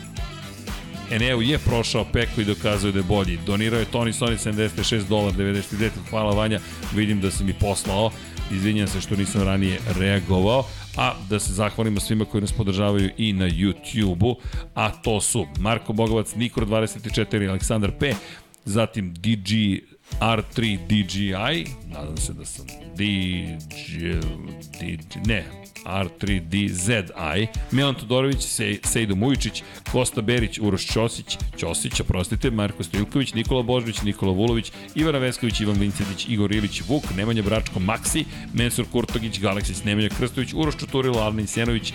[1.11, 3.39] Eneu je prošao Peko i dokazuje da je bolji.
[3.47, 5.91] Donirao je Tony Sony 76 dolar 99.
[6.11, 6.61] Hvala Vanja,
[6.95, 8.11] vidim da si mi poslao.
[8.53, 10.65] Izvinjam se što nisam ranije reagovao.
[10.97, 14.37] A da se zahvalimo svima koji nas podržavaju i na YouTube-u,
[14.75, 18.15] a to su Marko Bogovac, Nikor 24, Aleksandar P,
[18.65, 19.51] zatim DG
[20.21, 24.21] R3 DGI, nadam se da sam DG,
[24.81, 25.45] DG ne,
[25.85, 28.39] R3DZI, Milan Todorović,
[28.85, 35.19] Sejdo Mujičić, Kosta Berić, Uroš Ćosić, Ćosić, oprostite, Marko Stojilković, Nikola Božović, Nikola Vulović, Ivana
[35.19, 38.25] Vesković, Ivan Vincetić, Igor Ilić, Vuk, Nemanja Bračko, Maksi,
[38.55, 41.93] Mensur Kurtogić, Galeksić, Nemanja Krstović, Uroš Čuturilo, Alna Isjenović,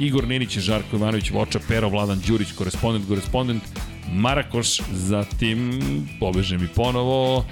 [0.00, 3.62] Igor Ninić, Žarko Ivanović, Voča Pero, Vladan Đurić, korespondent, korespondent,
[4.12, 5.70] Marakoš, zatim,
[6.20, 7.44] pobeže mi ponovo,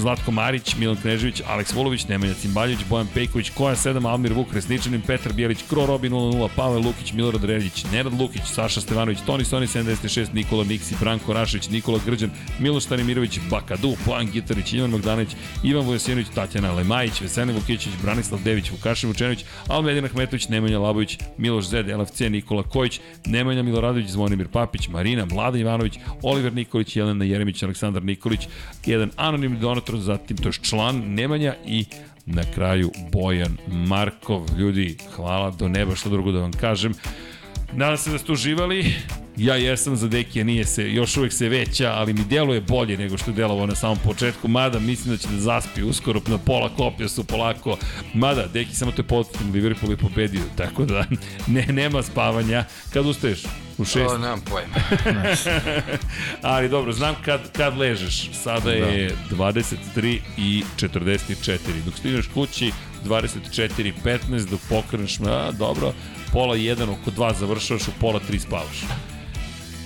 [0.00, 5.00] Zlatko Marić, Milan Knežević, Aleks Volović, Nemanja Cimbaljević, Bojan Pejković, Koja 7, Almir Vuk, Resničanin,
[5.00, 9.66] Petar Bijelić, Kro Robi 00, Pavel Lukić, Milorad Reljić, Nenad Lukić, Saša Stevanović, Toni Stoni
[9.66, 15.86] 76, Nikola Niksi, Branko Rašević, Nikola Grđan, Miloš Stanimirović, Bakadu, Bojan Gitarić, Ivan Magdanović, Ivan
[15.86, 21.88] Vojasinović, Tatjana Lemajić, Veselin Vukićić, Branislav Dević, Vukašin Vučenović, Almedin Ahmetović, Nemanja Labović, Miloš Zed,
[21.88, 28.04] LFC, Nikola Kojić, Nemanja Miloradović, Zvonimir Papić, Marina, Mlada Ivanović, Oliver Nikolić, Jelena Jeremić, Aleksandar
[28.04, 28.48] Nikolić,
[28.86, 31.84] jedan anonimni donator, zatim to je član Nemanja i
[32.26, 34.46] na kraju Bojan Markov.
[34.58, 36.94] Ljudi, hvala do neba, što drugo da vam kažem.
[37.72, 38.94] Nadam se da ste uživali.
[39.36, 43.18] Ja jesam za Dekija, nije se, još uvek se veća, ali mi deluje bolje nego
[43.18, 44.48] što je delovao na samom početku.
[44.48, 47.76] Mada mislim da će da zaspi uskoro na pola kopija su polako.
[48.14, 51.04] Mada, Deki samo te podsjetim, Liverpool je pobedio, tako da
[51.54, 52.64] ne, nema spavanja.
[52.92, 53.42] Kad ustaješ?
[53.78, 54.10] U šest?
[54.10, 54.74] O, nemam pojma.
[56.42, 58.30] Ali dobro, znam kad, kad ležeš.
[58.32, 59.36] Sada je da.
[59.36, 61.58] 23 i 44.
[61.84, 62.72] Dok stigneš kući,
[63.04, 65.92] 24 15, dok pokreneš, a, dobro,
[66.32, 68.84] pola 1 oko 2 završavaš, u pola 3 spavaš.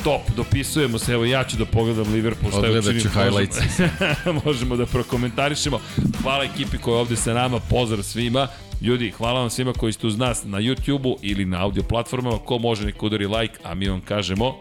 [0.05, 3.03] top, dopisujemo se, evo ja ću da pogledam Liverpool, šta je učinio.
[3.03, 3.59] highlights.
[3.79, 5.81] Možemo, možemo da prokomentarišemo.
[6.23, 8.49] Hvala ekipi koja je ovde sa nama, pozdrav svima.
[8.81, 12.39] Ljudi, hvala vam svima koji ste uz nas na YouTube-u ili na audio platformama.
[12.39, 14.55] Ko može nek udari like, a mi vam kažemo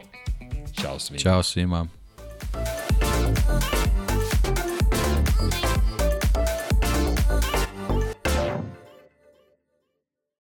[0.81, 1.19] Ćao svima.
[1.19, 1.87] Ćao svima.